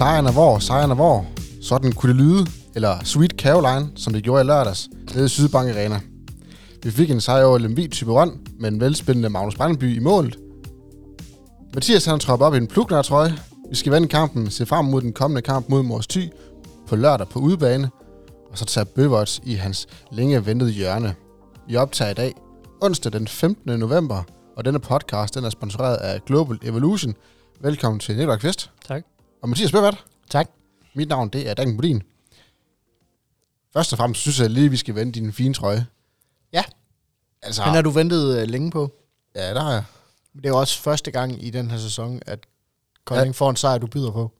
Sejren 0.00 0.26
er 0.26 0.32
hvor, 0.32 0.58
sejren 0.58 0.90
er 0.90 0.94
hvor. 0.94 1.26
Sådan 1.62 1.92
kunne 1.92 2.12
det 2.12 2.20
lyde, 2.20 2.46
eller 2.74 3.04
Sweet 3.04 3.30
Caroline, 3.30 3.90
som 3.96 4.12
det 4.12 4.22
gjorde 4.22 4.42
i 4.42 4.44
lørdags, 4.44 4.88
nede 5.14 5.24
i 5.24 5.28
Sydbank 5.28 5.70
Arena. 5.70 6.00
Vi 6.82 6.90
fik 6.90 7.10
en 7.10 7.20
sejr 7.20 7.44
over 7.44 7.58
Lemvig 7.58 7.90
type 7.90 8.12
run, 8.12 8.40
med 8.60 8.68
en 8.68 8.80
velspillende 8.80 9.28
Magnus 9.28 9.54
Brandenby 9.54 9.96
i 9.96 9.98
målet. 9.98 10.38
Mathias 11.74 12.04
han 12.04 12.18
tropper 12.18 12.46
op 12.46 12.54
i 12.54 12.56
en 12.56 12.66
pluknærtrøje. 12.66 13.34
Vi 13.70 13.76
skal 13.76 13.92
vende 13.92 14.08
kampen, 14.08 14.50
se 14.50 14.66
frem 14.66 14.84
mod 14.84 15.00
den 15.02 15.12
kommende 15.12 15.42
kamp 15.42 15.68
mod 15.68 15.82
Mors 15.82 16.06
Thy 16.06 16.28
på 16.88 16.96
lørdag 16.96 17.28
på 17.28 17.38
udebane, 17.38 17.90
og 18.50 18.58
så 18.58 18.64
tage 18.64 18.86
Bøvots 18.86 19.40
i 19.44 19.54
hans 19.54 19.86
længe 20.12 20.46
ventede 20.46 20.70
hjørne. 20.70 21.14
Vi 21.68 21.76
optager 21.76 22.10
i 22.10 22.14
dag, 22.14 22.34
onsdag 22.80 23.12
den 23.12 23.28
15. 23.28 23.78
november, 23.78 24.22
og 24.56 24.64
denne 24.64 24.78
podcast 24.78 25.34
den 25.34 25.44
er 25.44 25.50
sponsoreret 25.50 25.96
af 25.96 26.24
Global 26.26 26.58
Evolution. 26.62 27.14
Velkommen 27.60 28.00
til 28.00 28.16
Nikolaj 28.16 28.38
Kvist. 28.38 28.70
Tak. 28.88 29.19
Og 29.42 29.48
Mathias 29.48 29.72
Bøvat. 29.72 29.94
Tak. 30.30 30.50
Mit 30.94 31.08
navn 31.08 31.28
det 31.28 31.48
er 31.50 31.54
Dan 31.54 31.76
Bodin. 31.76 32.02
Først 33.72 33.92
og 33.92 33.96
fremmest 33.98 34.20
synes 34.20 34.40
jeg 34.40 34.50
lige, 34.50 34.64
at 34.66 34.72
vi 34.72 34.76
skal 34.76 34.94
vende 34.94 35.12
din 35.12 35.32
fine 35.32 35.54
trøje. 35.54 35.86
Ja. 36.52 36.62
Altså, 37.42 37.62
Den 37.64 37.74
har 37.74 37.82
du 37.82 37.90
ventet 37.90 38.38
øh, 38.42 38.48
længe 38.48 38.70
på. 38.70 38.92
ja, 39.34 39.54
der 39.54 39.60
har 39.60 39.72
jeg. 39.72 39.84
Det 40.36 40.44
er 40.46 40.48
jo 40.48 40.58
også 40.58 40.78
første 40.78 41.10
gang 41.10 41.44
i 41.46 41.50
den 41.50 41.70
her 41.70 41.78
sæson, 41.78 42.20
at 42.26 42.38
Kolding 43.04 43.26
ja. 43.26 43.32
får 43.32 43.50
en 43.50 43.56
sejr, 43.56 43.78
du 43.78 43.86
byder 43.86 44.10
på. 44.10 44.32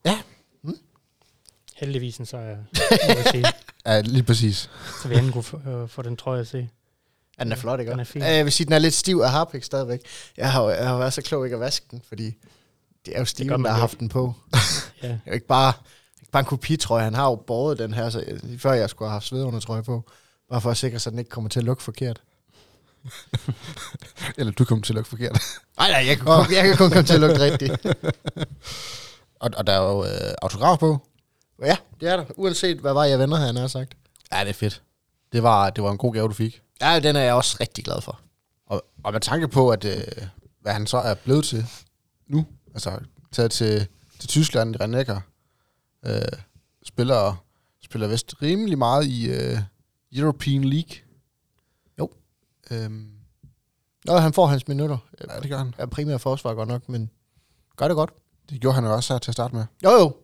Heldigvis 1.77 2.17
en 2.19 2.27
sejr, 2.27 2.57
må 3.09 3.15
jeg 3.17 3.27
sige. 3.31 3.45
Ja, 3.87 4.01
lige 4.01 4.23
præcis. 4.23 4.71
Så 5.03 5.09
vi 5.09 5.15
endelig 5.15 5.33
kunne 5.33 5.43
få, 5.45 5.61
øh, 5.71 5.89
få 5.89 6.03
den 6.03 6.17
trøje 6.17 6.41
at 6.41 6.47
se. 6.49 6.69
Ja, 7.39 7.45
den 7.45 7.53
er 7.53 7.57
flot, 7.57 7.81
ikke? 7.81 7.93
Den 7.93 8.01
er 8.01 8.05
fin. 8.05 8.23
Ja, 8.23 8.35
Jeg 8.37 8.45
vil 8.45 8.53
sige, 8.53 8.65
den 8.65 8.73
er 8.73 8.79
lidt 8.79 8.95
stiv 8.95 9.17
af 9.25 9.31
harpik 9.31 9.65
stadigvæk. 9.65 10.01
Jeg 10.37 10.53
har, 10.53 10.63
jo- 10.63 10.71
jeg 10.71 10.89
har 10.89 10.99
været 10.99 11.13
så 11.13 11.23
klog 11.23 11.45
ikke 11.47 11.55
at 11.55 11.61
vaske 11.61 11.87
den, 11.91 12.03
fordi 12.09 12.35
det 13.07 13.15
er 13.15 13.19
jo 13.19 13.25
Steven, 13.25 13.65
der 13.65 13.71
har 13.71 13.79
haft 13.79 14.01
den 14.01 14.09
på. 14.09 14.35
Ja. 15.03 15.19
Er 15.27 15.33
ikke 15.33 15.47
bare, 15.47 15.73
ikke 16.21 16.31
bare 16.31 16.41
en 16.41 16.47
kopitrøje. 16.47 17.05
Han 17.05 17.15
har 17.15 17.25
jo 17.25 17.35
båret 17.35 17.79
den 17.79 17.95
her, 17.95 18.11
så 18.11 18.25
jeg, 18.27 18.61
før 18.61 18.73
jeg 18.73 18.91
skulle 18.91 19.09
have 19.09 19.13
haft 19.13 19.27
svedundertrøje 19.27 19.83
på. 19.83 20.11
Bare 20.51 20.61
for 20.61 20.71
at 20.71 20.77
sikre 20.77 20.99
sig, 20.99 21.11
at 21.11 21.13
den 21.13 21.19
ikke 21.19 21.29
kommer 21.29 21.51
til 21.51 21.61
at 21.61 21.65
lukke 21.65 21.83
forkert. 21.83 22.23
Eller 24.39 24.53
du 24.53 24.65
kom 24.65 24.83
til 24.83 24.93
at 24.93 24.95
lukke 24.95 25.09
forkert. 25.11 25.43
Nej, 25.79 25.91
nej, 25.91 26.07
jeg 26.07 26.17
kan, 26.17 26.27
kun, 26.27 26.55
jeg 26.55 26.65
kan 26.65 26.77
kun 26.77 26.91
komme 26.91 27.07
til 27.07 27.15
at 27.15 27.21
lugte 27.21 27.41
rigtigt. 27.41 27.87
og, 29.41 29.51
og 29.57 29.67
der 29.67 29.73
er 29.73 29.83
jo 29.83 30.05
øh, 30.05 30.35
autograf 30.43 30.79
på. 30.79 30.99
Ja, 31.63 31.77
det 32.01 32.09
er 32.09 32.17
der. 32.17 32.25
Uanset 32.37 32.79
hvad 32.79 32.93
var 32.93 33.05
jeg 33.05 33.19
venner, 33.19 33.37
han 33.37 33.57
har 33.57 33.67
sagt. 33.67 33.95
Ja, 34.33 34.41
det 34.41 34.49
er 34.49 34.53
fedt. 34.53 34.83
Det 35.33 35.43
var, 35.43 35.71
det 35.71 35.85
var 35.85 35.91
en 35.91 35.99
god 35.99 36.15
gave, 36.15 36.29
du 36.29 36.35
fik. 36.35 36.63
Ja, 36.81 37.01
den 37.01 37.17
er 37.17 37.21
jeg 37.21 37.35
også 37.35 37.57
rigtig 37.61 37.85
glad 37.85 38.01
for. 38.01 38.21
Og, 38.67 38.85
og 39.05 39.13
med 39.13 39.21
tanke 39.21 39.49
på, 39.49 39.71
at 39.71 39.85
øh, 39.85 40.03
hvad 40.61 40.73
han 40.73 40.87
så 40.87 40.99
er 40.99 41.15
blevet 41.15 41.45
til 41.45 41.67
nu, 42.29 42.47
altså 42.75 43.01
taget 43.33 43.51
til, 43.51 43.89
til 44.19 44.29
Tyskland 44.29 44.75
i 44.75 44.79
Rennecker, 44.79 45.21
øh, 46.07 46.23
spiller, 46.85 47.45
spiller 47.85 48.09
vist 48.09 48.43
rimelig 48.43 48.79
meget 48.79 49.07
i 49.07 49.31
øh, 49.31 49.59
European 50.13 50.65
League. 50.65 50.97
Jo. 51.99 52.11
Øhm, 52.71 53.11
Nå, 54.05 54.17
han 54.19 54.33
får 54.33 54.47
hans 54.47 54.69
minutter. 54.69 54.99
ja, 55.29 55.41
det 55.41 55.51
gør 55.51 55.59
han. 55.59 55.75
er 55.79 55.87
primært 55.87 56.21
forsvar 56.21 56.55
godt 56.55 56.69
nok, 56.69 56.89
men 56.89 57.11
gør 57.77 57.89
det 57.89 57.95
godt. 57.95 58.11
Det 58.51 58.61
gjorde 58.61 58.75
han 58.75 58.85
jo 58.85 58.95
også 58.95 59.15
her 59.15 59.19
til 59.19 59.31
at 59.31 59.35
starte 59.35 59.55
med. 59.55 59.65
Jo, 59.85 59.91
jo. 59.91 60.17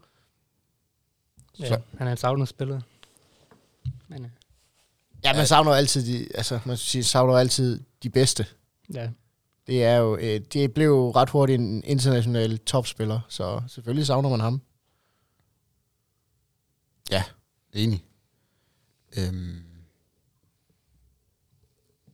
ja 1.61 1.69
Så- 1.69 1.81
han 1.99 2.07
er 2.07 2.11
en 2.11 2.17
savnet 2.17 2.49
spiller. 2.49 2.81
Men 4.09 4.25
øh, 4.25 4.31
Ja, 5.25 5.37
man 5.37 5.47
savner 5.47 5.73
altid 5.73 6.07
de, 6.07 6.29
altså, 6.37 6.61
man 6.65 6.77
skal 6.77 6.87
sige, 6.89 7.05
savner 7.05 7.35
altid 7.39 7.81
de 8.03 8.11
bedste. 8.11 8.47
ja, 8.95 9.11
Det 9.67 9.85
er 9.85 9.97
jo, 9.97 10.17
øh, 10.17 10.41
det 10.53 10.75
blev 10.75 10.87
jo 10.87 11.11
ret 11.11 11.31
hurtigt 11.31 11.61
en 11.61 11.83
international 11.85 12.59
topspiller, 12.59 13.21
så 13.29 13.63
selvfølgelig 13.69 14.07
savner 14.07 14.29
man 14.29 14.41
ham. 14.41 14.61
Enig. 17.77 18.05
Øhm. 19.19 19.63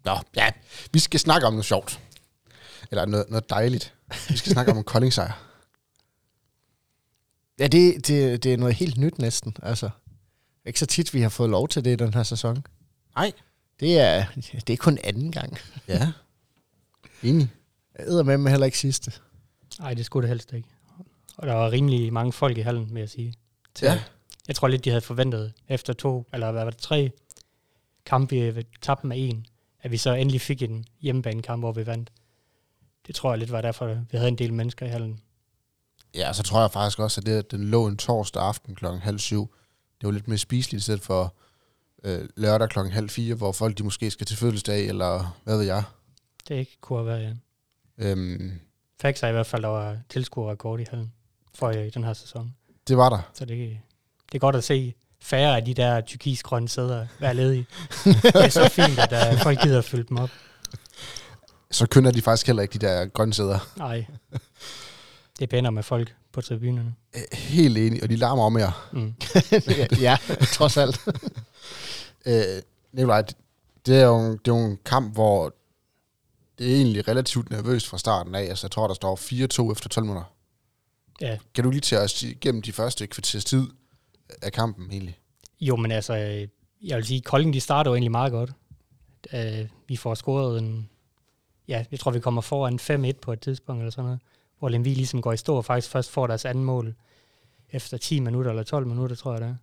Nå, 0.04 0.18
ja. 0.36 0.50
Vi 0.92 0.98
skal 0.98 1.20
snakke 1.20 1.46
om 1.46 1.52
noget 1.52 1.64
sjovt. 1.64 2.00
Eller 2.90 3.06
noget, 3.06 3.26
noget 3.28 3.50
dejligt. 3.50 3.94
Vi 4.28 4.36
skal 4.36 4.52
snakke 4.52 4.72
om 4.72 4.78
en 4.78 4.84
kolding 4.84 5.12
sejr. 5.12 5.32
Ja, 7.58 7.66
det, 7.66 8.06
det, 8.06 8.42
det 8.42 8.52
er 8.52 8.56
noget 8.56 8.74
helt 8.74 8.96
nyt 8.98 9.18
næsten, 9.18 9.56
altså. 9.62 9.90
Ikke 10.64 10.78
så 10.78 10.86
tit, 10.86 11.14
vi 11.14 11.20
har 11.20 11.28
fået 11.28 11.50
lov 11.50 11.68
til 11.68 11.84
det 11.84 11.92
i 11.92 11.96
den 11.96 12.14
her 12.14 12.22
sæson. 12.22 12.64
Nej. 13.16 13.32
Det 13.80 13.98
er, 13.98 14.26
det 14.66 14.70
er 14.70 14.76
kun 14.76 14.98
anden 15.04 15.32
gang. 15.32 15.58
Ja. 15.88 16.12
Enig. 17.22 17.48
Jeg 17.98 18.06
æder 18.08 18.22
med, 18.22 18.38
men 18.38 18.50
heller 18.50 18.66
ikke 18.66 18.78
sidste. 18.78 19.12
ej, 19.80 19.94
det 19.94 20.06
skulle 20.06 20.22
det 20.22 20.28
helst 20.28 20.52
ikke. 20.52 20.68
Og 21.36 21.46
der 21.46 21.54
var 21.54 21.70
rimelig 21.70 22.12
mange 22.12 22.32
folk 22.32 22.58
i 22.58 22.60
hallen, 22.60 22.94
vil 22.94 23.00
jeg 23.00 23.08
sige. 23.08 23.34
Til, 23.74 23.86
Ja. 23.86 24.02
Jeg 24.48 24.56
tror 24.56 24.68
lidt, 24.68 24.84
de 24.84 24.90
havde 24.90 25.00
forventet 25.00 25.52
efter 25.68 25.92
to, 25.92 26.28
eller 26.32 26.52
hvad 26.52 26.64
var 26.64 26.70
det, 26.70 26.78
tre 26.78 27.10
kampe, 28.06 28.54
vi 28.54 28.66
tabte 28.82 29.06
med 29.06 29.16
en, 29.18 29.46
at 29.82 29.90
vi 29.90 29.96
så 29.96 30.12
endelig 30.12 30.40
fik 30.40 30.62
en 30.62 30.84
hjemmebanekamp, 31.00 31.62
hvor 31.62 31.72
vi 31.72 31.86
vandt. 31.86 32.12
Det 33.06 33.14
tror 33.14 33.30
jeg 33.32 33.38
lidt 33.38 33.52
var 33.52 33.60
derfor, 33.60 33.86
vi 34.10 34.16
havde 34.16 34.28
en 34.28 34.38
del 34.38 34.52
mennesker 34.54 34.86
i 34.86 34.88
hallen. 34.88 35.20
Ja, 36.14 36.32
så 36.32 36.42
tror 36.42 36.60
jeg 36.60 36.70
faktisk 36.70 36.98
også, 36.98 37.20
at 37.20 37.26
det, 37.26 37.32
at 37.32 37.50
den 37.50 37.64
lå 37.64 37.86
en 37.86 37.96
torsdag 37.96 38.42
aften 38.42 38.74
klokken 38.74 39.02
halv 39.02 39.18
syv, 39.18 39.54
det 40.00 40.06
var 40.06 40.12
lidt 40.12 40.28
mere 40.28 40.38
spiseligt 40.38 40.80
i 40.80 40.82
stedet 40.82 41.00
for 41.02 41.34
øh, 42.04 42.28
lørdag 42.36 42.68
klokken 42.68 42.92
halv 42.92 43.08
fire, 43.10 43.34
hvor 43.34 43.52
folk 43.52 43.78
de 43.78 43.84
måske 43.84 44.10
skal 44.10 44.26
til 44.26 44.36
fødselsdag, 44.36 44.88
eller 44.88 45.36
hvad 45.44 45.56
ved 45.56 45.64
jeg. 45.64 45.82
Det 46.48 46.54
ikke 46.54 46.76
kunne 46.80 46.98
have 46.98 47.06
været, 47.06 47.22
ja. 47.98 48.10
Øhm, 48.10 48.52
Facts 49.00 49.22
er 49.22 49.28
i 49.28 49.32
hvert 49.32 49.46
fald, 49.46 49.62
der 49.62 49.68
var 49.68 49.96
tilskuerrekord 50.08 50.80
i 50.80 50.84
hallen 50.90 51.12
for 51.54 51.70
i 51.70 51.90
den 51.90 52.04
her 52.04 52.12
sæson. 52.12 52.54
det 52.88 52.96
var 52.96 53.08
der. 53.08 53.30
Så 53.34 53.44
det, 53.44 53.78
det 54.32 54.34
er 54.34 54.38
godt 54.38 54.56
at 54.56 54.64
se 54.64 54.94
færre 55.20 55.56
af 55.56 55.64
de 55.64 55.74
der 55.74 56.00
tyrkisgrønne 56.00 56.68
sæder 56.68 57.06
være 57.20 57.34
ledige. 57.34 57.66
det 58.04 58.34
er 58.34 58.48
så 58.48 58.68
fint, 58.68 58.98
at 58.98 59.32
uh, 59.34 59.40
folk 59.40 59.60
gider 59.62 59.78
at 59.78 59.84
fylde 59.84 60.04
dem 60.08 60.16
op. 60.16 60.30
Så 61.70 61.86
kønner 61.86 62.10
de 62.10 62.22
faktisk 62.22 62.46
heller 62.46 62.62
ikke 62.62 62.78
de 62.78 62.86
der 62.86 63.06
grønne 63.06 63.34
sæder. 63.34 63.58
Nej. 63.76 64.06
Det 65.38 65.42
er 65.42 65.46
pænere 65.46 65.72
med 65.72 65.82
folk 65.82 66.14
på 66.32 66.40
tribunerne. 66.40 66.94
Øh, 67.16 67.22
Helt 67.32 67.78
enig, 67.78 68.02
og 68.02 68.08
de 68.10 68.16
larmer 68.16 68.42
om 68.44 68.52
mere. 68.52 68.72
Mm. 68.92 69.14
ja, 70.00 70.16
trods 70.52 70.76
alt. 70.76 71.00
Øh, 72.26 72.62
Nikolaj, 72.92 73.22
det- 73.86 73.96
er, 74.00 74.04
jo 74.06 74.32
det 74.32 74.48
er 74.48 74.56
jo 74.56 74.64
en 74.66 74.78
kamp, 74.84 75.14
hvor 75.14 75.54
det 76.58 76.72
er 76.72 76.76
egentlig 76.76 77.08
relativt 77.08 77.50
nervøst 77.50 77.88
fra 77.88 77.98
starten 77.98 78.34
af. 78.34 78.42
Altså, 78.42 78.66
jeg 78.66 78.70
tror, 78.70 78.86
der 78.86 78.94
står 78.94 79.16
4-2 79.68 79.72
efter 79.72 79.88
12 79.88 80.06
minutter. 80.06 80.24
Ja. 81.20 81.38
Kan 81.54 81.64
du 81.64 81.70
lige 81.70 81.80
tage 81.80 82.02
os 82.02 82.22
igennem 82.22 82.62
de 82.62 82.72
første 82.72 83.06
kvarters 83.06 83.44
tid 83.44 83.66
af 84.42 84.52
kampen 84.52 84.90
egentlig? 84.90 85.18
Jo, 85.60 85.76
men 85.76 85.90
altså, 85.90 86.16
øh, 86.16 86.48
jeg 86.88 86.96
vil 86.96 87.04
sige, 87.04 87.20
Kolding, 87.20 87.54
de 87.54 87.60
starter 87.60 87.90
jo 87.90 87.94
egentlig 87.94 88.10
meget 88.10 88.32
godt. 88.32 88.52
Uh, 89.32 89.68
vi 89.88 89.96
får 89.96 90.14
scoret 90.14 90.58
en... 90.58 90.88
Ja, 91.68 91.84
jeg 91.90 92.00
tror, 92.00 92.10
vi 92.10 92.20
kommer 92.20 92.40
foran 92.40 92.78
5-1 93.10 93.12
på 93.22 93.32
et 93.32 93.40
tidspunkt 93.40 93.80
eller 93.80 93.90
sådan 93.90 94.04
noget, 94.04 94.20
hvor 94.58 94.68
Lemvi 94.68 94.94
ligesom 94.94 95.22
går 95.22 95.32
i 95.32 95.36
stå 95.36 95.56
og 95.56 95.64
faktisk 95.64 95.90
først 95.92 96.10
får 96.10 96.26
deres 96.26 96.44
anden 96.44 96.64
mål 96.64 96.94
efter 97.70 97.96
10 97.96 98.20
minutter 98.20 98.50
eller 98.50 98.62
12 98.62 98.86
minutter, 98.86 99.16
tror 99.16 99.32
jeg 99.32 99.40
det 99.40 99.48
er. 99.48 99.54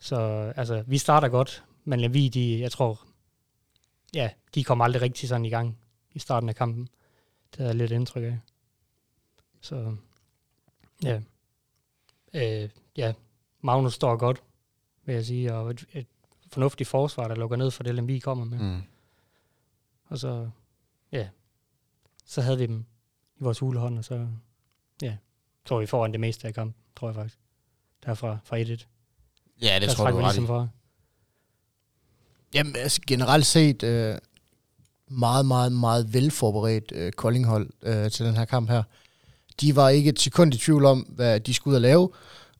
Så 0.00 0.16
altså, 0.56 0.84
vi 0.86 0.98
starter 0.98 1.28
godt, 1.28 1.64
men 1.84 2.00
Lemvi, 2.00 2.28
de, 2.28 2.60
jeg 2.60 2.72
tror, 2.72 3.00
ja, 4.14 4.30
de 4.54 4.64
kommer 4.64 4.84
aldrig 4.84 5.02
rigtig 5.02 5.28
sådan 5.28 5.44
i 5.44 5.50
gang 5.50 5.78
i 6.12 6.18
starten 6.18 6.48
af 6.48 6.54
kampen. 6.54 6.88
Det 7.56 7.66
er 7.66 7.72
lidt 7.72 7.90
indtryk 7.90 8.24
af. 8.24 8.38
Så, 9.60 9.96
ja. 11.02 11.20
Øh, 12.34 12.70
ja, 12.96 13.12
Magnus 13.60 13.94
står 13.94 14.16
godt, 14.16 14.42
vil 15.04 15.14
jeg 15.14 15.24
sige, 15.24 15.54
og 15.54 15.70
et, 15.70 15.84
et 15.92 16.06
fornuftigt 16.52 16.88
forsvar, 16.88 17.28
der 17.28 17.34
lukker 17.34 17.56
ned 17.56 17.70
for 17.70 17.82
det, 17.82 17.94
Lemvi 17.94 18.18
kommer 18.18 18.44
med. 18.44 18.58
Mm. 18.58 18.82
Og 20.04 20.18
så, 20.18 20.50
ja, 21.12 21.28
så 22.24 22.40
havde 22.40 22.58
vi 22.58 22.66
dem 22.66 22.84
i 23.36 23.42
vores 23.42 23.58
hulehånd, 23.58 23.98
og 23.98 24.04
så, 24.04 24.28
ja, 25.02 25.16
tror 25.64 25.80
vi 25.80 25.86
foran 25.86 26.12
det 26.12 26.20
meste 26.20 26.48
af 26.48 26.54
kampen, 26.54 26.74
tror 26.96 27.08
jeg 27.08 27.14
faktisk. 27.14 27.38
Derfra 28.06 28.38
fra 28.44 28.60
1-1. 28.60 28.60
Ja, 28.60 29.78
det 29.80 29.88
Der 29.88 29.94
tror 29.94 30.04
jeg, 30.04 30.12
du 30.12 30.18
ret 30.18 30.24
ligesom 30.24 30.46
fra. 30.46 30.68
Jamen, 32.54 32.76
altså, 32.76 33.00
generelt 33.06 33.46
set 33.46 33.82
øh, 33.82 34.14
meget, 35.10 35.46
meget, 35.46 35.72
meget 35.72 36.14
velforberedt 36.14 36.92
øh, 36.94 37.12
Koldinghold 37.12 37.70
øh, 37.82 38.10
til 38.10 38.26
den 38.26 38.36
her 38.36 38.44
kamp 38.44 38.70
her. 38.70 38.82
De 39.60 39.76
var 39.76 39.88
ikke 39.88 40.10
et 40.10 40.20
sekund 40.20 40.54
i 40.54 40.58
tvivl 40.58 40.84
om, 40.84 40.98
hvad 40.98 41.40
de 41.40 41.54
skulle 41.54 41.72
ud 41.72 41.76
og 41.76 41.80
lave, 41.80 42.10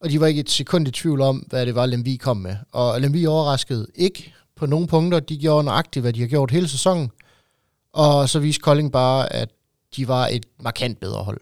og 0.01 0.11
de 0.11 0.21
var 0.21 0.27
ikke 0.27 0.41
et 0.41 0.51
sekund 0.51 0.89
i 0.89 0.91
tvivl 0.91 1.21
om, 1.21 1.37
hvad 1.37 1.67
det 1.67 1.75
var, 1.75 1.87
Lemvi 1.87 2.17
kom 2.17 2.37
med. 2.37 2.57
Og 2.73 3.01
Lemvi 3.01 3.27
overraskede 3.27 3.87
ikke 3.95 4.35
på 4.57 4.67
nogle 4.67 4.87
punkter. 4.87 5.21
De 5.21 5.39
gjorde 5.39 5.65
nøjagtigt, 5.65 6.03
hvad 6.03 6.13
de 6.13 6.21
har 6.21 6.29
gjort 6.29 6.51
hele 6.51 6.69
sæsonen. 6.69 7.11
Og 7.93 8.29
så 8.29 8.39
viste 8.39 8.63
Kolding 8.63 8.93
bare, 8.93 9.33
at 9.33 9.49
de 9.97 10.09
var 10.09 10.27
et 10.27 10.47
markant 10.61 11.01
bedre 11.01 11.25
hold. 11.25 11.41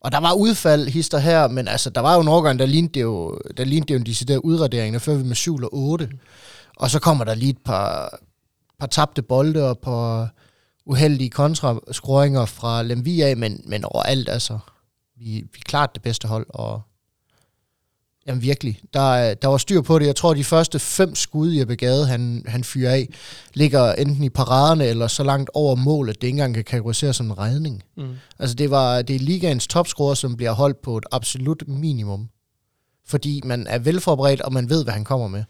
Og 0.00 0.12
der 0.12 0.20
var 0.20 0.32
udfald 0.32 0.88
hister 0.88 1.18
her, 1.18 1.48
men 1.48 1.68
altså, 1.68 1.90
der 1.90 2.00
var 2.00 2.14
jo 2.14 2.20
en 2.20 2.28
overgang, 2.28 2.58
der 2.58 2.66
lignede 2.66 2.92
det 2.92 3.02
jo, 3.02 3.38
der 3.56 3.64
lignede 3.64 3.88
det 3.88 3.94
jo 3.94 3.98
en 3.98 4.06
decideret 4.06 4.38
udradering, 4.38 4.92
der 4.92 4.98
før 4.98 5.14
vi 5.14 5.24
med 5.24 5.36
7 5.36 5.54
eller 5.54 5.68
8. 5.72 6.08
Og 6.80 6.90
så 6.90 6.98
kommer 7.00 7.24
der 7.24 7.34
lige 7.34 7.50
et 7.50 7.58
par, 7.64 8.18
par 8.78 8.86
tabte 8.86 9.22
bolde 9.22 9.68
og 9.70 9.78
par 9.78 10.34
uheldige 10.86 11.30
kontraskruinger 11.30 12.44
fra 12.46 12.82
Lemvi 12.82 13.20
af, 13.20 13.36
men, 13.36 13.60
men 13.66 13.84
overalt 13.84 14.28
altså, 14.28 14.58
vi, 15.16 15.24
vi 15.24 15.58
er 15.58 15.64
klart 15.64 15.90
det 15.94 16.02
bedste 16.02 16.28
hold, 16.28 16.46
og 16.48 16.82
Jamen 18.26 18.42
virkelig. 18.42 18.80
Der, 18.94 19.14
er- 19.14 19.34
der 19.34 19.48
var 19.48 19.56
styr 19.56 19.80
på 19.80 19.98
det. 19.98 20.06
Jeg 20.06 20.16
tror, 20.16 20.34
de 20.34 20.44
første 20.44 20.78
fem 20.78 21.14
skud, 21.14 21.52
Jeppe 21.52 21.76
Gade, 21.76 22.06
han, 22.06 22.44
han 22.46 22.64
fyrer 22.64 22.92
af, 22.92 23.08
ligger 23.54 23.92
enten 23.92 24.24
i 24.24 24.28
paraderne 24.28 24.84
eller 24.84 25.06
så 25.06 25.24
langt 25.24 25.50
over 25.54 25.74
målet, 25.74 26.14
at 26.16 26.20
det 26.20 26.26
ikke 26.26 26.34
engang 26.36 26.54
kan 26.54 26.64
kategoriseres 26.64 27.16
som 27.16 27.26
en 27.26 27.38
redning. 27.38 27.82
Mm. 27.96 28.14
Altså 28.38 28.54
det, 28.54 28.70
var, 28.70 29.02
det 29.02 29.16
er 29.16 29.20
ligaens 29.20 29.66
topscorer, 29.66 30.14
som 30.14 30.36
bliver 30.36 30.52
holdt 30.52 30.82
på 30.82 30.96
et 30.98 31.04
absolut 31.12 31.62
minimum. 31.68 32.28
Fordi 33.06 33.40
man 33.44 33.66
er 33.66 33.78
velforberedt, 33.78 34.40
og 34.40 34.52
man 34.52 34.68
ved, 34.70 34.84
hvad 34.84 34.92
han 34.94 35.04
kommer 35.04 35.28
med. 35.28 35.44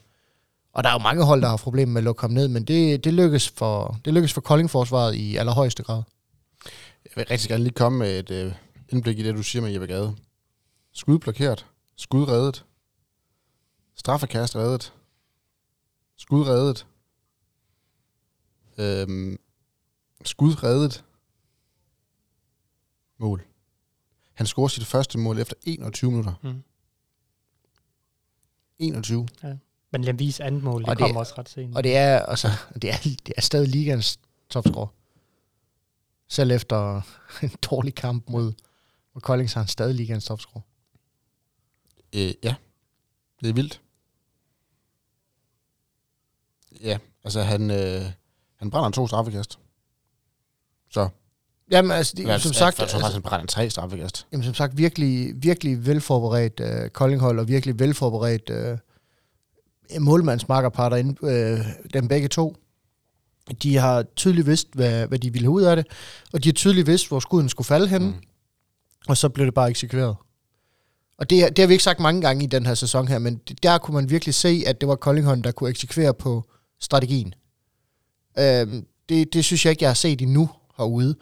Og 0.73 0.83
der 0.83 0.89
er 0.89 0.93
jo 0.93 0.99
mange 0.99 1.25
hold, 1.25 1.41
der 1.41 1.47
har 1.47 1.57
problemer 1.57 1.93
med 1.93 2.01
at 2.01 2.03
lukke 2.03 2.21
ham 2.21 2.31
ned, 2.31 2.47
men 2.47 2.63
det, 2.63 3.03
det, 3.03 3.13
lykkes 3.13 3.49
for, 3.49 3.99
det 4.05 4.13
lykkes 4.13 4.33
for 4.33 4.41
Kolding-forsvaret 4.41 5.15
i 5.15 5.35
allerhøjeste 5.35 5.83
grad. 5.83 6.03
Jeg 7.05 7.11
vil 7.15 7.25
rigtig 7.31 7.49
gerne 7.49 7.63
lige 7.63 7.73
komme 7.73 7.99
med 7.99 8.19
et 8.19 8.31
øh, 8.31 8.53
indblik 8.89 9.19
i 9.19 9.23
det, 9.23 9.35
du 9.35 9.43
siger 9.43 9.61
med 9.61 9.71
Jeppe 9.71 9.87
Gade. 9.87 10.15
Skud 10.93 11.19
blokeret. 11.19 11.65
Skud 11.95 12.27
reddet. 12.27 12.65
Straffekast 13.95 14.55
reddet. 14.55 14.93
Skud 16.17 16.47
reddet. 16.47 16.87
Øhm, 18.77 19.37
skud 20.25 20.63
reddet. 20.63 21.03
Mål. 23.17 23.43
Han 24.33 24.47
scorer 24.47 24.67
sit 24.67 24.85
første 24.85 25.17
mål 25.17 25.39
efter 25.39 25.55
21 25.63 26.11
minutter. 26.11 26.33
Mm. 26.43 26.63
21. 28.79 29.27
Men 29.91 30.03
Lemvis 30.03 30.39
andet 30.39 30.63
mål, 30.63 30.81
det, 30.81 30.89
Og 30.89 30.97
det- 30.97 31.05
kommer 31.05 31.19
også 31.19 31.33
ret 31.37 31.49
sent. 31.49 31.75
Og 31.75 31.83
det 31.83 31.97
er, 31.97 32.19
altså, 32.19 32.47
det 32.81 32.91
er, 32.91 32.97
det 33.03 33.33
er 33.37 33.41
stadig 33.41 33.67
ligaens 33.67 34.19
topscorer. 34.49 34.87
Selv 36.27 36.51
efter 36.51 37.01
en 37.43 37.51
dårlig 37.71 37.95
kamp 37.95 38.29
mod, 38.29 38.53
mod 39.13 39.21
Kolding, 39.21 39.49
så 39.49 39.59
er 39.59 39.61
han 39.63 39.67
stadig 39.67 39.95
ligaens 39.95 40.25
topscorer. 40.25 40.61
Øh, 42.15 42.33
ja, 42.43 42.55
det 43.41 43.49
er 43.49 43.53
vildt. 43.53 43.81
Ja, 46.83 46.97
altså 47.23 47.41
han, 47.41 47.71
øh, 47.71 48.01
han 48.55 48.71
brænder 48.71 48.89
to 48.89 49.07
straffekast. 49.07 49.59
Så, 50.91 51.09
Jamen, 51.71 51.91
altså, 51.91 52.13
de, 52.17 52.21
ja, 52.23 52.37
som 52.39 52.49
jeg, 52.49 52.55
sagt, 52.55 52.79
jeg 52.79 52.87
tror 52.87 52.99
faktisk, 52.99 53.05
altså, 53.05 53.11
han 53.11 53.21
brænder 53.21 53.45
tre 53.45 53.69
straffekast. 53.69 54.27
jamen, 54.31 54.43
som 54.43 54.53
sagt 54.53 54.77
virkelig, 54.77 55.43
virkelig 55.43 55.85
velforberedt 55.85 56.59
øh, 56.59 56.89
Koldinghold, 56.89 57.39
og 57.39 57.47
virkelig 57.47 57.79
velforberedt 57.79 58.49
øh, 58.49 58.77
målmandsmakkerpar 59.99 60.89
derinde, 60.89 61.15
øh, 61.23 61.65
dem 61.93 62.07
begge 62.07 62.27
to. 62.27 62.55
De 63.63 63.77
har 63.77 64.05
tydeligt 64.15 64.47
vidst, 64.47 64.67
hvad, 64.73 65.07
hvad 65.07 65.19
de 65.19 65.33
ville 65.33 65.45
have 65.45 65.51
ud 65.51 65.61
af 65.61 65.75
det, 65.75 65.87
og 66.33 66.43
de 66.43 66.49
har 66.49 66.53
tydeligt 66.53 66.87
vidst, 66.87 67.07
hvor 67.07 67.19
skuden 67.19 67.49
skulle 67.49 67.65
falde 67.65 67.87
henne, 67.87 68.07
mm. 68.07 68.13
og 69.07 69.17
så 69.17 69.29
blev 69.29 69.45
det 69.45 69.53
bare 69.53 69.69
eksekveret. 69.69 70.15
Og 71.17 71.29
det, 71.29 71.49
det 71.49 71.59
har 71.59 71.67
vi 71.67 71.73
ikke 71.73 71.83
sagt 71.83 71.99
mange 71.99 72.21
gange 72.21 72.43
i 72.43 72.47
den 72.47 72.65
her 72.65 72.73
sæson 72.73 73.07
her, 73.07 73.19
men 73.19 73.41
der 73.63 73.77
kunne 73.77 73.95
man 73.95 74.09
virkelig 74.09 74.35
se, 74.35 74.63
at 74.67 74.81
det 74.81 74.89
var 74.89 74.95
Koldingholm, 74.95 75.41
der 75.41 75.51
kunne 75.51 75.69
eksekvere 75.69 76.13
på 76.13 76.43
strategien. 76.79 77.33
Øhm, 78.39 78.85
det, 79.09 79.33
det 79.33 79.45
synes 79.45 79.65
jeg 79.65 79.71
ikke, 79.71 79.83
jeg 79.83 79.89
har 79.89 79.95
set 79.95 80.21
endnu 80.21 80.49
herude. 80.77 81.15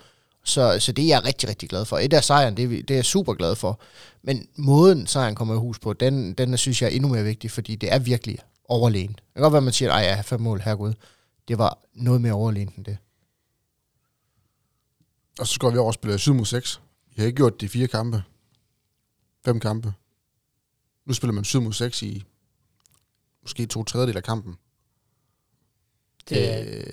Så, 0.43 0.79
så 0.79 0.91
det 0.91 1.03
er 1.03 1.07
jeg 1.07 1.25
rigtig, 1.25 1.49
rigtig 1.49 1.69
glad 1.69 1.85
for. 1.85 1.97
Et 1.97 2.13
af 2.13 2.23
sejren, 2.23 2.57
det 2.57 2.69
det 2.69 2.91
er 2.91 2.95
jeg 2.95 3.05
super 3.05 3.33
glad 3.33 3.55
for. 3.55 3.81
Men 4.23 4.47
måden 4.55 5.07
sejren 5.07 5.35
kommer 5.35 5.55
i 5.55 5.57
hus 5.57 5.79
på, 5.79 5.93
den, 5.93 6.33
den 6.33 6.57
synes 6.57 6.81
jeg 6.81 6.87
er 6.87 6.95
endnu 6.95 7.09
mere 7.09 7.23
vigtig, 7.23 7.51
fordi 7.51 7.75
det 7.75 7.93
er 7.93 7.99
virkelig 7.99 8.39
overlegen. 8.69 9.09
Det 9.09 9.23
kan 9.33 9.41
godt 9.43 9.53
være, 9.53 9.57
at 9.57 9.63
man 9.63 9.73
siger, 9.73 9.93
at 9.93 10.05
jeg 10.05 10.15
har 10.15 10.23
fem 10.23 10.41
mål, 10.41 10.59
herregud. 10.61 10.93
Det 11.47 11.57
var 11.57 11.79
noget 11.93 12.21
mere 12.21 12.33
overlegent 12.33 12.75
end 12.75 12.85
det. 12.85 12.97
Og 15.39 15.47
så 15.47 15.59
går 15.59 15.69
vi 15.71 15.77
over 15.77 15.87
og 15.87 15.93
spiller 15.93 16.17
7 16.17 16.33
mod 16.33 16.45
6. 16.45 16.81
Vi 17.09 17.21
har 17.21 17.25
ikke 17.27 17.37
gjort 17.37 17.61
de 17.61 17.69
fire 17.69 17.87
kampe. 17.87 18.23
Fem 19.45 19.59
kampe. 19.59 19.93
Nu 21.05 21.13
spiller 21.13 21.33
man 21.33 21.43
7 21.43 21.61
mod 21.61 21.73
6 21.73 22.01
i 22.03 22.23
måske 23.41 23.65
to 23.65 23.83
tredjedel 23.83 24.17
af 24.17 24.23
kampen. 24.23 24.57
det, 26.29 26.67
Øh, 26.67 26.83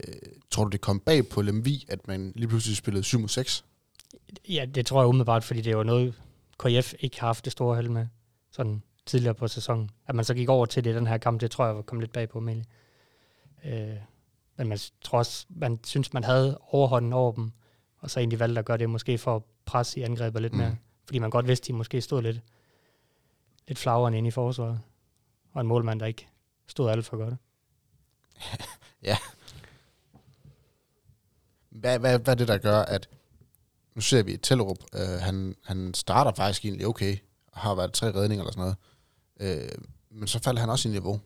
tror 0.50 0.64
du, 0.64 0.70
det 0.70 0.81
kom 0.81 1.00
bag 1.00 1.29
på 1.29 1.43
Lemvi, 1.43 1.84
at 1.88 2.08
man 2.08 2.32
lige 2.37 2.49
pludselig 2.49 2.76
spillede 2.76 3.05
7 3.05 3.20
mod 3.20 3.29
6? 3.29 3.64
ja, 4.49 4.67
det 4.75 4.87
tror 4.87 5.00
jeg 5.00 5.08
umiddelbart, 5.08 5.44
fordi 5.44 5.61
det 5.61 5.76
var 5.76 5.82
noget, 5.82 6.14
KF 6.58 6.94
ikke 7.00 7.20
har 7.20 7.26
haft 7.26 7.44
det 7.44 7.52
store 7.52 7.76
held 7.76 7.88
med 7.88 8.06
sådan 8.50 8.82
tidligere 9.06 9.35
på 9.35 9.49
sæsonen. 9.49 9.91
At 10.06 10.14
man 10.14 10.25
så 10.25 10.35
gik 10.35 10.49
over 10.49 10.67
til 10.67 10.85
det 10.85 10.91
i 10.91 10.94
den 10.94 11.06
her 11.06 11.19
kamp, 11.19 11.41
det 11.41 11.50
tror 11.50 11.67
jeg 11.67 11.76
var 11.76 11.82
kommet 11.82 12.03
lidt 12.03 12.12
bag 12.12 12.29
på, 12.29 12.38
egentlig. 12.38 12.67
Øh, 13.64 13.97
men 14.56 14.69
man 14.69 14.79
tror 15.03 15.19
også, 15.19 15.47
man 15.49 15.81
synes, 15.85 16.12
man 16.12 16.25
havde 16.25 16.58
overhånden 16.70 17.12
over 17.12 17.32
dem, 17.32 17.50
og 17.99 18.11
så 18.11 18.20
egentlig 18.20 18.41
valgte 18.41 18.58
at 18.58 18.64
gøre 18.64 18.76
det 18.79 18.91
måske 18.91 19.19
for 19.19 19.37
at 19.37 19.43
presse 19.64 20.00
i 20.00 20.03
angrebet 20.03 20.43
lidt 20.43 20.53
Mm. 20.53 20.58
mere. 20.58 20.76
Fordi 21.06 21.19
man 21.19 21.31
godt 21.31 21.49
vidste, 21.49 21.67
de 21.67 21.73
måske 21.73 22.00
stod 22.00 22.23
lidt, 22.23 22.41
lidt 23.69 23.79
flagrende 23.79 24.19
inde 24.19 24.29
i 24.29 24.31
forsvaret. 24.31 24.81
Og 25.53 25.61
en 25.61 25.67
målmand, 25.67 26.00
der 26.00 26.06
ikke 26.06 26.29
stod 26.67 26.91
alt 26.91 27.05
for 27.06 27.17
godt. 27.17 27.35
Hvad, 31.70 31.99
hvad, 31.99 32.19
hvad 32.19 32.35
er 32.35 32.37
det, 32.38 32.49
der 32.49 32.58
gør, 32.58 32.79
at 32.79 33.08
nu 33.94 34.00
ser 34.00 34.23
vi 34.23 34.37
Tellerup, 34.37 34.79
øh, 34.94 35.20
han, 35.20 35.56
han 35.64 35.94
starter 35.94 36.32
faktisk 36.32 36.64
egentlig 36.64 36.87
okay, 36.87 37.17
og 37.53 37.61
har 37.61 37.75
været 37.75 37.93
tre 37.93 38.06
redninger 38.14 38.43
eller 38.43 38.53
sådan 38.53 38.61
noget, 38.61 38.76
øh, 39.41 39.69
men 40.11 40.29
så 40.29 40.38
faldt 40.38 40.59
han 40.59 40.71
også 40.71 40.88
i 40.88 40.93
niveau. 40.93 41.21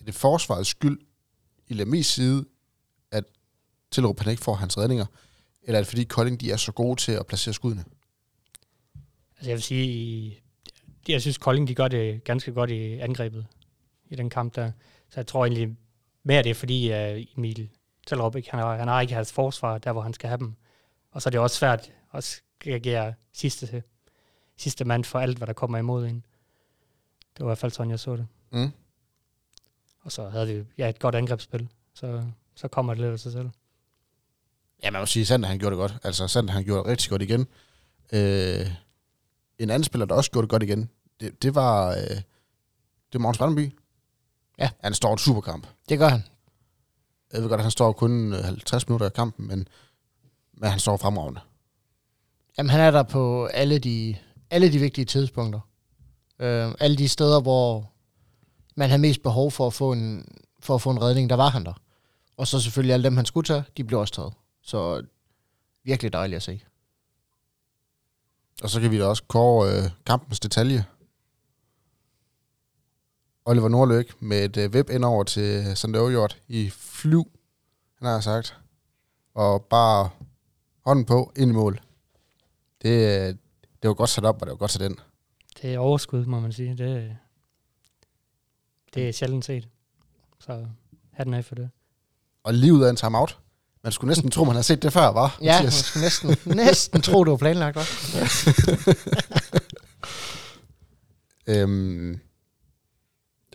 Er 0.00 0.04
det 0.04 0.14
forsvarets 0.14 0.68
skyld 0.68 0.98
i 1.68 1.74
Lemis 1.74 2.06
side, 2.06 2.44
at 3.10 3.24
Tillerup 3.90 4.20
han 4.20 4.30
ikke 4.30 4.42
får 4.42 4.54
hans 4.54 4.78
redninger, 4.78 5.06
eller 5.62 5.78
er 5.78 5.82
det 5.82 5.88
fordi 5.88 6.04
Kolding 6.04 6.40
de 6.40 6.50
er 6.52 6.56
så 6.56 6.72
gode 6.72 7.00
til 7.00 7.12
at 7.12 7.26
placere 7.26 7.54
skuddene? 7.54 7.84
Altså 9.36 9.50
jeg 9.50 9.54
vil 9.56 9.62
sige, 9.62 9.84
i- 9.86 10.42
jeg 11.08 11.20
synes 11.20 11.38
Kolding 11.38 11.68
de 11.68 11.74
gør 11.74 11.88
det 11.88 12.24
ganske 12.24 12.52
godt 12.52 12.70
i 12.70 12.98
angrebet 12.98 13.46
i 14.10 14.16
den 14.16 14.30
kamp 14.30 14.54
der. 14.56 14.72
Så 15.08 15.20
jeg 15.20 15.26
tror 15.26 15.44
egentlig 15.46 15.76
mere 16.24 16.42
det 16.42 16.50
er 16.50 16.54
fordi 16.54 16.90
uh, 16.92 17.22
Emil 17.38 17.68
Tellerup 18.06 18.36
ikke, 18.36 18.50
han, 18.50 18.60
har, 18.60 18.76
han 18.76 18.88
har 18.88 19.00
ikke 19.00 19.14
hans 19.14 19.32
forsvar 19.32 19.78
der, 19.78 19.92
hvor 19.92 20.02
han 20.02 20.12
skal 20.12 20.28
have 20.28 20.38
dem. 20.38 20.54
Og 21.10 21.22
så 21.22 21.28
er 21.28 21.30
det 21.30 21.40
også 21.40 21.56
svært 21.56 21.92
at 22.14 22.42
reagere 22.66 23.14
sidste, 23.32 23.82
sidste 24.56 24.84
mand 24.84 25.04
for 25.04 25.18
alt, 25.18 25.36
hvad 25.38 25.46
der 25.46 25.52
kommer 25.52 25.78
imod 25.78 26.06
en. 26.06 26.24
Det 27.36 27.44
var 27.44 27.46
i 27.46 27.48
hvert 27.48 27.58
fald 27.58 27.72
sådan, 27.72 27.90
jeg 27.90 28.00
så 28.00 28.16
det. 28.16 28.26
Mm. 28.52 28.70
Og 30.00 30.12
så 30.12 30.28
havde 30.28 30.46
vi 30.46 30.64
ja, 30.78 30.88
et 30.88 30.98
godt 30.98 31.14
angrebsspil. 31.14 31.68
Så, 31.94 32.24
så 32.54 32.68
kommer 32.68 32.94
det 32.94 33.00
lidt 33.00 33.12
af 33.12 33.20
sig 33.20 33.32
selv. 33.32 33.50
Ja, 34.82 34.90
man 34.90 35.00
må 35.02 35.06
sige, 35.06 35.26
Sander 35.26 35.48
han 35.48 35.58
gjorde 35.58 35.76
det 35.76 35.80
godt. 35.80 35.94
Altså, 36.04 36.28
Sander 36.28 36.52
han 36.52 36.64
gjorde 36.64 36.78
det 36.78 36.86
rigtig 36.86 37.10
godt 37.10 37.22
igen. 37.22 37.46
Øh, 38.12 38.66
en 39.58 39.70
anden 39.70 39.84
spiller, 39.84 40.06
der 40.06 40.14
også 40.14 40.30
gjorde 40.30 40.46
det 40.46 40.50
godt 40.50 40.62
igen, 40.62 40.90
det, 41.20 41.42
det 41.42 41.54
var, 41.54 41.90
øh, 41.90 41.96
det 41.96 42.24
var 43.12 43.18
Magnus 43.18 43.38
Brandenby. 43.38 43.72
Ja. 44.58 44.70
Han 44.80 44.94
står 44.94 45.12
en 45.12 45.18
superkamp. 45.18 45.66
Det 45.88 45.98
gør 45.98 46.08
han. 46.08 46.22
Jeg 47.32 47.42
ved 47.42 47.48
godt, 47.48 47.58
at 47.58 47.64
han 47.64 47.70
står 47.70 47.92
kun 47.92 48.32
øh, 48.32 48.44
50 48.44 48.88
minutter 48.88 49.06
af 49.06 49.12
kampen, 49.12 49.48
men, 49.48 49.68
men 50.52 50.70
han 50.70 50.80
står 50.80 50.96
fremragende. 50.96 51.40
Jamen, 52.58 52.70
han 52.70 52.80
er 52.80 52.90
der 52.90 53.02
på 53.02 53.46
alle 53.46 53.78
de, 53.78 54.16
alle 54.50 54.72
de 54.72 54.78
vigtige 54.78 55.04
tidspunkter. 55.04 55.60
Øh, 56.42 56.74
alle 56.80 56.96
de 56.96 57.08
steder, 57.08 57.40
hvor 57.40 57.90
man 58.74 58.88
havde 58.88 59.02
mest 59.02 59.22
behov 59.22 59.50
for 59.50 59.66
at 59.66 59.72
få 59.72 59.92
en, 59.92 60.24
for 60.60 60.74
at 60.74 60.82
få 60.82 60.90
en 60.90 61.02
redning, 61.02 61.30
der 61.30 61.36
var 61.36 61.48
han 61.48 61.64
der. 61.64 61.72
Og 62.36 62.46
så 62.46 62.60
selvfølgelig 62.60 62.94
alle 62.94 63.04
dem, 63.04 63.16
han 63.16 63.26
skulle 63.26 63.46
tage, 63.46 63.64
de 63.76 63.84
blev 63.84 64.00
også 64.00 64.14
taget. 64.14 64.32
Så 64.62 65.02
virkelig 65.84 66.12
dejligt 66.12 66.36
at 66.36 66.42
se. 66.42 66.60
Og 68.62 68.70
så 68.70 68.80
kan 68.80 68.90
vi 68.90 68.98
da 68.98 69.04
også 69.04 69.22
kåre 69.28 69.70
øh, 69.70 69.90
kampens 70.06 70.40
detalje. 70.40 70.84
Oliver 73.44 73.68
Nordløk 73.68 74.22
med 74.22 74.44
et 74.44 74.56
øh, 74.56 74.70
web 74.70 74.90
ind 74.90 75.04
over 75.04 75.24
til 75.24 75.66
øh, 75.68 75.76
Sander 75.76 76.28
i 76.48 76.70
flyv, 76.70 77.30
han 77.98 78.08
har 78.08 78.20
sagt. 78.20 78.56
Og 79.34 79.64
bare 79.64 80.10
hånden 80.84 81.04
på, 81.04 81.32
ind 81.36 81.50
i 81.50 81.54
mål. 81.54 81.80
Det, 82.82 82.88
øh, 82.88 83.34
det 83.82 83.88
var 83.88 83.94
godt 83.94 84.10
sat 84.10 84.24
op, 84.24 84.42
og 84.42 84.46
det 84.46 84.50
var 84.50 84.56
godt 84.56 84.70
sat 84.70 84.82
ind. 84.82 84.96
Det 85.62 85.74
er 85.74 85.78
overskud, 85.78 86.24
må 86.24 86.40
man 86.40 86.52
sige. 86.52 86.76
Det, 86.76 87.16
det 88.94 89.08
er 89.08 89.12
sjældent 89.12 89.44
set. 89.44 89.68
Så 90.40 90.66
hatten 91.12 91.34
af 91.34 91.44
for 91.44 91.54
det. 91.54 91.70
Og 92.44 92.54
lige 92.54 92.74
ud 92.74 92.82
af 92.82 92.90
en 92.90 92.96
timeout. 92.96 93.38
Man 93.82 93.92
skulle 93.92 94.08
næsten 94.08 94.30
tro, 94.30 94.44
man 94.44 94.52
havde 94.52 94.62
set 94.62 94.82
det 94.82 94.92
før, 94.92 95.08
var? 95.08 95.38
Ja, 95.42 95.62
man 95.62 95.72
skulle 95.72 96.04
næsten, 96.04 96.36
næsten 96.56 97.02
tro, 97.02 97.24
det 97.24 97.30
var 97.30 97.36
planlagt, 97.36 97.76
var. 97.76 97.86
Øhm, 101.46 102.20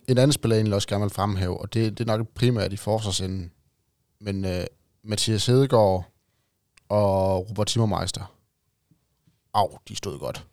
en 0.08 0.18
anden 0.18 0.32
spiller, 0.32 0.56
jeg 0.56 0.60
egentlig 0.60 0.76
også 0.76 0.88
gerne 0.88 1.02
vil 1.02 1.10
fremhæve, 1.10 1.62
og 1.62 1.74
det, 1.74 1.98
det 1.98 2.10
er 2.10 2.18
nok 2.18 2.28
primært 2.28 2.74
i 2.74 2.78
forsvarsenden, 2.78 3.52
men 4.22 4.46
øh, 4.46 4.64
Mathias 5.04 5.46
Hedegaard 5.46 6.06
og 6.90 7.50
Robert 7.50 7.68
Timmermeister. 7.68 8.36
Au, 9.54 9.78
de 9.88 9.96
stod 9.96 10.20
godt. 10.20 10.48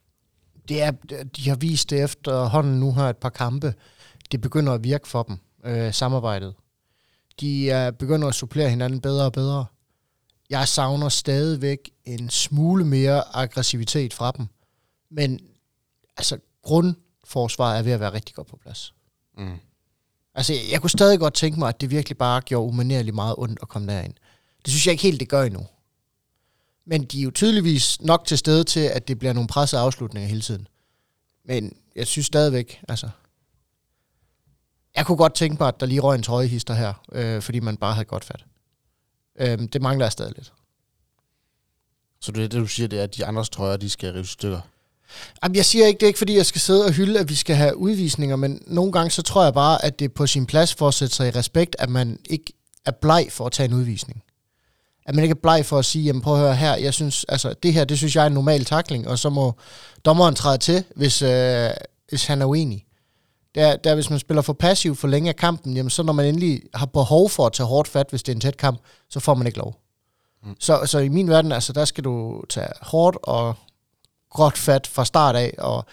Det 0.69 0.83
er, 0.83 0.91
de 1.37 1.49
har 1.49 1.57
vist 1.57 1.91
det 1.91 2.03
efterhånden 2.03 2.81
nu 2.81 2.93
her 2.93 3.05
et 3.05 3.17
par 3.17 3.29
kampe. 3.29 3.75
Det 4.33 4.41
begynder 4.41 4.73
at 4.73 4.85
virke 4.85 5.09
for 5.09 5.23
dem, 5.23 5.39
øh, 5.65 5.95
samarbejdet. 5.95 6.55
De 7.41 7.71
er 7.71 7.91
begynder 7.91 8.29
at 8.29 8.35
supplere 8.35 8.71
hinanden 8.71 9.01
bedre 9.01 9.25
og 9.25 9.33
bedre. 9.33 9.67
Jeg 10.51 10.69
savner 10.69 11.09
stadigvæk 11.09 11.91
en 12.05 12.31
smule 12.31 12.85
mere 12.85 13.37
aggressivitet 13.37 14.15
fra 14.15 14.31
dem. 14.31 14.47
Men 15.11 15.41
altså, 16.17 16.39
grund, 16.63 16.95
forsvar 17.25 17.75
er 17.75 17.83
ved 17.83 17.93
at 17.93 18.01
være 18.01 18.13
rigtig 18.13 18.35
godt 18.35 18.47
på 18.47 18.57
plads. 18.57 18.95
Mm. 19.39 19.57
Altså, 20.35 20.53
jeg, 20.53 20.63
jeg 20.71 20.81
kunne 20.81 20.91
stadig 20.91 21.19
godt 21.19 21.35
tænke 21.35 21.59
mig, 21.59 21.69
at 21.69 21.81
det 21.81 21.91
virkelig 21.91 22.19
bare 22.19 22.41
gjorde 22.41 22.69
umanerligt 22.69 23.15
meget 23.15 23.35
ondt 23.39 23.59
at 23.63 23.69
komme 23.69 23.93
derind. 23.93 24.15
Det 24.65 24.73
synes 24.73 24.87
jeg 24.87 24.93
ikke 24.93 25.03
helt, 25.03 25.21
det 25.21 25.29
gør 25.29 25.43
endnu. 25.43 25.67
Men 26.87 27.05
de 27.05 27.19
er 27.19 27.23
jo 27.23 27.31
tydeligvis 27.31 28.01
nok 28.01 28.25
til 28.27 28.39
stede 28.39 28.65
til, 28.65 28.81
at 28.81 29.09
det 29.09 29.19
bliver 29.19 29.33
nogle 29.33 29.49
pressede 29.49 29.83
afslutninger 29.83 30.29
hele 30.29 30.41
tiden. 30.41 30.69
Men 31.45 31.77
jeg 31.97 32.07
synes 32.07 32.27
stadigvæk, 32.27 32.81
altså... 32.89 33.09
Jeg 34.97 35.07
kunne 35.07 35.17
godt 35.17 35.35
tænke 35.35 35.57
mig, 35.61 35.69
at 35.69 35.81
der 35.81 35.87
lige 35.87 36.01
røg 36.01 36.15
en 36.15 36.23
trøjehister 36.23 36.75
her, 36.75 36.95
øh, 37.13 37.43
fordi 37.43 37.61
man 37.61 37.77
bare 37.77 37.95
havde 37.95 38.05
godt 38.05 38.25
fat. 38.25 38.45
Øh, 39.41 39.59
det 39.73 39.83
mangler 39.83 40.05
jeg 40.05 40.13
stadig 40.13 40.33
lidt. 40.37 40.53
Så 42.21 42.33
det, 42.33 42.53
det, 42.53 42.61
du 42.61 42.67
siger, 42.67 42.89
det 42.89 42.99
er, 42.99 43.03
at 43.03 43.17
de 43.17 43.25
andres 43.25 43.49
trøjer, 43.49 43.77
de 43.77 43.91
skal 43.91 44.13
rive 44.13 44.27
stykker. 44.27 44.61
Jamen, 45.43 45.57
jeg 45.57 45.65
siger 45.65 45.87
ikke, 45.87 45.99
det 45.99 46.03
er 46.03 46.09
ikke 46.09 46.19
fordi, 46.19 46.37
jeg 46.37 46.47
skal 46.47 46.61
sidde 46.61 46.85
og 46.85 46.93
hylde, 46.93 47.21
at 47.21 47.29
vi 47.29 47.35
skal 47.35 47.57
have 47.57 47.77
udvisninger, 47.77 48.37
men 48.37 48.63
nogle 48.67 48.93
gange 48.93 49.11
så 49.11 49.23
tror 49.23 49.45
jeg 49.45 49.55
bare, 49.55 49.85
at 49.85 49.99
det 49.99 50.05
er 50.05 50.09
på 50.09 50.27
sin 50.27 50.47
plads 50.47 50.75
for 50.75 50.89
at 50.89 50.95
sætte 50.95 51.15
sig 51.15 51.29
i 51.29 51.31
respekt, 51.31 51.77
at 51.79 51.91
man 51.91 52.19
ikke 52.31 52.53
er 52.85 52.91
bleg 52.91 53.27
for 53.31 53.47
at 53.47 53.53
tage 53.53 53.69
en 53.69 53.75
udvisning. 53.75 54.23
At 55.07 55.15
man 55.15 55.25
ikke 55.25 55.33
er 55.33 55.41
bleg 55.43 55.67
for 55.67 55.79
at 55.79 55.85
sige, 55.85 56.05
jamen 56.05 56.23
prøv 56.23 56.35
at 56.35 56.41
høre 56.41 56.57
her, 56.57 56.77
jeg 56.77 56.95
synes, 56.95 57.25
altså 57.29 57.55
det 57.63 57.73
her, 57.73 57.85
det 57.85 57.99
synes 57.99 58.17
jeg 58.17 58.23
er 58.23 58.27
en 58.27 58.33
normal 58.33 58.65
takling, 58.65 59.09
og 59.09 59.19
så 59.19 59.31
må 59.31 59.53
dommeren 60.05 60.35
træde 60.35 60.59
til, 60.59 60.85
hvis, 60.97 61.23
øh, 61.23 61.71
hvis 62.09 62.27
han 62.27 62.43
er 62.43 62.47
uenig. 62.47 62.87
Der, 63.55 63.77
der, 63.77 63.95
hvis 63.95 64.11
man 64.11 64.19
spiller 64.19 64.43
for 64.43 64.53
passiv 64.53 64.97
for 64.97 65.09
længe 65.09 65.29
af 65.29 65.37
kampen, 65.37 65.77
jamen 65.77 65.91
så 65.91 66.03
når 66.03 66.13
man 66.13 66.27
endelig 66.27 66.63
har 66.75 66.87
behov 66.87 67.31
for 67.31 67.47
at 67.47 67.53
tage 67.53 67.67
hårdt 67.67 67.89
fat, 67.89 68.07
hvis 68.11 68.23
det 68.23 68.33
er 68.33 68.37
en 68.37 68.41
tæt 68.41 68.57
kamp, 68.57 68.81
så 69.11 69.21
får 69.21 69.35
man 69.35 69.47
ikke 69.47 69.59
lov. 69.59 69.81
Mm. 70.45 70.57
Så, 70.61 70.81
så 70.87 70.99
i 70.99 71.09
min 71.09 71.29
verden, 71.29 71.53
altså 71.53 71.73
der 71.73 71.85
skal 71.85 72.05
du 72.05 72.45
tage 72.49 72.69
hårdt 72.83 73.17
og 73.23 73.55
godt 74.31 74.59
fat 74.59 74.87
fra 74.87 75.05
start 75.05 75.37
af, 75.37 75.55
og 75.59 75.85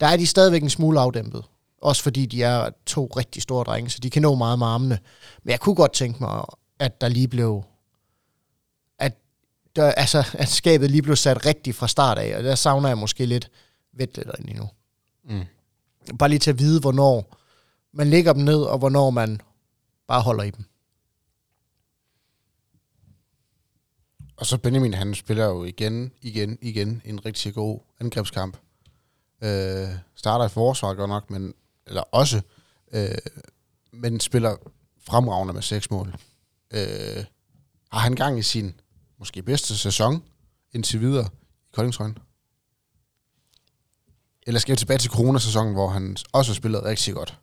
der 0.00 0.06
er 0.06 0.16
de 0.16 0.26
stadigvæk 0.26 0.62
en 0.62 0.70
smule 0.70 1.00
afdæmpet. 1.00 1.44
Også 1.82 2.02
fordi 2.02 2.26
de 2.26 2.42
er 2.42 2.70
to 2.86 3.12
rigtig 3.16 3.42
store 3.42 3.64
drenge, 3.64 3.90
så 3.90 3.98
de 4.02 4.10
kan 4.10 4.22
nå 4.22 4.34
meget 4.34 4.58
med 4.58 4.66
armene. 4.66 4.98
Men 5.44 5.50
jeg 5.50 5.60
kunne 5.60 5.74
godt 5.74 5.92
tænke 5.92 6.18
mig, 6.20 6.44
at 6.78 7.00
der 7.00 7.08
lige 7.08 7.28
blev... 7.28 7.62
Der, 9.76 9.92
altså, 9.92 10.24
at 10.34 10.48
skabet 10.48 10.90
lige 10.90 11.02
blev 11.02 11.16
sat 11.16 11.46
rigtigt 11.46 11.76
fra 11.76 11.88
start 11.88 12.18
af, 12.18 12.36
og 12.36 12.44
der 12.44 12.54
savner 12.54 12.88
jeg 12.88 12.98
måske 12.98 13.26
lidt 13.26 13.50
Vettel 13.92 14.24
derinde 14.24 14.50
endnu. 14.50 14.68
Mm. 15.24 15.44
Bare 16.18 16.28
lige 16.28 16.38
til 16.38 16.50
at 16.50 16.58
vide, 16.58 16.80
hvornår 16.80 17.36
man 17.92 18.10
lægger 18.10 18.32
dem 18.32 18.42
ned, 18.42 18.62
og 18.62 18.78
hvornår 18.78 19.10
man 19.10 19.40
bare 20.08 20.22
holder 20.22 20.42
i 20.42 20.50
dem. 20.50 20.64
Og 24.36 24.46
så 24.46 24.58
Benjamin, 24.58 24.94
han 24.94 25.14
spiller 25.14 25.44
jo 25.44 25.64
igen, 25.64 26.12
igen, 26.20 26.58
igen 26.62 27.02
en 27.04 27.26
rigtig 27.26 27.54
god 27.54 27.80
angrebskamp. 28.00 28.56
Øh, 29.42 29.88
starter 30.14 30.46
i 30.46 30.48
forsvaret 30.48 30.96
godt 30.96 31.08
nok, 31.08 31.30
men, 31.30 31.54
eller 31.86 32.02
også, 32.02 32.40
øh, 32.92 33.18
men 33.92 34.20
spiller 34.20 34.56
fremragende 35.00 35.54
med 35.54 35.62
seks 35.62 35.90
mål. 35.90 36.14
Øh, 36.70 37.24
har 37.92 37.98
han 37.98 38.14
gang 38.14 38.38
i 38.38 38.42
sin 38.42 38.80
måske 39.18 39.42
bedste 39.42 39.78
sæson 39.78 40.22
indtil 40.72 41.00
videre 41.00 41.28
i 41.68 41.72
Koldingtrøjen? 41.72 42.18
Eller 44.46 44.60
skal 44.60 44.72
vi 44.72 44.76
tilbage 44.76 44.98
til 44.98 45.10
coronasæsonen, 45.10 45.72
hvor 45.74 45.88
han 45.88 46.16
også 46.32 46.52
har 46.52 46.54
spillet 46.54 46.84
rigtig 46.84 47.14
godt? 47.14 47.38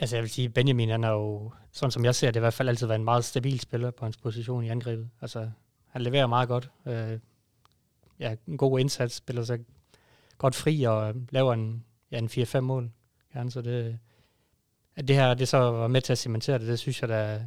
Altså 0.00 0.16
jeg 0.16 0.22
vil 0.22 0.30
sige, 0.30 0.48
Benjamin 0.48 0.88
han 0.88 1.04
er 1.04 1.10
jo, 1.10 1.52
sådan 1.72 1.90
som 1.90 2.04
jeg 2.04 2.14
ser 2.14 2.30
det, 2.30 2.36
i 2.36 2.40
hvert 2.40 2.54
fald 2.54 2.68
altid 2.68 2.86
været 2.86 2.98
en 2.98 3.04
meget 3.04 3.24
stabil 3.24 3.60
spiller 3.60 3.90
på 3.90 4.04
hans 4.04 4.16
position 4.16 4.64
i 4.64 4.68
angrebet. 4.68 5.10
Altså 5.20 5.50
han 5.88 6.02
leverer 6.02 6.26
meget 6.26 6.48
godt. 6.48 6.70
Øh, 6.86 7.18
ja, 8.18 8.34
en 8.48 8.56
god 8.56 8.80
indsats, 8.80 9.14
spiller 9.14 9.44
sig 9.44 9.58
godt 10.38 10.54
fri 10.54 10.82
og 10.82 11.14
laver 11.30 11.52
en, 11.52 11.84
ja, 12.10 12.18
en 12.18 12.26
4-5 12.28 12.60
mål. 12.60 12.90
Gerne, 13.32 13.50
så 13.50 13.62
det, 13.62 13.98
at 14.96 15.08
det 15.08 15.16
her 15.16 15.34
det 15.34 15.48
så 15.48 15.58
var 15.58 15.88
med 15.88 16.00
til 16.00 16.12
at 16.12 16.18
cementere 16.18 16.58
det, 16.58 16.66
det 16.66 16.78
synes 16.78 17.00
jeg 17.00 17.08
da, 17.08 17.46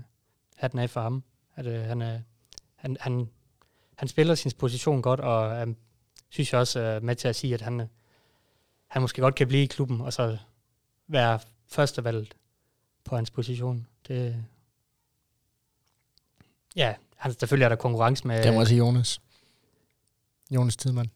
hatten 0.55 0.79
af 0.79 0.89
for 0.89 1.01
ham. 1.01 1.23
At 1.55 1.65
øh, 1.65 1.81
han, 1.81 2.01
er, 2.01 2.19
han, 2.85 2.97
han, 2.99 3.29
han 3.95 4.07
spiller 4.07 4.35
sin 4.35 4.51
position 4.59 5.01
godt, 5.01 5.19
og 5.19 5.67
øh, 5.67 5.75
synes 6.29 6.53
jeg 6.53 6.59
også 6.59 6.79
er 6.79 6.99
med 6.99 7.15
til 7.15 7.27
at 7.27 7.35
sige, 7.35 7.53
at 7.53 7.61
han, 7.61 7.87
han 8.87 9.01
måske 9.01 9.21
godt 9.21 9.35
kan 9.35 9.47
blive 9.47 9.63
i 9.63 9.65
klubben, 9.65 10.01
og 10.01 10.13
så 10.13 10.37
være 11.07 11.39
førstevalget 11.67 12.35
på 13.05 13.15
hans 13.15 13.31
position. 13.31 13.87
Det, 14.07 14.45
ja, 16.75 16.93
han, 17.15 17.33
selvfølgelig 17.39 17.65
er 17.65 17.69
der 17.69 17.75
konkurrence 17.75 18.27
med... 18.27 18.43
Det 18.43 18.53
må 18.53 18.65
sige 18.65 18.77
Jonas. 18.77 19.21
Jonas 20.51 20.75
Tidemand. 20.77 21.07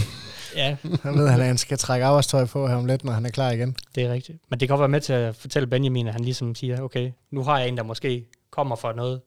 ja, 0.60 0.76
Han 1.02 1.14
ved, 1.14 1.28
at 1.28 1.44
han 1.44 1.58
skal 1.58 1.78
trække 1.78 2.06
arbejdstøj 2.06 2.46
på 2.46 2.68
her 2.68 2.74
om 2.74 2.86
lidt, 2.86 3.04
når 3.04 3.12
han 3.12 3.26
er 3.26 3.30
klar 3.30 3.50
igen. 3.50 3.76
det 3.94 4.04
er 4.04 4.12
rigtigt. 4.12 4.38
Men 4.48 4.60
det 4.60 4.68
kan 4.68 4.72
godt 4.72 4.80
være 4.80 4.88
med 4.88 5.00
til 5.00 5.12
at 5.12 5.36
fortælle 5.36 5.66
Benjamin, 5.66 6.06
at 6.06 6.12
han 6.12 6.24
ligesom 6.24 6.54
siger, 6.54 6.80
okay, 6.80 7.12
nu 7.30 7.42
har 7.42 7.58
jeg 7.58 7.68
en, 7.68 7.76
der 7.76 7.82
måske 7.82 8.26
kommer 8.50 8.76
fra 8.76 8.92
noget, 8.92 9.20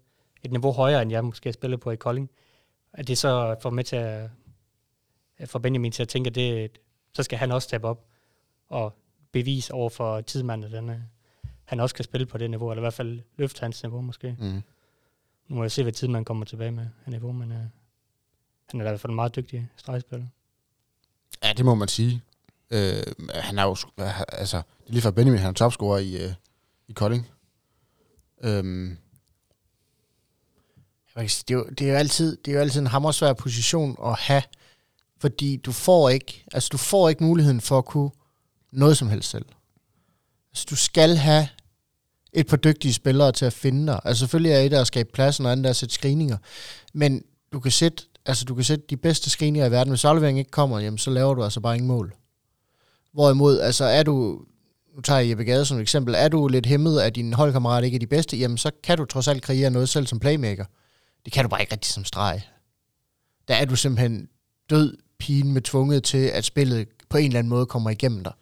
et 0.46 0.52
niveau 0.52 0.72
højere, 0.72 1.02
end 1.02 1.12
jeg 1.12 1.26
måske 1.26 1.54
spiller 1.54 1.78
på 1.78 1.92
i 1.92 1.96
Kolding. 1.96 2.30
At 2.94 3.08
det 3.08 3.18
så 3.18 3.56
får 3.62 3.70
med 3.70 3.84
til 3.84 3.96
at, 3.96 4.30
for 5.46 5.60
Benjamin 5.60 5.92
til 5.92 6.02
at 6.02 6.10
tænke, 6.10 6.28
at 6.28 6.36
det, 6.36 6.72
så 7.14 7.24
skal 7.24 7.38
han 7.38 7.52
også 7.52 7.66
steppe 7.66 7.88
op 7.88 8.06
og 8.68 8.94
bevise 9.32 9.74
over 9.74 9.90
for 9.90 10.22
tidsmanden, 10.22 10.74
at 10.74 10.84
han, 10.84 11.04
han 11.66 11.80
også 11.80 11.96
kan 11.96 12.06
spille 12.06 12.26
på 12.26 12.38
det 12.38 12.50
niveau, 12.50 12.72
eller 12.72 12.82
i 12.82 12.84
hvert 12.84 12.94
fald 12.94 13.22
løfte 13.38 13.62
hans 13.62 13.84
niveau 13.84 14.02
måske. 14.02 14.36
Mm. 14.40 14.64
Nu 15.48 15.56
må 15.56 15.64
jeg 15.64 15.72
se, 15.72 15.84
hvad 15.84 15.94
tid 15.94 16.08
man 16.08 16.26
kommer 16.26 16.46
tilbage 16.46 16.72
med 16.72 16.88
af 17.06 17.12
niveau, 17.12 17.32
men 17.32 17.52
uh, 17.52 17.58
han 18.70 18.80
er 18.82 18.86
i 18.86 18.88
hvert 18.90 19.00
fald 19.00 19.12
en 19.12 19.16
meget 19.16 19.36
dygtig 19.36 19.70
stregspiller. 19.78 20.28
Ja, 21.44 21.54
det 21.54 21.66
må 21.66 21.76
man 21.76 21.88
sige. 21.88 22.22
Øh, 22.72 23.04
han 23.34 23.60
er 23.60 23.64
jo, 23.64 23.76
altså, 24.28 24.58
det 24.58 24.88
er 24.88 24.92
lige 24.92 25.02
fra 25.02 25.12
Benjamin, 25.12 25.40
han 25.40 25.50
er 25.50 25.54
topscorer 25.54 25.98
i, 25.98 26.24
øh, 26.24 26.34
i 26.88 26.94
Kolding. 26.94 27.30
Øhm, 28.44 28.98
det 31.16 31.52
er, 31.52 31.54
jo, 31.54 31.64
det 31.64 31.88
er 31.88 31.92
jo 31.92 31.98
altid, 31.98 32.38
det 32.46 32.52
er 32.52 32.56
jo 32.56 32.62
altid 32.62 32.82
en 32.82 32.88
hammersvær 32.88 33.34
position 33.34 33.98
at 34.06 34.20
have, 34.20 34.44
fordi 35.22 35.58
du 35.58 35.72
får 35.72 36.10
ikke, 36.10 36.46
altså 36.54 36.70
du 36.72 36.78
får 36.78 37.10
ikke 37.10 37.24
muligheden 37.24 37.62
for 37.62 37.78
at 37.78 37.86
kunne 37.86 38.10
noget 38.72 38.98
som 38.98 39.10
helst 39.10 39.30
selv. 39.30 39.46
Altså 40.52 40.66
du 40.70 40.76
skal 40.76 41.18
have 41.18 41.48
et 42.34 42.48
par 42.48 42.58
dygtige 42.58 42.94
spillere 42.94 43.32
til 43.32 43.46
at 43.46 43.54
finde 43.54 43.88
dig. 43.88 44.00
Altså 44.04 44.20
selvfølgelig 44.20 44.52
er 44.52 44.60
et 44.60 44.74
at 44.74 44.88
skabe 44.88 45.10
pladsen, 45.14 45.46
og 45.46 45.52
andet 45.52 45.66
er 45.66 45.70
at 45.70 45.76
sætte 45.76 45.96
screeninger. 45.96 46.38
Men 46.94 47.24
du 47.52 47.60
kan 47.60 47.72
sætte, 47.72 48.04
altså 48.26 48.46
du 48.46 48.56
kan 48.56 48.64
sætte 48.64 48.86
de 48.90 48.98
bedste 48.98 49.30
screeninger 49.30 49.68
i 49.68 49.72
verden. 49.72 49.92
Hvis 49.92 50.06
afleveringen 50.06 50.40
ikke 50.40 50.52
kommer, 50.52 50.80
jamen, 50.80 50.98
så 50.98 51.12
laver 51.12 51.34
du 51.34 51.44
altså 51.44 51.60
bare 51.60 51.76
ingen 51.76 51.88
mål. 51.88 52.14
Hvorimod, 53.14 53.60
altså 53.60 53.86
er 53.86 54.04
du, 54.04 54.42
nu 54.96 55.02
tager 55.02 55.20
jeg 55.20 55.30
Jeppe 55.30 55.44
Gade 55.44 55.66
som 55.66 55.78
et 55.78 55.82
eksempel, 55.82 56.16
er 56.18 56.28
du 56.28 56.48
lidt 56.48 56.66
hæmmet 56.66 57.00
af 57.00 57.14
din 57.14 57.34
holdkammerat 57.34 57.84
ikke 57.84 57.96
er 57.96 58.00
de 58.00 58.08
bedste, 58.08 58.38
jamen 58.38 58.58
så 58.58 58.72
kan 58.84 58.98
du 58.98 59.06
trods 59.06 59.28
alt 59.28 59.44
kreere 59.44 59.70
noget 59.70 59.90
selv 59.90 60.08
som 60.08 60.20
playmaker. 60.20 60.66
Det 61.26 61.34
kan 61.34 61.46
du 61.46 61.50
bare 61.50 61.62
ikke 61.62 61.74
rigtig 61.74 61.92
som 61.92 62.06
streg. 62.06 62.42
Der 63.48 63.56
er 63.56 63.66
du 63.66 63.76
simpelthen 63.76 64.30
død 64.70 64.98
pigen 65.18 65.54
med 65.54 65.62
tvunget 65.62 66.04
til, 66.04 66.28
at 66.28 66.46
spillet 66.46 66.88
på 67.10 67.18
en 67.18 67.26
eller 67.26 67.40
anden 67.40 67.50
måde 67.50 67.66
kommer 67.66 67.90
igennem 67.90 68.24
dig. 68.24 68.34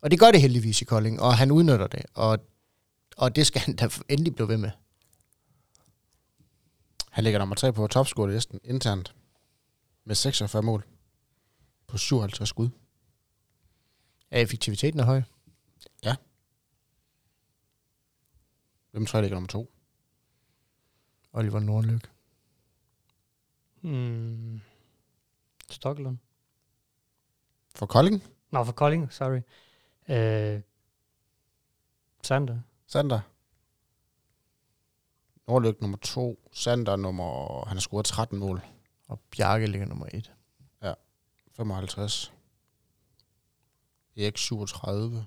Og 0.00 0.10
det 0.10 0.20
gør 0.20 0.30
det 0.30 0.40
heldigvis 0.40 0.82
i 0.82 0.84
Kolding, 0.84 1.20
og 1.20 1.36
han 1.36 1.50
udnytter 1.50 1.86
det, 1.86 2.02
og, 2.14 2.38
og 3.16 3.36
det 3.36 3.46
skal 3.46 3.60
han 3.66 3.76
da 3.76 3.88
endelig 4.08 4.34
blive 4.34 4.48
ved 4.48 4.56
med. 4.56 4.70
han 7.10 7.24
ligger 7.24 7.38
nummer 7.38 7.54
3 7.54 7.72
på 7.72 7.86
topscore-listen 7.86 8.60
internt 8.64 9.14
med 10.04 10.14
46 10.14 10.62
mål 10.62 10.86
på 11.86 11.98
57 11.98 12.48
skud. 12.48 12.68
Ja, 14.30 14.36
effektiviteten 14.42 15.00
er 15.00 15.04
høj. 15.04 15.22
Hvem 18.92 19.06
tror 19.06 19.18
jeg 19.18 19.22
ligger 19.22 19.34
nummer 19.34 19.48
2? 19.48 19.72
Oliver 21.32 21.60
Nordlyk. 21.60 22.10
Hmm. 23.82 24.60
Stockholm. 25.70 26.18
For 27.74 27.86
Kolding? 27.86 28.22
Nå, 28.50 28.64
for 28.64 28.72
Kolding, 28.72 29.12
sorry. 29.12 29.40
Øh, 30.08 30.60
Sander. 32.22 32.60
Sander. 32.86 33.20
Nordlyk 35.48 35.80
nummer 35.80 35.96
2. 35.96 36.48
Sander 36.52 36.96
nummer... 36.96 37.64
Han 37.64 37.76
har 37.76 37.80
scoret 37.80 38.06
13 38.06 38.38
mål. 38.38 38.60
Og 39.08 39.20
Bjarke 39.30 39.66
ligger 39.66 39.86
nummer 39.86 40.06
et. 40.14 40.32
55. 41.56 42.32
Erik 44.16 44.38
37. 44.38 45.26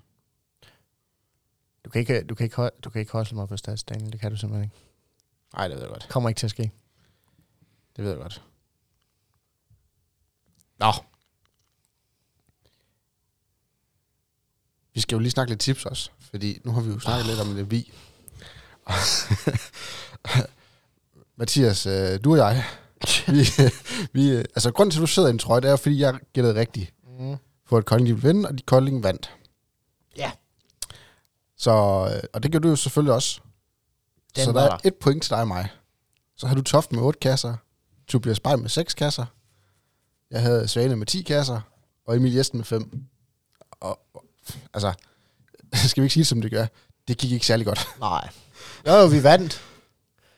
Du 1.84 1.90
kan 1.90 2.00
ikke, 2.00 2.24
du 2.24 2.34
kan 2.34 2.44
ikke, 2.44 2.70
du 2.84 2.90
kan 2.90 3.00
ikke 3.00 3.12
hostle 3.12 3.36
mig 3.36 3.48
på 3.48 3.56
stats, 3.56 3.84
Daniel. 3.84 4.12
Det 4.12 4.20
kan 4.20 4.30
du 4.30 4.36
simpelthen 4.36 4.64
ikke. 4.64 4.76
Nej, 5.56 5.68
det 5.68 5.76
ved 5.76 5.82
jeg 5.82 5.90
godt. 5.90 6.08
Kommer 6.10 6.28
ikke 6.28 6.38
til 6.38 6.46
at 6.46 6.50
ske. 6.50 6.70
Det 7.96 8.04
ved 8.04 8.10
jeg 8.10 8.20
godt. 8.20 8.42
Nå. 10.78 10.92
Vi 14.94 15.00
skal 15.00 15.16
jo 15.16 15.18
lige 15.18 15.30
snakke 15.30 15.50
lidt 15.50 15.60
tips 15.60 15.86
også, 15.86 16.10
fordi 16.20 16.60
nu 16.64 16.72
har 16.72 16.80
vi 16.80 16.90
jo 16.90 16.98
snakket 16.98 17.26
lidt 17.26 17.40
om 17.40 17.54
det 17.54 17.70
vi. 17.70 17.92
Mathias, 21.36 21.86
øh, 21.86 22.24
du 22.24 22.30
og 22.30 22.36
jeg, 22.36 22.64
vi, 23.34 23.46
vi, 24.12 24.30
altså 24.36 24.72
grunden 24.72 24.90
til, 24.90 24.98
at 24.98 25.00
du 25.00 25.06
sidder 25.06 25.28
i 25.28 25.32
en 25.32 25.38
trøje, 25.38 25.60
det 25.60 25.70
er 25.70 25.76
fordi 25.76 26.00
jeg 26.00 26.18
gættede 26.32 26.60
rigtigt. 26.60 26.92
Mm. 27.18 27.36
for 27.64 27.78
at 27.78 27.84
Kolding 27.84 28.08
ville 28.08 28.22
vinde, 28.22 28.48
og 28.48 28.58
de 28.58 28.62
Kolding 28.62 29.02
vandt. 29.02 29.34
Ja. 30.16 30.32
Så, 31.56 31.70
øh, 32.14 32.22
og 32.32 32.42
det 32.42 32.52
gør 32.52 32.58
du 32.58 32.68
jo 32.68 32.76
selvfølgelig 32.76 33.14
også. 33.14 33.40
Den 34.36 34.44
så 34.44 34.52
der 34.52 34.62
er 34.62 34.78
et 34.84 34.94
point 34.94 35.22
til 35.22 35.30
dig 35.30 35.40
og 35.40 35.48
mig. 35.48 35.68
Så 36.36 36.46
har 36.46 36.54
du 36.54 36.62
Toft 36.62 36.92
med 36.92 37.02
8 37.02 37.18
kasser, 37.18 37.56
Tobias 38.08 38.40
Bay 38.40 38.54
med 38.54 38.68
6 38.68 38.94
kasser, 38.94 39.24
jeg 40.30 40.42
havde 40.42 40.68
Svane 40.68 40.96
med 40.96 41.06
10 41.06 41.22
kasser, 41.22 41.60
og 42.06 42.16
Emil 42.16 42.34
Jesten 42.34 42.58
med 42.58 42.64
5. 42.64 43.02
Og, 43.80 44.00
altså, 44.74 44.92
skal 45.88 46.00
vi 46.00 46.04
ikke 46.04 46.12
sige 46.14 46.20
det, 46.20 46.26
som 46.28 46.42
det 46.42 46.50
gør? 46.50 46.66
Det 47.08 47.18
gik 47.18 47.32
ikke 47.32 47.46
særlig 47.46 47.66
godt. 47.66 47.88
Nej. 48.00 48.28
Jo, 48.86 48.92
jo, 48.92 49.06
vi 49.06 49.22
vandt. 49.22 49.60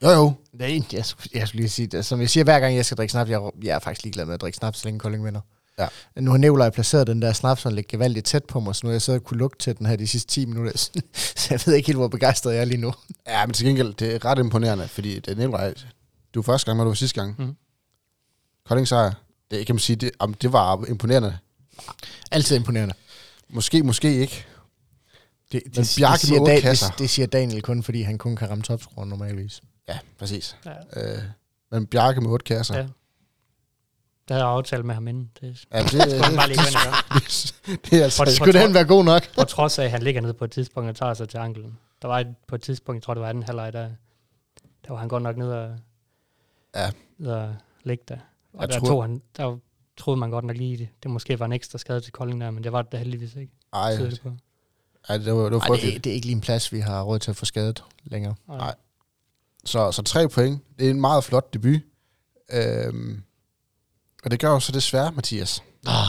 Jo, 0.02 0.10
jo. 0.10 0.32
Nej, 0.52 0.80
jeg, 0.92 1.04
skulle- 1.06 1.30
jeg 1.34 1.48
skulle 1.48 1.60
lige 1.60 1.70
sige 1.70 1.86
det. 1.86 2.06
Som 2.06 2.20
jeg 2.20 2.30
siger 2.30 2.44
hver 2.44 2.60
gang, 2.60 2.76
jeg 2.76 2.84
skal 2.84 2.96
drikke 2.96 3.12
snaps, 3.12 3.30
jeg, 3.30 3.50
jeg 3.62 3.74
er 3.74 3.78
faktisk 3.78 4.04
ligeglad 4.04 4.24
med 4.24 4.34
at 4.34 4.40
drikke 4.40 4.56
snaps, 4.58 4.78
så 4.78 4.84
længe 4.84 5.00
Kolding 5.00 5.24
vinder. 5.24 5.40
Ja. 5.78 5.88
Nu 6.20 6.30
har 6.30 6.38
Nikolaj 6.38 6.70
placeret 6.70 7.06
den 7.06 7.22
der 7.22 7.32
snaps, 7.32 7.66
og 7.66 7.72
lidt 7.72 7.88
gevaldigt 7.88 8.26
tæt 8.26 8.44
på 8.44 8.60
mig, 8.60 8.74
så 8.76 8.80
nu 8.84 8.88
har 8.88 8.94
jeg 8.94 9.02
siddet 9.02 9.20
og 9.20 9.24
kunne 9.26 9.38
lugte 9.38 9.58
til 9.64 9.78
den 9.78 9.86
her 9.86 9.96
de 9.96 10.06
sidste 10.06 10.30
10 10.34 10.46
minutter. 10.46 10.72
så 11.36 11.46
jeg 11.50 11.60
ved 11.66 11.74
ikke 11.74 11.86
helt, 11.86 11.98
hvor 11.98 12.08
begejstret 12.08 12.52
jeg 12.54 12.60
er 12.60 12.64
lige 12.64 12.80
nu. 12.80 12.94
Ja, 13.26 13.46
men 13.46 13.54
til 13.54 13.66
gengæld, 13.66 13.94
det 13.94 14.14
er 14.14 14.24
ret 14.24 14.38
imponerende, 14.38 14.88
fordi 14.88 15.14
det 15.14 15.28
er 15.28 15.34
nemlig 15.34 15.74
Du 16.38 16.42
var 16.42 16.52
første 16.52 16.66
gang, 16.66 16.76
men 16.76 16.84
du 16.84 16.90
var 16.90 16.94
sidste 16.94 17.20
gang. 17.20 17.34
Mhm. 17.38 17.56
Kolding 18.64 18.88
sejr. 18.88 19.12
Det 19.50 19.66
kan 19.66 19.74
man 19.74 19.80
sige, 19.80 19.96
det, 19.96 20.10
om 20.18 20.34
det 20.34 20.52
var 20.52 20.84
imponerende. 20.88 21.38
Altid 22.30 22.56
imponerende. 22.56 22.94
Måske, 23.48 23.82
måske 23.82 24.14
ikke. 24.16 24.46
Det, 25.52 25.62
Men 25.76 25.84
Bjarke 25.98 26.26
siger 26.26 26.40
med 26.40 26.46
Dan- 26.52 26.60
kasser. 26.60 26.90
det, 26.90 26.98
det, 26.98 27.10
siger 27.10 27.26
Daniel 27.26 27.62
kun, 27.62 27.82
fordi 27.82 28.02
han 28.02 28.18
kun 28.18 28.36
kan 28.36 28.50
ramme 28.50 28.62
topscoren 28.64 29.08
normalvis. 29.08 29.60
Ja, 29.88 29.98
præcis. 30.18 30.56
Ja. 30.66 30.72
Øh, 31.16 31.22
men 31.70 31.86
Bjarke 31.86 32.20
med 32.20 32.30
otte 32.30 32.44
kasser. 32.44 32.76
Ja. 32.76 32.82
Der 34.28 34.34
havde 34.34 34.44
jeg 34.46 34.52
aftalt 34.54 34.84
med 34.84 34.94
ham 34.94 35.08
inden. 35.08 35.30
Det, 35.40 35.64
Ja, 35.72 35.82
det, 35.82 35.92
det, 35.92 36.00
det, 36.10 36.20
bare 36.36 36.48
lige 36.48 36.58
gøre. 36.58 37.76
det 37.90 37.92
er 38.00 38.04
altså... 38.04 38.24
Hvor- 38.24 38.32
Skulle 38.32 38.60
den 38.60 38.74
være 38.74 38.84
god 38.84 39.04
nok? 39.04 39.34
På 39.34 39.44
trods 39.44 39.78
af, 39.78 39.84
at 39.84 39.90
han 39.90 40.02
ligger 40.02 40.20
nede 40.20 40.34
på 40.34 40.44
et 40.44 40.50
tidspunkt 40.50 40.90
og 40.90 40.96
tager 40.96 41.14
sig 41.14 41.28
til 41.28 41.38
anklen. 41.38 41.78
Der 42.02 42.08
var 42.08 42.18
et, 42.20 42.34
på 42.48 42.54
et 42.54 42.62
tidspunkt, 42.62 42.96
jeg 42.96 43.02
tror 43.02 43.14
det 43.14 43.20
var 43.20 43.28
anden 43.28 43.42
halvleg, 43.44 43.72
der, 43.72 43.88
der 44.86 44.92
var 44.92 44.96
han 44.96 45.08
godt 45.08 45.22
nok 45.22 45.36
nede 45.36 45.64
og, 45.64 45.76
Ja. 46.78 46.90
og 47.32 47.56
ligge 47.84 48.04
der. 48.08 48.18
Og 48.52 48.60
Jeg 48.60 48.68
der, 48.68 48.78
tror- 48.78 48.86
tog 48.86 49.02
han, 49.04 49.22
der 49.36 49.58
troede 49.96 50.20
man 50.20 50.30
godt 50.30 50.44
nok 50.44 50.56
lige, 50.56 50.76
det, 50.76 50.88
det 51.02 51.10
måske 51.10 51.38
var 51.38 51.46
en 51.46 51.52
ekstra 51.52 51.78
skade 51.78 52.00
til 52.00 52.12
Kolding 52.12 52.40
der, 52.40 52.50
men 52.50 52.64
det 52.64 52.72
var 52.72 52.82
det 52.82 52.92
da 52.92 52.96
heldigvis 52.96 53.34
ikke. 53.36 53.52
Ej, 53.72 53.90
det 53.92 54.20
på. 54.22 54.32
ej, 55.08 55.16
det 55.18 55.34
var, 55.34 55.42
det 55.42 55.52
var 55.52 55.60
Ej, 55.60 55.76
det, 55.82 56.04
det 56.04 56.10
er 56.10 56.14
ikke 56.14 56.26
lige 56.26 56.34
en 56.36 56.40
plads, 56.40 56.72
vi 56.72 56.80
har 56.80 57.02
råd 57.02 57.18
til 57.18 57.30
at 57.30 57.36
få 57.36 57.44
skadet 57.44 57.84
længere. 58.04 58.34
Nej. 58.48 58.74
Så, 59.64 59.92
så 59.92 60.02
tre 60.02 60.28
point. 60.28 60.62
Det 60.78 60.86
er 60.86 60.90
en 60.90 61.00
meget 61.00 61.24
flot 61.24 61.52
debut. 61.54 61.80
Øhm, 62.52 63.22
og 64.24 64.30
det 64.30 64.40
gør 64.40 64.48
jo 64.50 64.60
så 64.60 64.72
desværre, 64.72 65.12
Mathias, 65.12 65.62
Ah. 65.86 66.06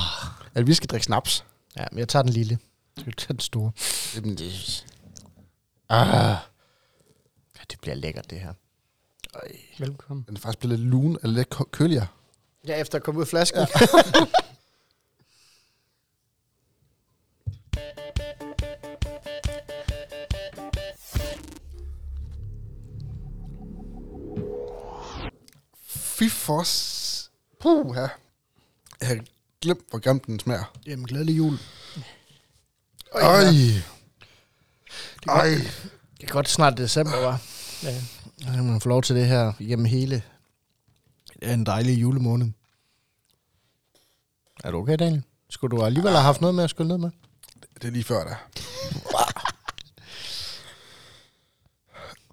at 0.55 0.67
vi 0.67 0.73
skal 0.73 0.87
drikke 0.87 1.05
snaps. 1.05 1.45
Ja, 1.77 1.85
men 1.91 1.99
jeg 1.99 2.07
tager 2.09 2.23
den 2.23 2.33
lille. 2.33 2.59
Jeg 2.97 3.05
vil 3.05 3.13
tage 3.15 3.33
den 3.33 3.39
store. 3.39 3.71
Jamen, 4.15 4.37
det... 4.37 4.85
Ah, 5.89 6.07
Ja, 7.57 7.61
det 7.71 7.79
bliver 7.81 7.95
lækkert, 7.95 8.29
det 8.29 8.39
her. 8.39 8.53
Øj. 9.35 9.49
Velkommen. 9.79 10.25
den 10.27 10.35
er 10.35 10.39
faktisk 10.39 10.59
blevet 10.59 10.79
lidt 10.79 10.89
lun, 10.89 11.17
eller 11.23 11.35
lidt 11.37 11.49
kø- 11.49 11.63
køligere. 11.71 12.07
Ja, 12.67 12.81
efter 12.81 12.97
at 12.97 13.03
komme 13.03 13.17
ud 13.17 13.23
af 13.23 13.27
flasken. 13.27 13.59
Ja. 13.59 13.65
Fy 25.87 26.29
for... 26.29 26.63
Puh, 27.61 27.95
her. 27.95 28.07
Jeg 29.01 29.07
har 29.07 29.19
glemt, 29.61 29.81
hvor 29.89 29.99
grimt 29.99 30.25
den 30.25 30.39
smager. 30.39 30.73
Jamen, 30.85 31.05
glædelig 31.05 31.37
jul. 31.37 31.59
Øj. 33.11 33.23
Øj. 35.27 35.49
Det 36.17 36.23
er 36.23 36.27
godt 36.27 36.49
snart 36.49 36.77
december, 36.77 37.17
var. 37.21 37.41
Ja. 37.83 38.01
Kan 38.43 38.65
man 38.65 38.81
få 38.81 38.89
lov 38.89 39.01
til 39.01 39.15
det 39.15 39.27
her 39.27 39.53
igennem 39.59 39.85
hele 39.85 40.23
det 41.39 41.49
er 41.49 41.53
en 41.53 41.65
dejlig 41.65 42.01
julemåned. 42.01 42.51
Er 44.63 44.71
du 44.71 44.77
okay, 44.77 44.95
Daniel? 44.99 45.23
Skulle 45.49 45.77
du 45.77 45.83
alligevel 45.83 46.11
have 46.11 46.23
haft 46.23 46.41
noget 46.41 46.55
med 46.55 46.63
at 46.63 46.69
skylle 46.69 46.87
ned 46.87 46.97
med? 46.97 47.09
Det 47.81 47.87
er 47.87 47.91
lige 47.91 48.03
før 48.03 48.23
der. 48.23 48.35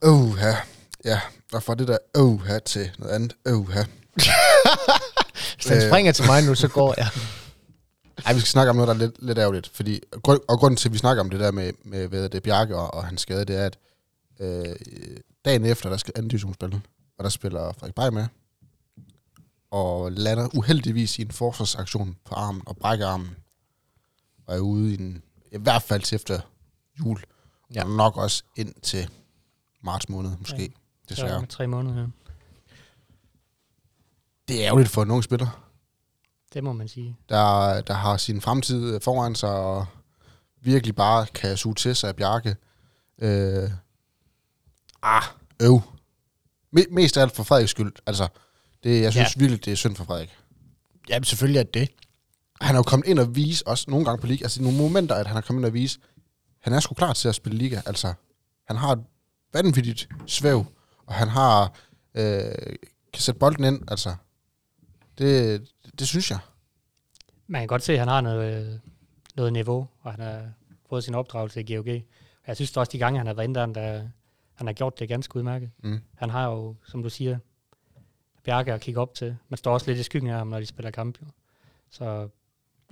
Oh, 0.03 0.39
ja. 0.41 0.57
Ja, 1.05 1.21
og 1.53 1.63
fra 1.63 1.75
det 1.75 1.89
der 1.89 1.99
oh, 2.15 2.47
her 2.47 2.59
til 2.59 2.91
noget 2.99 3.13
andet 3.13 3.35
oh, 3.47 3.69
her. 3.69 3.85
Hvis 5.55 5.67
den 5.67 5.77
Øh. 5.77 5.89
springer 5.89 6.13
til 6.13 6.27
mig 6.27 6.43
nu, 6.43 6.55
så 6.55 6.69
går 6.69 6.95
jeg. 6.97 7.09
Ej, 8.27 8.33
vi 8.33 8.41
skal 8.41 8.49
snakke 8.49 8.71
om 8.71 8.77
noget, 8.77 8.89
der 8.89 8.95
er 8.95 8.99
lidt, 8.99 9.15
lidt 9.19 9.39
ærgerligt. 9.39 9.71
Fordi, 9.75 10.01
grund, 10.23 10.41
og 10.49 10.59
grunden 10.59 10.77
til, 10.77 10.89
at 10.89 10.93
vi 10.93 10.99
snakker 10.99 11.23
om 11.23 11.31
det 11.31 11.41
der 11.41 11.51
med, 11.51 11.73
med 11.85 12.09
hvad 12.09 12.23
det 12.23 12.35
er, 12.35 12.41
Bjarke 12.41 12.77
og, 12.77 12.95
og 12.95 13.05
hans 13.05 13.21
skade, 13.21 13.45
det 13.45 13.57
er, 13.57 13.67
at 13.67 13.79
øh, 14.41 14.77
dagen 15.45 15.65
efter, 15.65 15.91
der 15.91 15.97
skal 15.97 16.13
anden 16.17 16.29
division 16.29 16.55
spille, 16.55 16.83
og 17.19 17.25
der 17.25 17.31
spiller 17.31 17.73
Frederik 17.73 17.95
Bay 17.95 18.09
med, 18.09 18.27
og 19.71 20.13
lander 20.13 20.49
uheldigvis 20.57 21.19
i 21.19 21.23
en 21.23 21.31
forsvarsaktion 21.31 22.17
på 22.25 22.35
armen 22.35 22.63
og 22.67 22.77
brækker 22.77 23.07
armen, 23.07 23.37
og 24.47 24.55
er 24.57 24.61
ude 24.61 24.95
i, 24.95 25.01
en, 25.01 25.23
i 25.53 25.59
hvert 25.59 25.83
fald 25.83 26.03
til 26.03 26.15
efter 26.17 26.41
jul, 27.01 27.21
Ja. 27.75 27.85
og 27.85 27.91
nok 27.91 28.17
også 28.17 28.43
ind 28.57 28.75
til 28.83 29.09
marts 29.83 30.09
måned, 30.09 30.31
måske, 30.39 30.63
Ja. 30.63 30.69
desværre. 31.09 31.41
med 31.41 31.49
tre 31.49 31.67
måneder, 31.67 32.01
ja. 32.01 32.07
Det 34.49 34.63
er 34.63 34.67
ærgerligt 34.67 34.91
for 34.91 35.03
en 35.03 35.11
ung 35.11 35.25
spiller. 35.25 35.63
Det 36.53 36.65
må 36.65 36.73
man 36.73 36.89
sige. 36.89 37.17
der, 37.29 37.81
der 37.81 37.95
har 37.95 38.17
sin 38.17 38.41
fremtid 38.41 39.01
foran 39.01 39.35
sig, 39.35 39.51
og 39.51 39.87
virkelig 40.61 40.95
bare 40.97 41.27
kan 41.27 41.57
suge 41.57 41.75
til 41.75 41.97
sig 41.97 42.09
af 42.09 42.17
Bjarke. 42.17 42.57
Øh, 43.19 43.71
ah, 45.07 45.23
øv. 45.63 45.81
Me- 46.79 46.91
mest 46.95 47.17
af 47.17 47.23
alt 47.23 47.37
for 47.37 47.43
Frederiks 47.43 47.71
skyld. 47.71 47.93
Altså, 48.07 48.29
det, 48.85 49.03
jeg 49.03 49.13
synes 49.13 49.37
Ja. 49.37 49.41
virkelig, 49.41 49.65
det 49.65 49.73
er 49.73 49.77
synd 49.77 49.97
for 49.97 50.05
Frederik. 50.05 50.31
Jamen, 51.09 51.25
selvfølgelig 51.25 51.59
er 51.61 51.65
det. 51.65 51.89
Han 52.61 52.75
har 52.75 52.77
jo 52.79 52.83
kommet 52.83 53.07
ind 53.09 53.19
og 53.19 53.37
vise, 53.37 53.67
også 53.67 53.91
nogle 53.91 54.05
gange 54.07 54.21
på 54.21 54.27
liga, 54.27 54.45
altså 54.45 54.63
nogle 54.63 54.79
momenter, 54.79 55.15
at 55.15 55.27
han 55.27 55.35
har 55.35 55.41
kommet 55.41 55.61
ind 55.61 55.67
og 55.67 55.75
vise, 55.75 55.99
han 56.61 56.73
er 56.73 56.81
sgu 56.81 56.95
klar 56.95 57.13
til 57.13 57.29
at 57.29 57.35
spille 57.35 57.59
liga. 57.59 57.81
Altså, 57.87 58.15
han 58.67 58.77
har 58.77 58.93
et 58.93 59.05
vanvittigt 59.53 60.09
svæv, 60.27 60.67
og 61.07 61.15
han 61.15 61.29
har, 61.29 61.73
øh, 62.15 62.53
kan 63.13 63.23
sætte 63.23 63.39
bolden 63.39 63.65
ind, 63.65 63.91
altså. 63.91 64.15
Det, 65.19 65.63
det 65.99 66.09
synes 66.09 66.31
jeg. 66.31 66.39
Man 67.47 67.61
kan 67.61 67.69
godt 67.69 67.83
se, 67.83 67.93
at 67.93 67.99
han 67.99 68.09
har 68.09 68.21
noget, 68.21 68.67
øh, 68.67 68.79
noget 69.37 69.53
niveau, 69.53 69.89
og 70.01 70.11
han 70.13 70.21
har 70.21 70.43
fået 70.89 71.05
sin 71.05 71.15
opdragelse 71.15 71.61
i 71.61 71.75
GOG. 71.75 71.87
Og 71.89 72.47
jeg 72.47 72.57
synes 72.57 72.77
også, 72.77 72.93
de 72.93 72.99
gange, 72.99 73.19
han 73.19 73.27
har 73.27 73.35
været 73.35 73.49
inde 73.49 73.61
der, 73.61 73.67
der, 73.67 74.09
han 74.57 74.67
har 74.67 74.75
gjort 74.75 74.99
det 74.99 75.09
ganske 75.09 75.37
udmærket. 75.37 75.71
Mm. 75.79 76.01
Han 76.15 76.31
har 76.31 76.51
jo, 76.51 76.75
som 76.85 77.03
du 77.03 77.11
siger, 77.11 77.39
Bjarke 78.45 78.73
at 78.73 78.81
kigge 78.81 79.01
op 79.01 79.15
til. 79.15 79.37
Man 79.49 79.59
står 79.59 79.73
også 79.73 79.91
lidt 79.91 79.99
i 79.99 80.03
skyggen 80.03 80.31
af 80.31 80.39
ham, 80.39 80.47
når 80.47 80.61
de 80.61 80.67
spiller 80.67 80.91
kamp. 80.91 81.19
Jo. 81.23 81.27
Så 81.91 82.29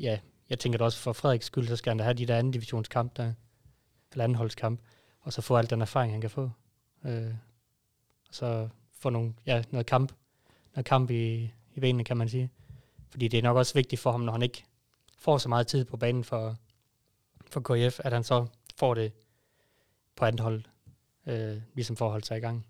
ja, 0.01 0.19
jeg 0.51 0.59
tænker 0.59 0.79
da 0.79 0.85
også 0.85 0.99
for 0.99 1.13
Frederiks 1.13 1.47
skyld, 1.47 1.69
så 1.69 1.77
skal 1.77 1.91
han 1.91 1.99
da 1.99 2.05
have 2.05 2.15
de 2.15 2.27
der 2.27 2.37
anden 2.37 2.53
divisionskamp, 2.53 3.17
der, 3.17 3.33
eller 4.13 4.25
andenholdskamp, 4.25 4.81
og 5.21 5.33
så 5.33 5.43
få 5.43 5.57
al 5.57 5.71
den 5.71 5.81
erfaring, 5.81 6.13
han 6.13 6.21
kan 6.21 6.31
få. 6.31 6.51
Øh, 7.05 7.35
og 8.29 8.35
så 8.35 8.69
få 8.99 9.11
nogle, 9.11 9.35
ja, 9.47 9.63
noget 9.71 9.87
kamp, 9.87 10.13
noget 10.75 10.87
kamp 10.87 11.11
i, 11.11 11.53
i 11.75 11.81
benene, 11.81 12.05
kan 12.05 12.17
man 12.17 12.29
sige. 12.29 12.51
Fordi 13.09 13.29
det 13.29 13.39
er 13.39 13.43
nok 13.43 13.57
også 13.57 13.75
vigtigt 13.75 14.01
for 14.01 14.11
ham, 14.13 14.21
når 14.21 14.33
han 14.33 14.43
ikke 14.43 14.65
får 15.19 15.39
så 15.39 15.49
meget 15.49 15.67
tid 15.67 15.85
på 15.85 15.97
banen 15.97 16.25
for, 16.25 16.57
for 17.47 17.61
KF, 17.61 18.01
at 18.05 18.13
han 18.13 18.25
så 18.25 18.47
får 18.77 18.95
det 18.95 19.13
på 20.17 20.25
anden 20.25 20.43
hold, 20.43 20.65
øh, 21.27 21.57
ligesom 21.75 21.97
for 21.97 22.05
at 22.05 22.11
holde 22.11 22.27
sig 22.27 22.37
i 22.37 22.41
gang. 22.41 22.67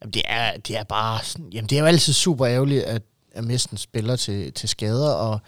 Jamen, 0.00 0.12
det 0.12 0.22
er, 0.24 0.56
det 0.56 0.76
er 0.78 0.84
bare 0.84 1.24
sådan, 1.24 1.50
jamen, 1.52 1.68
det 1.68 1.76
er 1.76 1.80
jo 1.80 1.86
altid 1.86 2.12
super 2.12 2.46
ærgerligt, 2.46 2.82
at, 2.84 3.02
at 3.32 3.44
miste 3.44 3.72
en 3.72 3.78
spiller 3.78 4.16
til, 4.16 4.52
til 4.52 4.68
skader, 4.68 5.12
og, 5.14 5.40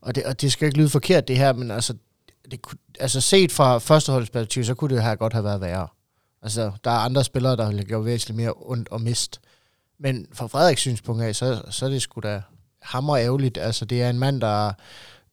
og, 0.00 0.14
det, 0.14 0.24
og 0.24 0.40
det 0.40 0.52
skal 0.52 0.66
ikke 0.66 0.78
lyde 0.78 0.88
forkert, 0.88 1.28
det 1.28 1.36
her, 1.38 1.52
men 1.52 1.70
altså, 1.70 1.94
det, 2.50 2.62
kunne- 2.62 2.78
altså 3.00 3.20
set 3.20 3.52
fra 3.52 3.78
førsteholdsperspektiv, 3.78 4.64
så 4.64 4.74
kunne 4.74 4.94
det 4.94 5.02
her 5.02 5.14
godt 5.16 5.32
have 5.32 5.44
været 5.44 5.60
værre. 5.60 5.88
Altså, 6.42 6.72
der 6.84 6.90
er 6.90 6.98
andre 6.98 7.24
spillere, 7.24 7.56
der 7.56 7.64
har 7.64 7.82
gjort 7.82 8.04
væsentligt 8.04 8.36
mere 8.36 8.52
ondt 8.56 8.88
og 8.88 9.00
mist. 9.00 9.40
Men 9.98 10.26
fra 10.32 10.46
Frederiks 10.46 10.80
synspunkt 10.80 11.22
af, 11.22 11.36
så, 11.36 11.62
så 11.70 11.84
er 11.86 11.90
det 11.90 12.02
sgu 12.02 12.20
da 12.20 12.42
hammer 12.82 13.16
ærgerligt. 13.16 13.58
Altså, 13.58 13.84
det 13.84 14.02
er 14.02 14.10
en 14.10 14.18
mand, 14.18 14.40
der, 14.40 14.72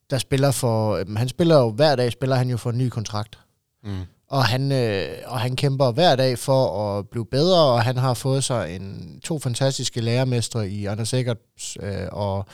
der 0.10 0.18
spiller 0.18 0.52
for... 0.52 0.96
øhm, 0.96 1.16
Han 1.16 1.30
spiller 1.30 1.58
jo 1.58 1.70
hver 1.70 1.96
dag, 1.96 2.12
spiller 2.12 2.36
han 2.36 2.50
jo 2.50 2.58
for 2.58 2.70
en 2.70 2.78
ny 2.78 2.90
kontrakt. 2.90 3.40
Mm. 3.84 4.02
Og 4.28 4.46
han, 4.46 4.72
øh, 4.72 5.08
og 5.26 5.40
han 5.40 5.56
kæmper 5.56 5.92
hver 5.92 6.16
dag 6.16 6.40
for 6.40 6.98
at 6.98 7.10
blive 7.10 7.26
bedre, 7.26 7.62
og 7.62 7.84
han 7.84 7.98
har 7.98 8.14
fået 8.14 8.44
sig 8.44 8.76
en, 8.76 9.20
to 9.24 9.40
fantastiske 9.40 10.02
lærermestre 10.02 10.70
i 10.70 10.86
Anders 10.86 11.14
Eggerts 11.14 11.78
øh, 11.82 12.08
og 12.12 12.46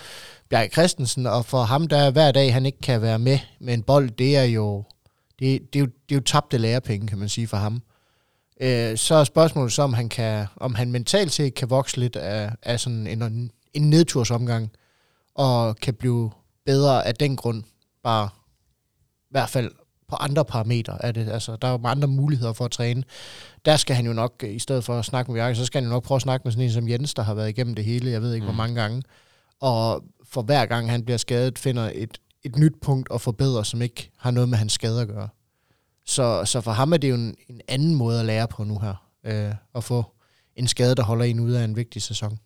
Bjarke 0.49 0.71
Christensen, 0.71 1.27
og 1.27 1.45
for 1.45 1.63
ham, 1.63 1.87
der 1.87 2.11
hver 2.11 2.31
dag 2.31 2.53
han 2.53 2.65
ikke 2.65 2.81
kan 2.81 3.01
være 3.01 3.19
med 3.19 3.39
med 3.59 3.73
en 3.73 3.83
bold, 3.83 4.09
det 4.09 4.37
er 4.37 4.43
jo, 4.43 4.83
det, 5.39 5.73
det 5.73 5.79
er 5.79 5.83
jo, 5.83 5.85
det 5.85 6.11
er 6.11 6.15
jo 6.15 6.21
tabte 6.21 6.57
lærepenge, 6.57 7.07
kan 7.07 7.17
man 7.17 7.29
sige, 7.29 7.47
for 7.47 7.57
ham. 7.57 7.81
Øh, 8.61 8.97
så 8.97 9.15
er 9.15 9.23
spørgsmålet 9.23 9.73
så, 9.73 9.81
om 9.81 9.93
han, 9.93 10.09
kan, 10.09 10.45
om 10.57 10.75
han 10.75 10.91
mentalt 10.91 11.31
set 11.31 11.53
kan 11.53 11.69
vokse 11.69 11.99
lidt 11.99 12.15
af, 12.15 12.51
af 12.63 12.79
sådan 12.79 13.07
en, 13.07 13.51
en 13.73 13.89
nedtursomgang, 13.89 14.71
og 15.35 15.75
kan 15.75 15.93
blive 15.93 16.31
bedre 16.65 17.07
af 17.07 17.15
den 17.15 17.35
grund, 17.35 17.63
bare 18.03 18.29
i 19.05 19.31
hvert 19.31 19.49
fald 19.49 19.71
på 20.07 20.15
andre 20.15 20.45
parametre 20.45 21.05
er 21.05 21.11
det. 21.11 21.29
Altså, 21.29 21.55
der 21.55 21.67
er 21.67 21.71
jo 21.71 21.79
andre 21.83 22.07
muligheder 22.07 22.53
for 22.53 22.65
at 22.65 22.71
træne. 22.71 23.03
Der 23.65 23.77
skal 23.77 23.95
han 23.95 24.05
jo 24.05 24.13
nok, 24.13 24.43
i 24.47 24.59
stedet 24.59 24.83
for 24.83 24.99
at 24.99 25.05
snakke 25.05 25.31
med 25.31 25.39
Bjarke, 25.39 25.55
så 25.55 25.65
skal 25.65 25.81
han 25.81 25.89
jo 25.89 25.93
nok 25.93 26.03
prøve 26.03 26.15
at 26.15 26.21
snakke 26.21 26.43
med 26.43 26.51
sådan 26.51 26.65
en 26.65 26.71
som 26.71 26.89
Jens, 26.89 27.13
der 27.13 27.23
har 27.23 27.33
været 27.33 27.49
igennem 27.49 27.75
det 27.75 27.85
hele, 27.85 28.11
jeg 28.11 28.21
ved 28.21 28.33
ikke 28.33 28.43
mm. 28.43 28.47
hvor 28.47 28.63
mange 28.63 28.81
gange. 28.81 29.03
Og 29.59 30.03
for 30.23 30.41
hver 30.41 30.65
gang 30.65 30.91
han 30.91 31.05
bliver 31.05 31.17
skadet, 31.17 31.59
finder 31.59 31.91
et, 31.95 32.17
et 32.43 32.55
nyt 32.55 32.73
punkt 32.81 33.09
at 33.13 33.21
forbedre, 33.21 33.65
som 33.65 33.81
ikke 33.81 34.11
har 34.17 34.31
noget 34.31 34.49
med 34.49 34.57
hans 34.57 34.73
skade 34.73 35.01
at 35.01 35.07
gøre. 35.07 35.29
Så, 36.05 36.45
så 36.45 36.61
for 36.61 36.71
ham 36.71 36.93
er 36.93 36.97
det 36.97 37.09
jo 37.09 37.15
en, 37.15 37.35
en 37.49 37.61
anden 37.67 37.95
måde 37.95 38.19
at 38.19 38.25
lære 38.25 38.47
på 38.47 38.63
nu 38.63 38.79
her. 38.79 39.05
Øh, 39.23 39.53
at 39.75 39.83
få 39.83 40.05
en 40.55 40.67
skade, 40.67 40.95
der 40.95 41.03
holder 41.03 41.25
en 41.25 41.39
ud 41.39 41.51
af 41.51 41.63
en 41.63 41.75
vigtig 41.75 42.01
sæson. 42.01 42.39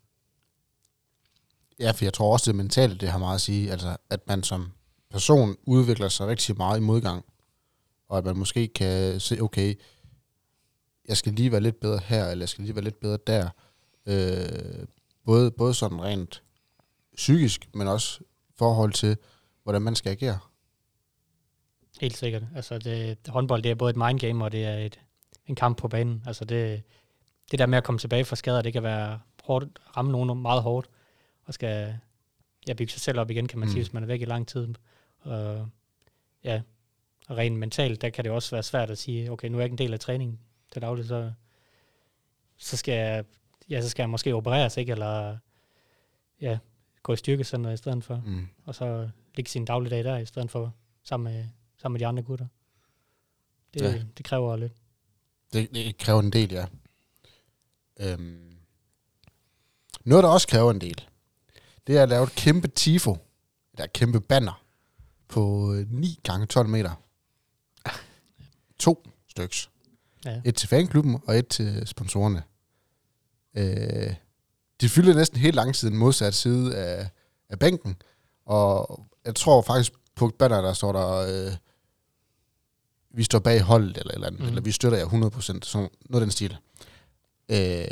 Ja, 1.80 1.92
for 1.92 2.06
jeg 2.06 2.14
tror 2.14 2.34
også, 2.34 2.52
det 2.52 2.56
mentale, 2.56 2.96
det 2.96 3.10
har 3.10 3.20
meget 3.20 3.36
at 3.36 3.42
sige. 3.42 3.72
Altså, 3.72 3.98
at 4.10 4.28
man 4.28 4.44
som 4.44 4.72
person 5.10 5.58
udvikler 5.64 6.10
sig 6.10 6.28
rigtig 6.28 6.58
meget 6.58 6.78
i 6.78 6.82
modgang. 6.82 7.26
Og 8.10 8.18
at 8.18 8.26
man 8.26 8.38
måske 8.38 8.68
kan 8.68 9.20
se, 9.20 9.42
okay, 9.42 9.76
jeg 11.08 11.18
skal 11.18 11.34
lige 11.34 11.52
være 11.52 11.62
lidt 11.62 11.80
bedre 11.80 12.00
her, 12.06 12.28
eller 12.28 12.44
jeg 12.44 12.50
skal 12.50 12.64
lige 12.64 12.76
være 12.76 12.84
lidt 12.84 13.00
bedre 13.00 13.18
der. 13.28 13.50
Øh, 14.06 14.88
både, 15.26 15.52
både 15.52 15.74
sådan 15.74 16.02
rent 16.02 16.44
psykisk, 17.16 17.70
men 17.74 17.88
også 17.88 18.20
forhold 18.58 18.94
til, 18.94 19.18
hvordan 19.64 19.82
man 19.82 19.96
skal 19.96 20.10
agere. 20.12 20.40
Helt 22.02 22.18
sikkert. 22.18 22.44
Altså 22.56 22.78
det, 22.78 23.18
håndbold, 23.28 23.64
det 23.64 23.72
er 23.72 23.76
både 23.76 23.90
et 23.90 23.98
mindgame, 23.98 24.44
og 24.44 24.52
det 24.52 24.66
er 24.66 24.78
et, 24.78 25.00
en 25.46 25.56
kamp 25.56 25.78
på 25.78 25.88
banen. 25.88 26.24
Altså 26.26 26.46
det, 26.46 26.84
det 27.52 27.60
der 27.60 27.66
med 27.66 27.78
at 27.78 27.84
komme 27.84 28.00
tilbage 28.00 28.26
fra 28.26 28.36
skader, 28.36 28.62
det 28.62 28.74
kan 28.74 28.84
være 28.84 29.20
hårdt, 29.44 29.80
ramme 29.98 30.12
nogen 30.12 30.42
meget 30.42 30.62
hårdt, 30.62 30.90
og 31.50 31.54
skal 31.54 32.00
ja, 32.68 32.74
bygge 32.74 32.94
sig 32.94 33.02
selv 33.02 33.20
op 33.20 33.32
igen, 33.32 33.48
kan 33.48 33.60
man 33.60 33.68
mm. 33.68 33.72
sige, 33.72 33.84
hvis 33.84 33.94
man 33.94 34.04
er 34.04 34.08
væk 34.08 34.22
i 34.22 34.26
lang 34.26 34.48
tid. 34.48 34.68
Og, 35.20 35.70
ja, 36.44 36.62
og 37.28 37.38
rent 37.38 37.60
mentalt, 37.60 38.02
der 38.02 38.10
kan 38.10 38.24
det 38.24 38.32
også 38.32 38.56
være 38.56 38.64
svært 38.64 38.90
at 38.90 38.98
sige, 38.98 39.32
okay, 39.32 39.48
nu 39.48 39.58
er 39.58 39.62
jeg 39.62 39.66
ikke 39.66 39.74
en 39.74 39.78
del 39.78 39.94
af 39.94 40.00
træningen 40.00 40.40
til 40.72 40.82
daglig, 40.82 41.06
så, 41.06 41.32
så 42.58 42.78
skal 42.78 42.94
jeg, 42.94 43.26
ja, 43.70 43.82
så 43.82 43.90
skal 43.90 44.04
jeg 44.04 44.10
måske 44.10 44.36
opereres, 44.36 44.78
ikke? 44.78 44.92
Eller 44.92 45.38
ja, 46.42 46.58
gå 47.04 47.14
i 47.14 47.18
styrkecenter 47.18 47.72
i 47.72 47.78
stedet 47.78 48.04
for, 48.04 48.24
mm. 48.26 48.48
og 48.66 48.76
så 48.76 49.10
ligge 49.36 49.52
sin 49.52 49.66
dagligdag 49.66 50.04
der, 50.04 50.18
i 50.18 50.26
stedet 50.26 50.52
for 50.52 50.74
sammen 51.04 51.34
med, 51.34 51.46
sammen 51.78 51.94
med 51.94 52.00
de 52.00 52.08
andre 52.08 52.24
gutter. 52.24 52.48
Det, 53.74 53.82
ja. 53.82 54.04
det 54.18 54.26
kræver 54.26 54.56
lidt. 54.56 54.74
Det, 55.54 55.74
det 55.74 55.98
kræver 55.98 56.20
en 56.20 56.34
del, 56.34 56.52
ja. 56.52 56.66
Øhm. 58.00 58.56
Noget, 60.04 60.24
der 60.24 60.30
også 60.30 60.48
kræver 60.48 60.72
en 60.72 60.82
del, 60.82 61.09
det 61.90 61.98
er 61.98 62.04
at 62.04 62.10
lave 62.10 62.24
et 62.24 62.36
kæmpe 62.36 62.68
tifo, 62.68 63.18
eller 63.74 63.86
et 63.86 63.94
kæmpe 63.94 64.20
banner, 64.20 64.64
på 65.28 65.74
9 65.88 66.20
gange 66.24 66.46
12 66.46 66.70
meter. 66.70 66.92
To 68.80 69.08
styks. 69.30 69.70
Ja. 70.26 70.42
Et 70.46 70.56
til 70.56 70.70
fanklubben, 70.70 71.20
og 71.28 71.38
et 71.38 71.48
til 71.48 71.88
sponsorerne. 71.88 72.44
Øh, 73.58 74.16
de 74.82 74.90
fylder 74.90 75.14
næsten 75.14 75.40
helt 75.40 75.56
lang 75.56 75.76
tid 75.76 75.90
den 75.90 75.98
modsatte 75.98 76.38
side 76.38 76.78
af, 76.78 77.10
af 77.50 77.60
bænken, 77.60 77.96
og 78.46 79.06
jeg 79.26 79.36
tror 79.36 79.62
faktisk 79.62 79.94
på 80.16 80.32
banner, 80.40 80.62
der 80.62 80.74
står 80.74 80.92
der, 80.92 81.08
øh, 81.08 81.54
vi 83.10 83.24
står 83.24 83.40
bag 83.40 83.62
holdet, 83.62 83.98
eller, 83.98 84.14
eller, 84.14 84.30
mm. 84.30 84.46
eller 84.46 84.62
vi 84.62 84.72
støtter 84.72 84.98
jer 84.98 85.06
100%, 85.06 85.42
sådan 85.42 85.90
noget 86.10 86.22
af 86.22 86.22
den 86.22 86.32
stil. 86.32 86.58
Øh, 87.50 87.86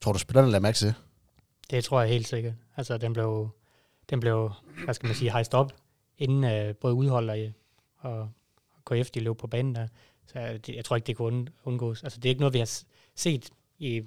tror 0.00 0.12
du, 0.12 0.18
spillerne 0.18 0.50
lader 0.50 0.60
mærke 0.60 0.76
til 0.76 0.86
det? 0.86 0.94
Det 1.70 1.84
tror 1.84 2.00
jeg 2.00 2.10
helt 2.10 2.28
sikkert. 2.28 2.54
Altså, 2.76 2.98
den 2.98 3.12
blev, 3.12 3.48
den 4.10 4.20
blev 4.20 4.52
hvad 4.84 4.94
skal 4.94 5.06
man 5.06 5.16
sige, 5.16 5.30
hejst 5.30 5.54
op, 5.54 5.72
inden 6.18 6.68
uh, 6.68 6.76
både 6.76 6.94
udholder 6.94 7.52
og, 7.98 8.30
og 8.72 8.84
KF, 8.84 9.10
de 9.10 9.20
løb 9.20 9.36
på 9.36 9.46
banen 9.46 9.74
der. 9.74 9.88
Så 10.26 10.38
øh, 10.38 10.44
jeg, 10.44 10.76
jeg 10.76 10.84
tror 10.84 10.96
ikke, 10.96 11.06
det 11.06 11.16
kunne 11.16 11.46
undgås. 11.64 12.02
Altså, 12.02 12.20
det 12.20 12.28
er 12.28 12.30
ikke 12.30 12.40
noget, 12.40 12.54
vi 12.54 12.58
har 12.58 12.82
set 13.14 13.50
i 13.78 14.02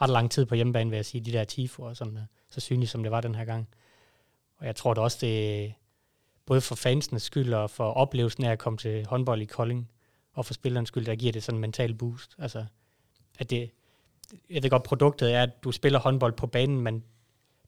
ret 0.00 0.10
lang 0.10 0.30
tid 0.30 0.46
på 0.46 0.54
hjemmebane, 0.54 0.90
vil 0.90 0.96
jeg 0.96 1.06
sige, 1.06 1.24
de 1.24 1.32
der 1.32 1.44
tifoer, 1.44 1.88
og 1.88 1.96
sådan, 1.96 2.16
øh, 2.16 2.22
så 2.50 2.60
synligt 2.60 2.90
som 2.90 3.02
det 3.02 3.12
var 3.12 3.20
den 3.20 3.34
her 3.34 3.44
gang. 3.44 3.68
Og 4.56 4.66
jeg 4.66 4.76
tror 4.76 4.94
da 4.94 5.00
også, 5.00 5.18
det 5.20 5.74
både 6.46 6.60
for 6.60 6.74
fansenes 6.74 7.22
skyld 7.22 7.54
og 7.54 7.70
for 7.70 7.92
oplevelsen 7.92 8.44
af 8.44 8.52
at 8.52 8.58
komme 8.58 8.76
til 8.76 9.06
håndbold 9.06 9.42
i 9.42 9.44
Kolding, 9.44 9.90
og 10.32 10.46
for 10.46 10.54
spillernes 10.54 10.88
skyld, 10.88 11.06
der 11.06 11.16
giver 11.16 11.32
det 11.32 11.42
sådan 11.42 11.56
en 11.56 11.60
mental 11.60 11.94
boost. 11.94 12.34
Altså, 12.38 12.64
at 13.38 13.50
det, 13.50 13.70
jeg 14.50 14.62
ved 14.62 14.70
godt, 14.70 14.82
produktet 14.82 15.34
er, 15.34 15.42
at 15.42 15.64
du 15.64 15.72
spiller 15.72 15.98
håndbold 15.98 16.32
på 16.32 16.46
banen, 16.46 16.80
men 16.80 17.04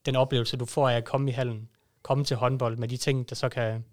den 0.05 0.15
oplevelse, 0.15 0.57
du 0.57 0.65
får 0.65 0.89
af 0.89 0.95
at 0.95 1.05
komme 1.05 1.29
i 1.29 1.33
hallen, 1.33 1.69
komme 2.01 2.23
til 2.23 2.37
håndbold 2.37 2.77
med 2.77 2.87
de 2.87 2.97
ting, 2.97 3.29
der 3.29 3.35
så 3.35 3.49
kan, 3.49 3.83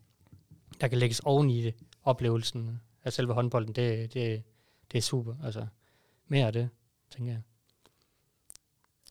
der 0.80 0.88
kan 0.88 0.98
lægges 0.98 1.20
oven 1.20 1.50
i 1.50 1.62
det, 1.62 1.74
oplevelsen 2.04 2.80
af 3.04 3.12
selve 3.12 3.32
håndbolden, 3.32 3.74
det, 3.74 4.14
det, 4.14 4.42
det 4.92 4.98
er 4.98 5.02
super. 5.02 5.34
Altså, 5.44 5.66
mere 6.28 6.46
af 6.46 6.52
det, 6.52 6.68
tænker 7.16 7.32
jeg. 7.32 7.40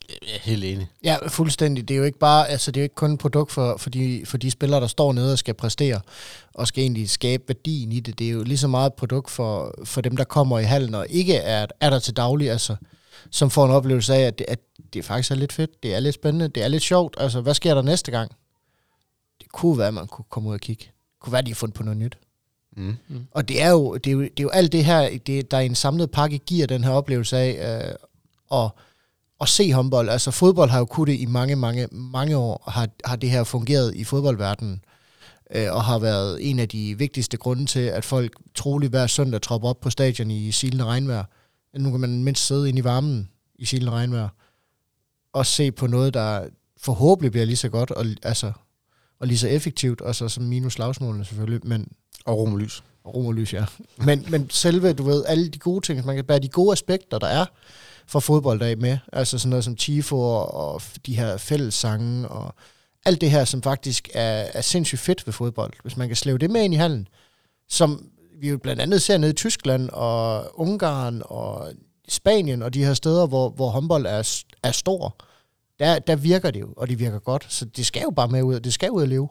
Jeg 0.10 0.36
er 0.36 0.40
helt 0.40 0.64
enig. 0.64 0.88
Ja, 1.04 1.28
fuldstændig. 1.28 1.88
Det 1.88 1.94
er 1.94 1.98
jo 1.98 2.04
ikke 2.04 2.20
bare, 2.20 2.50
altså 2.50 2.72
det 2.72 2.80
er 2.80 2.82
jo 2.82 2.86
ikke 2.86 2.96
kun 2.96 3.14
et 3.14 3.20
produkt 3.20 3.52
for, 3.52 3.78
for, 3.78 3.90
de, 3.90 4.24
for 4.26 4.38
de 4.38 4.52
spillere, 4.52 4.82
der 4.82 4.88
står 4.88 5.14
nede 5.14 5.34
og 5.34 5.38
skal 5.38 5.54
præstere, 5.54 6.02
og 6.54 6.68
skal 6.68 6.82
egentlig 6.82 7.10
skabe 7.10 7.44
værdien 7.48 7.92
i 7.92 8.00
det. 8.00 8.20
Det 8.20 8.28
er 8.28 8.32
jo 8.32 8.44
lige 8.44 8.58
så 8.58 8.68
meget 8.68 8.88
et 8.88 8.94
produkt 8.94 9.32
for, 9.32 9.76
for 9.84 10.02
dem, 10.02 10.18
der 10.18 10.24
kommer 10.24 10.60
i 10.60 10.64
hallen, 10.64 10.96
og 10.96 11.08
ikke 11.10 11.36
er, 11.36 11.66
er 11.80 11.90
der 11.90 12.00
til 12.00 12.18
daglig, 12.18 12.52
altså, 12.52 12.76
som 13.32 13.50
får 13.50 13.66
en 13.66 13.72
oplevelse 13.72 14.14
af, 14.14 14.22
at 14.22 14.40
det, 14.40 14.46
at 14.48 14.60
det 14.94 15.06
faktisk 15.06 15.32
er 15.32 15.36
lidt 15.36 15.54
fedt, 15.54 15.84
det 15.84 15.96
er 15.96 16.00
lidt 16.00 16.16
spændende, 16.16 16.48
det 16.48 16.64
er 16.64 16.68
lidt 16.68 16.84
sjovt. 16.84 17.16
Altså, 17.20 17.42
hvad 17.42 17.54
sker 17.54 17.74
der 17.74 17.82
næste 17.82 18.12
gang? 18.12 18.32
Det 19.42 19.52
kunne 19.52 19.78
være, 19.78 19.88
at 19.88 19.94
man 19.94 20.08
kunne 20.08 20.26
komme 20.30 20.50
ud 20.50 20.54
og 20.54 20.60
kigge. 20.60 20.84
Det 20.84 21.20
kunne 21.20 21.32
være, 21.32 21.40
at 21.40 21.46
de 21.46 21.52
har 21.52 21.56
fundet 21.56 21.76
på 21.76 21.84
noget 21.84 21.98
nyt. 21.98 22.18
Mm. 22.78 22.96
Mm. 23.08 23.26
Og 23.32 23.48
det 23.48 23.62
er, 23.62 23.70
jo, 23.70 23.94
det, 23.98 24.08
er 24.08 24.12
jo, 24.12 24.22
det 24.22 24.40
er 24.40 24.44
jo 24.44 24.50
alt 24.50 24.72
det 24.72 24.86
her, 24.86 25.18
det, 25.28 25.52
der 25.52 25.60
i 25.60 25.66
en 25.66 25.76
samlet 25.76 26.12
pakke 26.12 26.38
giver 26.38 26.68
den 26.68 26.84
her 26.84 26.92
oplevelse 26.92 27.38
af, 27.38 27.82
øh, 27.90 27.96
og 28.50 28.70
at 29.42 29.50
se 29.50 29.74
håndbold. 29.74 30.10
Altså 30.10 30.32
fodbold 30.32 30.70
har 30.70 30.80
jo 30.80 30.86
kunnet 30.86 31.08
det 31.08 31.22
i 31.22 31.26
mange, 31.26 31.56
mange, 31.56 31.88
mange 31.92 32.38
år, 32.38 32.64
har, 32.68 32.88
har 33.06 33.16
det 33.16 33.30
her 33.30 33.44
fungeret 33.44 33.96
i 33.96 34.04
fodboldverdenen, 34.04 34.84
øh, 35.52 35.74
og 35.74 35.84
har 35.84 36.00
været 36.00 36.50
en 36.50 36.60
af 36.60 36.70
de 36.70 36.98
vigtigste 36.98 37.38
grunde 37.38 37.66
til, 37.66 37.80
at 37.80 38.06
folk 38.06 38.34
troligt 38.56 38.90
hver 38.90 39.08
søndag 39.08 39.42
tropper 39.42 39.70
op 39.70 39.80
på 39.82 39.90
stadion 39.90 40.32
i 40.32 40.52
silende 40.52 40.86
regnvejr. 40.86 41.24
Nu 41.78 41.92
kan 41.92 42.00
man 42.00 42.24
mindst 42.24 42.48
sidde 42.48 42.70
inde 42.70 42.80
i 42.80 42.84
varmen 42.84 43.30
i 43.56 43.66
silende 43.66 43.92
regnvejr, 43.92 44.30
og 45.34 45.46
se 45.46 45.72
på 45.72 45.88
noget, 45.88 46.14
der 46.14 46.48
forhåbentlig 46.78 47.32
bliver 47.32 47.46
lige 47.46 47.58
så 47.58 47.70
godt, 47.70 47.92
og, 47.92 48.06
altså, 48.24 48.52
og 49.20 49.28
lige 49.28 49.38
så 49.38 49.48
effektivt, 49.48 50.02
og 50.02 50.16
så 50.16 50.30
som 50.30 50.44
minus 50.44 50.74
slagsmålene 50.74 51.26
selvfølgelig, 51.26 51.68
men... 51.68 51.88
Og 52.26 52.38
romerlys. 52.38 52.84
Og 53.04 53.16
romerlys, 53.16 53.54
ja. 53.54 53.66
Men, 53.98 54.26
men 54.30 54.50
selve, 54.50 54.94
du 54.94 55.04
ved, 55.04 55.24
alle 55.28 55.50
de 55.50 55.60
gode 55.60 55.86
ting, 55.86 56.06
man 56.06 56.16
kan 56.16 56.26
bære 56.26 56.40
de 56.40 56.50
gode 56.50 56.72
aspekter, 56.72 57.20
der 57.20 57.28
er, 57.28 57.46
for 58.08 58.20
fodbold 58.20 58.62
af 58.62 58.78
med. 58.78 58.98
Altså 59.14 59.38
sådan 59.38 59.50
noget 59.50 59.64
som 59.64 59.76
Tifo 59.76 60.20
og, 60.20 60.54
og 60.54 60.82
de 61.06 61.16
her 61.16 61.38
fællessange 61.38 62.28
og 62.28 62.56
alt 63.06 63.22
det 63.22 63.32
her, 63.32 63.46
som 63.46 63.62
faktisk 63.62 64.10
er, 64.14 64.46
er 64.54 64.62
sindssygt 64.62 65.02
fedt 65.02 65.28
ved 65.28 65.34
fodbold. 65.34 65.74
Hvis 65.82 65.98
man 65.98 66.08
kan 66.08 66.16
slæve 66.16 66.38
det 66.38 66.50
med 66.50 66.64
ind 66.64 66.74
i 66.74 66.78
hallen, 66.78 67.08
som 67.70 68.10
vi 68.44 68.50
jo 68.50 68.58
blandt 68.58 68.82
andet 68.82 69.02
ser 69.02 69.18
nede 69.18 69.32
i 69.32 69.34
Tyskland 69.36 69.90
og 69.90 70.60
Ungarn 70.60 71.22
og 71.26 71.74
Spanien 72.08 72.62
og 72.62 72.74
de 72.74 72.86
her 72.86 72.94
steder, 72.94 73.28
hvor, 73.28 73.50
hvor 73.50 73.70
håndbold 73.70 74.06
er, 74.06 74.44
er 74.64 74.72
stor, 74.72 75.16
der, 75.80 76.00
der 76.00 76.16
virker 76.16 76.52
det 76.52 76.60
jo, 76.60 76.74
og 76.78 76.90
det 76.90 77.00
virker 77.00 77.20
godt. 77.20 77.54
Så 77.54 77.66
det 77.66 77.86
skal 77.86 78.02
jo 78.02 78.10
bare 78.10 78.28
med 78.28 78.44
ud, 78.44 78.60
det 78.60 78.74
skal 78.74 78.92
ud 78.92 79.04
at 79.04 79.10
leve. 79.10 79.30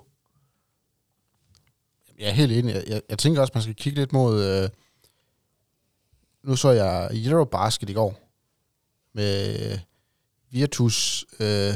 Jeg 2.18 2.28
er 2.28 2.32
helt 2.32 2.52
enig. 2.52 2.74
Jeg, 2.74 2.84
jeg, 2.86 3.02
jeg 3.08 3.18
tænker 3.18 3.40
også, 3.40 3.50
man 3.54 3.62
skal 3.62 3.74
kigge 3.74 3.98
lidt 3.98 4.12
mod... 4.12 4.44
Øh, 4.44 4.68
nu 6.44 6.56
så 6.56 6.70
jeg 6.70 7.10
Eurobasket 7.12 7.90
i 7.90 7.92
går, 7.92 8.20
med 9.14 9.78
Virtus, 10.50 11.24
øh, 11.40 11.74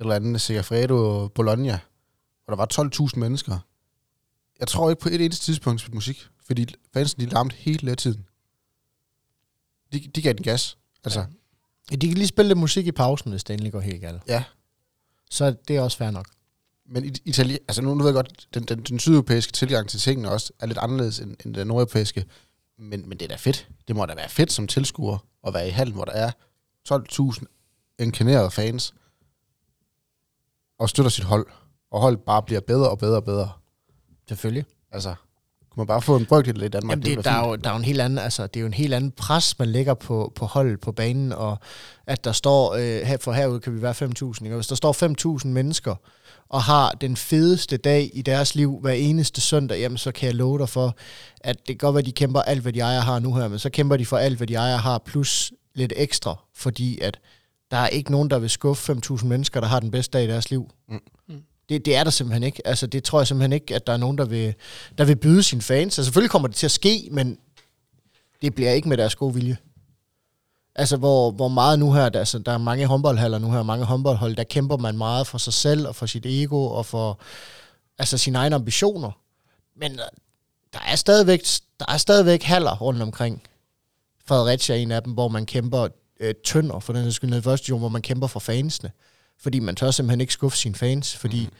eller 0.00 0.14
andet, 0.14 0.40
Segafredo 0.40 1.28
Bologna, 1.28 1.78
hvor 2.44 2.54
der 2.54 2.56
var 2.56 3.08
12.000 3.12 3.18
mennesker. 3.18 3.58
Jeg 4.60 4.68
tror 4.68 4.90
ikke 4.90 5.02
på 5.02 5.08
et 5.08 5.20
eneste 5.20 5.44
tidspunkt 5.44 5.80
spille 5.80 5.94
musik, 5.94 6.28
fordi 6.46 6.74
fansen 6.92 7.20
de 7.20 7.26
larmte 7.26 7.56
hele 7.56 7.94
tiden. 7.94 8.26
De, 9.92 10.00
de 10.00 10.22
gav 10.22 10.32
den 10.32 10.42
gas. 10.42 10.78
Altså. 11.04 11.20
Ja. 11.90 11.96
De 11.96 12.08
kan 12.08 12.18
lige 12.18 12.26
spille 12.26 12.48
lidt 12.48 12.58
musik 12.58 12.86
i 12.86 12.92
pausen, 12.92 13.30
hvis 13.30 13.44
det 13.44 13.54
endelig 13.54 13.72
går 13.72 13.80
helt 13.80 14.00
galt. 14.00 14.22
Ja. 14.28 14.44
Så 15.30 15.56
det 15.68 15.76
er 15.76 15.80
også 15.80 15.96
fair 15.96 16.10
nok. 16.10 16.26
Men 16.86 17.16
Italien, 17.24 17.58
altså 17.68 17.82
nu, 17.82 17.94
nu 17.94 17.98
ved 17.98 18.06
jeg 18.06 18.14
godt, 18.14 18.48
den, 18.54 18.62
den, 18.64 18.82
den 18.82 18.98
sydeuropæiske 18.98 19.52
tilgang 19.52 19.88
til 19.88 20.00
tingene 20.00 20.30
også 20.30 20.52
er 20.60 20.66
lidt 20.66 20.78
anderledes 20.78 21.18
end, 21.18 21.36
end 21.44 21.54
den 21.54 21.66
nordeuropæiske. 21.66 22.24
Men, 22.78 23.08
men 23.08 23.18
det 23.18 23.24
er 23.24 23.28
da 23.28 23.36
fedt. 23.36 23.68
Det 23.88 23.96
må 23.96 24.06
da 24.06 24.14
være 24.14 24.28
fedt 24.28 24.52
som 24.52 24.66
tilskuer 24.66 25.18
at 25.46 25.54
være 25.54 25.68
i 25.68 25.70
hallen, 25.70 25.94
hvor 25.94 26.04
der 26.04 26.12
er 26.12 26.30
12.000 26.92 27.44
inkarnerede 27.98 28.50
fans, 28.50 28.94
og 30.78 30.88
støtter 30.88 31.10
sit 31.10 31.24
hold, 31.24 31.46
og 31.90 32.00
holdet 32.00 32.20
bare 32.20 32.42
bliver 32.42 32.60
bedre 32.60 32.90
og 32.90 32.98
bedre 32.98 33.16
og 33.16 33.24
bedre. 33.24 33.52
Selvfølgelig. 34.28 34.64
Altså, 34.90 35.14
Kunne 35.74 35.80
man 35.80 35.86
bare 35.86 36.02
få 36.02 36.16
en 36.16 36.26
brøkdel 36.26 36.62
i 36.62 36.68
Danmark? 36.68 36.90
Jamen 36.92 37.02
det, 37.02 37.10
ville 37.10 37.22
der, 37.22 37.30
er 37.30 37.48
jo, 37.48 37.56
der 37.56 37.68
er 37.68 37.74
jo 37.74 37.78
en 37.78 37.84
helt 37.84 38.00
anden, 38.00 38.18
altså, 38.18 38.46
det 38.46 38.56
er 38.56 38.60
jo 38.60 38.66
en 38.66 38.74
helt 38.74 38.94
anden 38.94 39.10
pres, 39.10 39.58
man 39.58 39.68
lægger 39.68 39.94
på, 39.94 40.32
på 40.34 40.46
holdet 40.46 40.80
på 40.80 40.92
banen, 40.92 41.32
og 41.32 41.58
at 42.06 42.24
der 42.24 42.32
står, 42.32 42.74
øh, 42.74 42.80
her, 42.80 43.16
for 43.20 43.32
herude 43.32 43.60
kan 43.60 43.74
vi 43.74 43.82
være 43.82 43.92
5.000, 43.92 44.44
ikke? 44.44 44.54
Og 44.54 44.54
hvis 44.54 44.66
der 44.66 44.74
står 44.74 45.38
5.000 45.42 45.48
mennesker, 45.48 45.94
og 46.48 46.62
har 46.62 46.90
den 46.90 47.16
fedeste 47.16 47.76
dag 47.76 48.10
i 48.14 48.22
deres 48.22 48.54
liv 48.54 48.78
hver 48.80 48.92
eneste 48.92 49.40
søndag, 49.40 49.78
jamen 49.78 49.98
så 49.98 50.12
kan 50.12 50.26
jeg 50.26 50.34
love 50.34 50.58
dig 50.58 50.68
for, 50.68 50.96
at 51.40 51.58
det 51.58 51.66
kan 51.66 51.76
godt 51.76 51.94
være, 51.94 52.00
at 52.00 52.06
de 52.06 52.12
kæmper 52.12 52.42
alt, 52.42 52.62
hvad 52.62 52.72
de 52.72 52.80
ejer 52.80 53.00
har 53.00 53.18
nu 53.18 53.34
her, 53.34 53.48
men 53.48 53.58
så 53.58 53.70
kæmper 53.70 53.96
de 53.96 54.06
for 54.06 54.16
alt, 54.16 54.36
hvad 54.36 54.46
de 54.46 54.54
ejer 54.54 54.76
har, 54.76 54.98
plus 55.06 55.52
lidt 55.74 55.92
ekstra, 55.96 56.42
fordi 56.54 56.98
at 57.00 57.18
der 57.70 57.76
er 57.76 57.88
ikke 57.88 58.10
nogen, 58.10 58.30
der 58.30 58.38
vil 58.38 58.50
skuffe 58.50 58.92
5.000 58.92 59.26
mennesker, 59.26 59.60
der 59.60 59.68
har 59.68 59.80
den 59.80 59.90
bedste 59.90 60.18
dag 60.18 60.24
i 60.24 60.28
deres 60.30 60.50
liv. 60.50 60.70
Mm. 60.88 61.00
Det, 61.68 61.84
det 61.84 61.96
er 61.96 62.04
der 62.04 62.10
simpelthen 62.10 62.42
ikke. 62.42 62.66
Altså, 62.66 62.86
det 62.86 63.04
tror 63.04 63.20
jeg 63.20 63.26
simpelthen 63.26 63.52
ikke, 63.52 63.74
at 63.74 63.86
der 63.86 63.92
er 63.92 63.96
nogen, 63.96 64.18
der 64.18 64.24
vil, 64.24 64.54
der 64.98 65.04
vil 65.04 65.16
byde 65.16 65.42
sine 65.42 65.62
fans. 65.62 65.84
Altså, 65.84 66.04
selvfølgelig 66.04 66.30
kommer 66.30 66.48
det 66.48 66.56
til 66.56 66.66
at 66.66 66.70
ske, 66.70 67.08
men 67.10 67.38
det 68.42 68.54
bliver 68.54 68.70
ikke 68.70 68.88
med 68.88 68.96
deres 68.96 69.14
gode 69.14 69.34
vilje. 69.34 69.56
Altså, 70.74 70.96
hvor, 70.96 71.30
hvor 71.30 71.48
meget 71.48 71.78
nu 71.78 71.92
her, 71.92 72.08
der, 72.08 72.18
altså, 72.18 72.38
der 72.38 72.52
er 72.52 72.58
mange 72.58 72.86
håndboldhaller 72.86 73.38
nu 73.38 73.52
her, 73.52 73.62
mange 73.62 73.84
håndboldhold, 73.84 74.36
der 74.36 74.44
kæmper 74.44 74.76
man 74.76 74.98
meget 74.98 75.26
for 75.26 75.38
sig 75.38 75.52
selv, 75.52 75.88
og 75.88 75.96
for 75.96 76.06
sit 76.06 76.26
ego, 76.26 76.66
og 76.66 76.86
for 76.86 77.20
altså, 77.98 78.18
sine 78.18 78.38
egne 78.38 78.54
ambitioner. 78.54 79.10
Men 79.76 79.92
øh, 79.92 79.98
der 80.72 80.80
er 80.86 80.96
stadigvæk, 80.96 81.40
der 81.80 81.86
er 81.88 81.96
stadigvæk 81.96 82.42
haller 82.42 82.76
rundt 82.76 83.02
omkring. 83.02 83.42
Fredericia 84.26 84.76
er 84.76 84.80
en 84.80 84.90
af 84.90 85.02
dem, 85.02 85.12
hvor 85.12 85.28
man 85.28 85.46
kæmper 85.46 85.88
øh, 86.20 86.34
tønder, 86.44 86.80
for 86.80 86.92
den 86.92 87.04
sags 87.04 87.16
skyld 87.16 87.30
ned 87.30 87.38
i 87.38 87.42
første 87.42 87.64
division, 87.64 87.80
hvor 87.80 87.88
man 87.88 88.02
kæmper 88.02 88.26
for 88.26 88.40
fansene. 88.40 88.90
Fordi 89.42 89.58
man 89.58 89.76
tør 89.76 89.90
simpelthen 89.90 90.20
ikke 90.20 90.32
skuffe 90.32 90.58
sine 90.58 90.74
fans, 90.74 91.16
fordi 91.16 91.44
mm. 91.44 91.52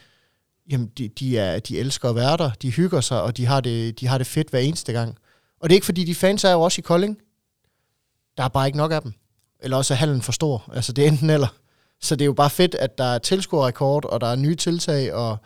jamen, 0.71 0.87
de, 0.99 1.09
de, 1.09 1.39
er, 1.39 1.59
de 1.59 1.79
elsker 1.79 2.09
at 2.09 2.15
være 2.15 2.37
der, 2.37 2.51
de 2.63 2.71
hygger 2.71 3.01
sig, 3.01 3.23
og 3.23 3.37
de 3.37 3.47
har, 3.47 3.61
det, 3.61 4.01
de 4.01 4.07
har 4.07 4.19
det 4.19 4.27
fedt 4.27 4.51
hver 4.51 4.59
eneste 4.59 4.93
gang. 4.93 5.19
Og 5.61 5.69
det 5.69 5.75
er 5.75 5.77
ikke 5.77 5.85
fordi, 5.85 6.05
de 6.05 6.15
fans 6.15 6.45
er 6.45 6.53
jo 6.53 6.61
også 6.61 6.81
i 6.81 6.83
Kolding. 6.83 7.19
Der 8.37 8.45
er 8.45 8.49
bare 8.49 8.67
ikke 8.67 8.79
nok 8.79 8.93
af 8.93 9.03
dem. 9.03 9.13
Eller 9.61 9.77
også 9.77 9.95
er 9.95 9.99
hallen 9.99 10.23
for 10.23 10.33
stor. 10.33 10.71
Altså 10.73 10.93
det 10.93 11.05
er 11.05 11.09
enten 11.09 11.31
eller. 11.31 11.49
Så 12.01 12.17
det 12.17 12.23
er 12.25 12.27
jo 12.27 12.33
bare 12.33 12.51
fedt, 12.51 12.75
at 12.75 12.99
der 12.99 13.05
er 13.05 13.19
tilskuerrekord, 13.19 14.05
og 14.05 14.21
der 14.21 14.27
er 14.27 14.37
nye 14.37 14.55
tiltag, 14.55 15.15
og 15.15 15.39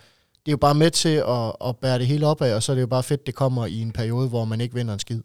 det 0.47 0.51
er 0.51 0.53
jo 0.53 0.57
bare 0.57 0.75
med 0.75 0.91
til 0.91 1.09
at, 1.29 1.53
at 1.69 1.77
bære 1.77 1.99
det 1.99 2.07
hele 2.07 2.27
op 2.27 2.43
af, 2.43 2.55
og 2.55 2.63
så 2.63 2.73
er 2.73 2.75
det 2.75 2.81
jo 2.81 2.87
bare 2.87 3.03
fedt, 3.03 3.27
det 3.27 3.35
kommer 3.35 3.67
i 3.67 3.81
en 3.81 3.93
periode, 3.93 4.29
hvor 4.29 4.45
man 4.45 4.61
ikke 4.61 4.75
vinder 4.75 4.95
en 4.95 5.01
skid. 5.01 5.23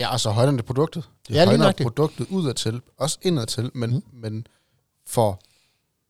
Ja, 0.00 0.12
og 0.12 0.20
så 0.20 0.30
højner 0.30 0.52
det 0.52 0.64
produktet. 0.64 1.08
Det 1.28 1.34
Ja, 1.34 1.46
højner 1.46 1.72
produktet 1.82 2.26
udadtil, 2.30 2.80
også 2.98 3.18
indadtil, 3.22 3.70
men, 3.74 3.90
mm. 3.90 4.02
men 4.12 4.46
for, 5.06 5.40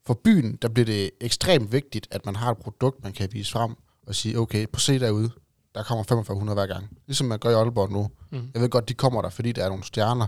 for 0.06 0.14
byen, 0.24 0.56
der 0.62 0.68
bliver 0.68 0.86
det 0.86 1.10
ekstremt 1.20 1.72
vigtigt, 1.72 2.08
at 2.10 2.26
man 2.26 2.36
har 2.36 2.50
et 2.50 2.58
produkt, 2.58 3.02
man 3.04 3.12
kan 3.12 3.28
vise 3.32 3.52
frem 3.52 3.74
og 4.06 4.14
sige, 4.14 4.38
okay, 4.38 4.66
på 4.72 4.80
se 4.80 4.98
derude, 4.98 5.30
der 5.74 5.82
kommer 5.82 6.04
4500 6.04 6.54
hver 6.56 6.66
gang. 6.66 6.88
Ligesom 7.06 7.26
man 7.26 7.38
gør 7.38 7.50
i 7.50 7.54
Aalborg 7.54 7.92
nu. 7.92 8.10
Mm. 8.30 8.50
Jeg 8.54 8.62
ved 8.62 8.68
godt, 8.68 8.88
de 8.88 8.94
kommer 8.94 9.22
der, 9.22 9.28
fordi 9.30 9.52
der 9.52 9.64
er 9.64 9.68
nogle 9.68 9.84
stjerner. 9.84 10.26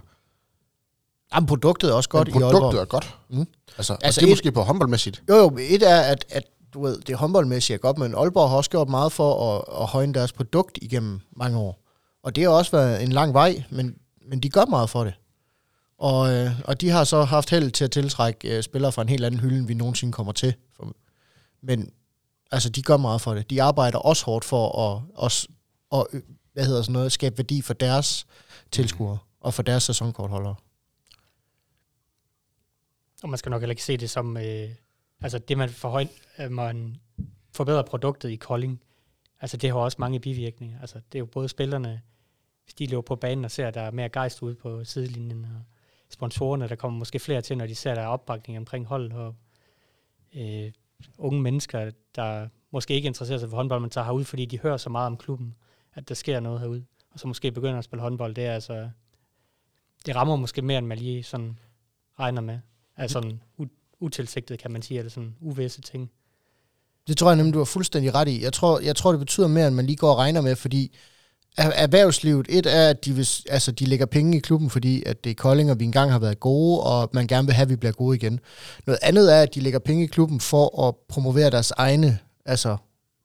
Jamen, 1.34 1.46
produktet 1.46 1.90
er 1.90 1.94
også 1.94 2.08
godt 2.08 2.28
men 2.28 2.40
i 2.40 2.44
Aalborg. 2.44 2.60
produktet 2.60 2.80
er 2.80 2.84
godt. 2.84 3.16
Mm. 3.30 3.46
Altså, 3.78 3.96
altså 4.02 4.20
og 4.20 4.22
det 4.22 4.22
er 4.22 4.26
et- 4.26 4.30
måske 4.36 4.52
på 4.52 4.62
håndboldmæssigt. 4.62 5.22
Jo, 5.28 5.34
jo, 5.36 5.56
et 5.60 5.82
er, 5.90 6.00
at, 6.00 6.24
at 6.30 6.42
du 6.74 6.82
ved, 6.82 7.00
det 7.00 7.16
håndboldmæssigt 7.16 7.74
er 7.74 7.78
godt, 7.78 7.98
men 7.98 8.14
Aalborg 8.14 8.48
har 8.50 8.56
også 8.56 8.70
gjort 8.70 8.88
meget 8.88 9.12
for 9.12 9.56
at, 9.56 9.82
at 9.82 9.86
højne 9.86 10.14
deres 10.14 10.32
produkt 10.32 10.78
igennem 10.82 11.20
mange 11.36 11.58
år. 11.58 11.82
Og 12.22 12.36
det 12.36 12.44
har 12.44 12.50
også 12.50 12.70
været 12.70 13.02
en 13.02 13.12
lang 13.12 13.34
vej, 13.34 13.62
men, 13.70 13.94
men 14.28 14.40
de 14.40 14.48
gør 14.50 14.64
meget 14.64 14.90
for 14.90 15.04
det. 15.04 15.14
Og, 15.98 16.34
øh, 16.34 16.60
og 16.64 16.80
de 16.80 16.88
har 16.88 17.04
så 17.04 17.24
haft 17.24 17.50
held 17.50 17.70
til 17.70 17.84
at 17.84 17.90
tiltrække 17.90 18.56
øh, 18.56 18.62
spillere 18.62 18.92
fra 18.92 19.02
en 19.02 19.08
helt 19.08 19.24
anden 19.24 19.40
hylde, 19.40 19.58
end 19.58 19.66
vi 19.66 19.74
nogensinde 19.74 20.12
kommer 20.12 20.32
til. 20.32 20.54
Men 21.60 21.92
altså, 22.50 22.68
de 22.68 22.82
gør 22.82 22.96
meget 22.96 23.20
for 23.20 23.34
det. 23.34 23.50
De 23.50 23.62
arbejder 23.62 23.98
også 23.98 24.24
hårdt 24.24 24.44
for 24.44 24.78
at, 24.78 25.02
også, 25.14 25.48
at 25.92 26.06
øh, 26.12 26.22
hvad 26.52 26.66
hedder 26.66 26.82
sådan 26.82 26.92
noget, 26.92 27.12
skabe 27.12 27.38
værdi 27.38 27.62
for 27.62 27.74
deres 27.74 28.26
tilskuere 28.70 29.18
og 29.40 29.54
for 29.54 29.62
deres 29.62 29.82
sæsonkortholdere. 29.82 30.54
Og 33.22 33.28
man 33.28 33.38
skal 33.38 33.50
nok 33.50 33.62
heller 33.62 33.72
ikke 33.72 33.84
se 33.84 33.96
det 33.96 34.10
som, 34.10 34.36
øh, 34.36 34.70
altså 35.22 35.38
det 35.38 35.58
man, 35.58 35.70
forhøj, 35.70 36.06
øh, 36.38 36.50
man 36.50 36.96
forbedrer 37.52 37.82
produktet 37.82 38.30
i 38.30 38.36
Kolding, 38.36 38.82
altså 39.40 39.56
det 39.56 39.70
har 39.70 39.76
også 39.76 39.96
mange 40.00 40.20
bivirkninger. 40.20 40.80
Altså 40.80 41.00
det 41.12 41.18
er 41.18 41.18
jo 41.18 41.26
både 41.26 41.48
spillerne, 41.48 42.02
hvis 42.64 42.74
de 42.74 42.86
løber 42.86 43.02
på 43.02 43.16
banen 43.16 43.44
og 43.44 43.50
ser, 43.50 43.68
at 43.68 43.74
der 43.74 43.80
er 43.80 43.90
mere 43.90 44.08
gejst 44.08 44.42
ude 44.42 44.54
på 44.54 44.84
sidelinjen, 44.84 45.44
og 45.44 45.75
sponsorerne, 46.10 46.68
der 46.68 46.76
kommer 46.76 46.98
måske 46.98 47.18
flere 47.18 47.42
til, 47.42 47.58
når 47.58 47.66
de 47.66 47.74
ser, 47.74 47.94
der 47.94 48.02
er 48.02 48.06
opbakning 48.06 48.58
omkring 48.58 48.86
hold, 48.86 49.12
og 49.12 49.34
øh, 50.36 50.72
unge 51.18 51.42
mennesker, 51.42 51.90
der 52.14 52.48
måske 52.70 52.94
ikke 52.94 53.06
interesserer 53.06 53.38
sig 53.38 53.50
for 53.50 53.56
håndbold, 53.56 53.80
men 53.80 53.90
tager 53.90 54.04
herud, 54.04 54.24
fordi 54.24 54.44
de 54.44 54.58
hører 54.58 54.76
så 54.76 54.90
meget 54.90 55.06
om 55.06 55.16
klubben, 55.16 55.54
at 55.94 56.08
der 56.08 56.14
sker 56.14 56.40
noget 56.40 56.60
herude, 56.60 56.84
og 57.10 57.20
så 57.20 57.28
måske 57.28 57.52
begynder 57.52 57.78
at 57.78 57.84
spille 57.84 58.02
håndbold. 58.02 58.34
Det 58.34 58.44
er 58.46 58.54
altså, 58.54 58.90
det 60.06 60.16
rammer 60.16 60.36
måske 60.36 60.62
mere, 60.62 60.78
end 60.78 60.86
man 60.86 60.98
lige 60.98 61.22
sådan 61.22 61.58
regner 62.20 62.42
med. 62.42 62.58
Altså 62.96 63.12
sådan 63.12 63.42
u- 63.60 63.96
utilsigtet, 64.00 64.58
kan 64.58 64.70
man 64.70 64.82
sige, 64.82 64.98
eller 64.98 65.10
sådan 65.10 65.36
uvisse 65.40 65.80
ting. 65.80 66.10
Det 67.06 67.16
tror 67.16 67.30
jeg 67.30 67.36
nemlig, 67.36 67.54
du 67.54 67.58
har 67.58 67.64
fuldstændig 67.64 68.14
ret 68.14 68.28
i. 68.28 68.42
Jeg 68.42 68.52
tror, 68.52 68.80
jeg 68.80 68.96
tror, 68.96 69.10
det 69.10 69.18
betyder 69.18 69.48
mere, 69.48 69.66
end 69.66 69.74
man 69.74 69.86
lige 69.86 69.96
går 69.96 70.10
og 70.10 70.18
regner 70.18 70.40
med, 70.40 70.56
fordi 70.56 70.96
erhvervslivet, 71.56 72.46
et 72.48 72.66
er, 72.66 72.88
at 72.88 73.04
de, 73.04 73.12
vil, 73.12 73.28
altså, 73.50 73.72
de 73.72 73.84
lægger 73.84 74.06
penge 74.06 74.36
i 74.36 74.40
klubben, 74.40 74.70
fordi 74.70 75.02
at 75.06 75.24
det 75.24 75.30
er 75.30 75.34
Kolding, 75.34 75.70
og 75.70 75.80
vi 75.80 75.84
engang 75.84 76.12
har 76.12 76.18
været 76.18 76.40
gode, 76.40 76.80
og 76.80 77.10
man 77.12 77.26
gerne 77.26 77.46
vil 77.46 77.54
have, 77.54 77.62
at 77.62 77.70
vi 77.70 77.76
bliver 77.76 77.92
gode 77.92 78.16
igen. 78.16 78.40
Noget 78.86 78.98
andet 79.02 79.34
er, 79.34 79.42
at 79.42 79.54
de 79.54 79.60
lægger 79.60 79.78
penge 79.78 80.04
i 80.04 80.06
klubben 80.06 80.40
for 80.40 80.88
at 80.88 80.94
promovere 81.08 81.50
deres 81.50 81.70
egne 81.76 82.18
altså, 82.46 82.76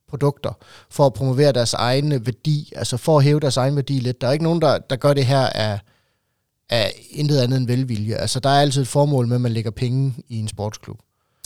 produkter, 0.09 0.51
for 0.89 1.05
at 1.05 1.13
promovere 1.13 1.51
deres 1.51 1.73
egne 1.73 2.25
værdi, 2.25 2.73
altså 2.75 2.97
for 2.97 3.17
at 3.17 3.23
hæve 3.23 3.39
deres 3.39 3.57
egen 3.57 3.75
værdi 3.75 3.99
lidt. 3.99 4.21
Der 4.21 4.27
er 4.27 4.31
ikke 4.31 4.43
nogen, 4.43 4.61
der, 4.61 4.77
der 4.77 4.95
gør 4.95 5.13
det 5.13 5.25
her 5.25 5.47
af, 5.47 5.79
af 6.69 6.93
intet 7.09 7.37
andet 7.37 7.57
end 7.57 7.67
velvilje. 7.67 8.15
Altså, 8.15 8.39
der 8.39 8.49
er 8.49 8.61
altid 8.61 8.81
et 8.81 8.87
formål 8.87 9.27
med, 9.27 9.35
at 9.35 9.41
man 9.41 9.51
lægger 9.51 9.71
penge 9.71 10.13
i 10.29 10.39
en 10.39 10.47
sportsklub. 10.47 10.97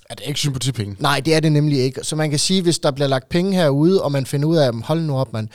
Er 0.10 0.15
det 0.15 0.24
ikke 0.28 0.39
sympatipenge? 0.39 0.95
Nej, 1.00 1.19
det 1.19 1.36
er 1.36 1.39
det 1.39 1.52
nemlig 1.52 1.80
ikke. 1.80 2.04
Så 2.04 2.15
man 2.15 2.30
kan 2.30 2.39
sige, 2.39 2.62
hvis 2.62 2.80
der 2.80 2.91
bliver 2.91 3.08
lagt 3.08 3.30
penge 3.30 3.54
herude, 3.54 4.04
og 4.04 4.12
man 4.12 4.26
finder 4.26 4.48
ud 4.48 4.58
af, 4.58 4.74
hold 4.84 5.02
nu 5.02 5.17
op, 5.17 5.34
man, 5.34 5.50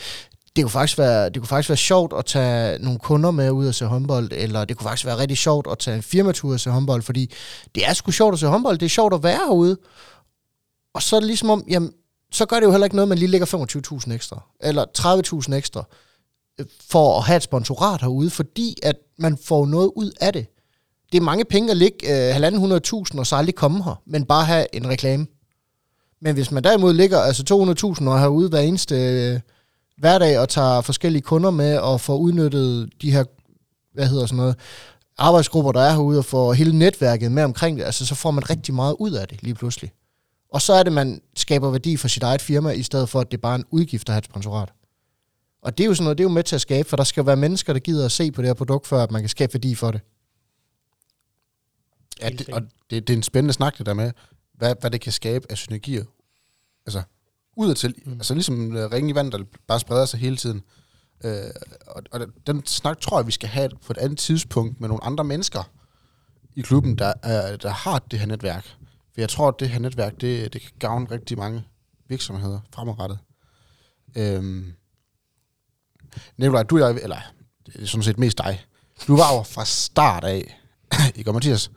det 0.56 0.64
kunne, 0.64 0.70
faktisk 0.70 0.98
være, 0.98 1.28
det 1.28 1.36
kunne 1.36 1.48
faktisk 1.48 1.68
være 1.68 1.76
sjovt 1.76 2.12
at 2.18 2.24
tage 2.24 2.78
nogle 2.78 2.98
kunder 2.98 3.30
med 3.30 3.50
ud 3.50 3.66
og 3.66 3.74
se 3.74 3.86
håndbold, 3.86 4.28
eller 4.32 4.64
det 4.64 4.76
kunne 4.76 4.84
faktisk 4.84 5.06
være 5.06 5.18
rigtig 5.18 5.38
sjovt 5.38 5.66
at 5.70 5.78
tage 5.78 5.96
en 5.96 6.02
firmatur 6.02 6.52
og 6.52 6.60
se 6.60 6.70
håndbold, 6.70 7.02
fordi 7.02 7.32
det 7.74 7.88
er 7.88 7.92
sgu 7.92 8.10
sjovt 8.10 8.32
at 8.32 8.38
se 8.38 8.46
håndbold, 8.46 8.78
det 8.78 8.86
er 8.86 8.90
sjovt 8.90 9.14
at 9.14 9.22
være 9.22 9.40
herude. 9.46 9.76
Og 10.94 11.02
så 11.02 11.16
er 11.16 11.20
det 11.20 11.26
ligesom 11.26 11.50
om, 11.50 11.64
jamen, 11.68 11.92
så 12.32 12.46
gør 12.46 12.56
det 12.56 12.66
jo 12.66 12.70
heller 12.70 12.84
ikke 12.84 12.96
noget, 12.96 13.06
at 13.06 13.08
man 13.08 13.18
lige 13.18 13.30
lægger 13.30 13.46
25.000 14.06 14.12
ekstra, 14.12 14.42
eller 14.60 14.84
30.000 15.48 15.54
ekstra, 15.54 15.84
øh, 16.60 16.66
for 16.90 17.18
at 17.18 17.24
have 17.24 17.36
et 17.36 17.42
sponsorat 17.42 18.00
herude, 18.00 18.30
fordi 18.30 18.76
at 18.82 18.96
man 19.18 19.38
får 19.44 19.66
noget 19.66 19.90
ud 19.96 20.12
af 20.20 20.32
det. 20.32 20.46
Det 21.12 21.18
er 21.18 21.22
mange 21.22 21.44
penge 21.44 21.70
at 21.70 21.76
ligge 21.76 22.30
øh, 22.30 22.36
1.500.000 22.36 23.18
og 23.18 23.26
så 23.26 23.36
aldrig 23.36 23.54
komme 23.54 23.84
her, 23.84 24.02
men 24.06 24.24
bare 24.24 24.44
have 24.44 24.66
en 24.72 24.88
reklame. 24.88 25.26
Men 26.20 26.34
hvis 26.34 26.50
man 26.50 26.64
derimod 26.64 26.94
ligger 26.94 27.18
altså 27.18 27.42
200.000 28.00 28.08
og 28.08 28.20
herude 28.20 28.48
hver 28.48 28.60
eneste 28.60 28.94
øh, 28.96 29.40
hverdag 30.00 30.38
og 30.38 30.48
tager 30.48 30.80
forskellige 30.80 31.22
kunder 31.22 31.50
med 31.50 31.78
og 31.78 32.00
får 32.00 32.16
udnyttet 32.16 32.90
de 33.02 33.12
her, 33.12 33.24
hvad 33.94 34.06
hedder 34.06 34.26
sådan 34.26 34.36
noget, 34.36 34.56
arbejdsgrupper, 35.18 35.72
der 35.72 35.80
er 35.80 35.90
herude 35.90 36.18
og 36.18 36.24
får 36.24 36.52
hele 36.52 36.78
netværket 36.78 37.32
med 37.32 37.42
omkring 37.42 37.78
det, 37.78 37.84
altså 37.84 38.06
så 38.06 38.14
får 38.14 38.30
man 38.30 38.50
rigtig 38.50 38.74
meget 38.74 38.96
ud 38.98 39.12
af 39.12 39.28
det 39.28 39.42
lige 39.42 39.54
pludselig. 39.54 39.92
Og 40.52 40.62
så 40.62 40.72
er 40.72 40.82
det, 40.82 40.92
man 40.92 41.20
skaber 41.36 41.70
værdi 41.70 41.96
for 41.96 42.08
sit 42.08 42.22
eget 42.22 42.42
firma, 42.42 42.70
i 42.70 42.82
stedet 42.82 43.08
for, 43.08 43.20
at 43.20 43.30
det 43.30 43.36
er 43.36 43.40
bare 43.40 43.54
en 43.54 43.64
udgift 43.70 44.08
at 44.08 44.12
have 44.12 44.18
et 44.18 44.24
sponsorat. 44.24 44.72
Og 45.62 45.78
det 45.78 45.84
er 45.84 45.88
jo 45.88 45.94
sådan 45.94 46.04
noget, 46.04 46.18
det 46.18 46.24
er 46.24 46.28
jo 46.28 46.34
med 46.34 46.42
til 46.42 46.54
at 46.54 46.60
skabe, 46.60 46.88
for 46.88 46.96
der 46.96 47.04
skal 47.04 47.20
jo 47.20 47.24
være 47.24 47.36
mennesker, 47.36 47.72
der 47.72 47.80
gider 47.80 48.04
at 48.04 48.12
se 48.12 48.32
på 48.32 48.42
det 48.42 48.48
her 48.48 48.54
produkt, 48.54 48.86
før 48.86 49.02
at 49.02 49.10
man 49.10 49.22
kan 49.22 49.28
skabe 49.28 49.54
værdi 49.54 49.74
for 49.74 49.90
det. 49.90 50.00
Ja, 52.20 52.28
det, 52.28 52.48
og 52.48 52.62
det, 52.90 53.08
det 53.08 53.12
er 53.14 53.16
en 53.16 53.22
spændende 53.22 53.52
snak, 53.52 53.78
det 53.78 53.86
der 53.86 53.94
med, 53.94 54.12
hvad, 54.54 54.74
hvad 54.80 54.90
det 54.90 55.00
kan 55.00 55.12
skabe 55.12 55.46
af 55.50 55.56
synergier. 55.56 56.04
Altså, 56.86 57.02
udadtil. 57.60 57.94
Mm. 58.04 58.12
Altså 58.12 58.34
ligesom 58.34 58.76
uh, 58.76 58.92
ringe 58.92 59.10
i 59.10 59.14
vand, 59.14 59.32
der 59.32 59.38
bare 59.66 59.80
spreder 59.80 60.04
sig 60.04 60.20
hele 60.20 60.36
tiden. 60.36 60.62
Uh, 61.24 61.30
og, 61.86 62.02
og 62.10 62.20
den 62.46 62.66
snak 62.66 63.00
tror 63.00 63.18
jeg, 63.18 63.26
vi 63.26 63.32
skal 63.32 63.48
have 63.48 63.70
på 63.86 63.92
et 63.92 63.98
andet 63.98 64.18
tidspunkt 64.18 64.80
med 64.80 64.88
nogle 64.88 65.04
andre 65.04 65.24
mennesker 65.24 65.70
i 66.56 66.60
klubben, 66.60 66.98
der, 66.98 67.12
er, 67.22 67.56
der 67.56 67.70
har 67.70 67.98
det 67.98 68.18
her 68.18 68.26
netværk. 68.26 68.64
For 69.14 69.20
jeg 69.20 69.28
tror, 69.28 69.48
at 69.48 69.54
det 69.60 69.68
her 69.68 69.78
netværk, 69.78 70.20
det, 70.20 70.52
det 70.52 70.60
kan 70.60 70.70
gavne 70.78 71.06
rigtig 71.10 71.38
mange 71.38 71.64
virksomheder 72.08 72.60
fremadrettet. 72.74 73.18
Øhm, 74.16 74.72
Nikolaj, 76.36 76.62
du 76.62 76.74
og 76.74 76.94
jeg, 76.94 77.02
eller 77.02 77.20
det 77.66 77.82
er 77.82 77.86
sådan 77.86 78.02
set 78.02 78.18
mest 78.18 78.38
dig, 78.38 78.64
du 79.06 79.16
var 79.16 79.34
jo 79.34 79.42
fra 79.42 79.64
start 79.64 80.24
af, 80.24 80.60
i 81.16 81.22
går 81.22 81.32
Mathias, 81.32 81.70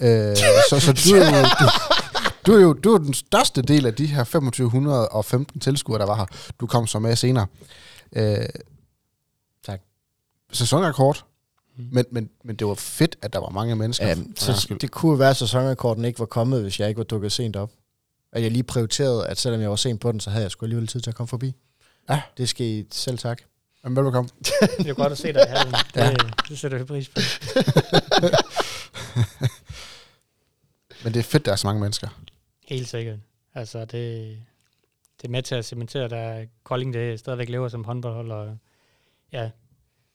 øh, 0.00 0.36
så, 0.36 0.80
så 0.80 0.92
du, 0.92 1.16
er 1.16 1.42
du, 1.60 1.66
du, 2.46 2.52
er 2.52 2.60
jo, 2.62 2.72
du 2.72 2.94
er 2.94 2.98
den 2.98 3.14
største 3.14 3.62
del 3.62 3.86
af 3.86 3.94
de 3.94 4.06
her 4.06 4.24
2515 4.24 5.60
tilskuere, 5.60 5.98
der 5.98 6.06
var 6.06 6.16
her. 6.16 6.26
Du 6.60 6.66
kom 6.66 6.86
så 6.86 6.98
med 6.98 7.16
senere. 7.16 7.46
Øh, 8.16 8.36
Tak. 9.64 9.80
Sæsonrekord, 10.52 11.24
Mm. 11.76 11.88
men, 11.92 12.04
men, 12.10 12.30
men 12.44 12.56
det 12.56 12.66
var 12.66 12.74
fedt, 12.74 13.16
at 13.22 13.32
der 13.32 13.38
var 13.40 13.48
mange 13.48 13.76
mennesker. 13.76 14.06
Ja, 14.06 14.14
så 14.36 14.76
det 14.80 14.90
kunne 14.90 15.18
være, 15.18 15.30
at 15.30 15.36
sæsonrekorden 15.36 16.04
ikke 16.04 16.18
var 16.18 16.26
kommet, 16.26 16.62
hvis 16.62 16.80
jeg 16.80 16.88
ikke 16.88 16.98
var 16.98 17.04
dukket 17.04 17.32
sent 17.32 17.56
op. 17.56 17.70
At 18.32 18.42
jeg 18.42 18.50
lige 18.50 18.62
prioriterede, 18.62 19.26
at 19.26 19.38
selvom 19.40 19.60
jeg 19.60 19.70
var 19.70 19.76
sent 19.76 20.00
på 20.00 20.12
den, 20.12 20.20
så 20.20 20.30
havde 20.30 20.42
jeg 20.42 20.50
sgu 20.50 20.64
alligevel 20.66 20.86
tid 20.88 21.00
til 21.00 21.10
at 21.10 21.16
komme 21.16 21.28
forbi. 21.28 21.54
Ja. 22.10 22.22
Det 22.38 22.48
skal 22.48 22.66
I 22.66 22.84
selv 22.92 23.18
tak. 23.18 23.42
Men 23.84 23.96
velbekomme. 23.96 24.30
Det 24.78 24.86
er 24.88 24.94
godt 24.94 25.12
at 25.12 25.18
se 25.18 25.32
dig 25.32 25.42
i 25.48 25.50
hallen. 25.56 25.74
Det, 25.94 26.34
det 26.48 26.58
sætter 26.58 26.78
vi 26.78 26.84
pris 26.84 27.08
på. 27.08 27.20
Men 31.04 31.14
det 31.14 31.20
er 31.20 31.24
fedt, 31.24 31.44
der 31.46 31.52
er 31.52 31.56
så 31.56 31.66
mange 31.66 31.80
mennesker. 31.80 32.08
Helt 32.64 32.88
sikkert. 32.88 33.18
Altså, 33.54 33.84
det, 33.84 34.38
det 35.16 35.24
er 35.24 35.28
med 35.28 35.42
til 35.42 35.54
at 35.54 35.64
cementere, 35.64 36.08
der 36.08 36.40
øh, 36.40 36.46
Kolding 36.62 36.94
det 36.94 37.18
stadigvæk 37.18 37.48
lever 37.48 37.68
som 37.68 37.84
håndboldhold, 37.84 38.30
og 38.30 38.58
ja, 39.32 39.50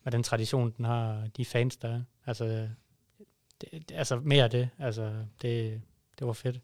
med 0.04 0.12
den 0.12 0.24
tradition, 0.24 0.74
den 0.78 0.86
har, 0.86 1.28
de 1.38 1.46
fans, 1.46 1.78
der 1.78 1.90
er. 1.90 2.02
Altså, 2.26 2.70
det, 3.62 3.92
altså 3.92 4.20
mere 4.20 4.44
af 4.44 4.50
det. 4.50 4.70
Altså, 4.80 5.26
det, 5.42 5.82
det 6.20 6.28
var 6.28 6.34
fedt. 6.34 6.60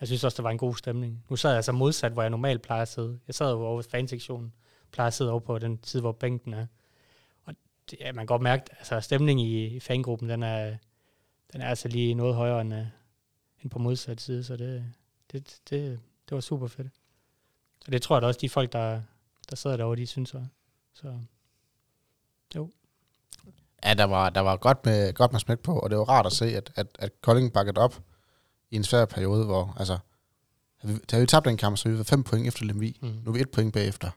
Jeg 0.00 0.08
synes 0.08 0.24
også, 0.24 0.36
der 0.36 0.42
var 0.42 0.50
en 0.50 0.58
god 0.58 0.74
stemning. 0.74 1.24
Nu 1.28 1.36
sad 1.36 1.50
jeg 1.50 1.56
altså 1.56 1.72
modsat, 1.72 2.12
hvor 2.12 2.22
jeg 2.22 2.30
normalt 2.30 2.62
plejer 2.62 2.82
at 2.82 2.88
sidde. 2.88 3.18
Jeg 3.26 3.34
sad 3.34 3.52
jo 3.52 3.66
over 3.66 3.82
fansektionen, 3.82 4.52
plejer 4.92 5.06
at 5.06 5.14
sidde 5.14 5.30
over 5.30 5.40
på 5.40 5.58
den 5.58 5.80
side, 5.82 6.00
hvor 6.00 6.12
bænken 6.12 6.54
er. 6.54 6.66
Og 7.44 7.54
det, 7.90 7.98
ja, 8.00 8.12
man 8.12 8.22
kan 8.22 8.26
godt 8.26 8.42
mærke, 8.42 8.64
altså 8.78 9.00
stemningen 9.00 9.46
i, 9.46 9.66
i 9.66 9.80
fangruppen, 9.80 10.28
den 10.28 10.42
er, 10.42 10.76
den 11.52 11.60
er 11.60 11.68
altså 11.68 11.88
lige 11.88 12.14
noget 12.14 12.34
højere 12.34 12.60
end, 12.60 12.74
øh, 12.74 12.86
end 13.62 13.70
på 13.70 13.78
modsat 13.78 14.20
side, 14.20 14.44
så 14.44 14.56
det, 14.56 14.84
det, 15.32 15.60
det, 15.70 16.00
det 16.28 16.34
var 16.34 16.40
super 16.40 16.66
fedt. 16.66 16.88
Så 17.84 17.90
det 17.90 18.02
tror 18.02 18.16
jeg 18.16 18.22
da 18.22 18.26
også, 18.26 18.38
de 18.40 18.48
folk, 18.48 18.72
der, 18.72 19.02
der 19.50 19.56
sidder 19.56 19.76
derovre, 19.76 19.96
de 19.96 20.06
synes 20.06 20.28
så. 20.28 20.44
Så 20.94 21.18
Ja, 23.84 23.94
der 23.94 24.04
var, 24.04 24.30
der 24.30 24.40
var 24.40 24.56
godt, 24.56 24.86
med, 24.86 25.12
godt 25.14 25.32
med 25.32 25.40
smæk 25.40 25.58
på, 25.58 25.78
og 25.78 25.90
det 25.90 25.98
var 25.98 26.04
rart 26.04 26.26
at 26.26 26.32
se, 26.32 26.56
at, 26.56 26.72
at, 26.76 26.86
at 26.98 27.22
Kolding 27.22 27.52
bakket 27.52 27.78
op 27.78 28.02
i 28.70 28.76
en 28.76 28.84
svær 28.84 29.04
periode, 29.04 29.44
hvor, 29.44 29.74
altså, 29.78 29.98
havde 30.76 30.94
vi, 30.94 31.00
havde 31.10 31.22
vi 31.22 31.26
tabt 31.26 31.44
den 31.46 31.56
kamp, 31.56 31.76
så 31.76 31.88
vi 31.88 31.98
var 31.98 32.04
fem 32.04 32.22
point 32.22 32.46
efter 32.46 32.64
Lemvi. 32.64 32.98
mm, 33.02 33.08
Nu 33.08 33.30
er 33.30 33.32
vi 33.32 33.40
et 33.40 33.50
point 33.50 33.72
bagefter. 33.72 34.10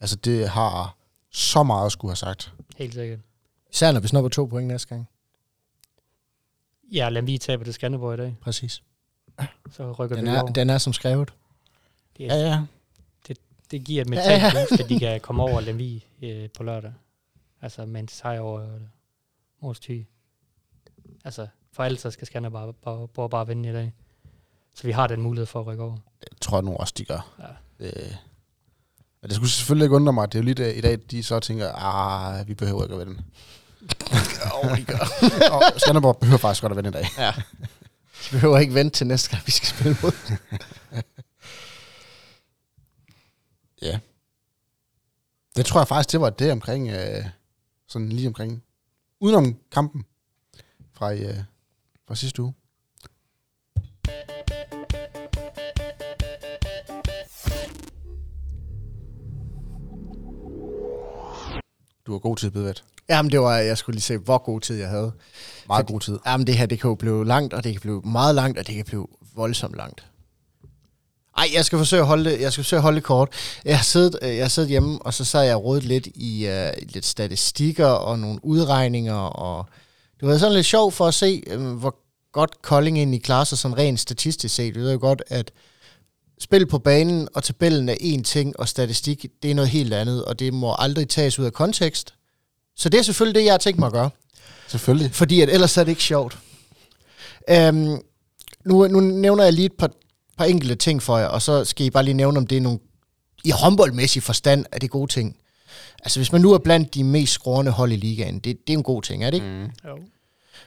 Altså, 0.00 0.16
det 0.16 0.48
har 0.48 0.96
så 1.30 1.62
meget 1.62 1.86
at 1.86 1.92
skulle 1.92 2.10
have 2.10 2.16
sagt. 2.16 2.52
helt 2.76 2.94
sikkert. 2.94 3.20
Især 3.72 3.92
når 3.92 4.00
vi 4.00 4.08
snupper 4.08 4.28
to 4.28 4.44
point 4.46 4.68
næste 4.68 4.88
gang. 4.88 5.08
Ja, 6.92 7.08
lad 7.08 7.22
vi 7.22 7.38
tabe 7.38 7.64
til 7.64 7.74
Skanderborg 7.74 8.14
i 8.14 8.16
dag, 8.16 8.36
Præcis. 8.40 8.82
så 9.70 9.92
rykker 9.92 10.16
Den 10.16 10.24
vi 10.24 10.30
er, 10.30 10.40
over. 10.42 10.52
den 10.52 10.70
er 10.70 10.78
som 10.78 10.92
skrevet. 10.92 11.32
Det, 12.18 12.24
Ja, 12.26 12.34
ja. 12.34 12.62
det 13.70 13.84
giver 13.84 14.02
et 14.02 14.06
Ja, 14.06 14.10
mentalt 14.10 14.42
ja. 14.42 14.50
boost, 14.68 14.82
at 14.82 14.88
de 14.88 14.98
kan 14.98 15.20
komme 15.20 15.42
over 15.42 15.60
Lemvi 15.60 16.04
øh, 16.22 16.48
på 16.56 16.62
lørdag. 16.62 16.92
Altså 17.62 17.86
med 17.86 18.00
en 18.00 18.08
sejr 18.08 18.40
over 18.40 18.74
øh, 18.74 18.80
Mors 19.62 19.80
Thy. 19.80 20.06
Altså 21.24 21.46
for 21.72 21.82
altid 21.82 22.10
skal 22.10 22.26
Skanderborg 22.26 22.76
bare, 22.76 23.08
bare, 23.08 23.28
bare 23.30 23.46
vinde 23.46 23.68
i 23.68 23.72
dag. 23.72 23.92
Så 24.74 24.82
vi 24.86 24.92
har 24.92 25.06
den 25.06 25.20
mulighed 25.22 25.46
for 25.46 25.60
at 25.60 25.66
rykke 25.66 25.82
over. 25.82 25.96
Det 26.20 26.28
tror 26.40 26.56
jeg 26.58 26.64
nu 26.64 26.76
også, 26.76 26.94
de 26.98 27.04
gør. 27.04 27.30
Ja. 27.38 27.86
Øh. 27.86 28.12
Men 29.20 29.28
det 29.28 29.32
skulle 29.34 29.50
selvfølgelig 29.50 29.84
ikke 29.84 29.96
undre 29.96 30.12
mig, 30.12 30.32
det 30.32 30.38
er 30.38 30.42
jo 30.42 30.44
lige 30.44 30.54
det, 30.54 30.76
i 30.76 30.80
dag, 30.80 30.98
de 31.10 31.22
så 31.22 31.40
tænker, 31.40 31.72
ah, 31.74 32.48
vi 32.48 32.54
behøver 32.54 32.82
ikke 32.82 32.94
at 32.94 33.06
vinde. 33.06 33.22
Jo, 33.82 34.76
de 34.76 34.84
gør. 34.84 34.98
og 35.54 35.80
Skanderborg 35.80 36.18
behøver 36.18 36.38
faktisk 36.38 36.62
godt 36.62 36.72
at 36.72 36.76
vinde 36.76 36.88
i 36.88 36.92
dag. 36.92 37.06
Ja. 37.18 37.32
Vi 38.12 38.30
behøver 38.30 38.58
ikke 38.58 38.74
vente 38.74 38.96
til 38.96 39.06
næste 39.06 39.30
gang, 39.30 39.42
vi 39.46 39.52
skal 39.52 39.68
spille 39.68 39.96
mod. 40.02 40.12
Ja. 43.82 43.98
Det 45.56 45.66
tror 45.66 45.80
jeg 45.80 45.88
faktisk, 45.88 46.12
det 46.12 46.20
var 46.20 46.30
det 46.30 46.52
omkring, 46.52 46.88
øh, 46.90 47.24
sådan 47.88 48.08
lige 48.08 48.28
omkring, 48.28 48.62
udenom 49.20 49.56
kampen 49.72 50.04
fra, 50.92 51.14
øh, 51.14 51.38
fra 52.08 52.14
sidste 52.14 52.42
uge. 52.42 52.54
Du 62.06 62.12
var 62.12 62.18
god 62.18 62.36
tid, 62.36 62.50
Bedvæt. 62.50 62.84
Jamen, 63.10 63.32
det 63.32 63.40
var, 63.40 63.56
jeg 63.56 63.78
skulle 63.78 63.94
lige 63.94 64.02
se, 64.02 64.18
hvor 64.18 64.38
god 64.38 64.60
tid 64.60 64.76
jeg 64.76 64.88
havde. 64.88 65.12
Meget 65.68 65.80
Fordi- 65.82 65.92
god 65.92 66.00
tid. 66.00 66.18
Jamen, 66.26 66.46
det 66.46 66.56
her, 66.58 66.66
det 66.66 66.80
kan 66.80 66.88
jo 66.88 66.94
blive 66.94 67.26
langt, 67.26 67.54
og 67.54 67.64
det 67.64 67.72
kan 67.72 67.80
blive 67.80 68.02
meget 68.04 68.34
langt, 68.34 68.58
og 68.58 68.66
det 68.66 68.74
kan 68.74 68.84
blive 68.84 69.06
voldsomt 69.34 69.76
langt. 69.76 70.04
Ej, 71.38 71.48
jeg 71.54 71.64
skal 71.64 71.78
forsøge 71.78 72.00
at 72.02 72.06
holde 72.06 72.30
det, 72.30 72.40
jeg 72.40 72.52
skal 72.52 72.64
forsøge 72.64 72.78
at 72.78 72.82
holde 72.82 72.96
det 72.96 73.04
kort. 73.04 73.28
Jeg 73.64 73.80
siddet, 73.82 74.18
øh, 74.22 74.36
jeg 74.36 74.50
siddet 74.50 74.70
hjemme, 74.70 74.98
og 75.02 75.14
så 75.14 75.24
sad 75.24 75.42
jeg 75.42 75.56
rodet 75.64 75.84
lidt 75.84 76.06
i 76.14 76.46
uh, 76.48 76.88
lidt 76.92 77.04
statistikker 77.06 77.86
og 77.86 78.18
nogle 78.18 78.38
udregninger, 78.42 79.14
og 79.14 79.66
det 80.20 80.28
var 80.28 80.38
sådan 80.38 80.54
lidt 80.54 80.66
sjovt 80.66 80.94
for 80.94 81.06
at 81.06 81.14
se, 81.14 81.42
øh, 81.46 81.72
hvor 81.72 81.96
godt 82.32 82.62
Kolding 82.62 82.98
egentlig 82.98 83.22
klarer 83.22 83.44
sig 83.44 83.58
sådan 83.58 83.78
rent 83.78 84.00
statistisk 84.00 84.54
set. 84.54 84.74
Vi 84.74 84.80
ved 84.80 84.92
jo 84.92 84.98
godt, 85.00 85.22
at 85.26 85.50
spil 86.40 86.66
på 86.66 86.78
banen 86.78 87.28
og 87.34 87.42
tabellen 87.44 87.88
er 87.88 87.94
én 87.94 88.22
ting, 88.22 88.58
og 88.60 88.68
statistik, 88.68 89.26
det 89.42 89.50
er 89.50 89.54
noget 89.54 89.70
helt 89.70 89.94
andet, 89.94 90.24
og 90.24 90.38
det 90.38 90.54
må 90.54 90.74
aldrig 90.78 91.08
tages 91.08 91.38
ud 91.38 91.44
af 91.44 91.52
kontekst. 91.52 92.14
Så 92.78 92.88
det 92.88 92.98
er 92.98 93.02
selvfølgelig 93.02 93.40
det, 93.40 93.44
jeg 93.44 93.52
har 93.52 93.58
tænkt 93.58 93.78
mig 93.78 93.86
at 93.86 93.92
gøre. 93.92 94.10
Selvfølgelig. 94.68 95.14
Fordi 95.14 95.40
at 95.40 95.48
ellers 95.48 95.76
er 95.76 95.84
det 95.84 95.90
ikke 95.90 96.02
sjovt. 96.02 96.38
Øhm, 97.50 97.96
nu, 98.64 98.86
nu 98.88 99.00
nævner 99.00 99.44
jeg 99.44 99.52
lige 99.52 99.66
et 99.66 99.72
par, 99.78 99.90
par 100.38 100.44
enkelte 100.44 100.74
ting 100.74 101.02
for 101.02 101.18
jer, 101.18 101.26
og 101.26 101.42
så 101.42 101.64
skal 101.64 101.86
I 101.86 101.90
bare 101.90 102.02
lige 102.02 102.14
nævne, 102.14 102.38
om 102.38 102.46
det 102.46 102.56
er 102.56 102.60
nogle 102.60 102.78
i 103.44 103.50
håndboldmæssig 103.50 104.22
forstand 104.22 104.64
er 104.72 104.78
det 104.78 104.90
gode 104.90 105.12
ting. 105.12 105.36
Altså 106.04 106.18
hvis 106.18 106.32
man 106.32 106.40
nu 106.40 106.52
er 106.52 106.58
blandt 106.58 106.94
de 106.94 107.04
mest 107.04 107.32
skrårende 107.32 107.72
hold 107.72 107.92
i 107.92 107.96
ligaen, 107.96 108.38
det, 108.38 108.66
det 108.66 108.72
er 108.72 108.76
en 108.76 108.82
god 108.82 109.02
ting, 109.02 109.24
er 109.24 109.30
det 109.30 109.36
ikke? 109.36 109.46
Mm. 109.46 109.88
Jo. 109.88 109.98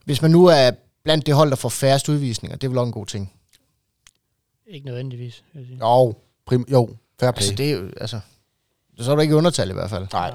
Hvis 0.05 0.21
man 0.21 0.31
nu 0.31 0.45
er 0.45 0.71
blandt 1.03 1.25
det 1.25 1.35
hold, 1.35 1.49
der 1.49 1.55
får 1.55 1.69
færrest 1.69 2.09
udvisninger, 2.09 2.57
det 2.57 2.67
er 2.67 2.69
vel 2.69 2.77
også 2.77 2.87
en 2.87 2.93
god 2.93 3.05
ting. 3.05 3.33
Ikke 4.67 4.85
nødvendigvis, 4.85 5.43
vil 5.53 5.59
jeg 5.59 5.67
sige. 5.67 5.77
Jo, 5.81 6.13
prim, 6.45 6.65
jo, 6.71 6.95
fair 7.19 7.31
play. 7.31 7.41
Altså 7.41 7.55
det 7.55 7.71
er 7.71 7.71
jo, 7.71 7.91
altså, 7.97 8.19
så 8.99 9.11
er 9.11 9.15
du 9.15 9.21
ikke 9.21 9.31
i 9.31 9.35
undertal 9.35 9.69
i 9.69 9.73
hvert 9.73 9.89
fald. 9.89 10.07
Nej. 10.13 10.29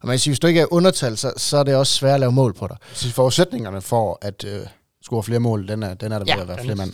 Og 0.00 0.06
man 0.06 0.12
kan 0.14 0.18
sige, 0.18 0.30
hvis 0.30 0.40
du 0.40 0.46
ikke 0.46 0.60
er 0.60 0.72
undertal, 0.72 1.16
så, 1.16 1.32
så 1.36 1.56
er 1.56 1.62
det 1.62 1.74
også 1.74 1.92
svært 1.92 2.14
at 2.14 2.20
lave 2.20 2.32
mål 2.32 2.54
på 2.54 2.66
dig. 2.66 2.76
så 2.92 3.10
forudsætningerne 3.10 3.80
for 3.80 4.18
at 4.22 4.44
øh, 4.44 4.66
score 5.04 5.22
flere 5.22 5.40
mål, 5.40 5.68
den 5.68 5.82
er, 5.82 5.94
den 5.94 6.12
er 6.12 6.18
der 6.18 6.24
Ja, 6.28 6.34
ved 6.34 6.42
at 6.42 6.48
være 6.48 6.58
flere 6.62 6.76
mand. 6.76 6.92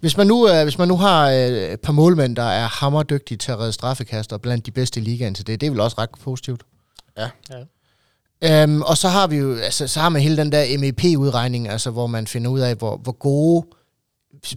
Hvis 0.00 0.16
man 0.16 0.26
nu, 0.26 0.48
øh, 0.48 0.62
hvis 0.62 0.78
man 0.78 0.88
nu 0.88 0.96
har 0.96 1.30
øh, 1.30 1.48
et 1.48 1.80
par 1.80 1.92
målmænd, 1.92 2.36
der 2.36 2.42
er 2.42 2.66
hammerdygtige 2.66 3.38
til 3.38 3.52
at 3.52 3.58
redde 3.58 3.72
straffekaster 3.72 4.38
blandt 4.38 4.66
de 4.66 4.70
bedste 4.70 5.00
i 5.00 5.02
ligaen 5.02 5.34
til 5.34 5.46
det, 5.46 5.60
det 5.60 5.66
er 5.66 5.70
vel 5.70 5.80
også 5.80 5.96
ret 5.98 6.10
positivt. 6.22 6.62
Ja. 7.18 7.28
Ja. 7.50 8.62
Øhm, 8.62 8.82
og 8.82 8.96
så 8.96 9.08
har 9.08 9.26
vi 9.26 9.36
jo, 9.36 9.56
altså, 9.56 9.86
så 9.86 10.00
har 10.00 10.08
man 10.08 10.22
hele 10.22 10.36
den 10.36 10.52
der 10.52 10.78
MEP-udregning, 10.78 11.68
altså 11.68 11.90
hvor 11.90 12.06
man 12.06 12.26
finder 12.26 12.50
ud 12.50 12.60
af, 12.60 12.74
hvor, 12.76 12.96
hvor 12.96 13.12
gode 13.12 13.66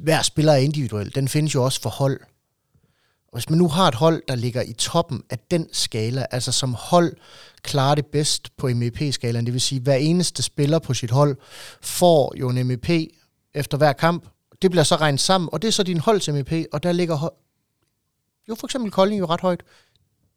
hver 0.02 0.22
spiller 0.22 0.54
er 0.54 0.58
individuelt. 0.58 1.16
Den 1.16 1.28
findes 1.28 1.56
jo 1.56 1.64
også 1.64 1.82
for 1.82 1.90
hold. 1.90 2.20
Og 3.28 3.38
hvis 3.40 3.50
man 3.50 3.60
nu 3.60 3.68
har 3.68 3.88
et 3.88 3.96
hold, 3.96 4.24
der 4.28 4.36
ligger 4.36 4.62
i 4.62 4.74
toppen 4.74 5.24
af 5.30 5.40
den 5.52 5.70
skala, 5.72 6.26
altså 6.32 6.52
som 6.52 6.74
hold 6.74 7.16
klarer 7.62 7.96
det 7.96 8.06
bedst 8.06 8.58
på 8.58 8.68
MEP-skalaen, 8.68 9.46
det 9.46 9.54
vil 9.54 9.62
sige, 9.62 9.82
hver 9.82 9.96
eneste 9.96 10.44
spiller 10.44 10.80
på 10.80 10.94
sit 10.94 11.12
hold 11.12 11.38
får 11.82 12.34
jo 12.40 12.50
en 12.50 12.68
MEP 12.68 12.90
efter 13.54 13.78
hver 13.78 13.94
kamp. 13.94 14.28
Det 14.62 14.72
bliver 14.72 14.84
så 14.84 14.96
regnet 14.96 15.22
sammen, 15.22 15.50
og 15.54 15.62
det 15.62 15.68
er 15.68 15.72
så 15.72 15.84
din 15.84 16.00
holds 16.00 16.30
MEP, 16.30 16.52
og 16.74 16.84
der 16.84 16.92
ligger 16.92 17.16
hold... 17.16 17.34
jo 18.50 18.56
for 18.56 18.68
eksempel 18.68 18.92
Kolding 18.92 19.20
jo 19.20 19.26
ret 19.26 19.42
højt. 19.42 19.64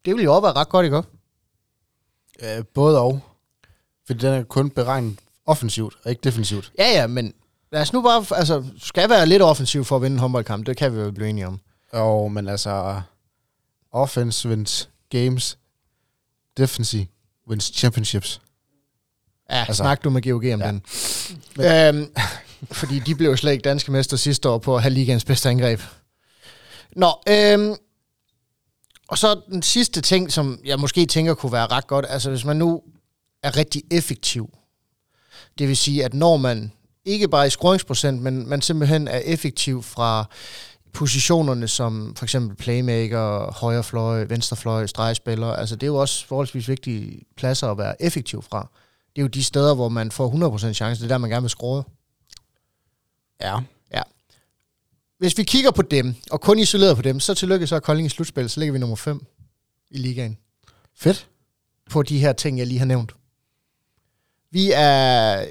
Det 0.05 0.15
vil 0.15 0.23
jo 0.23 0.33
også 0.33 0.41
være 0.41 0.53
ret 0.53 0.69
godt, 0.69 0.83
ikke 0.83 0.97
også? 0.97 1.09
Øh, 2.43 2.65
både 2.73 2.99
og. 2.99 3.19
Fordi 4.07 4.19
den 4.19 4.33
er 4.33 4.43
kun 4.43 4.69
beregnet 4.69 5.19
offensivt, 5.45 5.95
og 6.03 6.09
ikke 6.09 6.21
defensivt. 6.23 6.71
Ja, 6.77 6.89
ja, 6.89 7.07
men 7.07 7.33
lad 7.71 7.81
os 7.81 7.93
nu 7.93 8.01
bare, 8.01 8.25
altså, 8.37 8.65
skal 8.77 9.09
være 9.09 9.25
lidt 9.25 9.41
offensiv 9.41 9.85
for 9.85 9.95
at 9.95 10.01
vinde 10.01 10.13
en 10.13 10.19
håndboldkamp, 10.19 10.65
det 10.65 10.77
kan 10.77 10.95
vi 10.95 11.01
jo 11.01 11.11
blive 11.11 11.29
enige 11.29 11.47
om. 11.47 11.59
Jo, 11.93 12.27
men 12.27 12.47
altså, 12.47 13.01
offense 13.91 14.49
wins 14.49 14.89
games, 15.09 15.57
defensive 16.57 17.07
wins 17.49 17.63
championships. 17.75 18.41
Ja, 19.49 19.55
altså, 19.67 19.73
snak 19.83 20.03
du 20.03 20.09
med 20.09 20.21
GOG 20.21 20.53
om 20.53 20.61
Ja. 20.61 20.67
den. 20.67 20.83
Øhm, 21.59 22.13
fordi 22.71 22.99
de 22.99 23.15
blev 23.15 23.29
jo 23.29 23.35
slet 23.35 23.51
ikke 23.51 23.61
danske 23.61 23.91
mester 23.91 24.17
sidste 24.17 24.49
år 24.49 24.57
på 24.57 24.75
at 24.75 24.81
have 24.81 24.93
ligands 24.93 25.25
bedste 25.25 25.49
angreb. 25.49 25.81
Nå, 26.95 27.13
øhm, 27.29 27.75
og 29.07 29.17
så 29.17 29.41
den 29.51 29.61
sidste 29.61 30.01
ting, 30.01 30.31
som 30.31 30.59
jeg 30.65 30.79
måske 30.79 31.05
tænker 31.05 31.33
kunne 31.33 31.51
være 31.51 31.67
ret 31.67 31.87
godt, 31.87 32.05
altså 32.09 32.29
hvis 32.29 32.45
man 32.45 32.57
nu 32.57 32.81
er 33.43 33.57
rigtig 33.57 33.83
effektiv, 33.91 34.49
det 35.57 35.67
vil 35.67 35.77
sige, 35.77 36.05
at 36.05 36.13
når 36.13 36.37
man 36.37 36.71
ikke 37.05 37.27
bare 37.27 37.47
i 37.47 37.49
scoringsprocent, 37.49 38.21
men 38.21 38.49
man 38.49 38.61
simpelthen 38.61 39.07
er 39.07 39.17
effektiv 39.17 39.83
fra 39.83 40.25
positionerne 40.93 41.67
som 41.67 42.15
for 42.15 42.25
eksempel 42.25 42.55
playmaker, 42.57 43.53
højre 43.53 43.83
fløj, 43.83 44.23
venstre 44.23 44.55
fløj, 44.55 44.87
stregspiller, 44.87 45.47
altså 45.47 45.75
det 45.75 45.83
er 45.83 45.87
jo 45.87 45.95
også 45.95 46.25
forholdsvis 46.25 46.67
vigtige 46.67 47.21
pladser 47.37 47.67
at 47.67 47.77
være 47.77 48.01
effektiv 48.01 48.41
fra. 48.41 48.69
Det 49.15 49.21
er 49.21 49.23
jo 49.23 49.27
de 49.27 49.43
steder, 49.43 49.75
hvor 49.75 49.89
man 49.89 50.11
får 50.11 50.57
100% 50.69 50.73
chance, 50.73 51.01
det 51.01 51.11
er 51.11 51.13
der, 51.13 51.17
man 51.17 51.29
gerne 51.29 51.43
vil 51.43 51.49
score. 51.49 51.83
Ja. 53.41 53.59
Hvis 55.17 55.37
vi 55.37 55.43
kigger 55.43 55.71
på 55.71 55.81
dem, 55.81 56.15
og 56.31 56.41
kun 56.41 56.59
isoleret 56.59 56.95
på 56.95 57.01
dem, 57.01 57.19
så 57.19 57.33
tillykke 57.33 57.67
så 57.67 57.75
er 57.75 57.79
Kolding 57.79 58.05
i 58.05 58.09
slutspil, 58.09 58.49
så 58.49 58.59
ligger 58.59 58.73
vi 58.73 58.79
nummer 58.79 58.95
5 58.95 59.25
i 59.89 59.97
ligaen. 59.97 60.37
Fedt. 60.95 61.27
På 61.89 62.03
de 62.03 62.19
her 62.19 62.33
ting, 62.33 62.57
jeg 62.57 62.67
lige 62.67 62.79
har 62.79 62.85
nævnt. 62.85 63.15
Vi 64.51 64.71
er 64.75 65.45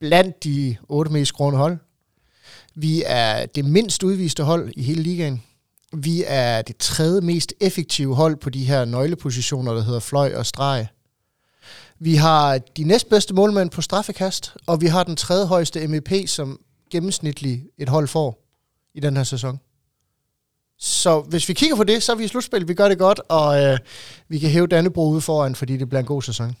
blandt 0.00 0.44
de 0.44 0.76
otte 0.88 1.12
mest 1.12 1.28
skrående 1.28 1.58
hold. 1.58 1.78
Vi 2.74 3.02
er 3.06 3.46
det 3.46 3.64
mindst 3.64 4.02
udviste 4.02 4.42
hold 4.42 4.72
i 4.76 4.82
hele 4.82 5.02
ligaen. 5.02 5.42
Vi 5.92 6.24
er 6.26 6.62
det 6.62 6.76
tredje 6.76 7.20
mest 7.20 7.52
effektive 7.60 8.14
hold 8.14 8.36
på 8.36 8.50
de 8.50 8.64
her 8.64 8.84
nøglepositioner, 8.84 9.74
der 9.74 9.82
hedder 9.82 10.00
fløj 10.00 10.34
og 10.34 10.46
streg. 10.46 10.86
Vi 11.98 12.14
har 12.14 12.58
de 12.58 12.84
næstbedste 12.84 13.34
målmænd 13.34 13.70
på 13.70 13.82
straffekast, 13.82 14.56
og 14.66 14.80
vi 14.80 14.86
har 14.86 15.04
den 15.04 15.16
tredje 15.16 15.46
højeste 15.46 15.88
MEP, 15.88 16.12
som 16.26 16.60
gennemsnitlig 16.90 17.64
et 17.78 17.88
hold 17.88 18.08
får 18.08 18.46
i 18.94 19.00
den 19.00 19.16
her 19.16 19.24
sæson. 19.24 19.60
Så 20.78 21.20
hvis 21.20 21.48
vi 21.48 21.54
kigger 21.54 21.76
på 21.76 21.84
det, 21.84 22.02
så 22.02 22.12
er 22.12 22.16
vi 22.16 22.24
i 22.24 22.28
slutspil. 22.28 22.68
Vi 22.68 22.74
gør 22.74 22.88
det 22.88 22.98
godt, 22.98 23.20
og 23.28 23.62
øh, 23.62 23.78
vi 24.28 24.38
kan 24.38 24.50
hæve 24.50 24.66
Dannebro 24.66 25.08
ude 25.08 25.20
foran, 25.20 25.54
fordi 25.54 25.76
det 25.76 25.88
bliver 25.88 26.00
en 26.00 26.06
god 26.06 26.22
sæson. 26.22 26.56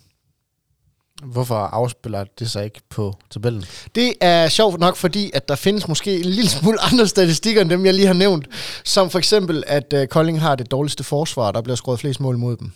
Hvorfor 1.22 1.54
afspiller 1.54 2.24
det 2.24 2.50
sig 2.50 2.64
ikke 2.64 2.80
på 2.88 3.14
tabellen? 3.30 3.64
Det 3.94 4.14
er 4.20 4.48
sjovt 4.48 4.80
nok, 4.80 4.96
fordi 4.96 5.30
at 5.34 5.48
der 5.48 5.54
findes 5.54 5.88
måske 5.88 6.16
en 6.16 6.24
lille 6.24 6.50
smule 6.50 6.80
andre 6.92 7.08
statistikker, 7.08 7.62
end 7.62 7.70
dem, 7.70 7.86
jeg 7.86 7.94
lige 7.94 8.06
har 8.06 8.14
nævnt. 8.14 8.48
Som 8.84 9.10
for 9.10 9.18
eksempel, 9.18 9.64
at 9.66 9.92
uh, 9.92 10.04
Kolding 10.06 10.40
har 10.40 10.56
det 10.56 10.70
dårligste 10.70 11.04
forsvar, 11.04 11.52
der 11.52 11.62
bliver 11.62 11.76
skåret 11.76 12.00
flest 12.00 12.20
mål 12.20 12.38
mod 12.38 12.56
dem. 12.56 12.72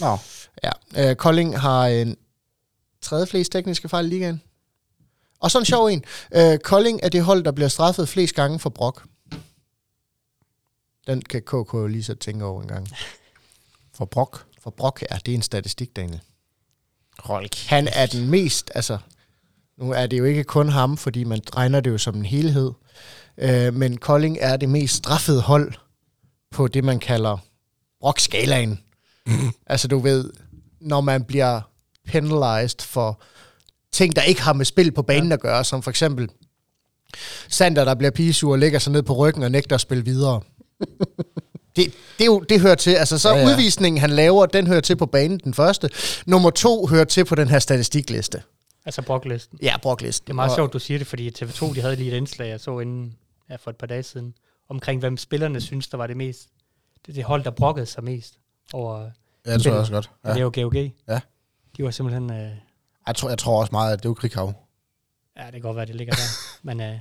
Nå. 0.00 0.18
Ja, 0.64 1.10
uh, 1.10 1.16
Kolding 1.16 1.60
har 1.60 1.86
en 1.86 2.16
tredje 3.02 3.26
flest 3.26 3.52
tekniske 3.52 3.88
fejl 3.88 4.06
i 4.06 4.08
ligaen. 4.08 4.42
Og 5.40 5.50
så 5.50 5.58
en 5.58 5.64
sjov 5.64 5.86
en. 5.86 6.04
Uh, 6.36 6.56
Kolding 6.64 7.00
er 7.02 7.08
det 7.08 7.22
hold, 7.22 7.44
der 7.44 7.52
bliver 7.52 7.68
straffet 7.68 8.08
flest 8.08 8.34
gange 8.34 8.58
for 8.58 8.70
brok. 8.70 9.04
Den 11.06 11.22
kan 11.22 11.42
KK 11.42 11.72
lige 11.88 12.04
så 12.04 12.14
tænke 12.14 12.44
over 12.44 12.62
en 12.62 12.68
gang. 12.68 12.88
For 13.94 14.04
brok. 14.04 14.44
For 14.60 14.70
brok, 14.70 15.02
ja, 15.10 15.18
det 15.26 15.32
er 15.32 15.36
en 15.36 15.42
statistik, 15.42 15.96
Daniel. 15.96 16.20
Hold 17.18 17.68
Han 17.68 17.88
er 17.92 18.06
den 18.06 18.30
mest, 18.30 18.70
altså, 18.74 18.98
nu 19.78 19.92
er 19.92 20.06
det 20.06 20.18
jo 20.18 20.24
ikke 20.24 20.44
kun 20.44 20.68
ham, 20.68 20.96
fordi 20.96 21.24
man 21.24 21.40
regner 21.56 21.80
det 21.80 21.90
jo 21.90 21.98
som 21.98 22.16
en 22.16 22.24
helhed, 22.24 22.72
øh, 23.38 23.74
men 23.74 23.96
Kolding 23.96 24.38
er 24.40 24.56
det 24.56 24.68
mest 24.68 24.94
straffede 24.94 25.40
hold 25.40 25.72
på 26.50 26.68
det, 26.68 26.84
man 26.84 26.98
kalder 26.98 27.38
brokskalaen. 28.00 28.80
altså 29.66 29.88
du 29.88 29.98
ved, 29.98 30.30
når 30.80 31.00
man 31.00 31.24
bliver 31.24 31.60
penalized 32.08 32.82
for 32.82 33.22
ting, 33.92 34.16
der 34.16 34.22
ikke 34.22 34.42
har 34.42 34.52
med 34.52 34.64
spil 34.64 34.92
på 34.92 35.02
banen 35.02 35.28
ja. 35.28 35.34
at 35.34 35.40
gøre, 35.40 35.64
som 35.64 35.82
for 35.82 35.90
eksempel 35.90 36.28
Sander, 37.48 37.84
der 37.84 37.94
bliver 37.94 38.10
pigesur 38.10 38.52
og 38.52 38.58
lægger 38.58 38.78
sig 38.78 38.92
ned 38.92 39.02
på 39.02 39.12
ryggen 39.12 39.42
og 39.42 39.50
nægter 39.50 39.74
at 39.74 39.80
spille 39.80 40.04
videre. 40.04 40.40
Det, 41.84 41.94
det, 42.18 42.26
jo, 42.26 42.40
det 42.40 42.60
hører 42.60 42.74
til. 42.74 42.90
Altså, 42.94 43.18
så 43.18 43.28
Ja, 43.30 43.36
ja, 43.36 43.46
udvisningen, 43.52 44.00
han 44.00 44.10
laver, 44.10 44.46
den 44.46 44.66
hører 44.66 44.80
til 44.80 44.96
på 44.96 45.06
banen, 45.06 45.40
den 45.44 45.54
første. 45.54 45.90
Nummer 46.26 46.50
to 46.50 46.86
hører 46.86 47.04
til 47.04 47.24
på 47.24 47.34
den 47.34 47.48
her 47.48 47.58
statistikliste. 47.58 48.42
Altså 48.84 49.02
broklisten. 49.02 49.58
Ja, 49.62 49.74
broklisten. 49.82 50.26
Det 50.26 50.30
er 50.30 50.34
meget 50.34 50.50
Og- 50.50 50.54
sjovt, 50.56 50.72
du 50.72 50.78
siger 50.78 50.98
det, 50.98 51.06
fordi 51.06 51.30
TV2 51.30 51.74
de 51.74 51.80
havde 51.80 51.96
lige 51.96 52.12
et 52.12 52.16
indslag, 52.16 52.48
jeg 52.48 52.60
så 52.60 52.78
inden 52.80 53.14
ja, 53.50 53.56
for 53.56 53.70
et 53.70 53.76
par 53.76 53.86
dage 53.86 54.02
siden, 54.02 54.34
omkring 54.68 55.00
hvem 55.00 55.16
spillerne 55.16 55.60
synes, 55.60 55.88
der 55.88 55.96
var 55.96 56.06
det 56.06 56.16
mest. 56.16 56.48
Det 57.06 57.14
det 57.14 57.24
hold, 57.24 57.44
der 57.44 57.50
brokkede 57.50 57.86
sig 57.86 58.04
mest 58.04 58.34
over, 58.72 59.10
Ja, 59.46 59.54
det 59.54 59.62
tror 59.62 59.70
jeg 59.70 59.80
også 59.80 59.92
godt. 59.92 60.10
ja. 60.24 60.28
Det 60.30 60.36
er 60.38 60.42
jo 60.42 60.50
GOG. 60.54 60.74
Ja. 61.08 61.20
De 61.76 61.84
var 61.84 61.90
simpelthen, 61.90 62.30
øh, 62.30 62.50
Jeg, 63.06 63.14
tror, 63.16 63.28
jeg 63.28 63.38
tror 63.38 63.60
også 63.60 63.70
meget, 63.72 63.92
at 63.92 63.98
det 63.98 64.04
er 64.04 64.10
jo 64.10 64.14
Krighav. 64.14 64.54
ja, 65.38 65.44
det 65.44 65.52
kan 65.52 65.60
godt 65.60 65.76
være, 65.76 65.86
det 65.86 65.94
ligger 65.94 66.14
der, 66.14 66.22
men 66.66 66.80
øh, 66.80 66.94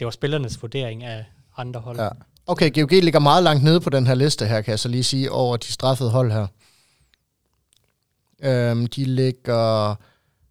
det 0.00 0.04
var 0.04 0.10
spillernes 0.10 0.62
vurdering 0.62 1.04
af 1.04 1.24
andre 1.56 1.80
hold. 1.80 2.00
Ja. 2.00 2.08
Okay, 2.46 2.72
GOG 2.74 2.90
ligger 2.90 3.20
meget 3.20 3.42
langt 3.42 3.64
nede 3.64 3.80
på 3.80 3.90
den 3.90 4.06
her 4.06 4.14
liste 4.14 4.46
her, 4.46 4.60
kan 4.60 4.70
jeg 4.70 4.78
så 4.78 4.88
lige 4.88 5.04
sige, 5.04 5.30
over 5.30 5.56
de 5.56 5.72
straffede 5.72 6.10
hold 6.10 6.32
her. 6.32 6.46
Øhm, 8.42 8.86
de 8.86 9.04
ligger... 9.04 9.94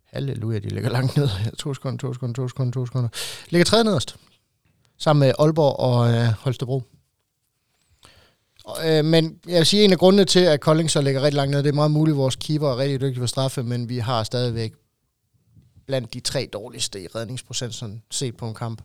Halleluja, 0.05 0.59
de 0.59 0.69
ligger 0.69 0.89
langt 0.89 1.17
ned. 1.17 1.29
To 1.59 1.73
sekunder, 1.73 1.97
to 1.97 2.13
sekunder, 2.13 2.33
to 2.33 2.47
sekunder, 2.47 2.71
to 2.71 2.85
sekunder. 2.85 3.09
Ligger 3.49 3.65
tredje 3.65 3.83
nederst. 3.83 4.15
Sammen 4.97 5.19
med 5.19 5.33
Aalborg 5.39 5.79
og 5.79 6.13
øh, 6.13 6.27
Holstebro. 6.27 6.83
Og, 8.65 8.89
øh, 8.89 9.05
men 9.05 9.39
jeg 9.47 9.57
vil 9.57 9.65
sige, 9.65 9.83
en 9.83 9.91
af 9.91 9.97
grundene 9.97 10.25
til, 10.25 10.39
at 10.39 10.59
Kolding 10.59 10.91
så 10.91 11.01
ligger 11.01 11.21
rigtig 11.21 11.35
langt 11.35 11.51
ned, 11.51 11.63
det 11.63 11.69
er 11.69 11.73
meget 11.73 11.91
muligt, 11.91 12.15
at 12.15 12.17
vores 12.17 12.35
keeper 12.35 12.69
er 12.69 12.77
rigtig 12.77 13.01
dygtig 13.01 13.19
for 13.19 13.25
straffe, 13.25 13.63
men 13.63 13.89
vi 13.89 13.97
har 13.97 14.23
stadigvæk 14.23 14.73
blandt 15.85 16.13
de 16.13 16.19
tre 16.19 16.49
dårligste 16.53 17.03
i 17.03 17.07
redningsprocent 17.07 17.75
sådan 17.75 18.01
set 18.11 18.37
på 18.37 18.47
en 18.47 18.53
kamp. 18.53 18.81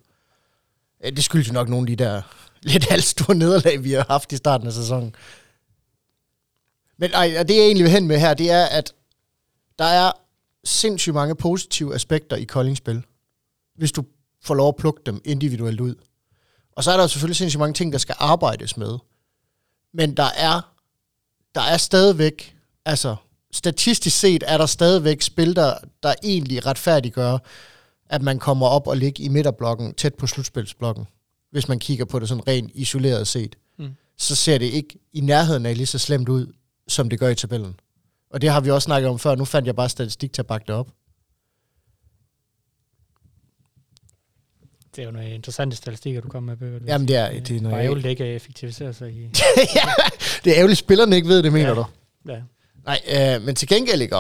Ja, 1.05 1.11
det 1.11 1.24
skyldes 1.24 1.49
jo 1.49 1.53
nok 1.53 1.68
nogle 1.68 1.90
af 1.90 1.97
de 1.97 2.05
der 2.05 2.22
lidt 2.70 2.84
halvstore 2.84 3.36
nederlag, 3.36 3.84
vi 3.84 3.92
har 3.92 4.07
haft 4.09 4.32
i 4.32 4.36
starten 4.36 4.66
af 4.66 4.72
sæsonen. 4.72 5.14
Men 6.99 7.11
ej, 7.12 7.36
og 7.38 7.49
det 7.49 7.57
jeg 7.57 7.62
egentlig 7.62 7.84
vil 7.84 7.92
hen 7.92 8.07
med 8.07 8.18
her, 8.18 8.34
det 8.34 8.51
er, 8.51 8.64
at 8.64 8.92
der 9.78 9.84
er 9.84 10.12
sindssygt 10.64 11.14
mange 11.14 11.34
positive 11.34 11.94
aspekter 11.94 12.36
i 12.36 12.44
Koldings 12.44 12.78
spil, 12.78 13.03
hvis 13.74 13.92
du 13.92 14.05
får 14.42 14.55
lov 14.55 14.68
at 14.68 14.76
plukke 14.76 15.03
dem 15.07 15.20
individuelt 15.24 15.80
ud. 15.80 15.94
Og 16.72 16.84
så 16.84 16.90
er 16.90 16.97
der 16.97 17.05
jo 17.05 17.09
selvfølgelig 17.09 17.36
sindssygt 17.36 17.59
mange 17.59 17.74
ting, 17.74 17.92
der 17.92 17.99
skal 17.99 18.14
arbejdes 18.18 18.76
med. 18.76 18.99
Men 19.94 20.16
der 20.16 20.30
er, 20.36 20.74
der 21.55 21.61
er 21.61 21.76
stadigvæk, 21.76 22.57
altså 22.84 23.16
statistisk 23.53 24.18
set 24.18 24.44
er 24.47 24.59
der 24.59 24.66
stadigvæk 24.66 25.22
spil, 25.22 25.57
der, 25.57 25.78
der 26.03 26.14
egentlig 26.22 26.66
retfærdiggør, 26.66 27.38
at 28.11 28.22
man 28.22 28.38
kommer 28.38 28.66
op 28.66 28.86
og 28.86 28.96
ligger 28.96 29.24
i 29.24 29.28
midterblokken, 29.28 29.94
tæt 29.94 30.14
på 30.14 30.26
slutspilsblokken. 30.26 31.07
Hvis 31.50 31.68
man 31.68 31.78
kigger 31.78 32.04
på 32.04 32.18
det 32.18 32.28
sådan 32.28 32.48
rent 32.48 32.70
isoleret 32.74 33.26
set, 33.26 33.57
Mm. 33.78 33.88
så 34.18 34.34
ser 34.36 34.59
det 34.59 34.66
ikke 34.66 34.98
i 35.12 35.20
nærheden 35.20 35.66
af 35.66 35.76
lige 35.76 35.86
så 35.86 35.98
slemt 35.98 36.28
ud, 36.28 36.52
som 36.88 37.09
det 37.11 37.18
gør 37.18 37.28
i 37.28 37.34
tabellen. 37.34 37.80
Og 38.30 38.40
det 38.40 38.50
har 38.50 38.61
vi 38.61 38.70
også 38.70 38.86
snakket 38.86 39.11
om 39.11 39.18
før. 39.18 39.34
Nu 39.34 39.44
fandt 39.44 39.66
jeg 39.66 39.76
bare 39.76 39.88
statistik 39.88 40.32
til 40.32 40.42
at 40.42 40.46
bakke 40.46 40.64
det 40.66 40.74
op. 40.74 40.88
Det 44.96 45.02
er 45.02 45.07
jo 45.07 45.11
nogle 45.12 45.30
interessante 45.30 45.76
statistikker, 45.76 46.20
du 46.20 46.28
kommer 46.28 46.50
med, 46.52 46.57
Bøger. 46.57 46.80
Jamen, 46.86 47.09
det 47.09 47.16
er, 47.16 47.40
det 47.40 47.57
er 47.57 47.61
noget 47.61 47.84
ærgerligt, 47.84 48.07
ikke 48.07 48.26
effektiviserer 48.26 48.92
sig 48.92 49.12
i... 49.12 49.22
ja, 49.76 49.88
det 50.44 50.50
er 50.52 50.57
ærgerligt, 50.57 50.70
at 50.70 50.78
spillerne 50.78 51.16
ikke 51.16 51.28
ved 51.28 51.42
det, 51.42 51.52
mener 51.52 51.68
Ja. 51.68 51.74
du? 51.74 51.84
Ja. 52.28 52.40
Nej, 52.84 53.36
øh, 53.36 53.42
men 53.46 53.54
til 53.54 53.68
gengæld 53.68 54.02
ikke. 54.02 54.16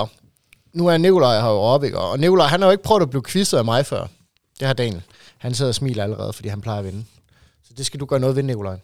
Nu 0.76 0.86
er 0.86 0.96
Nikolaj 0.98 1.40
her 1.40 1.48
jo 1.48 1.60
oppe, 1.60 1.86
ikke? 1.86 1.98
Og 1.98 2.18
Nikolaj, 2.18 2.46
han 2.46 2.60
har 2.60 2.68
jo 2.68 2.72
ikke 2.72 2.82
prøvet 2.84 3.02
at 3.02 3.10
blive 3.10 3.22
quizzet 3.22 3.58
af 3.58 3.64
mig 3.64 3.86
før. 3.86 4.06
Det 4.60 4.66
har 4.66 4.74
Daniel. 4.74 5.02
Han 5.38 5.54
sidder 5.54 5.68
og 5.68 5.74
smiler 5.74 6.02
allerede, 6.04 6.32
fordi 6.32 6.48
han 6.48 6.60
plejer 6.60 6.78
at 6.78 6.84
vinde. 6.84 7.04
Så 7.68 7.72
det 7.76 7.86
skal 7.86 8.00
du 8.00 8.04
gøre 8.06 8.20
noget 8.20 8.36
ved, 8.36 8.42
Nikolaj. 8.42 8.76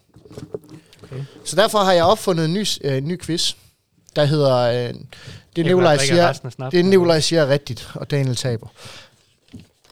Okay. 1.03 1.23
Så 1.45 1.55
derfor 1.55 1.79
har 1.79 1.91
jeg 1.93 2.03
opfundet 2.03 2.45
en 2.45 2.53
ny, 2.53 2.65
øh, 2.81 2.97
en 2.97 3.07
ny 3.07 3.19
quiz, 3.21 3.53
der 4.15 4.25
hedder... 4.25 4.55
Øh, 4.57 4.93
det 5.55 5.65
Nikolaj 5.65 5.97
siger, 5.97 6.33
det 6.71 6.85
Nikolaj 6.85 7.19
siger 7.19 7.41
er 7.41 7.47
rigtigt, 7.49 7.89
og 7.95 8.11
Daniel 8.11 8.35
taber. 8.35 8.67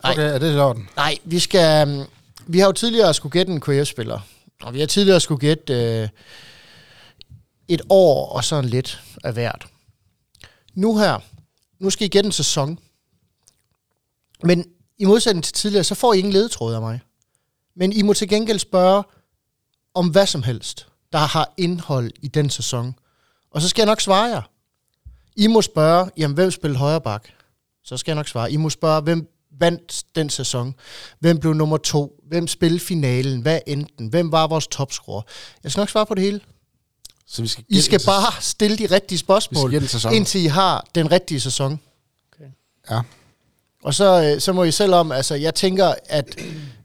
Nej. 0.04 0.12
Okay, 0.12 0.34
er 0.34 0.38
det 0.38 0.56
i 0.56 0.58
orden? 0.58 0.90
Nej, 0.96 1.18
vi 1.24 1.40
skal... 1.40 1.88
øhm, 1.88 2.04
Vi 2.48 2.60
har 2.60 2.66
jo 2.66 2.72
tidligere 2.72 3.14
skulle 3.14 3.32
gætte 3.34 3.52
en 3.54 3.62
KF-spiller. 3.62 4.20
Og 4.64 4.74
vi 4.74 4.80
har 4.80 4.88
tidligere 4.88 5.20
skulle 5.20 5.40
gætte 5.40 5.74
øh, 6.02 6.08
et 7.68 7.82
år 7.90 8.30
og 8.30 8.44
sådan 8.44 8.70
lidt 8.70 9.02
af 9.24 9.34
hvert. 9.34 9.68
Nu 10.74 10.98
her, 10.98 11.20
nu 11.82 11.90
skal 11.90 12.06
I 12.06 12.10
gætte 12.10 12.28
en 12.28 12.32
sæson. 12.32 12.80
Men 14.44 14.66
i 14.98 15.06
modsætning 15.06 15.44
til 15.44 15.54
tidligere, 15.54 15.84
så 15.84 15.96
får 15.96 16.14
I 16.14 16.18
ingen 16.18 16.34
ledetråd 16.34 16.74
af 16.74 16.82
mig. 16.82 17.00
Men 17.76 17.94
I 17.94 18.02
må 18.02 18.14
til 18.14 18.30
gengæld 18.30 18.60
spørge 18.60 19.04
om 19.94 20.10
hvad 20.10 20.26
som 20.26 20.44
helst, 20.44 20.88
der 21.12 21.20
har 21.20 21.54
indhold 21.58 22.12
i 22.22 22.28
den 22.28 22.50
sæson. 22.50 22.94
Og 23.52 23.62
så 23.62 23.70
skal 23.70 23.82
jeg 23.82 23.86
nok 23.86 24.02
svare 24.02 24.26
jer. 24.26 24.42
I 25.36 25.48
må 25.48 25.62
spørge, 25.62 26.10
jamen 26.18 26.36
hvem 26.36 26.52
spillede 26.52 26.80
højre 26.80 27.02
bak? 27.02 27.28
Så 27.84 27.98
skal 27.98 28.12
jeg 28.12 28.16
nok 28.16 28.28
svare. 28.28 28.52
I 28.52 28.58
må 28.58 28.70
spørge, 28.70 29.02
hvem 29.02 29.28
vandt 29.60 30.04
den 30.16 30.30
sæson? 30.30 30.76
Hvem 31.20 31.40
blev 31.40 31.54
nummer 31.54 31.78
to? 31.78 32.24
Hvem 32.28 32.48
spillede 32.48 32.80
finalen? 32.80 33.42
Hvad 33.42 33.60
endte 33.68 33.94
den? 33.98 34.08
Hvem 34.08 34.32
var 34.32 34.48
vores 34.48 34.68
topscorer? 34.68 35.22
Jeg 35.64 35.72
skal 35.72 35.82
nok 35.82 35.90
svare 35.90 36.06
på 36.06 36.16
det 36.16 36.24
hele. 36.24 36.42
Så 37.32 37.42
vi 37.42 37.48
skal 37.48 37.64
I 37.70 37.82
skal 37.82 38.02
bare 38.06 38.42
stille 38.42 38.78
de 38.78 38.86
rigtige 38.86 39.00
vi 39.10 39.18
skal 39.18 39.18
spørgsmål, 39.18 39.74
en 39.74 39.88
sæson. 39.88 40.14
indtil 40.14 40.42
I 40.42 40.46
har 40.46 40.86
den 40.96 41.12
rigtige 41.12 41.40
sæson. 41.40 41.80
Ja. 42.90 43.02
Og 43.84 43.94
så, 43.94 44.24
øh, 44.24 44.42
så 44.42 44.54
må 44.54 44.64
I 44.64 44.72
selv 44.72 44.94
om, 44.94 45.12
altså 45.12 45.36
jeg 45.36 45.56
tænker, 45.56 45.94
at 46.06 46.36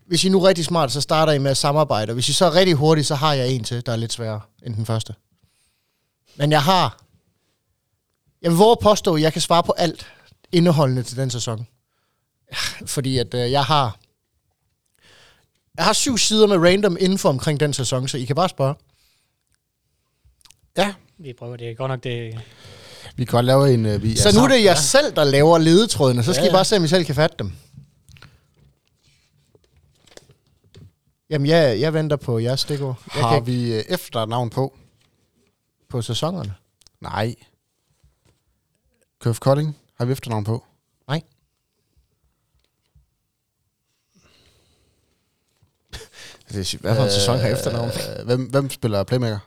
hvis 0.07 0.25
I 0.25 0.29
nu 0.29 0.43
er 0.43 0.49
rigtig 0.49 0.65
smart, 0.65 0.93
så 0.93 1.01
starter 1.01 1.33
I 1.33 1.39
med 1.39 1.51
at 1.51 1.57
samarbejde. 1.57 2.11
Og 2.11 2.15
hvis 2.15 2.29
I 2.29 2.33
så 2.33 2.45
er 2.45 2.55
rigtig 2.55 2.75
hurtigt, 2.75 3.07
så 3.07 3.15
har 3.15 3.35
jeg 3.35 3.49
en 3.49 3.65
til, 3.65 3.87
der 3.87 3.93
er 3.93 3.97
lidt 3.97 4.13
sværere 4.13 4.41
end 4.67 4.75
den 4.75 4.87
første. 4.87 5.15
Men 6.37 6.53
jeg 6.53 6.63
har... 6.63 6.99
Jeg 8.43 8.51
vil 8.51 8.59
våge 8.59 8.77
påstå, 8.83 9.15
at 9.15 9.23
jeg 9.23 9.33
kan 9.33 9.43
svare 9.43 9.63
på 9.63 9.73
alt 9.73 10.07
indeholdende 10.53 11.03
til 11.03 11.17
den 11.17 11.31
sæson. 11.31 11.67
Fordi 12.87 13.19
at 13.19 13.35
øh, 13.35 13.51
jeg 13.53 13.65
har... 13.65 13.99
Jeg 15.77 15.85
har 15.85 15.93
syv 15.93 16.19
sider 16.19 16.47
med 16.47 16.57
random 16.57 16.97
info 17.01 17.29
omkring 17.29 17.61
den 17.61 17.73
sæson, 17.73 18.09
så 18.09 18.19
I 18.19 18.25
kan 18.25 18.37
bare 18.37 18.49
spørge. 18.49 18.75
Ja, 20.77 20.95
Vi 21.18 21.33
prøver 21.33 21.57
det. 21.57 21.70
er 21.70 21.74
Godt 21.74 21.91
nok, 21.91 22.05
det... 22.05 22.41
vi 23.16 23.24
kan 23.24 23.33
godt 23.33 23.45
lave 23.47 23.74
en... 23.74 23.87
Uh, 23.87 24.03
vi, 24.03 24.16
Så 24.16 24.39
nu 24.39 24.45
er 24.45 24.49
det 24.49 24.64
jer 24.64 24.74
selv, 24.74 25.16
der 25.16 25.24
laver 25.24 25.59
ledetrådene. 25.59 26.22
Så 26.24 26.33
skal 26.33 26.43
Ja, 26.43 26.47
I 26.47 26.51
ja. 26.51 26.57
bare 26.57 26.64
se, 26.64 26.77
om 26.77 26.85
I 26.85 26.89
selv 26.89 27.05
kan 27.05 27.14
fatte 27.14 27.37
dem. 27.39 27.53
Jamen, 31.31 31.47
jeg, 31.47 31.81
jeg 31.81 31.95
venter 31.95 32.16
på 32.16 32.39
jeres 32.39 32.61
stikord. 32.61 33.03
Jeg 33.14 33.22
Har 33.24 33.35
kan 33.35 33.47
vi 33.47 33.79
uh, 33.79 33.85
efternavn 33.89 34.51
på? 34.51 34.77
på 35.89 36.03
sæsonerne. 36.03 36.55
Nej. 37.01 37.35
Køf 39.20 39.39
Kolding 39.41 39.77
har 39.99 40.05
vi 40.05 40.12
efternavn 40.12 40.45
på. 40.45 40.64
Det 46.49 46.74
er, 46.74 46.79
hvad 46.81 46.97
for 46.97 47.03
en 47.05 47.11
sæson 47.11 47.39
her 47.39 47.57
efternavn? 47.57 47.91
Øh, 48.18 48.27
hvem, 48.27 48.45
hvem 48.51 48.70
spiller 48.70 49.05
playmaker? 49.05 49.39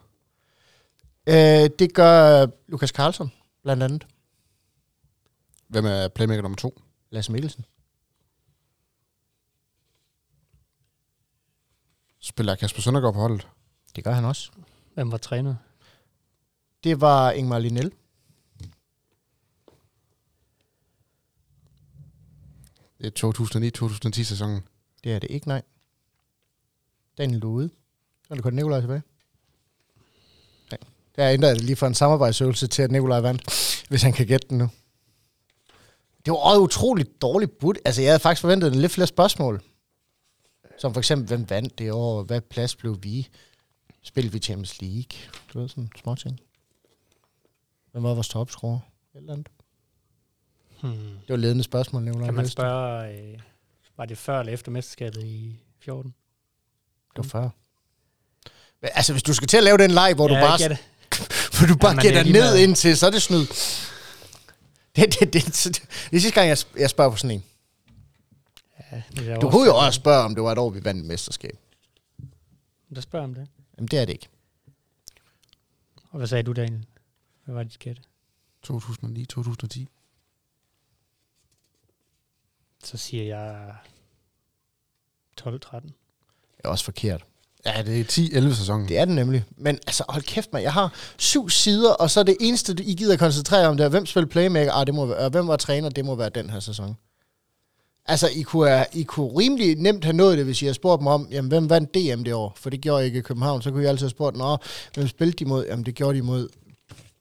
Øh, 1.29 1.69
det 1.79 1.93
gør 1.93 2.47
Lukas 2.67 2.89
Carlson, 2.89 3.31
blandt 3.63 3.83
andet. 3.83 4.07
Hvem 5.67 5.85
er 5.85 6.07
playmaker 6.07 6.41
nummer 6.41 6.55
to? 6.55 6.81
Lasse 7.09 7.31
Mikkelsen. 7.31 7.65
Spiller 12.19 12.55
Kasper 12.55 12.81
Søndergaard 12.81 13.13
på 13.13 13.19
holdet? 13.19 13.47
Det 13.95 14.03
gør 14.03 14.11
han 14.11 14.25
også. 14.25 14.51
Hvem 14.93 15.11
var 15.11 15.17
træner? 15.17 15.55
Det 16.83 17.01
var 17.01 17.31
Ingmar 17.31 17.59
Linell. 17.59 17.91
Det 22.97 23.23
er 23.23 24.09
2009-2010 24.19 24.23
sæsonen. 24.23 24.61
Det 25.03 25.13
er 25.13 25.19
det 25.19 25.31
ikke, 25.31 25.47
nej. 25.47 25.61
Daniel, 27.17 27.43
ude. 27.43 27.69
Så 28.23 28.27
er 28.29 28.35
det 28.35 28.43
kun 28.43 28.53
Nikolaj 28.53 28.79
tilbage. 28.79 29.01
Der 31.19 31.29
jeg 31.29 31.41
det 31.41 31.61
lige 31.61 31.75
fra 31.75 31.87
en 31.87 31.93
samarbejdsøvelse 31.93 32.67
til, 32.67 32.81
at 32.81 32.91
Nikolaj 32.91 33.19
vandt, 33.19 33.41
hvis 33.89 34.01
han 34.01 34.13
kan 34.13 34.27
gætte 34.27 34.47
den 34.49 34.57
nu. 34.57 34.69
Det 36.25 36.31
var 36.31 36.37
også 36.37 36.61
utroligt 36.61 37.21
dårligt 37.21 37.59
budt. 37.59 37.77
Altså, 37.85 38.01
jeg 38.01 38.09
havde 38.11 38.19
faktisk 38.19 38.41
forventet 38.41 38.75
lidt 38.75 38.91
flere 38.91 39.07
spørgsmål. 39.07 39.61
Som 40.77 40.93
for 40.93 40.99
eksempel, 40.99 41.27
hvem 41.27 41.49
vandt 41.49 41.79
det 41.79 41.91
år? 41.91 42.23
Hvad 42.23 42.41
plads 42.41 42.75
blev 42.75 42.97
vi? 43.03 43.27
Spillede 44.03 44.33
vi 44.33 44.39
Champions 44.39 44.81
League? 44.81 45.19
Du 45.53 45.59
ved, 45.59 45.69
sådan 45.69 45.89
små 46.01 46.15
ting. 46.15 46.39
Hvem 47.91 48.03
var 48.03 48.13
vores 48.13 48.29
topscorer? 48.29 48.79
Et 49.15 49.19
Eller 49.19 49.33
andet. 49.33 49.47
Hmm. 50.81 50.91
Det 50.91 51.29
var 51.29 51.35
ledende 51.35 51.63
spørgsmål, 51.63 52.03
Nikolaj. 52.03 52.25
Kan 52.25 52.35
man 52.35 52.47
spørge, 52.47 53.13
øh, 53.13 53.39
var 53.97 54.05
det 54.05 54.17
før 54.17 54.39
eller 54.39 54.53
efter 54.53 54.71
mesterskabet 54.71 55.23
i 55.23 55.59
14? 55.79 56.13
Det 57.15 57.17
var 57.17 57.23
før. 57.23 57.49
Men, 58.81 58.89
altså, 58.93 59.13
hvis 59.13 59.23
du 59.23 59.33
skal 59.33 59.47
til 59.47 59.57
at 59.57 59.63
lave 59.63 59.77
den 59.77 59.91
leg, 59.91 60.13
hvor 60.15 60.27
du 60.27 60.33
Ja, 60.33 60.39
bare 60.39 60.51
jeg 60.51 60.59
gætter. 60.59 60.77
For 61.59 61.65
du 61.67 61.75
bare 61.77 61.89
Jamen, 61.91 62.01
gætter 62.01 62.19
det 62.23 62.29
er 62.29 62.31
lige 62.33 62.33
ned 62.33 62.51
meget. 62.51 62.59
indtil, 62.63 62.97
så 62.97 63.05
er 63.07 63.11
det 63.11 63.21
snyd. 63.21 63.45
Det, 64.95 65.19
det, 65.19 65.19
det, 65.19 65.33
det, 65.33 65.43
det, 65.45 65.81
det 66.11 66.21
sidste 66.21 66.31
gang, 66.31 66.47
jeg, 66.49 66.57
jeg 66.77 66.89
spørger 66.89 67.11
på 67.11 67.17
sådan 67.17 67.31
en. 67.35 67.43
Ja, 68.91 69.01
det 69.15 69.41
Du 69.41 69.49
kunne 69.49 69.65
jo 69.65 69.75
også 69.77 69.97
spørge, 69.99 70.23
om 70.23 70.35
det 70.35 70.43
var 70.43 70.51
et 70.51 70.57
år, 70.57 70.69
vi 70.69 70.83
vandt 70.83 71.01
et 71.01 71.05
mesterskab. 71.07 71.57
Der 72.95 73.01
spørger 73.01 73.23
om 73.23 73.33
det. 73.33 73.47
Jamen, 73.77 73.87
det 73.87 73.99
er 73.99 74.05
det 74.05 74.13
ikke. 74.13 74.27
Og 76.11 76.17
hvad 76.17 76.27
sagde 76.27 76.43
du, 76.43 76.53
Daniel? 76.53 76.85
Hvad 77.45 77.55
var 77.55 77.63
dit 77.63 77.79
gæt? 77.79 77.99
2009-2010. 78.67 79.85
Så 82.83 82.97
siger 82.97 83.23
jeg 83.23 83.75
12-13. 85.41 85.47
Det 85.47 85.93
er 86.63 86.69
også 86.69 86.85
forkert. 86.85 87.25
Ja, 87.65 87.81
det 87.85 87.99
er 87.99 88.03
10-11 88.49 88.55
sæsonen. 88.55 88.87
Det 88.87 88.97
er 88.97 89.05
den 89.05 89.15
nemlig. 89.15 89.43
Men 89.57 89.75
altså, 89.87 90.03
hold 90.09 90.23
kæft, 90.23 90.53
man. 90.53 90.63
Jeg 90.63 90.73
har 90.73 90.93
syv 91.17 91.49
sider, 91.49 91.91
og 91.93 92.11
så 92.11 92.19
er 92.19 92.23
det 92.23 92.37
eneste, 92.41 92.75
I 92.83 92.93
gider 92.95 93.17
koncentrere 93.17 93.67
om, 93.67 93.77
det 93.77 93.83
er, 93.83 93.89
hvem 93.89 94.05
spiller 94.05 94.27
playmaker, 94.27 94.71
ah, 94.73 94.87
det 94.87 94.95
må 94.95 95.05
være, 95.05 95.17
og 95.17 95.29
hvem 95.29 95.47
var 95.47 95.55
træner, 95.55 95.89
det 95.89 96.05
må 96.05 96.15
være 96.15 96.29
den 96.29 96.49
her 96.49 96.59
sæson. 96.59 96.97
Altså, 98.05 98.27
I 98.35 98.41
kunne, 98.41 98.69
have- 98.69 98.85
I 98.93 99.03
kunne 99.03 99.37
rimelig 99.39 99.75
nemt 99.75 100.03
have 100.03 100.15
nået 100.15 100.37
det, 100.37 100.45
hvis 100.45 100.61
I 100.61 100.65
havde 100.65 100.73
spurgt 100.73 101.01
mig 101.01 101.13
om, 101.13 101.27
jamen, 101.31 101.49
hvem 101.49 101.69
vandt 101.69 101.93
DM 101.93 102.23
det 102.23 102.33
år? 102.33 102.53
For 102.59 102.69
det 102.69 102.81
gjorde 102.81 102.97
jeg 102.97 103.05
ikke 103.05 103.19
i 103.19 103.21
København. 103.21 103.61
Så 103.61 103.71
kunne 103.71 103.83
I 103.83 103.85
altid 103.85 104.03
have 104.05 104.09
spurgt, 104.09 104.37
nå, 104.37 104.57
hvem 104.93 105.07
spillede 105.07 105.37
de 105.37 105.45
mod? 105.45 105.65
Jamen, 105.65 105.85
det 105.85 105.95
gjorde 105.95 106.17
de 106.17 106.21
mod 106.23 106.47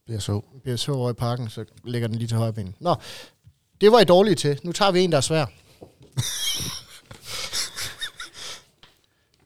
BSH. 0.09 0.31
BSH 0.65 0.91
over 0.91 1.11
i 1.11 1.15
parken, 1.15 1.51
så 1.51 1.65
ligger 1.85 2.09
den 2.09 2.17
lige 2.19 2.29
til 2.29 2.37
højre 2.37 2.53
ben. 2.53 2.75
Nå, 2.81 2.95
det 3.81 3.93
var 3.93 4.01
I 4.01 4.05
dårlige 4.05 4.35
til. 4.35 4.61
Nu 4.63 4.73
tager 4.73 4.91
vi 4.91 5.01
en, 5.01 5.11
der 5.11 5.17
er 5.17 5.21
svær 5.21 5.47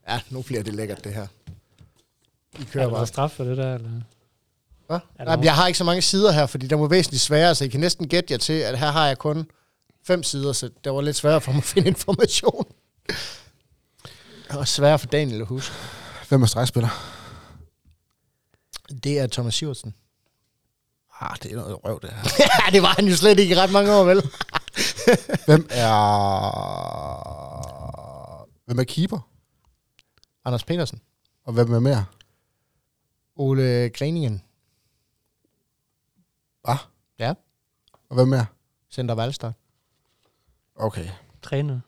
ja, 0.09 0.21
nu 0.31 0.43
bliver 0.43 0.63
det 0.63 0.75
lækkert, 0.75 1.05
det 1.05 1.15
her. 1.15 1.27
I 2.59 2.63
Er 2.63 2.65
kører 2.73 2.85
der 2.85 2.91
bare. 2.91 2.91
noget 2.93 3.09
straf 3.09 3.31
for 3.31 3.45
det 3.45 3.57
der? 3.57 3.75
Eller? 3.75 3.91
Hvad? 4.87 4.99
Er 5.19 5.25
Nej, 5.25 5.37
men 5.37 5.45
jeg 5.45 5.55
har 5.55 5.67
ikke 5.67 5.79
så 5.79 5.85
mange 5.85 6.03
sider 6.03 6.33
her, 6.33 6.47
fordi 6.47 6.67
der 6.67 6.77
må 6.77 6.87
væsentligt 6.89 7.23
sværere, 7.23 7.55
så 7.55 7.65
I 7.65 7.69
kan 7.69 7.81
næsten 7.81 8.09
gætte 8.09 8.33
jer 8.33 8.39
til, 8.39 8.53
at 8.53 8.79
her 8.79 8.91
har 8.91 9.07
jeg 9.07 9.19
kun 9.19 9.51
fem 10.07 10.23
sider, 10.23 10.53
så 10.53 10.71
det 10.85 10.93
var 10.93 11.01
lidt 11.01 11.17
sværere 11.17 11.41
for 11.41 11.53
mig 11.53 11.59
at 11.59 11.65
finde 11.65 11.89
information. 11.89 12.67
Var 14.51 14.65
sværere 14.65 14.99
for 14.99 15.07
Daniel 15.07 15.41
at 15.41 15.47
huske. 15.47 15.75
Hvem 16.29 16.43
er 16.43 16.47
stregspiller? 16.47 16.89
Det 19.05 19.19
er 19.19 19.27
Thomas 19.27 19.55
Sivertsen. 19.55 19.95
Ah, 21.21 21.37
det 21.43 21.53
er 21.53 21.57
noget 21.57 21.85
røv, 21.85 22.01
det 22.03 22.11
her. 22.11 22.31
ja, 22.67 22.71
det 22.73 22.83
var 22.83 22.89
han 22.89 23.07
jo 23.09 23.17
slet 23.17 23.39
ikke 23.39 23.55
i 23.55 23.59
ret 23.59 23.73
mange 23.73 23.95
år, 23.95 24.05
vel? 24.05 24.23
Hvem 25.47 25.67
er... 25.71 25.93
Hvem 28.67 28.79
er 28.79 28.85
keeper? 28.85 29.19
Anders 30.45 30.65
Petersen. 30.65 31.01
Og 31.45 31.53
hvem 31.53 31.73
er 31.73 31.81
mere? 31.81 32.05
Ole 33.37 33.91
Greningen. 33.91 34.43
Hvad? 36.65 36.77
Ja. 37.19 37.35
Og 38.09 38.15
hvem 38.15 38.29
mere? 38.29 38.47
Center 38.91 39.15
Valstad. 39.15 39.53
Okay. 40.75 41.09
Træner? 41.43 41.81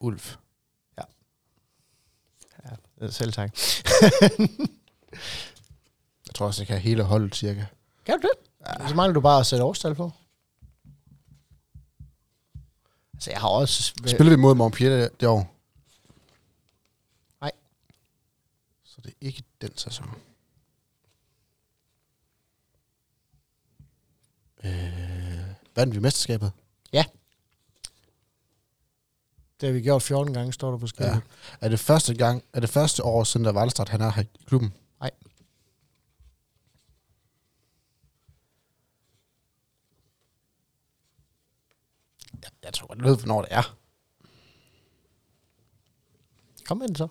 Ulf. 0.00 0.36
Ja, 3.00 3.10
selv 3.10 3.32
tak. 3.32 3.50
Jeg 6.26 6.34
tror 6.34 6.46
også, 6.46 6.62
jeg 6.62 6.66
kan 6.66 6.78
hele 6.78 7.02
holdet 7.02 7.34
cirka. 7.34 7.64
Kan 8.04 8.20
du 8.20 8.28
det? 8.28 8.50
Ja. 8.80 8.88
Så 8.88 8.94
mangler 8.94 9.14
du 9.14 9.20
bare 9.20 9.40
at 9.40 9.46
sætte 9.46 9.64
årstal 9.64 9.94
på. 9.94 10.10
Altså, 13.14 13.30
jeg 13.30 13.40
har 13.40 13.48
også... 13.48 13.94
Spillede 14.06 14.30
vi 14.30 14.36
mod 14.36 14.54
Montpellier 14.54 15.08
det 15.20 15.28
år? 15.28 15.54
Nej. 17.40 17.50
Så 18.84 18.91
det 19.04 19.10
er 19.10 19.26
ikke 19.26 19.42
den 19.60 19.76
sæson. 19.76 20.06
Øh, 24.64 25.54
vandt 25.76 25.94
vi 25.94 26.00
mesterskabet? 26.00 26.52
Det 29.62 29.68
har 29.68 29.74
vi 29.74 29.80
gjort 29.80 30.02
14 30.02 30.34
gange, 30.34 30.52
står 30.52 30.70
der 30.70 30.78
på 30.78 30.86
skærmen. 30.86 31.22
Ja. 31.60 31.66
Er 31.66 31.68
det 31.68 31.80
første 31.80 32.14
gang, 32.14 32.44
er 32.52 32.60
det 32.60 32.70
første 32.70 33.04
år 33.04 33.24
siden, 33.24 33.44
der 33.44 33.52
Valstad, 33.52 33.88
han 33.88 34.00
er 34.00 34.10
her 34.10 34.22
i 34.22 34.26
klubben? 34.46 34.72
Nej. 35.00 35.10
Jeg, 42.42 42.50
jeg 42.62 42.72
tror 42.72 42.86
godt, 42.86 42.98
jeg 42.98 43.06
ved, 43.06 43.16
hvornår 43.16 43.42
det 43.42 43.52
er. 43.52 43.76
Kom 46.64 46.76
med 46.78 46.88
den 46.88 46.96
så. 46.96 47.08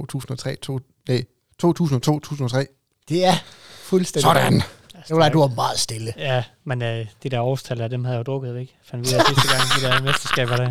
2003, 0.00 0.56
to, 0.62 0.78
nej, 1.08 1.24
2002, 1.58 2.12
2003. 2.20 2.66
Det 3.08 3.24
er 3.24 3.34
fuldstændig... 3.82 4.22
Sådan! 4.22 4.62
Nikolaj, 5.08 5.28
du 5.28 5.38
var 5.40 5.46
meget 5.46 5.78
stille. 5.78 6.12
Ja, 6.16 6.44
men 6.64 6.82
øh, 6.82 7.06
de 7.22 7.28
der 7.28 7.40
årstal 7.40 7.80
af 7.80 7.90
dem 7.90 8.04
havde 8.04 8.18
jeg 8.18 8.28
jo 8.28 8.32
drukket 8.32 8.54
væk. 8.54 8.76
Fandt 8.84 9.10
vi 9.10 9.14
af 9.14 9.22
sidste 9.26 9.48
gang, 9.56 9.62
de 9.80 9.86
der 9.86 10.02
mesterskaber 10.02 10.56
der. 10.56 10.70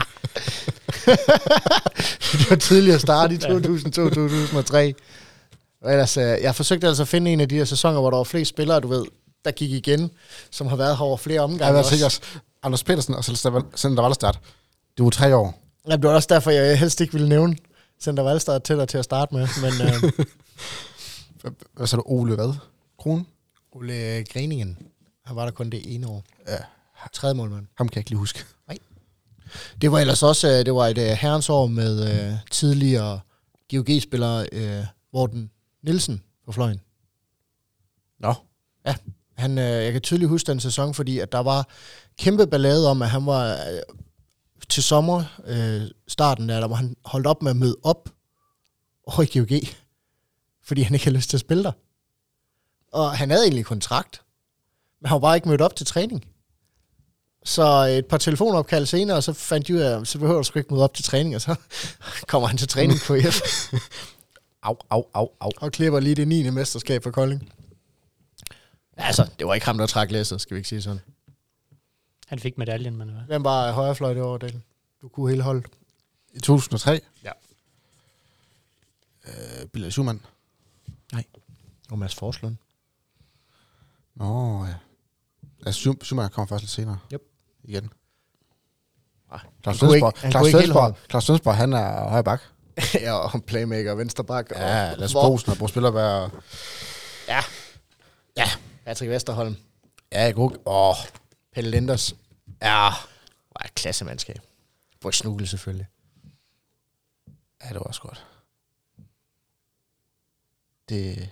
det 2.38 2.50
var 2.50 2.56
tidligere 2.56 3.00
start 3.00 3.32
i 3.32 3.36
Ja. 3.42 3.48
2002-2003. 3.48 4.94
Og 5.82 5.92
ellers, 5.92 6.18
øh, 6.18 6.24
jeg 6.24 6.56
forsøgte 6.56 6.88
altså 6.88 7.04
at 7.04 7.08
finde 7.08 7.32
en 7.32 7.40
af 7.40 7.50
de 7.50 7.56
her 7.56 7.66
sæsoner, 7.66 8.00
hvor 8.00 8.10
der 8.10 8.18
var 8.18 8.24
flere 8.24 8.46
spillere, 8.46 8.80
du 8.80 8.88
ved, 8.88 9.06
der 9.46 9.52
gik 9.52 9.72
igen, 9.72 10.12
som 10.52 10.68
har 10.68 10.76
været 10.76 10.98
her 10.98 11.04
over 11.04 11.18
flere 11.18 11.40
omgange. 11.42 11.66
Jeg 11.66 11.76
var 11.76 11.84
sikkert 11.84 12.42
Anders 12.64 12.84
Petersen 12.84 13.16
og 13.16 13.24
Center 13.78 14.02
Valstad. 14.02 14.34
Det 14.98 15.04
var 15.04 15.10
tre 15.10 15.36
år. 15.36 15.62
Ja, 15.88 15.96
det 15.96 16.04
var 16.04 16.14
også 16.14 16.28
derfor, 16.32 16.52
jeg 16.52 16.80
helst 16.80 17.02
ikke 17.02 17.14
ville 17.14 17.30
nævne 17.30 17.56
Center 18.02 18.24
Valstad 18.24 18.60
til 18.60 18.76
dig 18.78 18.88
til 18.88 18.98
at 18.98 19.06
starte 19.06 19.36
med. 19.36 19.48
Men 19.62 19.88
øh, 19.88 20.26
Hvad- 21.74 21.88
sagde 21.88 22.00
du? 22.00 22.04
Ole 22.06 22.36
hvad? 22.36 22.54
Kron? 23.00 23.28
Ole 23.72 24.26
Greningen, 24.34 24.78
han 25.26 25.36
var 25.36 25.46
der 25.46 25.52
kun 25.52 25.70
det 25.70 25.96
ene 25.96 26.08
år. 26.08 26.24
Ja. 26.48 26.58
Tredje 27.14 27.34
målmand. 27.36 27.68
Ham 27.78 27.88
kan 27.90 27.96
jeg 27.96 28.02
ikke 28.02 28.10
lige 28.10 28.20
huske. 28.20 28.44
Det 29.82 29.92
var 29.92 30.00
ellers 30.00 30.24
også 30.24 30.48
øh, 30.48 30.66
det 30.66 30.74
var 30.74 30.88
et 30.88 30.98
øh, 30.98 31.06
herrens 31.08 31.50
år 31.50 31.68
med 31.68 32.10
øh, 32.32 32.34
tidligere 32.52 33.20
GOG-spiller 33.72 34.46
øh, 34.52 34.84
Morten 35.14 35.52
Nielsen 35.84 36.24
på 36.46 36.52
fløjen. 36.52 36.82
Nå. 38.20 38.34
Han, 39.38 39.58
øh, 39.58 39.64
jeg 39.66 39.92
kan 39.92 40.02
tydeligt 40.02 40.30
huske 40.30 40.48
den 40.48 40.60
sæson, 40.60 40.94
fordi 40.94 41.20
at 41.20 41.32
der 41.32 41.40
var 41.40 41.68
kæmpe 42.20 42.48
ballade 42.48 42.90
om, 42.90 43.02
at 43.02 43.10
han 43.10 43.26
var 43.26 43.52
øh, 43.52 43.58
til 44.70 44.84
sommer, 44.84 45.24
øh, 45.46 45.82
starten 46.08 46.50
der, 46.50 46.60
der 46.60 46.68
var 46.68 46.76
han 46.76 46.96
holdt 47.06 47.28
op 47.28 47.42
med 47.42 47.52
at 47.52 47.58
møde 47.58 47.78
op 47.84 48.10
over 49.06 49.22
i 49.22 49.40
GOG, 49.40 49.62
fordi 50.64 50.82
han 50.82 50.94
ikke 50.94 51.06
havde 51.06 51.18
lyst 51.18 51.30
til 51.30 51.38
at 51.38 51.42
spille 51.42 51.64
der. 51.64 51.72
Og 52.94 53.18
han 53.18 53.30
havde 53.30 53.44
egentlig 53.44 53.66
kontrakt, 53.66 54.22
men 55.02 55.08
han 55.08 55.14
var 55.14 55.20
bare 55.20 55.36
ikke 55.36 55.50
mødt 55.50 55.62
op 55.62 55.76
til 55.76 55.86
træning. 55.86 56.26
Så 57.44 57.64
et 57.84 58.06
par 58.06 58.18
telefonopkald 58.18 58.86
senere, 58.86 59.22
så 59.22 59.34
fandt 59.34 59.68
de 59.68 59.74
ud 59.74 59.80
af, 59.80 60.08
så 60.08 60.20
behøver 60.20 60.38
du 60.38 60.44
sgu 60.44 60.60
ikke 60.60 60.74
møde 60.74 60.84
op 60.84 60.94
til 60.94 61.06
træning, 61.06 61.36
og 61.36 61.42
så 61.42 61.56
kommer 62.28 62.48
han 62.48 62.58
til 62.58 62.68
træning 62.68 63.00
på 63.08 63.16
F 63.32 63.42
Au, 64.64 64.78
au, 64.90 65.06
au, 65.14 65.30
au. 65.40 65.52
og 65.58 65.72
klipper 65.72 66.00
lige 66.00 66.16
det 66.16 66.28
9. 66.28 66.50
mesterskab 66.50 67.04
for 67.04 67.12
Kolding. 67.12 67.54
Altså, 68.98 69.30
det 69.40 69.48
var 69.48 69.54
ikke 69.54 69.66
ham, 69.66 69.78
der 69.78 69.88
trak 69.88 70.12
læsset, 70.12 70.42
skal 70.42 70.56
vi 70.56 70.60
ikke 70.60 70.70
sige 70.70 70.82
sådan. 70.82 71.00
Han 72.32 72.40
fik 72.40 72.58
medaljen, 72.58 72.96
men 72.98 73.10
hvad? 73.10 73.22
Hvem 73.22 73.44
var 73.44 73.72
højrefløj 73.72 74.14
det 74.14 74.24
år, 74.24 74.38
Daniel? 74.38 74.62
Du 75.02 75.08
kunne 75.10 75.30
hele 75.30 75.44
holdet. 75.44 75.66
I 76.34 76.40
2003? 76.40 77.02
Ja. 77.24 77.32
Øh, 79.28 79.68
Billy 79.74 79.90
Schumann. 79.90 80.22
Og 81.92 82.00
Mads 82.00 82.16
Forslund. 82.16 82.56
Nå, 84.16 84.66
ja. 84.66 84.74
Altså, 85.66 85.90
Schum- 85.90 86.04
Schumann 86.04 86.30
kommer 86.30 86.48
først 86.48 86.62
lidt 86.64 86.72
senere. 86.72 87.00
Yep. 87.14 87.22
Igen. 87.64 87.90
Ah, 89.32 89.40
kunne 89.64 89.76
Sønsborg, 89.76 90.14
helt 90.22 90.34
Sønsborg, 91.24 91.56
han 91.56 91.74
er 91.74 92.10
højre 92.10 92.24
bak. 92.24 92.42
ja, 92.94 93.14
og 93.14 93.44
playmaker, 93.44 93.96
venstre 93.96 94.24
bak. 94.24 94.52
Ja, 94.52 94.92
og, 94.92 94.98
Lars 94.98 95.12
hvor- 95.12 95.30
Bosen 95.30 95.52
og 95.52 95.58
Bo 95.58 95.68
Spillerberg. 95.68 96.32
Ja. 97.28 97.40
Ja. 98.38 98.48
Patrick 98.86 99.10
Vesterholm. 99.12 99.56
Ja, 100.12 100.32
god. 100.32 100.52
Åh, 100.66 100.96
Pelle 101.54 101.72
Linders. 101.72 102.16
Ja. 102.62 102.90
Og 103.52 103.66
et 103.66 103.76
klassemandskab. 103.76 104.40
Hvor 105.00 105.12
Snugel 105.12 105.48
selvfølgelig. 105.48 105.88
ja, 107.64 107.68
det 107.68 107.76
var 107.76 107.82
også 107.82 108.02
godt. 108.02 108.26
Det, 110.90 111.30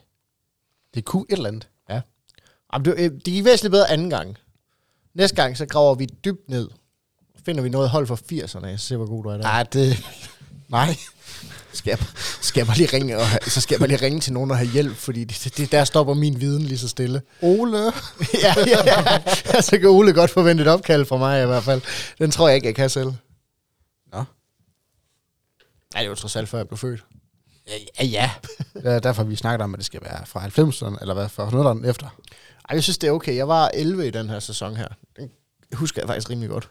det 0.94 1.06
kunne 1.06 1.26
et 1.30 1.34
eller 1.34 1.48
andet. 1.48 1.68
Jamen, 2.74 2.86
det, 2.86 2.94
øh, 2.98 3.12
det 3.12 3.24
gik 3.24 3.46
væsentligt 3.46 3.72
bedre 3.72 3.90
anden 3.90 4.10
gang. 4.10 4.38
Næste 5.14 5.36
gang, 5.36 5.58
så 5.58 5.66
graver 5.66 5.96
vi 5.96 6.06
dybt 6.06 6.50
ned. 6.50 6.70
Finder 7.46 7.62
vi 7.62 7.70
noget 7.70 7.90
hold 7.90 8.08
for 8.08 8.16
80'erne, 8.16 8.78
så 8.78 8.88
ser 8.88 8.98
hvor 8.98 9.06
god 9.06 9.24
du 9.24 9.30
er 9.30 9.34
der. 9.38 9.44
Nej, 9.44 9.64
det... 9.64 9.98
Nej. 10.68 10.96
Skal 11.74 11.92
jeg, 11.92 12.00
skal 12.42 12.60
jeg 12.60 12.68
bare 12.68 12.78
lige 12.78 12.90
ringe, 12.94 13.18
og 13.18 13.26
så 13.42 13.62
skal 13.62 13.74
jeg 13.76 13.80
bare 13.80 13.88
lige 13.90 14.02
ringe 14.06 14.20
til 14.20 14.34
nogen 14.34 14.52
og 14.52 14.58
have 14.58 14.70
hjælp, 14.70 14.96
fordi 14.96 15.24
det, 15.24 15.58
det, 15.58 15.72
der 15.72 15.84
stopper 15.84 16.14
min 16.14 16.42
viden 16.42 16.64
lige 16.64 16.78
så 16.78 16.88
stille. 16.88 17.22
Ole. 17.42 17.78
ja, 18.44 18.54
ja, 18.68 18.80
ja. 18.86 19.62
Så 19.62 19.78
kan 19.80 19.90
Ole 19.90 20.14
godt 20.14 20.32
forvente 20.32 20.62
et 20.62 20.68
opkald 20.68 21.06
fra 21.06 21.18
mig 21.18 21.44
i 21.44 21.46
hvert 21.46 21.64
fald. 21.64 21.82
Den 22.18 22.32
tror 22.32 22.48
jeg 22.48 22.56
ikke, 22.56 22.68
jeg 22.68 22.76
kan 22.76 22.90
selv. 22.90 23.14
Nå. 24.14 24.24
Nej, 25.94 26.02
det 26.02 26.10
var 26.10 26.16
trods 26.16 26.36
alt 26.36 26.50
før 26.50 26.58
jeg 26.58 26.68
blev 26.68 26.78
født. 26.78 27.06
Ja, 28.00 28.06
ja. 28.06 28.32
Det 28.74 28.86
er 28.86 29.00
derfor, 29.00 29.24
vi 29.24 29.36
snakker 29.36 29.64
om, 29.64 29.74
at 29.74 29.78
det 29.78 29.86
skal 29.86 30.02
være 30.04 30.26
fra 30.26 30.46
90'erne, 30.46 31.02
eller 31.02 31.14
hvad, 31.14 31.30
fra 31.30 31.50
noget 31.52 31.90
efter. 31.90 32.08
Ej, 32.70 32.76
jeg 32.76 32.84
synes, 32.84 32.98
det 32.98 33.08
er 33.08 33.12
okay. 33.12 33.36
Jeg 33.36 33.48
var 33.48 33.72
11 33.74 34.08
i 34.08 34.12
den 34.12 34.30
her 34.30 34.40
sæson 34.40 34.76
her. 34.76 34.88
Den 35.18 35.30
husker 35.74 36.02
jeg 36.02 36.08
faktisk 36.08 36.30
rimelig 36.30 36.50
godt. 36.50 36.70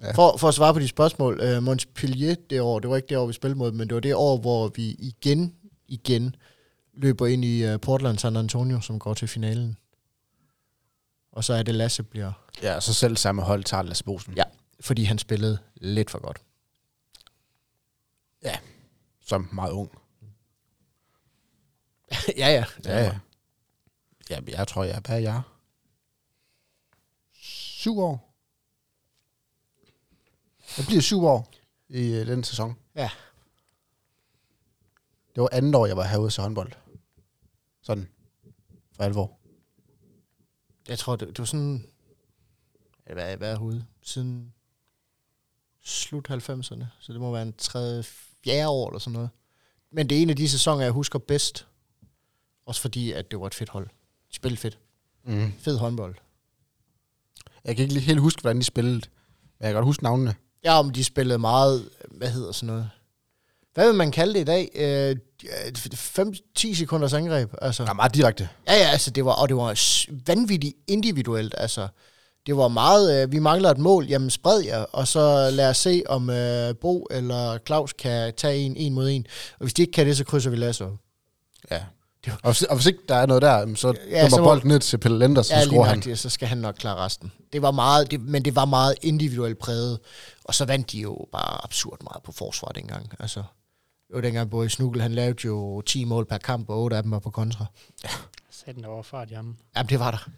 Ja. 0.00 0.06
Ja. 0.06 0.12
For, 0.12 0.36
for 0.36 0.48
at 0.48 0.54
svare 0.54 0.74
på 0.74 0.80
de 0.80 0.88
spørgsmål, 0.88 1.56
uh, 1.56 1.62
Montpellier 1.62 2.34
det 2.50 2.60
år, 2.60 2.78
det 2.78 2.90
var 2.90 2.96
ikke 2.96 3.08
det 3.08 3.16
år, 3.16 3.26
vi 3.26 3.32
spillede 3.32 3.58
mod, 3.58 3.72
men 3.72 3.88
det 3.88 3.94
var 3.94 4.00
det 4.00 4.14
år, 4.14 4.36
hvor 4.38 4.68
vi 4.68 4.90
igen, 4.90 5.54
igen 5.88 6.36
løber 6.94 7.26
ind 7.26 7.44
i 7.44 7.72
uh, 7.72 7.80
Portland 7.80 8.18
San 8.18 8.36
Antonio, 8.36 8.80
som 8.80 8.98
går 8.98 9.14
til 9.14 9.28
finalen. 9.28 9.76
Og 11.32 11.44
så 11.44 11.54
er 11.54 11.62
det 11.62 11.74
Lasse 11.74 12.02
bliver, 12.02 12.32
Ja, 12.62 12.80
så 12.80 12.94
selv 12.94 13.16
samme 13.16 13.42
hold 13.42 13.64
tager 13.64 13.82
Lasse 13.82 14.04
Bosen. 14.04 14.34
Ja. 14.36 14.44
fordi 14.80 15.04
han 15.04 15.18
spillede 15.18 15.58
lidt 15.76 16.10
for 16.10 16.18
godt. 16.18 16.42
Som 19.26 19.48
meget 19.52 19.72
ung. 19.72 19.90
ja, 22.42 22.48
ja. 22.48 22.64
Ja, 22.84 23.04
ja. 23.04 23.18
Ja, 24.30 24.40
jeg 24.48 24.68
tror, 24.68 24.84
jeg 24.84 24.96
er, 24.96 25.00
hvad 25.00 25.16
er 25.16 25.20
jeg? 25.20 25.42
Syv 27.42 27.98
år. 27.98 28.33
Jeg 30.78 30.86
bliver 30.86 31.00
syv 31.00 31.24
år 31.24 31.50
i 31.88 32.14
øh, 32.14 32.26
den 32.26 32.44
sæson. 32.44 32.76
Ja. 32.94 33.10
Det 35.34 35.42
var 35.42 35.48
andet 35.52 35.74
år, 35.74 35.86
jeg 35.86 35.96
var 35.96 36.04
herude 36.04 36.30
til 36.30 36.42
håndbold. 36.42 36.72
Sådan. 37.82 38.08
For 38.96 39.02
alvor. 39.02 39.38
Jeg 40.88 40.98
tror, 40.98 41.16
det, 41.16 41.28
det 41.28 41.38
var 41.38 41.44
sådan... 41.44 41.86
Hvad, 43.12 43.36
hvad 43.36 43.52
er 43.52 43.56
hovedet? 43.56 43.86
Siden 44.02 44.54
slut 45.82 46.30
90'erne. 46.30 46.84
Så 47.00 47.12
det 47.12 47.20
må 47.20 47.32
være 47.32 47.42
en 47.42 47.52
tredje, 47.52 48.02
fjerde 48.44 48.68
år 48.68 48.88
eller 48.88 48.98
sådan 48.98 49.12
noget. 49.12 49.30
Men 49.90 50.08
det 50.08 50.18
er 50.18 50.22
en 50.22 50.30
af 50.30 50.36
de 50.36 50.48
sæsoner, 50.48 50.82
jeg 50.82 50.92
husker 50.92 51.18
bedst. 51.18 51.66
Også 52.66 52.80
fordi, 52.80 53.12
at 53.12 53.30
det 53.30 53.40
var 53.40 53.46
et 53.46 53.54
fedt 53.54 53.70
hold. 53.70 53.88
De 54.30 54.36
spillede 54.36 54.60
fedt. 54.60 54.78
Mm. 55.24 55.52
Fed 55.58 55.78
håndbold. 55.78 56.14
Jeg 57.64 57.76
kan 57.76 57.82
ikke 57.82 57.94
lige 57.94 58.06
helt 58.06 58.20
huske, 58.20 58.40
hvordan 58.40 58.58
de 58.58 58.64
spillede. 58.64 59.00
Men 59.58 59.60
jeg 59.60 59.68
kan 59.68 59.74
godt 59.74 59.84
huske 59.84 60.02
navnene. 60.02 60.34
Ja, 60.64 60.78
om 60.78 60.90
de 60.90 61.04
spillede 61.04 61.38
meget... 61.38 61.88
Hvad 62.10 62.28
hedder 62.28 62.52
sådan 62.52 62.66
noget? 62.66 62.90
Hvad 63.74 63.86
vil 63.86 63.94
man 63.94 64.10
kalde 64.10 64.34
det 64.34 64.40
i 64.40 64.44
dag? 64.44 64.70
Øh, 64.74 65.16
5-10 66.58 66.74
sekunders 66.74 67.12
angreb. 67.12 67.54
Altså. 67.62 67.82
Ja, 67.82 67.92
meget 67.92 68.14
direkte. 68.14 68.48
Ja, 68.68 68.74
ja, 68.74 68.88
altså 68.88 69.10
det 69.10 69.24
var, 69.24 69.32
og 69.32 69.48
det 69.48 69.56
var 69.56 69.74
vanvittigt 70.26 70.74
individuelt, 70.86 71.54
altså. 71.58 71.88
Det 72.46 72.56
var 72.56 72.68
meget, 72.68 73.22
øh, 73.22 73.32
vi 73.32 73.38
mangler 73.38 73.70
et 73.70 73.78
mål, 73.78 74.06
jamen 74.06 74.30
spred 74.30 74.60
jer, 74.60 74.78
og 74.78 75.08
så 75.08 75.50
lad 75.50 75.68
os 75.70 75.76
se, 75.76 76.02
om 76.06 76.30
øh, 76.30 76.74
Bo 76.80 77.06
eller 77.10 77.58
Claus 77.66 77.92
kan 77.92 78.34
tage 78.36 78.58
en, 78.58 78.76
en 78.76 78.94
mod 78.94 79.10
en. 79.10 79.26
Og 79.58 79.64
hvis 79.64 79.74
de 79.74 79.82
ikke 79.82 79.92
kan 79.92 80.06
det, 80.06 80.16
så 80.16 80.24
krydser 80.24 80.50
vi 80.50 80.56
Lasse 80.56 80.84
op. 82.32 82.38
Ja. 82.44 82.48
Og 82.48 82.52
hvis, 82.52 82.62
og 82.62 82.76
hvis 82.76 82.86
ikke 82.86 82.98
der 83.08 83.14
er 83.14 83.26
noget 83.26 83.42
der, 83.42 83.74
så 83.74 83.88
Ja, 84.10 84.10
ja, 84.22 84.28
så 84.30 84.36
må- 84.38 84.44
bolden 84.44 84.68
ned 84.68 84.80
til 84.80 84.98
Pelle 84.98 85.18
Lender, 85.18 85.42
så 85.42 85.54
Ja, 85.54 85.58
ja, 85.60 85.64
skruer 85.66 85.84
han. 85.84 85.92
nøjagtigt, 85.96 86.18
så 86.18 86.28
skal 86.30 86.48
han 86.48 86.58
nok 86.58 86.74
klare 86.74 86.96
resten. 86.96 87.32
Det 87.52 87.62
var 87.62 87.70
meget, 87.70 88.10
det, 88.10 88.20
men 88.20 88.44
det 88.44 88.56
var 88.56 88.64
meget 88.64 88.94
individuelt 89.02 89.58
præget. 89.58 89.98
Og 90.44 90.54
så 90.54 90.64
vandt 90.64 90.92
de 90.92 90.98
jo 91.00 91.26
bare 91.32 91.64
absurd 91.64 92.02
meget 92.02 92.22
på 92.22 92.32
forsvar 92.32 92.68
dengang. 92.68 93.10
Altså, 93.18 93.38
det 94.08 94.14
var 94.14 94.20
dengang 94.20 94.50
Boris 94.50 94.72
Snugel, 94.72 95.00
han 95.02 95.12
lavede 95.14 95.36
jo 95.44 95.80
10 95.80 96.04
mål 96.04 96.26
per 96.26 96.38
kamp, 96.38 96.68
og 96.70 96.78
8 96.82 96.96
af 96.96 97.02
dem 97.02 97.12
var 97.12 97.18
på 97.18 97.30
kontra. 97.30 97.66
Sæt 98.50 98.74
den 98.74 98.84
over 98.84 99.02
fart 99.02 99.30
i 99.30 99.34
ham. 99.34 99.56
Jamen, 99.76 99.88
det 99.88 99.98
var 100.00 100.10
der. 100.10 100.28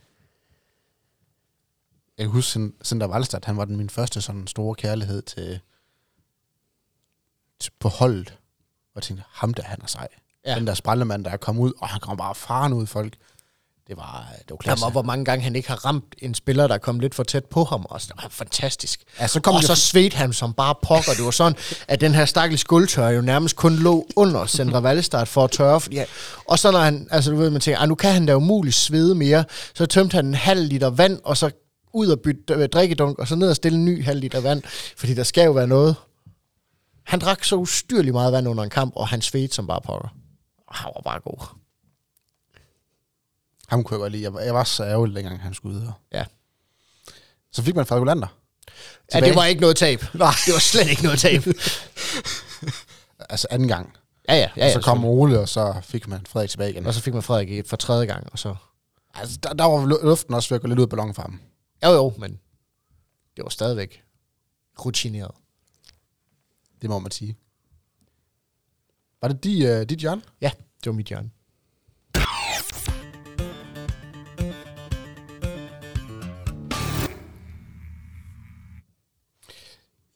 Jeg 2.19 2.25
kan 2.25 2.31
huske, 2.33 2.51
Sin- 2.53 2.75
Sindre 2.83 3.11
Wallstad, 3.11 3.41
han 3.45 3.57
var 3.57 3.65
den 3.65 3.77
min 3.77 3.91
første 3.91 4.21
sådan 4.21 4.47
store 4.47 4.75
kærlighed 4.75 5.23
til, 5.23 5.61
til 7.61 7.73
på 7.81 7.89
holdet. 7.89 8.31
Og 8.31 8.93
jeg 8.97 9.03
tænkte, 9.03 9.25
ham 9.31 9.55
der, 9.55 9.63
han 9.63 9.79
er 9.83 9.87
sej. 9.87 10.09
Ja. 10.47 10.51
Ja. 10.53 10.59
Den 10.59 10.67
der 10.67 10.75
sprællemand, 10.75 11.25
der 11.25 11.31
er 11.31 11.37
kommet 11.37 11.63
ud, 11.63 11.73
og 11.79 11.89
han 11.89 12.01
kommer 12.01 12.25
bare 12.25 12.35
faren 12.35 12.73
ud, 12.73 12.87
folk. 12.87 13.15
Det 13.89 13.97
var, 13.97 14.27
det 14.39 14.51
var 14.51 14.57
klasse. 14.57 14.71
Jamen, 14.85 14.87
og 14.87 14.91
hvor 14.93 15.03
mange 15.03 15.25
gange 15.25 15.45
han 15.45 15.57
ikke 15.57 15.69
har 15.69 15.85
ramt 15.85 16.05
en 16.19 16.35
spiller, 16.35 16.67
der 16.67 16.79
kom 16.79 17.01
lidt 17.01 17.15
for 17.15 17.23
tæt 17.23 17.45
på 17.45 17.65
ham. 17.65 17.87
Også. 17.91 18.07
Det 18.15 18.23
var 18.23 18.29
fantastisk. 18.29 19.01
Ja, 19.21 19.27
så 19.27 19.41
kom 19.41 19.55
og 19.55 19.63
så 19.63 19.75
svedte 19.75 20.17
han 20.17 20.33
som 20.33 20.53
bare 20.53 20.75
pokker. 20.83 21.13
Det 21.17 21.25
var 21.25 21.31
sådan, 21.31 21.55
at 21.89 22.01
den 22.01 22.15
her 22.15 22.25
stakkels 22.25 22.65
guldtør 22.65 23.09
jo 23.09 23.21
nærmest 23.21 23.57
kun 23.57 23.77
lå 23.77 24.07
under 24.17 24.47
Sandra 24.47 24.81
Vallestad 24.81 25.27
for 25.27 25.45
at 25.45 25.51
tørre. 25.51 25.81
Fordi, 25.81 25.99
og 26.49 26.59
så 26.59 26.71
når 26.71 26.79
han, 26.79 27.09
altså 27.11 27.31
du 27.31 27.37
ved, 27.37 27.51
man 27.51 27.61
tænker, 27.61 27.79
"Ej, 27.79 27.87
nu 27.87 27.95
kan 27.95 28.13
han 28.13 28.27
da 28.27 28.35
umuligt 28.35 28.77
svede 28.77 29.15
mere, 29.15 29.45
så 29.75 29.87
tømte 29.87 30.15
han 30.15 30.27
en 30.27 30.35
halv 30.35 30.63
liter 30.69 30.91
vand, 30.91 31.21
og 31.25 31.37
så 31.37 31.51
ud 31.95 32.07
og 32.09 32.21
bytte 32.21 32.55
øh, 32.55 32.69
drikkedunk, 32.69 33.19
og 33.19 33.29
så 33.29 33.35
ned 33.37 33.51
og 33.51 33.57
stille 33.57 33.79
en 33.79 33.85
ny 33.85 34.05
halv 34.05 34.21
liter 34.21 34.41
vand, 34.41 34.63
fordi 34.97 35.15
der 35.15 35.23
skal 35.23 35.45
jo 35.45 35.53
være 35.53 35.67
noget. 35.67 35.95
Han 37.07 37.19
drak 37.19 37.45
så 37.45 37.57
ustyrligt 37.57 38.13
meget 38.13 38.33
vand 38.33 38.49
under 38.49 38.65
en 38.65 38.71
kamp, 38.71 38.93
og 38.97 39.09
han 39.09 39.23
svedte 39.23 39.55
som 39.55 39.67
bare 39.67 39.81
pokker. 39.85 40.09
Han 40.71 40.93
var 40.95 41.01
bare 41.01 41.21
god. 41.21 41.47
Ham 43.69 43.85
kunne 43.85 43.95
jeg 43.95 44.01
godt 44.01 44.13
lide. 44.13 44.23
Jeg 44.23 44.35
var, 44.35 44.41
jeg 44.41 44.55
var 44.55 44.65
så 44.65 44.85
ærgerlig, 44.85 45.17
dengang 45.17 45.41
han 45.41 45.55
skulle 45.55 45.77
ud. 45.77 45.83
her. 45.83 45.93
Ja. 46.13 46.25
Så 47.53 47.63
fik 47.63 47.75
man 47.77 47.87
Frederik 47.87 48.03
Olander. 48.03 48.39
Ja, 49.15 49.21
det 49.21 49.35
var 49.35 49.45
ikke 49.45 49.61
noget 49.61 49.77
tab. 49.77 50.01
Nej. 50.15 50.33
Det 50.47 50.53
var 50.53 50.59
slet 50.59 50.89
ikke 50.91 51.03
noget 51.03 51.19
tab. 51.19 51.43
Altså 53.31 53.47
anden 53.51 53.69
gang. 53.69 53.97
Ja, 54.29 54.35
ja. 54.35 54.51
ja, 54.57 54.67
og 54.67 54.73
så 54.73 54.79
ja 54.79 54.83
kom 54.83 55.05
Ole, 55.05 55.41
og 55.41 55.49
så 55.49 55.81
fik 55.83 56.09
man 56.09 56.27
Frederik 56.27 56.51
tilbage 56.51 56.71
igen. 56.71 56.87
Og 56.87 56.95
så 56.95 57.01
fik 57.01 57.15
man 57.15 57.23
Frederik 57.23 57.67
for 57.69 57.77
tredje 57.77 58.07
gang, 58.07 58.33
og 58.33 58.39
så... 58.39 58.55
Altså, 59.15 59.39
der, 59.43 59.53
der 59.53 59.65
var 59.65 59.87
lu- 59.87 60.05
luften 60.05 60.35
også 60.35 60.49
ved 60.49 60.55
at 60.57 60.61
gå 60.63 60.69
lidt 60.69 60.79
ud 60.79 60.85
af 60.85 60.89
ballonen 60.89 61.15
for 61.15 61.23
ham. 61.23 61.41
Jo, 61.85 61.91
jo, 61.91 62.13
men 62.19 62.31
det 63.37 63.43
var 63.45 63.49
stadigvæk 63.49 64.03
rutineret. 64.85 65.31
Det 66.83 66.91
må 66.91 66.99
man 66.99 67.11
sige. 67.11 67.37
Var 69.23 69.29
det 69.29 69.45
de, 69.45 69.81
uh, 69.81 69.83
dit 69.89 69.99
hjørne? 69.99 70.23
Ja, 70.41 70.51
det 70.85 70.87
var 70.87 70.93
mit 70.93 71.07
hjørne. 71.07 71.31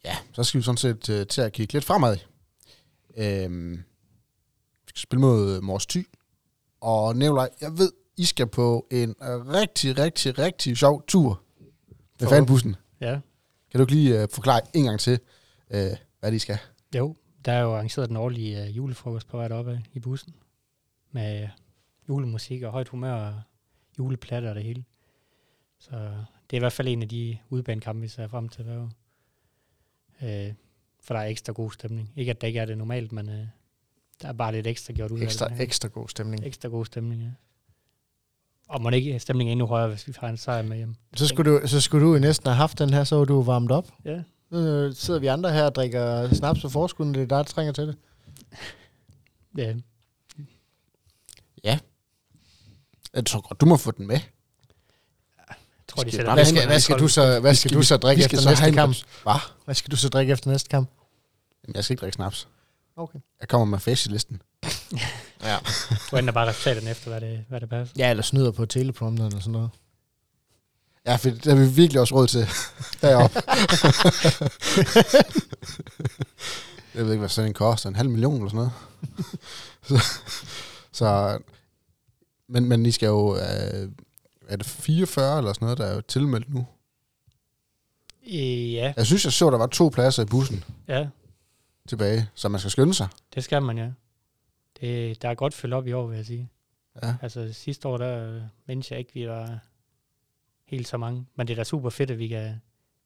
Ja, 0.05 0.17
så 0.33 0.45
skal 0.45 0.59
vi 0.59 0.63
sådan 0.63 0.77
set 0.77 1.09
uh, 1.09 1.27
til 1.27 1.41
at 1.41 1.53
kigge 1.53 1.73
lidt 1.73 1.85
fremad. 1.85 2.17
Øhm, 3.17 3.73
vi 4.87 4.89
skal 4.89 5.01
spille 5.01 5.21
mod 5.21 5.61
Mors 5.61 5.87
Thy. 5.87 6.07
Og 6.81 7.17
Nævlej, 7.17 7.49
jeg 7.61 7.79
ved, 7.79 7.93
I 8.17 8.25
skal 8.25 8.47
på 8.47 8.87
en 8.91 9.15
rigtig, 9.21 9.99
rigtig, 9.99 10.39
rigtig 10.39 10.77
sjov 10.77 11.05
tur 11.09 11.43
med 12.21 12.29
fanbussen. 12.29 12.77
Ja, 13.01 13.21
Kan 13.71 13.79
du 13.79 13.83
ikke 13.83 13.93
lige 13.95 14.23
uh, 14.23 14.29
forklare 14.33 14.61
en 14.75 14.85
gang 14.85 15.01
til, 15.01 15.19
uh, 15.71 15.77
hvad 16.21 16.33
de 16.33 16.41
skal? 16.41 16.59
jo. 16.97 17.17
Der 17.45 17.53
er 17.53 17.61
jo 17.61 17.75
arrangeret 17.75 18.09
den 18.09 18.17
årlige 18.17 18.63
uh, 18.63 18.77
julefrokost 18.77 19.29
på 19.29 19.37
vej 19.37 19.49
deroppe 19.49 19.83
i 19.93 20.01
bussen. 20.01 20.35
Med 21.13 21.49
julemusik 22.09 22.63
og 22.63 22.73
højt 22.73 22.89
humør 22.89 23.13
og 23.13 23.41
juleplatter 23.99 24.49
og 24.49 24.55
det 24.55 24.65
hele. 24.65 24.85
Så 25.79 25.91
det 26.51 26.57
er 26.57 26.57
i 26.57 26.59
hvert 26.59 26.73
fald 26.73 26.89
en 26.89 27.03
af 27.03 27.09
de 27.09 27.39
udbanekampe, 27.49 28.01
vi 28.03 28.09
ser 28.09 28.29
frem 28.29 28.49
til 28.49 28.65
hver 28.65 28.79
år. 28.81 28.91
Øh, 30.23 30.55
for 31.01 31.15
der 31.15 31.21
er 31.21 31.27
ekstra 31.27 31.53
god 31.53 31.71
stemning. 31.71 32.13
Ikke 32.17 32.31
at 32.31 32.41
det 32.41 32.47
ikke 32.47 32.61
er 32.61 32.65
det 32.65 32.79
normalt, 32.79 33.13
men 33.13 33.29
øh, 33.29 33.47
der 34.23 34.29
er 34.29 34.33
bare 34.33 34.53
lidt 34.53 34.67
ekstra 34.67 34.93
gjort 34.93 35.11
ud 35.11 35.21
Ekstra, 35.23 35.45
af 35.45 35.51
det. 35.51 35.61
ekstra 35.61 35.89
god 35.89 36.09
stemning. 36.09 36.47
Ekstra 36.47 36.69
god 36.69 36.85
stemning, 36.85 37.23
ja. 37.23 37.31
Og 38.69 38.83
må 38.83 38.91
ikke 38.91 39.19
stemningen 39.19 39.53
endnu 39.53 39.67
højere, 39.67 39.89
hvis 39.89 40.07
vi 40.07 40.13
har 40.19 40.29
en 40.29 40.37
sejr 40.37 40.63
med 40.63 40.77
hjem. 40.77 40.95
Så 41.17 41.27
skulle, 41.27 41.53
du, 41.53 41.67
så 41.67 41.81
skulle 41.81 42.07
du 42.07 42.19
næsten 42.19 42.47
have 42.47 42.57
haft 42.57 42.79
den 42.79 42.91
her, 42.91 43.05
så 43.05 43.25
du 43.25 43.43
varmet 43.43 43.71
op. 43.71 43.89
Ja, 44.05 44.23
Nu 44.51 44.93
sidder 44.95 45.21
vi 45.21 45.27
andre 45.27 45.53
her 45.53 45.65
og 45.65 45.75
drikker 45.75 46.35
snaps 46.35 46.61
på 46.63 46.69
forskunden, 46.69 47.15
det 47.15 47.23
er 47.23 47.27
dig, 47.27 47.37
der 47.37 47.43
trænger 47.43 47.73
til 47.73 47.87
det. 47.87 47.97
Ja, 51.65 51.79
Jeg 53.15 53.27
tror 53.27 53.41
godt, 53.41 53.61
du 53.61 53.67
må 53.67 53.77
få 53.77 53.91
den 53.91 54.07
med. 54.07 54.17
jeg 55.49 55.57
tror, 55.89 56.03
de 56.03 56.11
Skal 56.11 56.13
sætter 56.19 56.35
Hvad 56.35 56.45
skal, 56.45 56.67
hvad 56.67 56.81
skal 56.81 56.99
du 56.99 57.09
så, 57.09 57.41
hvad 57.41 57.55
skal 57.55 57.73
du 57.73 57.83
så 57.83 57.97
drikke 57.97 58.23
skal 58.23 58.39
efter 58.39 58.43
så 58.43 58.49
næste 58.63 58.73
kamp? 58.73 58.97
Hvad? 59.23 59.35
Hvad 59.65 59.75
skal 59.75 59.91
du 59.91 59.97
så 59.97 60.09
drikke 60.09 60.33
efter 60.33 60.51
næste 60.51 60.69
kamp? 60.69 60.91
Jamen, 61.65 61.77
jeg 61.77 61.85
skal 61.85 61.95
ikke 61.95 62.01
drikke 62.01 62.15
snaps. 62.15 62.49
Okay. 62.97 63.19
Jeg 63.41 63.49
kommer 63.49 63.65
med 63.65 63.79
face-listen. 63.79 64.43
Ja. 65.43 65.57
Du 66.11 66.17
ændrer 66.17 66.33
bare 66.33 66.49
resultaterne 66.49 66.91
efter, 66.91 67.11
hvad 67.11 67.21
det, 67.21 67.45
hvad 67.49 67.61
det 67.61 67.69
passer. 67.69 67.95
ja, 67.99 68.11
eller 68.11 68.23
snyder 68.23 68.51
på 68.51 68.67
teleprompteren 68.67 69.27
eller 69.29 69.41
sådan 69.41 69.53
noget. 69.53 69.71
Ja, 71.07 71.17
for 71.17 71.31
det 71.31 71.45
har 71.47 71.55
vi 71.55 71.69
virkelig 71.69 72.01
også 72.01 72.15
råd 72.15 72.27
til 72.27 72.47
heroppe. 73.03 73.41
jeg 76.95 77.05
ved 77.05 77.13
ikke, 77.13 77.19
hvad 77.19 77.29
sådan 77.29 77.51
en 77.51 77.55
koster. 77.55 77.89
En 77.89 77.97
halv 77.97 78.11
million 78.11 78.35
eller 78.35 78.49
sådan 78.49 78.57
noget. 78.57 78.73
så, 79.83 79.99
så, 80.93 81.39
men, 82.49 82.65
men 82.65 82.87
I 82.87 82.91
skal 82.91 83.07
jo... 83.07 83.37
Øh, 83.37 83.89
er 84.49 84.57
det 84.57 84.67
44 84.67 85.39
eller 85.39 85.53
sådan 85.53 85.67
noget, 85.67 85.79
der 85.79 85.85
er 85.87 85.95
jo 85.95 86.01
tilmeldt 86.01 86.55
nu? 86.55 86.67
Ja, 88.27 88.93
Jeg 88.97 89.07
synes, 89.07 89.25
jeg 89.25 89.33
så, 89.33 89.51
der 89.51 89.59
var 89.59 89.67
to 89.67 89.89
pladser 89.89 90.23
i 90.23 90.27
bussen 90.27 90.65
ja, 90.89 91.09
tilbage, 91.89 92.29
så 92.35 92.49
man 92.49 92.59
skal 92.61 92.71
skynde 92.71 92.95
sig. 92.95 93.09
det 93.35 93.45
skal 93.45 93.63
man, 93.63 93.79
ja. 93.79 93.91
Det, 94.81 95.23
der 95.23 95.29
er 95.29 95.35
godt 95.35 95.55
fyldt 95.55 95.75
op 95.75 95.87
i 95.87 95.93
år, 95.93 96.07
vil 96.07 96.17
jeg 96.17 96.27
sige. 96.27 96.49
Ja. 97.03 97.15
Altså 97.23 97.53
sidste 97.53 97.89
år, 97.89 97.97
der 97.97 98.35
øh, 98.35 98.43
mindes 98.69 98.91
jeg 98.91 98.99
ikke, 98.99 99.11
vi 99.15 99.29
var 99.29 99.59
helt 100.71 100.89
så 100.89 100.97
mange. 100.97 101.27
Men 101.37 101.47
det 101.47 101.53
er 101.53 101.57
da 101.57 101.65
super 101.65 101.91
fedt, 101.91 102.11
at 102.11 102.19
vi 102.19 102.29
kan, 102.29 102.61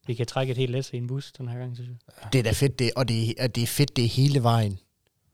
vi 0.07 0.13
kan 0.13 0.25
trække 0.25 0.51
et 0.51 0.57
helt 0.57 0.71
læs 0.71 0.89
i 0.93 0.97
en 0.97 1.07
bus 1.07 1.31
den 1.31 1.47
her 1.47 1.59
gang, 1.59 1.75
synes 1.75 1.89
jeg. 1.89 2.33
Det 2.33 2.39
er 2.39 2.43
da 2.43 2.51
fedt, 2.51 2.79
det, 2.79 2.91
og 2.95 3.07
det, 3.07 3.33
og 3.39 3.55
det 3.55 3.63
er 3.63 3.67
fedt, 3.67 3.95
det 3.95 4.05
er 4.05 4.09
hele 4.09 4.43
vejen 4.43 4.79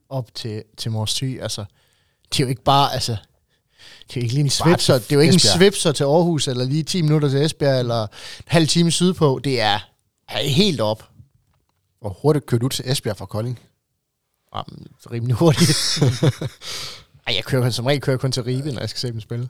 op 0.10 0.36
til, 0.36 0.64
til 0.78 0.92
Mors 0.92 1.14
Thy. 1.14 1.42
Altså, 1.42 1.66
det 2.32 2.40
er 2.40 2.44
jo 2.44 2.50
ikke 2.50 2.64
bare, 2.64 2.94
altså, 2.94 3.12
det 4.08 4.18
er 4.18 4.22
jo 4.22 4.22
ikke 4.22 4.34
lige 4.34 4.44
en 4.44 4.50
svipser, 4.50 4.98
til 4.98 5.08
det 5.08 5.12
er 5.12 5.16
jo 5.16 5.22
ikke 5.22 5.36
Esbjerg. 5.36 5.56
en 5.56 5.60
svipser 5.60 5.92
til 5.92 6.04
Aarhus, 6.04 6.48
eller 6.48 6.66
lige 6.66 6.84
10 6.84 7.02
minutter 7.02 7.30
til 7.30 7.42
Esbjerg, 7.42 7.80
eller 7.80 8.04
en 8.04 8.08
halv 8.48 8.68
time 8.68 8.92
sydpå. 8.92 9.40
Det 9.44 9.62
er, 9.62 9.80
er 10.28 10.44
helt 10.48 10.82
op. 10.82 11.10
Hvor 12.00 12.10
hurtigt 12.22 12.46
kører 12.46 12.60
du 12.60 12.68
til 12.68 12.92
Esbjerg 12.92 13.18
fra 13.18 13.26
Kolding? 13.26 13.60
Jamen, 14.56 14.88
rimelig 15.12 15.36
hurtigt. 15.36 16.00
Ej, 17.28 17.36
jeg 17.36 17.44
kører 17.44 17.70
som 17.70 17.86
regel 17.86 18.02
kører 18.02 18.18
kun 18.18 18.32
til 18.32 18.44
Ribe, 18.44 18.72
når 18.72 18.80
jeg 18.80 18.90
skal 18.90 19.00
se 19.00 19.12
dem 19.12 19.22
spille. 19.22 19.50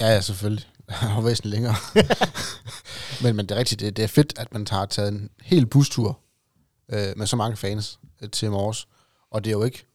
Ja, 0.00 0.06
ja, 0.06 0.20
selvfølgelig. 0.20 0.66
Og 1.16 1.24
væsentligt 1.24 1.54
længere. 1.54 1.74
men, 3.22 3.36
men 3.36 3.46
det 3.46 3.54
er 3.54 3.58
rigtigt, 3.58 3.80
det, 3.80 3.96
det 3.96 4.02
er 4.02 4.08
fedt, 4.08 4.32
at 4.38 4.52
man 4.52 4.66
har 4.70 4.86
taget 4.86 5.08
en 5.12 5.30
hel 5.42 5.66
bustur 5.66 6.18
øh, 6.92 7.12
med 7.16 7.26
så 7.26 7.36
mange 7.36 7.56
fans 7.56 7.98
øh, 8.20 8.30
til 8.30 8.50
Mors. 8.50 8.88
Og 9.30 9.44
det 9.44 9.50
er 9.50 9.54
jo 9.54 9.64
ikke 9.64 9.86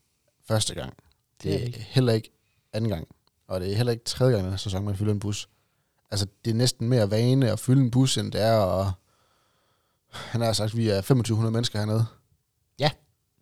første 0.48 0.76
gang. 0.76 0.94
Det, 1.44 1.44
Det 1.44 1.52
er 1.52 1.56
er 1.56 1.60
det 1.60 1.68
ikke. 1.68 1.88
heller 1.90 2.14
ikke 2.14 2.32
anden 2.74 2.90
gang. 2.90 3.08
Og 3.48 3.62
det 3.62 3.72
er 3.72 3.76
heller 3.76 3.92
ikke 3.92 4.04
tredje 4.06 4.32
gang 4.34 4.42
i 4.42 4.44
den 4.44 4.52
her 4.52 4.58
sæson, 4.58 4.86
man 4.86 4.96
fylder 4.98 5.14
en 5.14 5.20
bus. 5.20 5.50
Altså, 6.12 6.28
det 6.46 6.52
er 6.52 6.56
næsten 6.56 6.90
mere 6.90 7.12
vane 7.12 7.52
at 7.52 7.60
fylde 7.60 7.82
en 7.82 7.92
bus, 7.92 8.18
end 8.18 8.32
det 8.32 8.42
er 8.42 8.80
at... 8.80 8.92
Han 10.14 10.42
har 10.42 10.54
sagt, 10.54 10.72
at 10.72 10.78
vi 10.78 10.90
er 10.90 10.96
2500 10.96 11.52
mennesker 11.52 11.80
hernede. 11.80 12.06
Ja. 12.80 12.92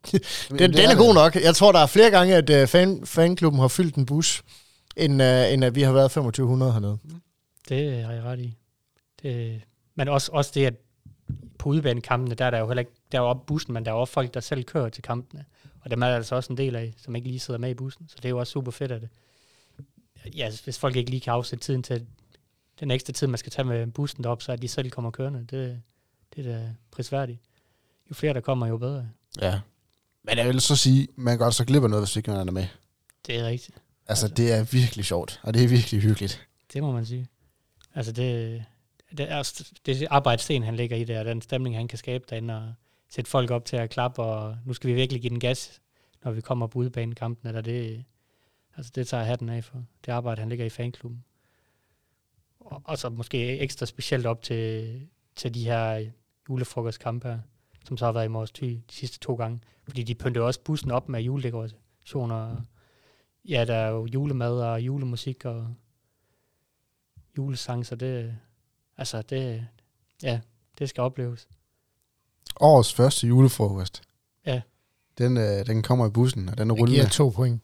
Den, 0.49 0.59
den 0.59 0.75
er 0.89 0.95
god 0.97 1.13
nok. 1.13 1.35
Jeg 1.35 1.55
tror, 1.55 1.71
der 1.71 1.79
er 1.79 1.85
flere 1.85 2.11
gange, 2.11 2.35
at 2.35 2.61
uh, 2.63 2.67
fan, 2.69 3.05
fanklubben 3.05 3.59
har 3.61 3.67
fyldt 3.67 3.95
en 3.95 4.05
bus, 4.05 4.43
end, 4.97 5.21
uh, 5.21 5.53
end 5.53 5.65
at 5.65 5.75
vi 5.75 5.81
har 5.81 5.91
været 5.91 6.11
2500 6.11 6.71
hernede. 6.73 6.97
Det 7.69 8.03
har 8.03 8.13
jeg 8.13 8.23
ret 8.23 8.39
i. 8.39 8.57
Det, 9.21 9.61
men 9.95 10.07
også, 10.07 10.31
også 10.31 10.51
det, 10.55 10.65
at 10.65 10.73
på 11.59 11.69
udebanekampene, 11.69 12.35
der 12.35 12.45
er 12.45 12.49
der 12.49 12.59
jo 12.59 12.67
heller 12.67 12.79
ikke, 12.79 12.91
der 13.11 13.17
er 13.17 13.21
jo 13.21 13.27
op 13.27 13.45
bussen, 13.45 13.73
men 13.73 13.85
der 13.85 13.91
er 13.91 13.95
jo 13.95 14.01
også 14.01 14.13
folk, 14.13 14.33
der 14.33 14.39
selv 14.39 14.63
kører 14.63 14.89
til 14.89 15.03
kampene. 15.03 15.45
Og 15.81 15.91
dem 15.91 16.01
er 16.01 16.07
der 16.07 16.15
altså 16.15 16.35
også 16.35 16.53
en 16.53 16.57
del 16.57 16.75
af, 16.75 16.93
som 16.97 17.15
ikke 17.15 17.27
lige 17.27 17.39
sidder 17.39 17.59
med 17.59 17.69
i 17.69 17.73
bussen. 17.73 18.07
Så 18.09 18.15
det 18.17 18.25
er 18.25 18.29
jo 18.29 18.39
også 18.39 18.51
super 18.51 18.71
fedt, 18.71 18.91
at 18.91 19.01
det, 19.01 19.09
ja, 20.35 20.51
hvis 20.63 20.79
folk 20.79 20.95
ikke 20.95 21.09
lige 21.09 21.19
kan 21.21 21.33
afsætte 21.33 21.65
tiden 21.65 21.83
til 21.83 22.05
den 22.79 22.91
ekstra 22.91 23.13
tid, 23.13 23.27
man 23.27 23.37
skal 23.37 23.51
tage 23.51 23.65
med 23.65 23.87
bussen 23.87 24.23
derop, 24.23 24.41
så 24.41 24.51
at 24.51 24.61
de 24.61 24.67
selv 24.67 24.89
kommer 24.91 25.11
kørende. 25.11 25.39
Det, 25.39 25.81
det 26.35 26.45
er 26.47 26.57
da 26.57 26.69
prisværdigt. 26.91 27.39
Jo 28.09 28.15
flere 28.15 28.33
der 28.33 28.41
kommer, 28.41 28.67
jo 28.67 28.77
bedre. 28.77 29.09
Ja. 29.41 29.59
Men 30.23 30.37
jeg 30.37 30.47
vil 30.47 30.61
så 30.61 30.75
sige, 30.75 31.07
man 31.15 31.31
kan 31.31 31.39
godt 31.39 31.55
så 31.55 31.65
glip 31.65 31.83
af 31.83 31.89
noget, 31.89 32.05
hvis 32.05 32.15
ikke 32.15 32.31
man 32.31 32.47
er 32.47 32.51
med. 32.51 32.67
Det 33.27 33.35
er 33.35 33.47
rigtigt. 33.47 33.77
Altså, 34.07 34.25
Altså. 34.25 34.35
det 34.35 34.53
er 34.53 34.63
virkelig 34.63 35.05
sjovt, 35.05 35.39
og 35.43 35.53
det 35.53 35.63
er 35.63 35.67
virkelig 35.67 36.01
hyggeligt. 36.01 36.47
Det 36.73 36.81
må 36.83 36.91
man 36.91 37.05
sige. 37.05 37.27
Altså 37.95 38.11
det, 38.11 38.63
det 39.17 39.31
er 39.31 39.43
det 39.85 40.07
arbejdssten, 40.09 40.63
han 40.63 40.75
ligger 40.75 40.97
i 40.97 41.03
der, 41.03 41.19
og 41.19 41.25
den 41.25 41.41
stemning, 41.41 41.75
han 41.75 41.87
kan 41.87 41.97
skabe 41.97 42.25
derinde, 42.29 42.57
og 42.57 42.73
sætte 43.09 43.31
folk 43.31 43.51
op 43.51 43.65
til 43.65 43.75
at 43.75 43.89
klappe, 43.89 44.21
og 44.21 44.57
nu 44.65 44.73
skal 44.73 44.89
vi 44.89 44.93
virkelig 44.93 45.21
give 45.21 45.29
den 45.29 45.39
gas, 45.39 45.81
når 46.23 46.31
vi 46.31 46.41
kommer 46.41 46.67
på 46.67 46.79
udebanekampen, 46.79 47.47
eller 47.47 47.61
det, 47.61 48.05
altså 48.77 48.91
det 48.95 49.07
tager 49.07 49.21
jeg 49.21 49.27
hatten 49.27 49.49
af 49.49 49.63
for, 49.63 49.83
det 50.05 50.11
arbejde, 50.11 50.39
han 50.39 50.49
ligger 50.49 50.65
i 50.65 50.69
fanklubben. 50.69 51.23
Og, 52.59 52.81
og 52.85 52.97
så 52.97 53.09
måske 53.09 53.59
ekstra 53.59 53.85
specielt 53.85 54.25
op 54.25 54.41
til, 54.41 55.01
til 55.35 55.53
de 55.53 55.63
her 55.63 56.11
julefrokostkampe 56.49 57.27
her, 57.27 57.39
som 57.85 57.97
så 57.97 58.05
har 58.05 58.11
været 58.11 58.25
i 58.25 58.27
Mors 58.27 58.51
Thy 58.51 58.65
de 58.65 58.81
sidste 58.89 59.19
to 59.19 59.35
gange, 59.35 59.59
fordi 59.83 60.03
de 60.03 60.15
pyntede 60.15 60.45
også 60.45 60.59
bussen 60.59 60.91
op 60.91 61.09
med 61.09 61.21
juledekorationer, 61.21 62.61
ja, 63.45 63.65
der 63.65 63.75
er 63.75 63.89
jo 63.89 64.05
julemad 64.05 64.61
og 64.61 64.81
julemusik, 64.81 65.45
og 65.45 65.75
julesang, 67.37 67.85
så 67.85 67.95
det, 67.95 68.37
altså 68.97 69.21
det, 69.21 69.67
ja, 70.23 70.39
det 70.79 70.89
skal 70.89 71.01
opleves. 71.01 71.47
Årets 72.59 72.93
første 72.93 73.27
julefrokost. 73.27 74.01
Ja. 74.45 74.61
Den, 75.17 75.37
øh, 75.37 75.65
den 75.65 75.83
kommer 75.83 76.07
i 76.07 76.09
bussen, 76.09 76.49
og 76.49 76.57
den 76.57 76.71
er 76.71 76.75
Det 76.75 76.87
giver 76.87 76.97
rullende. 76.97 77.13
to 77.13 77.29
point. 77.29 77.61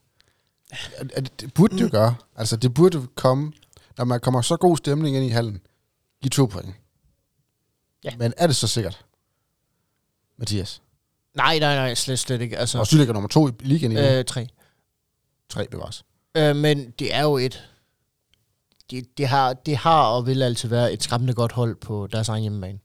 Er- 0.71 0.75
er 1.13 1.21
Det, 1.21 1.41
det 1.41 1.53
burde 1.53 1.75
det 1.77 1.81
jo 1.83 1.89
gøre. 1.91 2.15
Altså, 2.35 2.57
det 2.57 2.73
burde 2.73 3.07
komme, 3.15 3.53
når 3.97 4.05
man 4.05 4.19
kommer 4.19 4.41
så 4.41 4.57
god 4.57 4.77
stemning 4.77 5.15
ind 5.15 5.25
i 5.25 5.29
hallen. 5.29 5.61
Giv 6.21 6.29
to 6.29 6.45
point. 6.45 6.75
Ja. 8.03 8.15
Men 8.17 8.33
er 8.37 8.47
det 8.47 8.55
så 8.55 8.67
sikkert? 8.67 9.05
Mathias. 10.37 10.81
Nej, 11.35 11.59
nej, 11.59 11.75
nej, 11.75 11.93
slet, 11.95 12.19
slet 12.19 12.41
ikke. 12.41 12.57
Altså, 12.57 12.79
Og 12.79 12.87
ligger 12.91 13.13
nummer 13.13 13.27
to 13.29 13.47
i 13.47 13.51
ligaen 13.59 13.91
i 13.91 13.95
øh. 13.97 14.17
øh, 14.19 14.25
tre. 14.25 14.47
Tre 15.49 15.67
bevares. 15.71 16.03
Øh, 16.37 16.55
men 16.55 16.91
det 16.91 17.15
er 17.15 17.21
jo 17.23 17.37
et... 17.37 17.69
Det, 18.91 19.17
det, 19.17 19.27
har, 19.27 19.53
det 19.53 19.77
har 19.77 20.03
og 20.03 20.25
vil 20.25 20.43
altid 20.43 20.69
være 20.69 20.93
et 20.93 21.03
skræmmende 21.03 21.33
godt 21.33 21.51
hold 21.51 21.75
på 21.75 22.07
deres 22.07 22.29
egen 22.29 22.41
hjemmebane. 22.41 22.79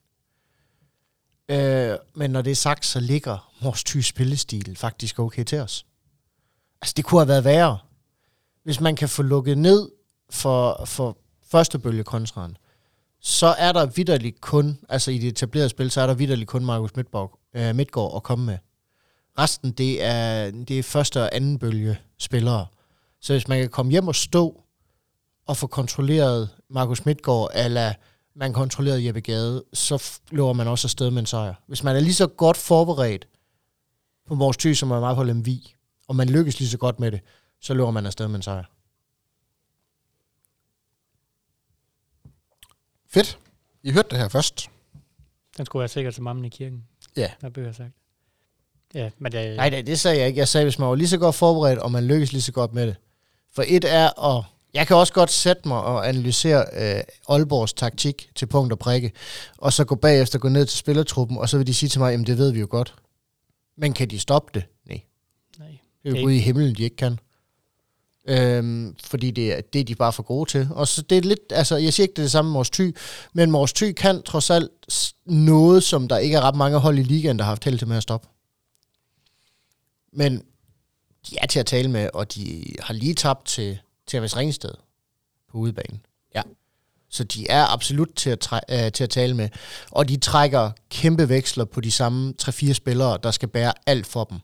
Øh, 1.49 1.99
men 2.15 2.31
når 2.31 2.43
det 2.43 2.51
er 2.51 2.55
sagt, 2.55 2.87
så 2.87 3.01
ligger 3.01 3.53
vores 3.63 3.85
tyske 3.85 4.09
spillestil 4.09 4.77
faktisk 4.77 5.19
okay 5.19 5.45
til 5.45 5.59
os. 5.59 5.87
Altså, 6.83 6.95
det 6.97 7.05
kunne 7.05 7.21
have 7.21 7.29
været 7.29 7.45
værre. 7.45 7.79
Hvis 8.65 8.81
man 8.81 8.97
kan 8.97 9.09
få 9.09 9.23
lukket 9.23 9.59
ned 9.59 9.91
for, 10.31 10.85
for 10.85 11.19
første 11.47 11.79
bølge 11.79 12.05
kontraen, 12.05 12.57
så 13.21 13.47
er 13.47 13.73
der 13.73 13.87
vidderligt 13.87 14.41
kun, 14.41 14.79
altså 14.89 15.11
i 15.11 15.19
det 15.19 15.29
etablerede 15.29 15.69
spil, 15.69 15.91
så 15.91 16.01
er 16.01 16.07
der 16.07 16.15
vidderligt 16.15 16.49
kun 16.49 16.65
Markus 16.65 16.97
Midtborg, 16.97 17.39
øh, 17.55 17.75
Midtgaard 17.75 18.13
at 18.17 18.23
komme 18.23 18.47
med. 18.47 18.59
Resten, 19.39 19.73
det 19.73 20.05
er, 20.05 20.51
det 20.51 20.79
er 20.79 20.83
første 20.83 21.23
og 21.23 21.37
anden 21.37 21.59
bølge 21.59 21.99
spillere. 22.19 22.67
Så 23.21 23.33
hvis 23.33 23.49
man 23.49 23.59
kan 23.61 23.69
komme 23.69 23.93
hjem 23.93 24.09
og 24.09 24.15
stå 24.15 24.64
og 25.47 25.57
få 25.57 25.67
kontrolleret 25.67 26.51
Markus 26.71 27.07
Midtgaard, 27.07 27.51
eller 27.55 27.95
man 28.35 28.53
kontrolleret 28.53 29.05
Jeppe 29.05 29.21
Gade, 29.21 29.65
så 29.73 30.21
løber 30.31 30.53
man 30.53 30.69
også 30.69 30.87
afsted 30.87 31.11
med 31.11 31.21
en 31.21 31.27
sejr. 31.27 31.55
Hvis 31.67 31.83
man 31.83 31.97
er 31.97 32.01
lige 32.01 32.15
så 32.15 32.27
godt 32.27 32.57
forberedt 32.57 33.29
på 34.27 34.35
vores 34.35 34.57
ty, 34.57 34.73
som 34.73 34.89
man 34.89 35.01
meget 35.01 35.17
på 35.17 35.23
Lemvi, 35.23 35.75
og 36.09 36.17
man 36.17 36.29
lykkes 36.29 36.59
lige 36.59 36.69
så 36.69 36.79
godt 36.79 37.01
med 37.01 37.13
det, 37.13 37.21
så 37.61 37.75
løber 37.75 37.91
man 37.91 38.07
afsted 38.07 38.29
med 38.29 38.37
en 38.37 38.43
sejr. 38.43 38.65
Fedt. 43.09 43.39
I 43.83 43.91
hørte 43.91 44.09
det 44.11 44.19
her 44.19 44.29
først. 44.29 44.71
Den 45.57 45.67
skulle 45.67 45.81
være 45.81 45.89
sikker 45.89 46.11
til 46.11 46.23
mammen 46.23 46.45
i 46.45 46.49
kirken. 46.49 46.85
Ja. 47.17 47.31
Hvad 47.41 47.51
bør 47.51 47.65
jeg 47.65 47.75
sagt? 47.75 47.93
Ja, 48.95 49.11
men 49.19 49.33
det, 49.33 49.57
Nej, 49.57 49.71
nej, 49.71 49.83
det 49.83 50.01
sagde 50.01 50.19
jeg 50.19 50.27
ikke. 50.27 50.39
Jeg 50.39 50.49
sagde, 50.49 50.65
hvis 50.65 50.79
man 50.79 50.89
var 50.89 50.95
lige 50.95 51.09
så 51.09 51.19
godt 51.19 51.35
forberedt, 51.35 51.79
og 51.79 51.93
man 51.93 52.07
lykkes 52.07 52.33
lige 52.33 52.43
så 52.43 52.53
godt 52.53 52.75
med 52.75 52.87
det. 52.87 52.97
For 53.53 53.65
et 53.67 53.85
er 53.85 54.37
at... 54.37 54.45
Jeg 54.75 54.87
kan 54.87 54.97
også 54.97 55.13
godt 55.13 55.31
sætte 55.31 55.69
mig 55.69 55.79
og 55.79 56.09
analysere 56.09 56.65
øh, 56.73 57.03
Aalborgs 57.29 57.73
taktik 57.73 58.31
til 58.35 58.47
punkt 58.47 58.73
og 58.73 58.79
prikke, 58.79 59.13
og 59.59 59.73
så 59.73 59.85
gå 59.85 59.95
bagefter 59.95 60.39
gå 60.39 60.49
ned 60.49 60.67
til 60.67 60.79
spillertruppen, 60.79 61.39
og 61.39 61.49
så 61.49 61.57
vil 61.57 61.67
de 61.67 61.75
sige 61.75 61.89
til 61.89 62.01
mig, 62.01 62.11
jamen 62.11 62.27
det 62.27 62.39
ved 62.39 62.51
vi 62.51 62.61
jo 62.61 62.67
godt. 62.71 62.95
Men 63.77 63.93
kan 63.93 64.11
de 64.11 64.19
stoppe 64.19 64.51
det? 64.55 64.65
Nej. 64.87 65.01
nej. 65.59 65.79
Det 66.03 66.15
er 66.15 66.21
jo 66.21 66.27
Gud 66.27 66.33
i 66.33 66.39
himlen, 66.39 66.75
de 66.75 66.83
ikke 66.83 66.97
kan. 66.97 67.19
Øhm, 68.29 68.97
fordi 69.05 69.31
det 69.31 69.53
er, 69.53 69.61
det 69.61 69.81
er 69.81 69.85
de 69.85 69.95
bare 69.95 70.13
for 70.13 70.23
gode 70.23 70.51
til. 70.51 70.69
Og 70.71 70.89
så 70.89 71.03
det 71.03 71.19
er 71.19 71.23
lidt, 71.23 71.41
altså 71.51 71.77
jeg 71.77 71.93
siger 71.93 72.05
ikke 72.05 72.13
det 72.13 72.19
er 72.19 72.25
det 72.25 72.33
samme 72.33 72.49
med 72.49 72.53
Mors 72.53 72.71
Thy, 72.71 72.97
men 73.33 73.51
Mors 73.51 73.73
Thy 73.73 73.93
kan 73.93 74.23
trods 74.23 74.51
alt 74.51 74.71
noget, 75.27 75.83
som 75.83 76.09
der 76.09 76.19
ikke 76.19 76.37
er 76.37 76.41
ret 76.41 76.57
mange 76.57 76.79
hold 76.79 76.99
i 76.99 77.03
ligaen, 77.03 77.39
der 77.39 77.45
har 77.45 77.51
haft 77.51 77.65
held 77.65 77.79
til 77.79 77.89
med 77.89 77.97
at 77.97 78.03
stoppe. 78.03 78.29
Men 80.13 80.43
de 81.31 81.37
er 81.39 81.47
til 81.47 81.61
at 81.61 81.67
tale 81.67 81.91
med, 81.91 82.11
og 82.15 82.35
de 82.35 82.65
har 82.81 82.95
lige 82.95 83.15
tabt 83.15 83.47
til, 83.47 83.79
til 84.07 84.17
Avis 84.17 84.37
Ringsted 84.37 84.75
på 85.49 85.59
udebanen. 85.59 86.07
Ja. 86.35 86.43
Så 87.09 87.25
de 87.25 87.51
er 87.51 87.65
absolut 87.67 88.11
til 88.17 88.31
at, 88.31 88.41
træ, 88.41 88.61
øh, 88.71 88.93
til 88.93 89.05
at 89.05 89.11
tale 89.11 89.35
med. 89.35 89.49
Og 89.91 90.09
de 90.09 90.17
trækker 90.17 90.71
kæmpe 90.91 91.29
veksler 91.29 91.65
på 91.65 91.81
de 91.81 91.91
samme 91.91 92.35
3-4 92.43 92.73
spillere, 92.73 93.19
der 93.23 93.31
skal 93.31 93.49
bære 93.49 93.73
alt 93.87 94.07
for 94.07 94.25
dem. 94.25 94.39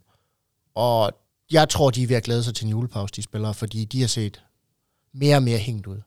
Og 0.75 1.13
jeg 1.51 1.69
tror, 1.69 1.91
de 1.91 2.03
er 2.03 2.07
ved 2.07 2.17
at 2.17 2.23
glæde 2.23 2.45
sig 2.45 2.55
til 2.55 2.65
en 2.65 2.71
julepause, 2.71 3.13
de 3.17 3.23
spillere, 3.23 3.55
fordi 3.55 3.85
de 3.85 4.01
har 4.01 4.09
set 4.09 4.43
mere 5.13 5.37
og 5.37 5.43
mere 5.43 5.59
hængt 5.59 5.87
ud 5.87 6.01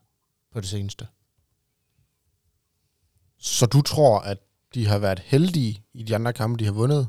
på 0.51 0.61
det 0.61 0.69
seneste. 0.69 1.07
Så 3.39 3.65
du 3.65 3.81
tror, 3.81 4.19
at 4.19 4.37
de 4.73 4.87
har 4.87 4.97
været 4.97 5.19
heldige 5.19 5.83
i 5.93 6.03
de 6.03 6.15
andre 6.15 6.33
kampe, 6.33 6.59
de 6.59 6.65
har 6.65 6.71
vundet? 6.71 7.07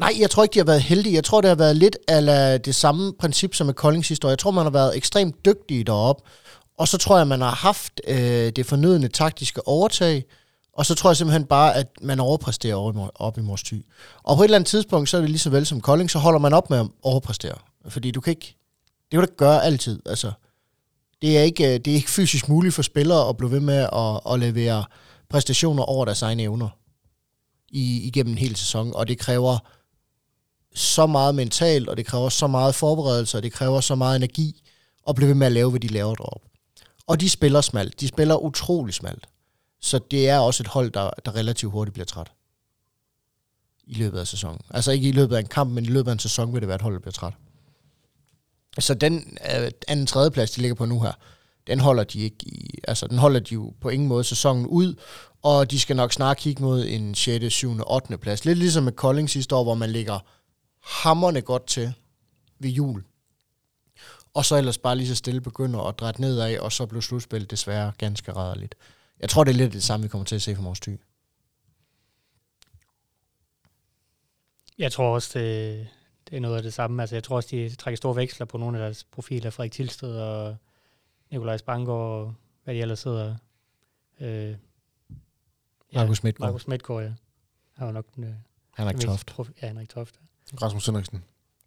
Nej, 0.00 0.16
jeg 0.18 0.30
tror 0.30 0.42
ikke, 0.42 0.54
de 0.54 0.58
har 0.58 0.64
været 0.64 0.82
heldige. 0.82 1.14
Jeg 1.14 1.24
tror, 1.24 1.40
det 1.40 1.48
har 1.48 1.54
været 1.54 1.76
lidt 1.76 1.96
af 2.08 2.60
det 2.60 2.74
samme 2.74 3.12
princip 3.12 3.54
som 3.54 3.66
med 3.66 3.74
Kolding 3.74 4.04
sidste 4.04 4.26
år. 4.26 4.30
Jeg 4.30 4.38
tror, 4.38 4.50
man 4.50 4.64
har 4.64 4.70
været 4.70 4.96
ekstremt 4.96 5.44
dygtige 5.44 5.84
derop. 5.84 6.22
Og 6.78 6.88
så 6.88 6.98
tror 6.98 7.18
jeg, 7.18 7.26
man 7.26 7.40
har 7.40 7.50
haft 7.50 8.00
øh, 8.08 8.50
det 8.50 8.66
fornødende 8.66 9.08
taktiske 9.08 9.68
overtag. 9.68 10.24
Og 10.72 10.86
så 10.86 10.94
tror 10.94 11.10
jeg 11.10 11.16
simpelthen 11.16 11.44
bare, 11.44 11.74
at 11.74 11.86
man 12.02 12.20
overpræsterer 12.20 13.10
op 13.14 13.38
i 13.38 13.40
Mors 13.40 13.62
Thy. 13.62 13.84
Og 14.22 14.36
på 14.36 14.42
et 14.42 14.44
eller 14.44 14.56
andet 14.56 14.68
tidspunkt, 14.68 15.08
så 15.08 15.16
er 15.16 15.20
det 15.20 15.30
lige 15.30 15.38
så 15.38 15.50
vel 15.50 15.66
som 15.66 15.80
Kolding, 15.80 16.10
så 16.10 16.18
holder 16.18 16.40
man 16.40 16.52
op 16.52 16.70
med 16.70 16.78
at 16.78 16.86
overpræstere. 17.02 17.58
Fordi 17.88 18.10
du 18.10 18.20
kan 18.20 18.30
ikke... 18.30 18.56
Det 18.86 19.10
kan 19.10 19.18
du 19.18 19.24
ikke 19.24 19.36
gøre 19.36 19.64
altid. 19.64 20.02
Altså, 20.06 20.32
det 21.22 21.38
er 21.38 21.42
ikke, 21.42 21.64
øh, 21.64 21.80
det 21.80 21.88
er 21.88 21.94
ikke 21.94 22.10
fysisk 22.10 22.48
muligt 22.48 22.74
for 22.74 22.82
spillere 22.82 23.28
at 23.28 23.36
blive 23.36 23.50
ved 23.50 23.60
med 23.60 23.88
at, 23.92 24.32
at 24.32 24.40
levere 24.40 24.84
præstationer 25.28 25.82
over 25.82 26.04
deres 26.04 26.22
egne 26.22 26.42
evner 26.42 26.68
i, 27.68 28.02
igennem 28.02 28.32
en 28.32 28.38
hel 28.38 28.56
sæson. 28.56 28.94
Og 28.94 29.08
det 29.08 29.18
kræver 29.18 29.58
så 30.74 31.06
meget 31.06 31.34
mentalt, 31.34 31.88
og 31.88 31.96
det 31.96 32.06
kræver 32.06 32.28
så 32.28 32.46
meget 32.46 32.74
forberedelse, 32.74 33.38
og 33.38 33.42
det 33.42 33.52
kræver 33.52 33.80
så 33.80 33.94
meget 33.94 34.16
energi 34.16 34.62
at 35.08 35.14
blive 35.14 35.28
ved 35.28 35.34
med 35.34 35.46
at 35.46 35.52
lave, 35.52 35.70
hvad 35.70 35.80
de 35.80 35.88
laver 35.88 36.14
deroppe. 36.14 36.48
Og 37.06 37.20
de 37.20 37.30
spiller 37.30 37.60
smalt. 37.60 38.00
De 38.00 38.08
spiller 38.08 38.36
utrolig 38.36 38.94
smalt. 38.94 39.26
Så 39.80 40.00
det 40.10 40.28
er 40.28 40.38
også 40.38 40.62
et 40.62 40.66
hold, 40.66 40.90
der, 40.90 41.10
der 41.24 41.34
relativt 41.34 41.72
hurtigt 41.72 41.92
bliver 41.92 42.06
træt. 42.06 42.32
I 43.86 43.94
løbet 43.94 44.18
af 44.18 44.26
sæsonen. 44.26 44.60
Altså 44.70 44.92
ikke 44.92 45.08
i 45.08 45.12
løbet 45.12 45.36
af 45.36 45.40
en 45.40 45.46
kamp, 45.46 45.70
men 45.72 45.84
i 45.84 45.88
løbet 45.88 46.10
af 46.10 46.12
en 46.12 46.18
sæson 46.18 46.52
vil 46.52 46.60
det 46.60 46.68
være 46.68 46.74
et 46.74 46.82
hold, 46.82 46.94
der 46.94 47.00
bliver 47.00 47.12
træt. 47.12 47.32
Så 48.78 48.94
den 48.94 49.38
øh, 49.54 49.70
anden 49.88 50.06
tredje 50.06 50.30
plads, 50.30 50.50
de 50.50 50.60
ligger 50.60 50.74
på 50.74 50.84
nu 50.84 51.00
her, 51.00 51.12
den 51.66 51.80
holder 51.80 52.04
de 52.04 52.20
ikke 52.20 52.36
i, 52.42 52.78
altså 52.88 53.06
den 53.06 53.18
holder 53.18 53.40
de 53.40 53.54
jo 53.54 53.74
på 53.80 53.88
ingen 53.88 54.08
måde 54.08 54.24
sæsonen 54.24 54.66
ud, 54.66 54.94
og 55.42 55.70
de 55.70 55.80
skal 55.80 55.96
nok 55.96 56.12
snart 56.12 56.36
kigge 56.36 56.62
mod 56.62 56.86
en 56.86 57.14
6., 57.14 57.54
7., 57.54 57.80
8. 57.86 58.18
plads. 58.18 58.44
Lidt 58.44 58.58
ligesom 58.58 58.84
med 58.84 58.92
Kolding 58.92 59.30
sidste 59.30 59.54
år, 59.54 59.62
hvor 59.62 59.74
man 59.74 59.90
ligger 59.90 60.18
hammerne 60.80 61.42
godt 61.42 61.66
til 61.66 61.94
ved 62.58 62.70
jul. 62.70 63.04
Og 64.34 64.44
så 64.44 64.56
ellers 64.56 64.78
bare 64.78 64.96
lige 64.96 65.08
så 65.08 65.14
stille 65.14 65.40
begynder 65.40 65.80
at 65.80 65.98
dreje 65.98 66.12
nedad, 66.18 66.58
og 66.58 66.72
så 66.72 66.86
blev 66.86 67.02
slutspillet 67.02 67.50
desværre 67.50 67.92
ganske 67.98 68.32
rædderligt. 68.32 68.74
Jeg 69.20 69.28
tror, 69.28 69.44
det 69.44 69.50
er 69.50 69.56
lidt 69.56 69.72
det 69.72 69.82
samme, 69.82 70.02
vi 70.04 70.08
kommer 70.08 70.24
til 70.24 70.34
at 70.34 70.42
se 70.42 70.54
for 70.54 70.62
Mors 70.62 70.80
Thy. 70.80 71.00
Jeg 74.78 74.92
tror 74.92 75.14
også, 75.14 75.38
det, 75.38 75.88
det 76.30 76.36
er 76.36 76.40
noget 76.40 76.56
af 76.56 76.62
det 76.62 76.74
samme. 76.74 77.02
Altså, 77.02 77.16
jeg 77.16 77.24
tror 77.24 77.36
også, 77.36 77.48
de 77.50 77.74
trækker 77.74 77.96
store 77.96 78.16
veksler 78.16 78.46
på 78.46 78.58
nogle 78.58 78.78
af 78.78 78.82
deres 78.82 79.04
profiler. 79.04 79.50
Frederik 79.50 79.72
Tilsted 79.72 80.16
og 80.20 80.56
Nikolaj 81.30 81.56
Spangård, 81.56 82.26
og 82.26 82.34
hvad 82.64 82.74
de 82.74 82.80
ellers 82.80 82.98
sidder. 82.98 83.36
Øh, 84.20 84.50
ja, 84.50 84.56
Markus 85.92 86.22
Midtgaard. 86.22 86.48
Markus 86.48 86.68
Midtgaard, 86.68 87.02
ja. 87.02 87.12
Han 87.72 87.86
var 87.86 87.92
nok 87.92 88.06
den, 88.14 88.24
øh, 88.24 88.34
Henrik 88.76 88.96
Toft. 89.00 89.34
Ja, 89.62 89.66
Henrik 89.66 89.88
Toft. 89.88 90.20
Rasmus 90.62 90.86
Henriksen. 90.86 91.22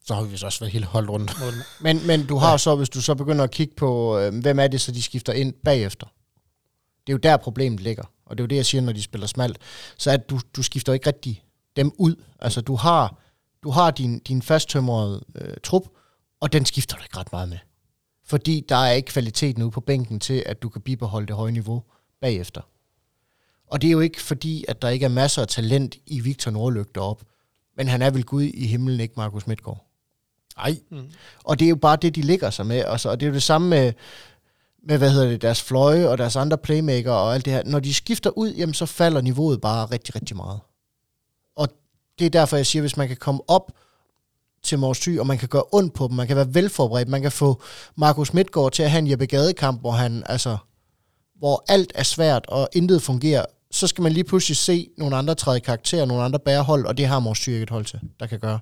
Så 0.05 0.15
har 0.15 0.23
vi 0.23 0.38
så 0.38 0.45
også 0.45 0.59
været 0.59 0.73
helt 0.73 0.86
holdt 0.86 1.09
rundt. 1.09 1.31
men, 1.81 2.07
men 2.07 2.25
du 2.25 2.38
har 2.38 2.51
ja. 2.51 2.57
så, 2.57 2.75
hvis 2.75 2.89
du 2.89 3.01
så 3.01 3.15
begynder 3.15 3.43
at 3.43 3.51
kigge 3.51 3.75
på, 3.75 4.19
øh, 4.19 4.41
hvem 4.41 4.59
er 4.59 4.67
det, 4.67 4.81
så 4.81 4.91
de 4.91 5.03
skifter 5.03 5.34
ind 5.34 5.53
bagefter. 5.53 6.07
Det 7.07 7.13
er 7.13 7.13
jo 7.13 7.17
der 7.17 7.38
problemet 7.38 7.79
ligger. 7.79 8.03
Og 8.25 8.38
det 8.38 8.41
er 8.41 8.43
jo 8.43 8.47
det, 8.47 8.55
jeg 8.55 8.65
siger, 8.65 8.81
når 8.81 8.91
de 8.91 9.01
spiller 9.01 9.27
smalt. 9.27 9.57
Så 9.97 10.11
at 10.11 10.29
du, 10.29 10.39
du 10.55 10.63
skifter 10.63 10.93
ikke 10.93 11.07
rigtig 11.07 11.43
dem 11.75 11.91
ud. 11.97 12.15
Altså 12.39 12.61
du 12.61 12.75
har, 12.75 13.17
du 13.63 13.69
har 13.69 13.91
din, 13.91 14.19
din 14.19 14.41
fasttømrede 14.41 15.23
øh, 15.36 15.53
trup, 15.63 15.84
og 16.39 16.53
den 16.53 16.65
skifter 16.65 16.97
du 16.97 17.03
ikke 17.03 17.17
ret 17.17 17.31
meget 17.31 17.49
med. 17.49 17.57
Fordi 18.25 18.65
der 18.69 18.75
er 18.75 18.91
ikke 18.91 19.07
kvalitet 19.07 19.57
nu 19.57 19.69
på 19.69 19.81
bænken 19.81 20.19
til, 20.19 20.43
at 20.45 20.61
du 20.61 20.69
kan 20.69 20.81
bibeholde 20.81 21.27
det 21.27 21.36
høje 21.36 21.51
niveau 21.51 21.84
bagefter. 22.21 22.61
Og 23.67 23.81
det 23.81 23.88
er 23.88 23.91
jo 23.91 23.99
ikke 23.99 24.21
fordi, 24.21 24.65
at 24.67 24.81
der 24.81 24.89
ikke 24.89 25.05
er 25.05 25.09
masser 25.09 25.41
af 25.41 25.47
talent 25.47 25.95
i 26.05 26.19
Victor 26.19 26.51
Nordløg 26.51 26.86
deroppe. 26.95 27.25
Men 27.78 27.88
han 27.88 28.01
er 28.01 28.09
vel 28.09 28.24
Gud 28.24 28.43
i 28.43 28.67
himlen, 28.67 28.99
ikke 28.99 29.13
Markus 29.17 29.47
Midtgaard? 29.47 29.86
Nej. 30.57 30.78
Mm. 30.91 31.11
Og 31.43 31.59
det 31.59 31.65
er 31.65 31.69
jo 31.69 31.76
bare 31.76 31.95
det, 31.95 32.15
de 32.15 32.21
ligger 32.21 32.49
sig 32.49 32.65
med. 32.65 32.86
Og, 32.86 32.99
så, 32.99 33.09
og 33.09 33.19
det 33.19 33.26
er 33.26 33.30
jo 33.30 33.34
det 33.34 33.43
samme 33.43 33.69
med, 33.69 33.93
med, 34.88 34.97
hvad 34.97 35.11
hedder 35.11 35.30
det, 35.30 35.41
deres 35.41 35.61
fløje 35.61 36.09
og 36.09 36.17
deres 36.17 36.36
andre 36.36 36.57
playmaker 36.57 37.11
og 37.11 37.34
alt 37.34 37.45
det 37.45 37.53
her. 37.53 37.63
Når 37.65 37.80
de 37.80 37.93
skifter 37.93 38.30
ud, 38.38 38.53
jamen 38.53 38.74
så 38.74 38.86
falder 38.86 39.21
niveauet 39.21 39.61
bare 39.61 39.86
rigtig, 39.86 40.15
rigtig 40.15 40.36
meget. 40.36 40.59
Og 41.55 41.69
det 42.19 42.26
er 42.26 42.30
derfor, 42.30 42.55
jeg 42.57 42.65
siger, 42.65 42.82
hvis 42.82 42.97
man 42.97 43.07
kan 43.07 43.17
komme 43.17 43.41
op 43.47 43.71
til 44.63 44.80
Mors 44.80 44.99
Thy, 44.99 45.19
og 45.19 45.28
man 45.28 45.38
kan 45.38 45.47
gøre 45.47 45.63
ondt 45.71 45.93
på 45.93 46.07
dem, 46.07 46.15
man 46.15 46.28
kan 46.28 46.36
være 46.36 46.53
velforberedt, 46.53 47.09
man 47.09 47.21
kan 47.21 47.32
få 47.32 47.61
Markus 47.95 48.34
Midtgaard 48.34 48.71
til 48.71 48.84
at 48.84 48.91
have 48.91 48.99
en 48.99 49.09
Jeppe 49.09 49.26
Gadekamp, 49.26 49.80
hvor 49.80 49.91
han, 49.91 50.24
altså, 50.26 50.57
hvor 51.36 51.63
alt 51.67 51.91
er 51.95 52.03
svært, 52.03 52.45
og 52.47 52.69
intet 52.74 53.01
fungerer, 53.01 53.45
så 53.74 53.88
skal 53.88 54.01
man 54.01 54.11
lige 54.11 54.24
pludselig 54.24 54.57
se 54.57 54.89
nogle 54.97 55.15
andre 55.15 55.36
træde 55.36 55.59
karakterer, 55.59 56.05
nogle 56.05 56.24
andre 56.24 56.39
bærehold, 56.39 56.86
og 56.86 56.97
det 56.97 57.07
har 57.07 57.19
Mors 57.19 57.39
Thy 57.39 57.49
et 57.49 57.69
hold 57.69 57.86
til, 57.86 58.01
der 58.19 58.28
kan 58.28 58.39
gøre. 58.39 58.59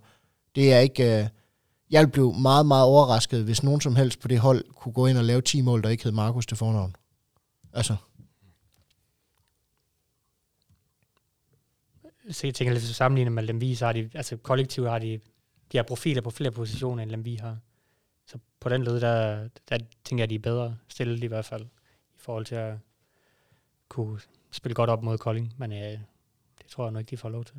Det 0.55 0.74
er 0.74 0.80
ikke... 0.80 1.20
Øh, 1.20 1.28
jeg 1.91 2.12
blev 2.12 2.34
meget, 2.34 2.66
meget 2.66 2.86
overrasket, 2.86 3.43
hvis 3.43 3.64
nogen 3.64 3.82
som 3.82 3.95
helst 3.95 4.20
på 4.20 4.28
det 4.28 4.39
hold 4.39 4.66
kunne 4.76 4.93
gå 4.93 5.07
ind 5.07 5.18
og 5.18 5.24
lave 5.24 5.41
10 5.41 5.62
mål, 5.62 5.84
der 5.84 5.89
ikke 5.89 6.03
hed 6.03 6.12
Markus 6.12 6.45
til 6.45 6.57
fornavn. 6.57 6.95
Altså. 7.74 7.95
Så 12.32 12.47
jeg 12.47 12.55
tænker 12.55 12.74
lidt 12.74 12.84
så 12.84 12.93
sammenlignet 12.93 13.32
med 13.32 13.43
Lemvi, 13.43 13.76
så 13.76 13.86
har 13.86 13.93
de, 13.93 14.09
altså 14.14 14.38
kollektivt 14.38 14.89
har 14.89 14.99
de, 14.99 15.20
de 15.72 15.78
har 15.78 15.84
profiler 15.84 16.22
på 16.22 16.30
flere 16.30 16.51
positioner, 16.51 17.03
end 17.03 17.12
Lemvi 17.12 17.36
har. 17.36 17.57
Så 18.28 18.38
på 18.59 18.70
den 18.70 18.84
led, 18.84 19.01
der, 19.01 19.47
der 19.70 19.78
tænker 20.05 20.24
jeg, 20.24 20.30
de 20.30 20.36
er 20.36 20.39
bedre 20.39 20.78
stillet 20.88 21.24
i 21.24 21.28
hvert 21.28 21.45
fald, 21.45 21.66
i 22.16 22.20
forhold 22.20 22.45
til 22.45 22.55
at 22.55 22.74
kunne 23.89 24.20
spille 24.52 24.76
godt 24.76 24.89
op 24.89 25.04
mod 25.04 25.18
Kolding, 25.18 25.54
men 25.58 25.72
øh, 25.72 25.99
det 26.58 26.68
tror 26.70 26.84
jeg 26.84 26.91
nok 26.91 26.99
ikke, 26.99 27.12
de 27.12 27.18
får 27.18 27.30
lov 27.30 27.45
til. 27.45 27.56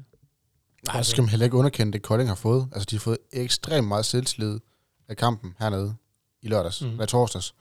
Nej, 0.86 1.02
så 1.02 1.10
skal 1.10 1.22
man 1.22 1.28
heller 1.28 1.44
ikke 1.44 1.56
underkende 1.56 1.92
det, 1.92 2.02
Kolding 2.02 2.30
har 2.30 2.36
fået. 2.36 2.68
Altså, 2.72 2.86
de 2.90 2.96
har 2.96 3.00
fået 3.00 3.18
ekstremt 3.32 3.88
meget 3.88 4.04
selvslid 4.04 4.60
af 5.08 5.16
kampen 5.16 5.54
hernede 5.58 5.94
i 6.42 6.48
lørdags, 6.48 6.82
mm. 6.82 6.90
eller 6.90 7.06
torsdags, 7.06 7.54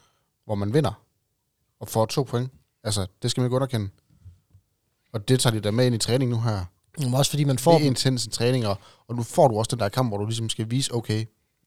hvor 0.46 0.56
man 0.56 0.74
vinder 0.74 1.04
og 1.80 1.88
får 1.88 2.06
to 2.06 2.24
point. 2.24 2.52
Altså, 2.84 3.08
det 3.22 3.32
skal 3.32 3.42
man 3.42 3.46
ikke 3.46 3.56
underkende. 3.56 3.90
Og 5.14 5.28
det 5.28 5.40
tager 5.40 5.54
de 5.54 5.62
da 5.62 5.72
med 5.72 5.86
ind 5.86 5.96
i 5.96 5.98
træning 5.98 6.32
nu 6.32 6.42
her. 6.42 6.66
Men 6.98 7.14
også 7.14 7.32
fordi 7.32 7.44
man 7.44 7.60
får... 7.60 7.74
Det 7.74 7.82
er 7.82 7.88
intense 7.88 8.30
træninger, 8.30 8.76
og 9.08 9.16
nu 9.16 9.24
får 9.24 9.48
du 9.48 9.58
også 9.58 9.70
den 9.72 9.80
der 9.80 9.90
kamp, 9.90 10.10
hvor 10.10 10.18
du 10.18 10.26
ligesom 10.26 10.50
skal 10.50 10.72
vise, 10.72 10.94
okay, 10.94 11.26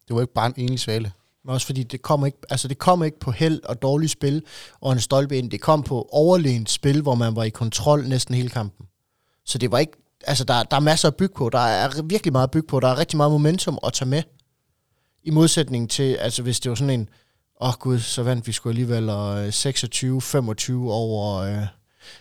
det 0.08 0.16
var 0.16 0.20
ikke 0.20 0.32
bare 0.32 0.46
en 0.46 0.54
enlig 0.56 0.80
svale. 0.80 1.12
Men 1.44 1.54
også 1.54 1.66
fordi 1.66 1.82
det 1.82 2.02
kommer 2.02 2.26
ikke, 2.26 2.38
altså 2.50 2.68
det 2.68 2.78
kom 2.78 3.04
ikke 3.04 3.18
på 3.18 3.30
held 3.30 3.60
og 3.64 3.82
dårligt 3.82 4.12
spil 4.12 4.42
og 4.80 4.92
en 4.92 5.00
stolpe 5.00 5.38
ind. 5.38 5.50
Det 5.50 5.60
kom 5.60 5.82
på 5.82 6.08
overlegent 6.12 6.70
spil, 6.70 7.02
hvor 7.02 7.14
man 7.14 7.36
var 7.36 7.44
i 7.44 7.50
kontrol 7.50 8.08
næsten 8.08 8.34
hele 8.34 8.48
kampen. 8.48 8.86
Så 9.44 9.58
det 9.58 9.70
var 9.70 9.78
ikke, 9.78 9.92
altså 10.26 10.44
der, 10.44 10.62
der 10.62 10.76
er 10.76 10.80
masser 10.80 11.08
at 11.08 11.16
bygge 11.16 11.34
på. 11.34 11.48
Der 11.48 11.58
er 11.58 12.02
virkelig 12.02 12.32
meget 12.32 12.46
at 12.46 12.50
bygge 12.50 12.66
på. 12.66 12.80
Der 12.80 12.88
er 12.88 12.98
rigtig 12.98 13.16
meget 13.16 13.32
momentum 13.32 13.78
at 13.86 13.92
tage 13.92 14.08
med. 14.08 14.22
I 15.22 15.30
modsætning 15.30 15.90
til, 15.90 16.14
altså 16.14 16.42
hvis 16.42 16.60
det 16.60 16.68
var 16.68 16.74
sådan 16.74 17.00
en, 17.00 17.08
åh 17.60 17.68
oh 17.68 17.74
gud, 17.74 17.98
så 17.98 18.22
vandt 18.22 18.46
vi 18.46 18.52
sgu 18.52 18.68
alligevel 18.68 19.10
26-25 19.10 20.72
øh, 20.72 20.86
over 20.86 21.36
øh, 21.36 21.66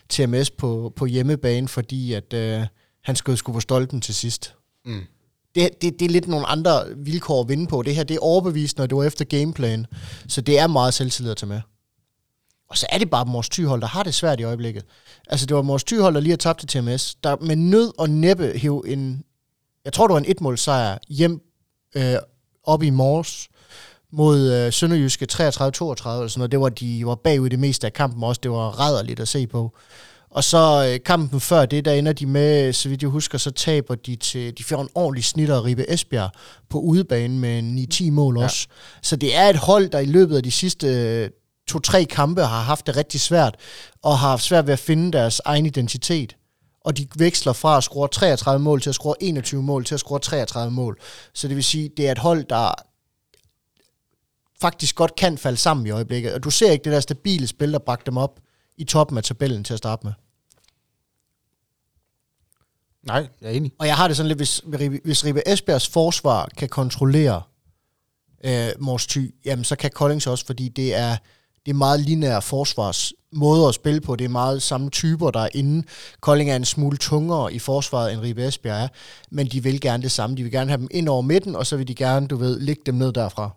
TMS 0.08 0.50
på, 0.50 0.92
på 0.96 1.06
hjemmebane, 1.06 1.68
fordi 1.68 2.12
at 2.12 2.32
øh, 2.32 2.66
han 3.02 3.16
skulle 3.16 3.38
skulle 3.38 3.56
på 3.56 3.60
stolpen 3.60 4.00
til 4.00 4.14
sidst. 4.14 4.54
Mm. 4.84 5.06
Det, 5.54 5.82
det, 5.82 6.00
det 6.00 6.04
er 6.04 6.10
lidt 6.10 6.28
nogle 6.28 6.46
andre 6.46 6.84
vilkår 6.96 7.40
at 7.40 7.48
vinde 7.48 7.66
på. 7.66 7.82
Det 7.82 7.96
her 7.96 8.04
det 8.04 8.14
er 8.14 8.20
overbevist, 8.20 8.78
når 8.78 8.86
det 8.86 8.96
var 8.96 9.04
efter 9.04 9.24
gameplan. 9.24 9.86
Så 10.28 10.40
det 10.40 10.58
er 10.58 10.66
meget 10.66 10.94
selvtillid 10.94 11.30
at 11.30 11.36
tage 11.36 11.48
med. 11.48 11.60
Og 12.70 12.78
så 12.78 12.86
er 12.90 12.98
det 12.98 13.10
bare 13.10 13.24
Mors 13.24 13.48
Tyhold, 13.48 13.80
der 13.80 13.86
har 13.86 14.02
det 14.02 14.14
svært 14.14 14.40
i 14.40 14.42
øjeblikket. 14.42 14.84
Altså, 15.26 15.46
det 15.46 15.56
var 15.56 15.62
Mors 15.62 15.84
Tyhold, 15.84 16.14
der 16.14 16.20
lige 16.20 16.32
har 16.32 16.36
tabt 16.36 16.58
til 16.60 16.68
TMS, 16.68 17.14
der 17.14 17.36
med 17.40 17.56
nød 17.56 17.92
og 17.98 18.10
næppe 18.10 18.52
hæv 18.58 18.84
en, 18.86 19.24
jeg 19.84 19.92
tror, 19.92 20.06
det 20.06 20.12
var 20.12 20.20
en 20.20 20.30
etmålsejr 20.30 20.98
hjem 21.08 21.40
øh, 21.96 22.16
op 22.64 22.82
i 22.82 22.90
Mors 22.90 23.48
mod 24.12 24.52
øh, 24.52 24.72
Sønderjyske 24.72 25.26
33-32 25.32 25.36
eller 25.38 25.92
sådan 26.00 26.30
noget. 26.36 26.52
Det 26.52 26.60
var, 26.60 26.68
de 26.68 27.06
var 27.06 27.14
bagud 27.14 27.50
det 27.50 27.58
meste 27.58 27.86
af 27.86 27.92
kampen 27.92 28.22
også. 28.22 28.40
Det 28.42 28.50
var 28.50 28.80
rædderligt 28.80 29.20
at 29.20 29.28
se 29.28 29.46
på. 29.46 29.76
Og 30.34 30.44
så 30.44 30.90
øh, 30.90 31.04
kampen 31.04 31.40
før 31.40 31.66
det, 31.66 31.84
der 31.84 31.92
ender 31.92 32.12
de 32.12 32.26
med, 32.26 32.72
så 32.72 32.88
vidt 32.88 33.02
jeg 33.02 33.10
husker, 33.10 33.38
så 33.38 33.50
taber 33.50 33.94
de 33.94 34.16
til, 34.16 34.58
de 34.58 34.64
får 34.64 34.82
en 34.82 34.88
ordentlig 34.94 35.24
snitter 35.24 35.56
af 35.56 35.64
Ribe 35.64 35.90
Esbjerg 35.90 36.30
på 36.70 36.78
udebane 36.78 37.38
med 37.38 37.88
9-10 37.94 38.10
mål 38.10 38.38
ja. 38.38 38.44
også. 38.44 38.66
Så 39.02 39.16
det 39.16 39.36
er 39.36 39.48
et 39.48 39.56
hold, 39.56 39.88
der 39.88 39.98
i 39.98 40.04
løbet 40.04 40.36
af 40.36 40.42
de 40.42 40.50
sidste 40.50 40.86
øh, 40.86 41.30
to-tre 41.68 42.04
kampe 42.04 42.40
har 42.40 42.62
haft 42.62 42.86
det 42.86 42.96
rigtig 42.96 43.20
svært, 43.20 43.56
og 44.02 44.18
har 44.18 44.28
haft 44.28 44.42
svært 44.42 44.66
ved 44.66 44.72
at 44.72 44.78
finde 44.78 45.12
deres 45.12 45.40
egen 45.44 45.66
identitet. 45.66 46.36
Og 46.80 46.96
de 46.96 47.06
veksler 47.16 47.52
fra 47.52 47.76
at 47.76 47.84
score 47.84 48.08
33 48.08 48.62
mål 48.62 48.80
til 48.80 48.88
at 48.88 48.94
score 48.94 49.14
21 49.20 49.62
mål 49.62 49.84
til 49.84 49.94
at 49.94 50.00
score 50.00 50.18
33 50.18 50.72
mål. 50.72 50.98
Så 51.34 51.48
det 51.48 51.56
vil 51.56 51.64
sige, 51.64 51.90
det 51.96 52.08
er 52.08 52.12
et 52.12 52.18
hold, 52.18 52.44
der 52.44 52.74
faktisk 54.60 54.96
godt 54.96 55.16
kan 55.16 55.38
falde 55.38 55.58
sammen 55.58 55.86
i 55.86 55.90
øjeblikket. 55.90 56.34
Og 56.34 56.44
du 56.44 56.50
ser 56.50 56.72
ikke 56.72 56.84
det 56.84 56.92
der 56.92 57.00
stabile 57.00 57.46
spil, 57.46 57.72
der 57.72 57.78
bragte 57.78 58.06
dem 58.06 58.16
op 58.16 58.40
i 58.76 58.84
toppen 58.84 59.18
af 59.18 59.24
tabellen 59.24 59.64
til 59.64 59.72
at 59.72 59.78
starte 59.78 60.06
med. 60.06 60.12
Nej, 63.06 63.28
jeg 63.40 63.48
er 63.48 63.54
enig. 63.54 63.72
Og 63.78 63.86
jeg 63.86 63.96
har 63.96 64.08
det 64.08 64.16
sådan 64.16 64.28
lidt, 64.28 64.38
hvis, 64.38 64.62
hvis 65.04 65.24
Ribe 65.24 65.48
Esbjergs 65.48 65.88
forsvar 65.88 66.48
kan 66.56 66.68
kontrollere 66.68 67.42
øh, 68.44 68.68
Mors 68.78 69.06
Thy, 69.06 69.34
jamen 69.44 69.64
så 69.64 69.76
kan 69.76 69.90
Kolding 69.90 70.22
så 70.22 70.30
også, 70.30 70.46
fordi 70.46 70.68
det 70.68 70.94
er, 70.94 71.16
det 71.66 71.70
er 71.70 71.76
meget 71.76 72.00
lineære 72.00 72.42
forsvars 72.42 73.12
måde 73.32 73.68
at 73.68 73.74
spille 73.74 74.00
på. 74.00 74.16
Det 74.16 74.24
er 74.24 74.28
meget 74.28 74.62
samme 74.62 74.90
typer, 74.90 75.30
der 75.30 75.40
er 75.40 75.48
inde. 75.54 75.86
Kolding 76.20 76.50
er 76.50 76.56
en 76.56 76.64
smule 76.64 76.96
tungere 76.96 77.52
i 77.52 77.58
forsvaret, 77.58 78.12
end 78.12 78.20
Ribe 78.20 78.46
Esbjerg 78.46 78.82
er, 78.84 78.88
men 79.30 79.46
de 79.46 79.62
vil 79.62 79.80
gerne 79.80 80.02
det 80.02 80.12
samme. 80.12 80.36
De 80.36 80.42
vil 80.42 80.52
gerne 80.52 80.70
have 80.70 80.80
dem 80.80 80.88
ind 80.90 81.08
over 81.08 81.22
midten, 81.22 81.56
og 81.56 81.66
så 81.66 81.76
vil 81.76 81.88
de 81.88 81.94
gerne, 81.94 82.28
du 82.28 82.36
ved, 82.36 82.60
lægge 82.60 82.82
dem 82.86 82.94
ned 82.94 83.12
derfra. 83.12 83.50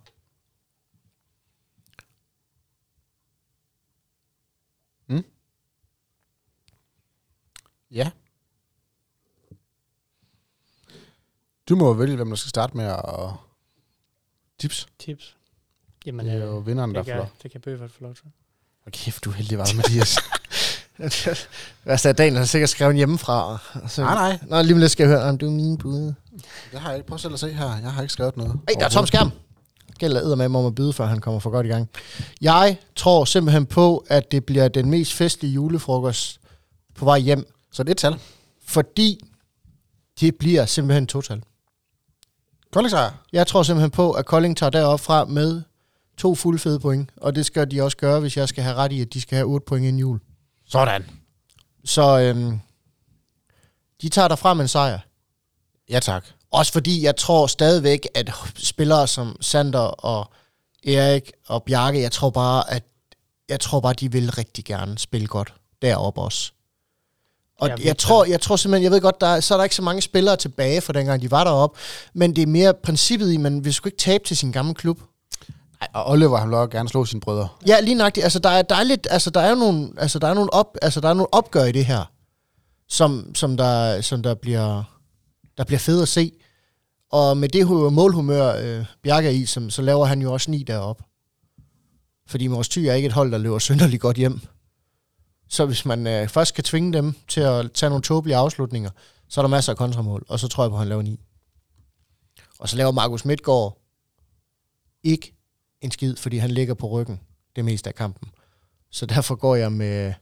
Ja. 7.92 8.10
Du 11.70 11.76
må 11.76 11.94
vælge, 11.94 12.16
hvem 12.16 12.30
der 12.30 12.36
skal 12.36 12.50
starte 12.50 12.78
med 12.78 12.86
at 12.86 13.30
tips. 14.60 14.88
Tips. 15.00 15.36
Jamen, 16.06 16.26
Det 16.26 16.34
er 16.34 16.46
jo 16.46 16.60
øh, 16.60 16.68
vinderen, 16.68 16.96
der 16.96 17.04
får. 17.04 17.30
det 17.44 17.52
kan 17.52 17.62
Bøfert 17.62 17.92
få 17.92 17.98
lov 18.04 18.16
til. 18.16 18.24
Og 18.86 18.92
kæft, 18.92 19.24
du 19.26 19.30
er 19.30 19.34
heldig, 19.34 19.58
var 19.58 19.68
Mathias. 19.76 20.18
Altså, 21.86 22.14
Daniel 22.14 22.38
har 22.38 22.46
sikkert 22.46 22.70
skrevet 22.70 22.96
hjemmefra. 22.96 23.52
og 23.54 23.90
Så, 23.90 24.02
nej, 24.02 24.14
nej. 24.14 24.40
Nå, 24.48 24.62
lige 24.68 24.80
lidt 24.80 24.92
skal 24.92 25.04
jeg 25.08 25.18
høre, 25.18 25.30
om 25.30 25.38
du 25.38 25.46
er 25.48 25.52
min 25.52 25.78
bud. 25.78 26.14
Det 26.72 26.80
har 26.80 26.90
jeg 26.90 26.98
ikke. 26.98 27.08
Prøv 27.08 27.18
selv 27.18 27.34
at 27.34 27.40
se 27.40 27.54
her. 27.54 27.78
Jeg 27.78 27.92
har 27.94 28.02
ikke 28.02 28.14
skrevet 28.14 28.38
noget. 28.38 28.52
Ej, 28.68 28.74
der 28.80 28.86
er 28.86 28.90
tom 28.90 29.08
skærm. 29.08 29.32
Gælder 30.00 30.22
æder 30.22 30.36
med 30.36 30.46
om 30.46 30.66
at 30.66 30.76
byde, 30.76 30.94
før 30.94 31.06
han 31.06 31.20
kommer 31.22 31.40
for 31.40 31.50
godt 31.50 31.66
i 31.66 31.70
gang. 31.70 31.90
Jeg 32.42 32.78
tror 32.96 33.26
simpelthen 33.26 33.66
på, 33.66 34.06
at 34.08 34.32
det 34.32 34.46
bliver 34.46 34.68
den 34.68 34.90
mest 34.90 35.14
festlige 35.14 35.54
julefrokost 35.54 36.40
på 36.96 37.06
vej 37.06 37.20
hjem, 37.20 37.46
Så 37.72 37.84
det 37.84 37.90
er 37.90 37.92
et 37.92 37.98
tal. 37.98 38.20
fordi 38.66 39.20
det 40.20 40.36
bliver 40.36 40.66
simpelthen 40.66 41.08
total. 41.08 41.44
Kolding 42.74 42.92
sejr. 42.92 43.12
Jeg 43.34 43.48
tror 43.48 43.64
simpelthen 43.64 43.92
på, 43.92 44.12
at 44.12 44.26
Kolding 44.26 44.58
tager 44.58 44.70
derop 44.70 45.00
fra 45.00 45.26
med 45.26 45.62
to 46.18 46.36
fulde 46.36 46.60
fede 46.60 46.80
point, 46.80 47.10
og 47.18 47.36
det 47.36 47.46
skal 47.46 47.72
de 47.72 47.82
også 47.82 47.98
gøre, 47.98 48.20
hvis 48.20 48.38
jeg 48.38 48.50
skal 48.50 48.64
have 48.64 48.76
ret 48.76 48.92
i, 48.92 49.02
at 49.02 49.14
de 49.14 49.22
skal 49.22 49.36
have 49.36 49.48
8 49.48 49.66
point 49.66 49.86
inden 49.86 50.00
jul. 50.00 50.20
Sådan. 50.66 51.06
Så 51.86 52.20
øhm, 52.20 52.60
de 54.02 54.10
tager 54.10 54.28
derfra 54.28 54.54
med 54.54 54.62
en 54.62 54.68
sejr. 54.68 55.00
Ja, 55.90 56.00
tak. 56.00 56.26
Også 56.52 56.74
fordi 56.74 57.04
jeg 57.04 57.16
tror 57.16 57.48
stadigvæk, 57.48 58.08
at 58.16 58.32
spillere 58.56 59.08
som 59.08 59.36
Sander 59.42 59.80
og 59.80 60.32
Erik 60.88 61.32
og 61.48 61.64
Bjarke, 61.64 62.02
jeg 62.02 62.12
tror 62.12 62.30
bare, 62.30 62.72
at 62.72 62.84
jeg 63.50 63.60
tror 63.60 63.80
bare, 63.80 63.94
de 63.94 64.12
vil 64.12 64.32
rigtig 64.32 64.66
gerne 64.66 64.98
spille 64.98 65.28
godt 65.28 65.54
deroppe 65.82 66.22
også. 66.22 66.52
Og 67.60 67.70
ja, 67.70 67.76
jeg 67.84 67.98
tror, 67.98 68.26
jeg 68.26 68.42
tror 68.42 68.56
simpelthen, 68.56 68.84
jeg 68.84 68.92
ved 68.92 69.02
godt, 69.02 69.22
der 69.22 69.28
er, 69.28 69.40
så 69.40 69.54
er 69.54 69.58
der 69.58 69.64
ikke 69.64 69.76
så 69.76 69.82
mange 69.82 70.02
spillere 70.02 70.36
tilbage 70.36 70.82
fra 70.82 70.94
dengang 70.94 71.22
de 71.22 71.32
var 71.32 71.44
deroppe, 71.44 71.80
men 72.14 72.36
det 72.36 72.42
er 72.42 72.48
mere 72.48 72.74
princippet 72.84 73.32
i, 73.32 73.38
man 73.38 73.66
vil 73.66 73.74
sgu 73.74 73.88
ikke 73.88 73.98
tabe 73.98 74.24
til 74.24 74.38
sin 74.38 74.52
gamle 74.52 74.74
klub. 74.74 75.00
Ej, 75.82 75.88
og 75.94 76.10
Oliver, 76.10 76.38
han 76.38 76.50
vil 76.50 76.58
også 76.58 76.70
gerne 76.70 76.90
slå 76.90 77.06
sine 77.06 77.22
brødre. 77.22 77.48
Ja, 77.68 77.80
lige 77.80 77.96
nøjagtigt. 77.96 78.24
Altså, 78.24 78.40
der 78.40 78.50
er, 78.50 78.62
der 78.62 78.76
er 78.76 78.84
lidt, 78.84 79.08
altså, 79.10 79.30
der 79.30 79.40
er 79.40 79.56
nogle, 79.56 79.90
altså, 79.98 80.20
der 80.20 80.28
er 80.28 80.34
nogle, 80.34 80.54
op, 80.54 80.78
altså, 80.82 81.00
der 81.00 81.10
er 81.10 81.14
nogle 81.14 81.34
opgør 81.34 81.64
i 81.64 81.72
det 81.72 81.86
her, 81.86 82.12
som, 82.90 83.36
som, 83.36 83.58
der, 83.58 84.02
som 84.02 84.24
der, 84.24 84.34
bliver, 84.36 84.84
der 85.58 85.64
bliver 85.64 85.80
fedt 85.80 86.02
at 86.02 86.08
se. 86.08 86.32
Og 87.12 87.38
med 87.38 87.50
det 87.50 87.66
hu- 87.66 87.90
målhumør, 87.90 88.56
øh, 88.56 88.86
Bjarke 89.04 89.28
er 89.28 89.32
i, 89.32 89.46
som, 89.46 89.70
så 89.70 89.82
laver 89.82 90.06
han 90.06 90.22
jo 90.22 90.34
også 90.34 90.52
ni 90.52 90.64
deroppe. 90.64 91.04
Fordi 92.30 92.48
Mors 92.48 92.70
Thy 92.70 92.80
er 92.80 92.94
ikke 92.94 93.06
et 93.06 93.14
hold, 93.14 93.32
der 93.32 93.38
løber 93.38 93.60
synderligt 93.60 94.02
godt 94.02 94.18
hjem. 94.18 94.42
Så 95.50 95.66
hvis 95.66 95.86
man 95.86 96.08
øh, 96.08 96.28
først 96.28 96.54
kan 96.54 96.64
tvinge 96.64 96.94
dem 96.94 97.16
til 97.28 97.42
at 97.42 97.72
tage 97.72 97.90
nogle 97.90 98.04
tåbelige 98.04 98.36
afslutninger, 98.36 98.90
så 99.30 99.42
er 99.42 99.44
der 99.44 99.50
masser 99.50 99.72
af 99.74 99.78
kontramål, 99.78 100.26
og 100.30 100.40
så 100.40 100.48
tror 100.48 100.64
jeg 100.64 100.70
på, 100.72 100.76
at 100.76 100.80
han 100.80 100.88
laver 100.88 101.02
ni. 101.02 101.20
Og 102.60 102.70
så 102.70 102.76
laver 102.78 102.92
Markus 102.92 103.26
Midtgaard 103.26 103.82
ikke 105.04 105.34
en 105.82 105.92
skid, 105.92 106.16
fordi 106.16 106.38
han 106.38 106.52
ligger 106.52 106.74
på 106.74 106.88
ryggen 106.88 107.20
det 107.56 107.66
meste 107.66 107.90
af 107.90 107.96
kampen. 107.96 108.32
Så 108.92 109.06
derfor 109.06 109.36
går 109.36 109.56
jeg 109.56 109.72
med... 109.72 110.14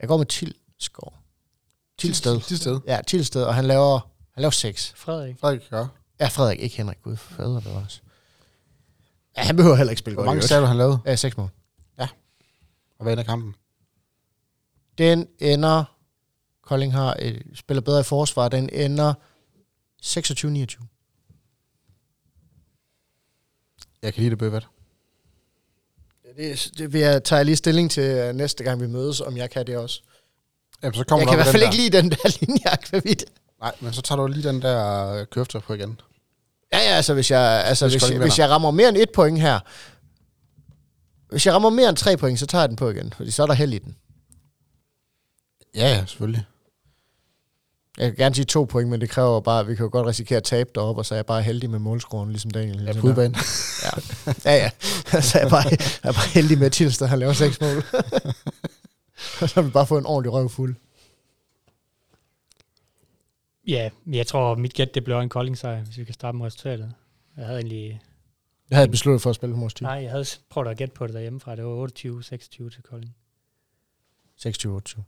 Jeg 0.00 0.08
går 0.08 0.16
med 0.16 0.26
Tilskov. 0.26 1.14
Tilsted. 1.98 2.40
Tilsted. 2.40 2.80
Ja, 2.86 3.00
Tilsted, 3.06 3.42
og 3.42 3.54
han 3.54 3.64
laver, 3.64 3.98
han 4.34 4.40
laver 4.40 4.50
seks. 4.50 4.92
Frederik. 4.96 5.38
Frederik, 5.40 5.62
ja. 5.72 5.86
Ja, 6.20 6.26
Frederik, 6.28 6.60
ikke 6.60 6.76
Henrik. 6.76 6.96
Gud, 7.02 7.16
fader 7.16 7.60
det 7.60 7.72
også. 7.84 8.00
Ja, 9.36 9.42
han 9.42 9.56
behøver 9.56 9.76
heller 9.76 9.90
ikke 9.90 9.98
spille 10.00 10.14
Hvor 10.14 10.22
godt. 10.22 10.26
mange 10.26 10.36
i 10.36 10.38
øvrigt. 10.38 10.48
sagde 10.48 10.62
du, 10.62 10.66
han 10.66 10.76
lavede? 10.76 10.98
Ja, 11.06 11.16
seks 11.16 11.36
mål. 11.36 11.50
Og 12.98 13.02
hvad 13.02 13.12
ender 13.12 13.24
kampen? 13.24 13.54
Den 14.98 15.28
ender... 15.38 15.84
Kolding 16.62 16.92
har 16.92 17.16
et, 17.18 17.42
spiller 17.54 17.80
bedre 17.80 18.00
i 18.00 18.02
forsvar. 18.02 18.48
Den 18.48 18.70
ender 18.72 19.14
26-29. 20.02 20.84
Jeg 24.02 24.14
kan 24.14 24.22
lide 24.22 24.30
det, 24.30 24.38
Bøbert. 24.38 24.68
Det, 26.36 26.70
det 26.78 26.92
vil 26.92 27.00
jeg 27.00 27.24
tage 27.24 27.44
lige 27.44 27.56
stilling 27.56 27.90
til 27.90 28.02
øh, 28.02 28.34
næste 28.34 28.64
gang, 28.64 28.80
vi 28.80 28.86
mødes, 28.86 29.20
om 29.20 29.36
jeg 29.36 29.50
kan 29.50 29.66
det 29.66 29.76
også. 29.76 30.02
Jamen, 30.82 30.94
så 30.94 31.04
kommer 31.04 31.20
Jeg 31.20 31.28
kan 31.28 31.34
i 31.34 31.42
hvert 31.42 31.52
fald 31.52 31.62
ikke 31.62 31.76
lide 31.76 31.96
den 31.96 32.10
der 32.10 32.38
linje 32.40 32.66
akvavit. 32.66 33.24
Nej, 33.60 33.72
men 33.80 33.92
så 33.92 34.02
tager 34.02 34.16
du 34.16 34.26
lige 34.26 34.48
den 34.48 34.62
der 34.62 35.12
øh, 35.12 35.26
køfter 35.26 35.60
på 35.60 35.74
igen. 35.74 36.00
Ja, 36.72 36.78
ja, 36.78 36.96
altså 36.96 37.14
hvis 37.14 37.30
jeg, 37.30 37.64
altså, 37.66 37.84
Hvis 37.84 38.02
hvis, 38.02 38.10
jeg, 38.10 38.20
hvis 38.20 38.38
jeg 38.38 38.50
rammer 38.50 38.70
mere 38.70 38.88
end 38.88 38.96
et 38.96 39.10
point 39.14 39.40
her, 39.40 39.60
hvis 41.30 41.46
jeg 41.46 41.54
rammer 41.54 41.70
mere 41.70 41.88
end 41.88 41.96
tre 41.96 42.16
point, 42.16 42.38
så 42.38 42.46
tager 42.46 42.62
jeg 42.62 42.68
den 42.68 42.76
på 42.76 42.90
igen, 42.90 43.12
fordi 43.12 43.30
så 43.30 43.42
er 43.42 43.46
der 43.46 43.54
held 43.54 43.72
i 43.72 43.78
den. 43.78 43.96
Ja, 45.74 45.88
ja, 45.88 46.06
selvfølgelig. 46.06 46.44
Jeg 47.98 48.06
kan 48.06 48.16
gerne 48.16 48.34
sige 48.34 48.44
to 48.44 48.64
point, 48.64 48.90
men 48.90 49.00
det 49.00 49.10
kræver 49.10 49.40
bare, 49.40 49.60
at 49.60 49.68
vi 49.68 49.74
kan 49.74 49.84
jo 49.84 49.90
godt 49.92 50.06
risikere 50.06 50.36
at 50.36 50.44
tabe 50.44 50.70
deroppe, 50.74 51.00
og 51.00 51.06
så 51.06 51.14
er 51.14 51.16
jeg 51.16 51.26
bare 51.26 51.42
heldig 51.42 51.70
med 51.70 51.78
målscoren, 51.78 52.30
ligesom 52.30 52.50
Daniel. 52.50 52.78
Ja, 52.78 52.92
Ligesom 52.92 53.14
på 53.14 53.20
der. 53.20 53.30
Ja, 54.44 54.54
ja. 54.54 54.70
så 55.20 55.38
er 55.38 55.42
jeg 55.42 55.50
bare, 55.50 55.64
jeg 55.70 56.08
er 56.08 56.12
bare 56.12 56.28
heldig 56.34 56.58
med, 56.58 56.66
at 56.66 56.72
Tilsted 56.72 57.06
har 57.06 57.16
lavet 57.16 57.36
seks 57.36 57.60
mål. 57.60 57.82
så 59.48 59.52
har 59.54 59.62
vi 59.62 59.70
bare 59.70 59.86
fået 59.86 60.00
en 60.00 60.06
ordentlig 60.06 60.32
røv 60.32 60.48
fuld. 60.48 60.76
Ja, 63.68 63.90
men 64.04 64.14
jeg 64.14 64.26
tror, 64.26 64.54
mit 64.54 64.74
gæt, 64.74 64.94
det 64.94 65.04
bliver 65.04 65.20
en 65.20 65.28
Kolding-sejr, 65.28 65.84
hvis 65.84 65.98
vi 65.98 66.04
kan 66.04 66.14
starte 66.14 66.36
med 66.36 66.46
resultatet. 66.46 66.92
Jeg 67.36 67.46
havde 67.46 67.58
egentlig... 67.58 68.00
Jeg 68.70 68.78
havde 68.78 68.90
besluttet 68.90 69.22
for 69.22 69.30
at 69.30 69.36
spille 69.36 69.54
på 69.54 69.60
Mors 69.60 69.82
Nej, 69.82 69.92
jeg 69.92 70.10
havde 70.10 70.24
prøvet 70.48 70.68
at 70.68 70.76
gætte 70.76 70.94
på 70.94 71.06
det 71.06 71.14
derhjemmefra. 71.14 71.56
Det 71.56 71.64
var 71.64 71.86
28-26 71.86 72.70
til 72.70 72.82
Kolding. 72.82 73.16
26-28. 74.46 75.02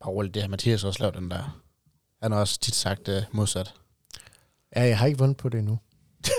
Bare 0.00 0.10
roligt, 0.10 0.34
det 0.34 0.42
har 0.42 0.48
Mathias 0.48 0.84
også 0.84 1.00
lavet 1.00 1.14
den 1.14 1.30
der. 1.30 1.62
Han 2.22 2.32
har 2.32 2.40
også 2.40 2.60
tit 2.60 2.74
sagt 2.74 3.08
uh, 3.08 3.14
modsat. 3.32 3.74
Ja, 4.76 4.82
jeg 4.82 4.98
har 4.98 5.06
ikke 5.06 5.18
vundet 5.18 5.36
på 5.36 5.48
det 5.48 5.58
endnu. 5.58 5.78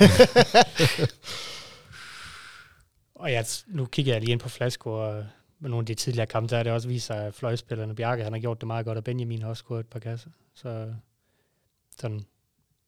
Og 3.16 3.32
jeg, 3.32 3.46
nu 3.68 3.86
kigger 3.86 4.14
jeg 4.14 4.22
lige 4.22 4.32
ind 4.32 4.40
på 4.40 4.50
Flasko, 4.50 4.94
og 4.94 5.26
med 5.60 5.70
nogle 5.70 5.82
af 5.82 5.86
de 5.86 5.96
tidligere 5.96 6.28
kampe, 6.28 6.50
der 6.50 6.58
er 6.58 6.64
det 6.64 6.72
også 6.72 6.88
vist 6.88 7.06
sig, 7.06 7.26
at 7.26 7.34
fløjspillerne 7.34 7.96
Bjarke, 7.96 8.24
han 8.24 8.34
har 8.34 8.40
gjort 8.40 8.62
det 8.62 8.68
meget 8.68 8.86
godt, 8.86 8.98
og 8.98 9.04
Benjamin 9.04 9.42
har 9.42 9.50
også 9.50 9.62
scoret 9.62 9.80
et 9.80 9.88
par 9.88 10.00
kasser. 10.00 10.30
Så 10.54 10.94
sådan, 12.00 12.26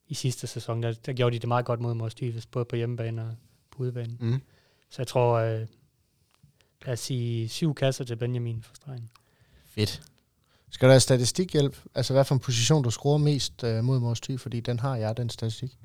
i 0.08 0.14
sidste 0.14 0.48
sæson, 0.48 0.84
der, 0.84 0.94
der 0.94 1.14
gjorde 1.14 1.34
de 1.36 1.40
det 1.40 1.48
meget 1.48 1.66
godt 1.66 1.80
mod 1.80 1.94
Mors 1.94 2.16
Dyves, 2.16 2.46
både 2.46 2.66
på 2.66 2.76
hjemmebane 2.76 3.22
og 3.22 3.36
på 3.72 3.84
udebane. 3.84 4.18
Mm. 4.20 4.42
Så 4.90 5.02
jeg 5.02 5.08
tror, 5.08 5.34
øh, 5.34 5.68
lad 6.86 6.94
os 6.94 7.00
sige 7.00 7.50
syv 7.50 7.76
kasser 7.76 8.04
til 8.04 8.16
Benjamin 8.16 8.64
for 8.64 8.76
stregen. 8.76 9.10
Fedt. 9.66 10.02
Skal 10.70 10.88
der 10.88 10.94
have 10.94 11.00
statistikhjælp? 11.00 11.78
Altså, 11.96 12.14
hvad 12.14 12.26
for 12.26 12.36
en 12.36 12.40
position, 12.40 12.84
du 12.84 12.92
scorer 12.92 13.18
mest 13.18 13.64
øh, 13.64 13.84
mod 13.84 14.00
Mors 14.00 14.22
Thy? 14.22 14.40
Fordi 14.40 14.60
den 14.60 14.80
har 14.80 14.96
jeg, 14.96 15.18
den 15.18 15.30
statistik. 15.30 15.78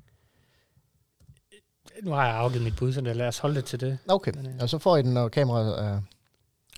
Nu 2.02 2.10
har 2.10 2.26
jeg 2.26 2.36
afgivet 2.36 2.64
mit 2.64 2.76
bud, 2.76 2.92
så 2.92 3.00
lad 3.00 3.28
os 3.28 3.38
holde 3.38 3.54
det 3.56 3.64
til 3.64 3.80
det. 3.80 3.98
Okay. 4.08 4.32
Men, 4.34 4.46
øh, 4.46 4.54
Og 4.60 4.68
så 4.68 4.78
får 4.78 4.96
I 4.96 5.02
den, 5.02 5.14
når 5.14 5.28
kameraet 5.28 5.84
er... 5.84 6.02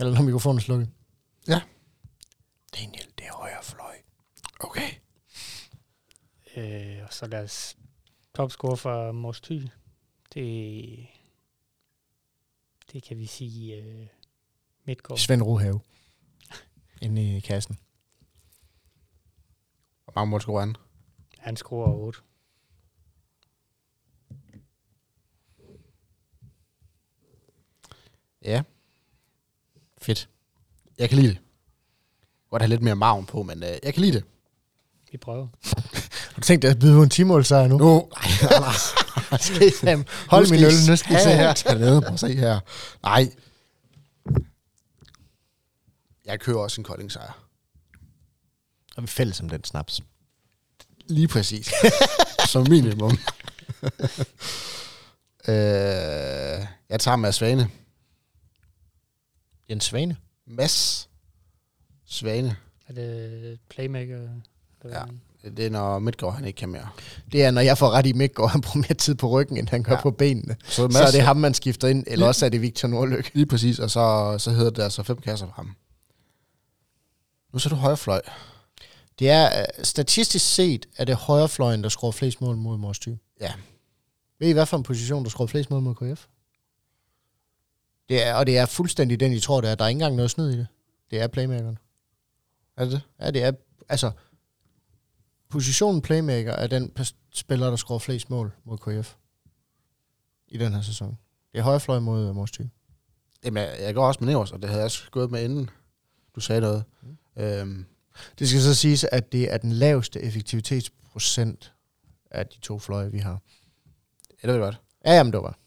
Eller 0.00 0.14
når 0.14 0.22
mikrofonen 0.22 0.58
er 0.58 0.62
slukket. 0.62 0.88
Ja. 1.48 1.60
Daniel, 2.76 3.06
det 3.18 3.26
er 3.26 3.32
højre 3.32 3.62
fløj. 3.62 3.94
Okay. 4.60 4.88
Øh, 6.56 6.98
og 7.06 7.12
så 7.12 7.26
lad 7.26 7.42
os 7.44 7.76
topscore 8.34 8.76
for 8.76 9.12
Mors 9.12 9.40
Thy. 9.40 9.68
Det, 10.34 11.06
det 12.92 13.02
kan 13.02 13.18
vi 13.18 13.26
sige 13.26 13.76
øh, 13.76 14.06
Midtgaard. 14.84 15.18
Svend 15.18 15.42
Rohave. 15.42 15.80
Inde 17.02 17.36
i 17.36 17.40
kassen. 17.40 17.78
Hvor 20.04 20.12
mange 20.14 20.30
mål 20.30 20.40
scorer 20.40 20.60
han? 20.60 20.76
Han 21.38 21.56
scorer 21.56 21.92
8. 21.92 22.20
Ja. 28.44 28.62
Fedt. 29.98 30.28
Jeg 30.98 31.08
kan 31.08 31.18
lide 31.18 31.28
det. 31.28 31.40
Godt 32.50 32.62
have 32.62 32.68
lidt 32.68 32.82
mere 32.82 32.96
maven 32.96 33.26
på, 33.26 33.42
men 33.42 33.58
uh, 33.62 33.68
jeg 33.82 33.94
kan 33.94 34.02
lide 34.02 34.12
det. 34.12 34.24
Vi 35.12 35.18
prøver. 35.18 35.48
Tænkt 36.42 36.62
dig 36.62 36.70
at 36.70 36.78
byde 36.78 36.94
på 36.96 37.02
en 37.02 37.10
10 37.10 37.22
sejr 37.42 37.68
nu? 37.68 37.78
Nu, 37.78 38.08
nej, 38.16 38.30
nej, 39.82 40.04
hold 40.30 40.50
min 40.50 40.64
øl, 40.64 40.72
nu 40.88 40.96
skal 40.96 41.16
I 41.16 41.18
se 41.18 41.28
her. 41.28 41.52
Tag 41.52 41.78
ned, 41.78 42.00
prøv 42.00 42.16
se 42.16 42.34
her. 42.34 42.60
Nej. 43.02 43.30
Jeg 46.24 46.40
kører 46.40 46.58
også 46.58 46.80
en 46.80 46.84
kolding 46.84 47.12
sejr. 47.12 47.48
Og 48.96 49.02
vi 49.02 49.06
fælles 49.06 49.40
om 49.40 49.48
den 49.48 49.64
snaps. 49.64 50.00
Lige 51.06 51.28
præcis. 51.28 51.72
Som 52.52 52.66
minimum. 52.68 53.10
øh, 55.48 56.66
jeg 56.88 57.00
tager 57.00 57.16
Mads 57.16 57.34
Svane. 57.34 57.70
Jens 59.70 59.84
Svane. 59.84 60.16
Mads 60.46 61.08
Svane. 62.06 62.56
Er 62.88 62.92
det 62.92 63.58
playmaker? 63.68 64.28
Ja. 64.84 65.04
Det 65.42 65.66
er, 65.66 65.70
når 65.70 65.98
Midtgaard 65.98 66.34
han 66.34 66.44
ikke 66.44 66.56
kan 66.56 66.68
mere. 66.68 66.88
Det 67.32 67.44
er, 67.44 67.50
når 67.50 67.60
jeg 67.60 67.78
får 67.78 67.90
ret 67.90 68.06
i 68.06 68.26
går 68.26 68.46
han 68.46 68.60
bruger 68.60 68.76
mere 68.76 68.94
tid 68.94 69.14
på 69.14 69.28
ryggen, 69.28 69.56
end 69.56 69.68
han 69.68 69.82
gør 69.82 69.92
Ja. 69.92 70.00
på 70.00 70.10
benene. 70.10 70.56
Så, 70.64 70.88
Så 70.90 70.98
er 71.02 71.10
det 71.10 71.22
ham, 71.22 71.36
man 71.36 71.54
skifter 71.54 71.88
ind, 71.88 72.04
eller 72.06 72.26
også 72.26 72.46
er 72.46 72.50
det 72.50 72.62
Victor 72.62 72.88
Nordløk. 72.88 73.30
Lige 73.34 73.46
præcis, 73.46 73.78
og 73.78 73.90
så, 73.90 74.34
så 74.38 74.50
hedder 74.50 74.70
det 74.70 74.82
altså 74.82 75.02
fem 75.02 75.16
kasser 75.20 75.46
for 75.46 75.52
ham. 75.52 75.76
Nu 77.52 77.58
så 77.58 77.68
du 77.68 77.74
højrefløj. 77.74 78.20
Det 79.18 79.30
er, 79.30 79.60
øh, 79.60 79.84
statistisk 79.84 80.54
set, 80.54 80.86
er 80.96 81.04
det 81.04 81.16
højrefløjen, 81.16 81.82
der 81.82 81.88
scorer 81.88 82.12
flest 82.12 82.40
mål 82.40 82.56
mod 82.56 82.76
Mors 82.78 82.98
Thy. 82.98 83.08
Ja. 83.40 83.52
Ved 84.40 84.48
I, 84.48 84.52
hvad 84.52 84.66
for 84.66 84.76
en 84.76 84.82
position, 84.82 85.24
der 85.24 85.30
scorer 85.30 85.46
flest 85.46 85.70
mål 85.70 85.82
mod 85.82 85.94
KF? 85.94 86.26
Det 88.08 88.26
er, 88.26 88.34
og 88.34 88.46
det 88.46 88.58
er 88.58 88.66
fuldstændig 88.66 89.20
den, 89.20 89.32
I 89.32 89.40
tror, 89.40 89.60
det 89.60 89.70
er. 89.70 89.74
Der 89.74 89.84
er 89.84 89.88
ikke 89.88 89.96
engang 89.96 90.16
noget 90.16 90.30
snyd 90.30 90.50
i 90.50 90.56
det. 90.56 90.66
Det 91.10 91.20
er 91.20 91.26
playmakeren. 91.26 91.78
Er 92.76 92.84
det 92.84 92.92
det? 92.92 93.02
Ja, 93.20 93.30
det 93.30 93.42
er, 93.42 93.52
altså, 93.88 94.10
positionen 95.52 96.02
playmaker 96.02 96.52
er 96.52 96.66
den 96.66 96.92
spiller, 97.34 97.68
der 97.70 97.76
scorer 97.76 97.98
flest 97.98 98.30
mål 98.30 98.52
mod 98.64 98.78
KF 98.78 99.14
i 100.48 100.58
den 100.58 100.72
her 100.72 100.80
sæson. 100.82 101.18
Det 101.52 101.58
er 101.58 101.62
højrefløj 101.62 101.98
mod 101.98 102.28
uh, 102.28 102.34
Mors 102.36 102.50
Thy. 102.50 102.62
Jamen, 103.44 103.62
jeg, 103.62 103.76
jeg 103.80 103.94
går 103.94 104.06
også 104.06 104.20
med 104.24 104.32
Nevers, 104.32 104.52
og 104.52 104.58
det 104.62 104.68
havde 104.68 104.78
jeg 104.80 104.84
også 104.84 105.10
gået 105.10 105.30
med 105.30 105.44
inden 105.44 105.70
du 106.34 106.40
sagde 106.40 106.60
noget. 106.60 106.84
Mm. 107.02 107.42
Øhm, 107.42 107.84
Det 108.38 108.48
skal 108.48 108.60
så 108.62 108.74
siges, 108.74 109.04
at 109.04 109.32
det 109.32 109.52
er 109.52 109.58
den 109.58 109.72
laveste 109.72 110.20
effektivitetsprocent 110.22 111.72
af 112.30 112.46
de 112.46 112.58
to 112.60 112.78
fløje, 112.78 113.10
vi 113.12 113.18
har. 113.18 113.40
ja, 114.30 114.34
det 114.42 114.46
ved 114.48 114.54
jeg 114.54 114.60
godt. 114.62 114.80
Ja, 115.04 115.12
jamen, 115.12 115.32
det 115.32 115.42
var. 115.42 115.58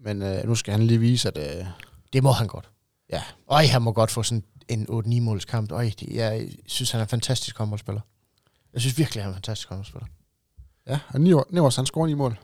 Men 0.00 0.22
øh, 0.22 0.44
nu 0.44 0.54
skal 0.54 0.72
han 0.72 0.82
lige 0.86 1.00
vise, 1.00 1.28
at... 1.28 1.58
Øh, 1.58 1.66
Det 2.12 2.22
må 2.22 2.32
han 2.32 2.46
godt. 2.46 2.70
Ja. 3.10 3.22
Øj, 3.48 3.64
han 3.66 3.82
må 3.82 3.92
godt 3.92 4.10
få 4.10 4.22
sådan 4.22 4.44
en 4.68 4.86
8-9 4.90 5.20
måls 5.20 5.44
kamp. 5.44 5.72
Øj, 5.72 5.90
det, 6.00 6.08
jeg 6.08 6.48
synes, 6.66 6.90
han 6.90 7.00
er 7.00 7.04
en 7.04 7.08
fantastisk 7.08 7.58
håndboldspiller. 7.58 8.00
Jeg 8.74 8.80
synes 8.80 8.98
virkelig, 8.98 9.22
han 9.22 9.28
er 9.30 9.32
en 9.32 9.36
fantastisk 9.36 9.68
håndboldspiller. 9.68 10.06
ja, 10.86 11.00
og 11.14 11.46
Nevers 11.50 11.76
han 11.76 11.86
scorer 11.86 12.06
ni 12.06 12.14
mål. 12.14 12.38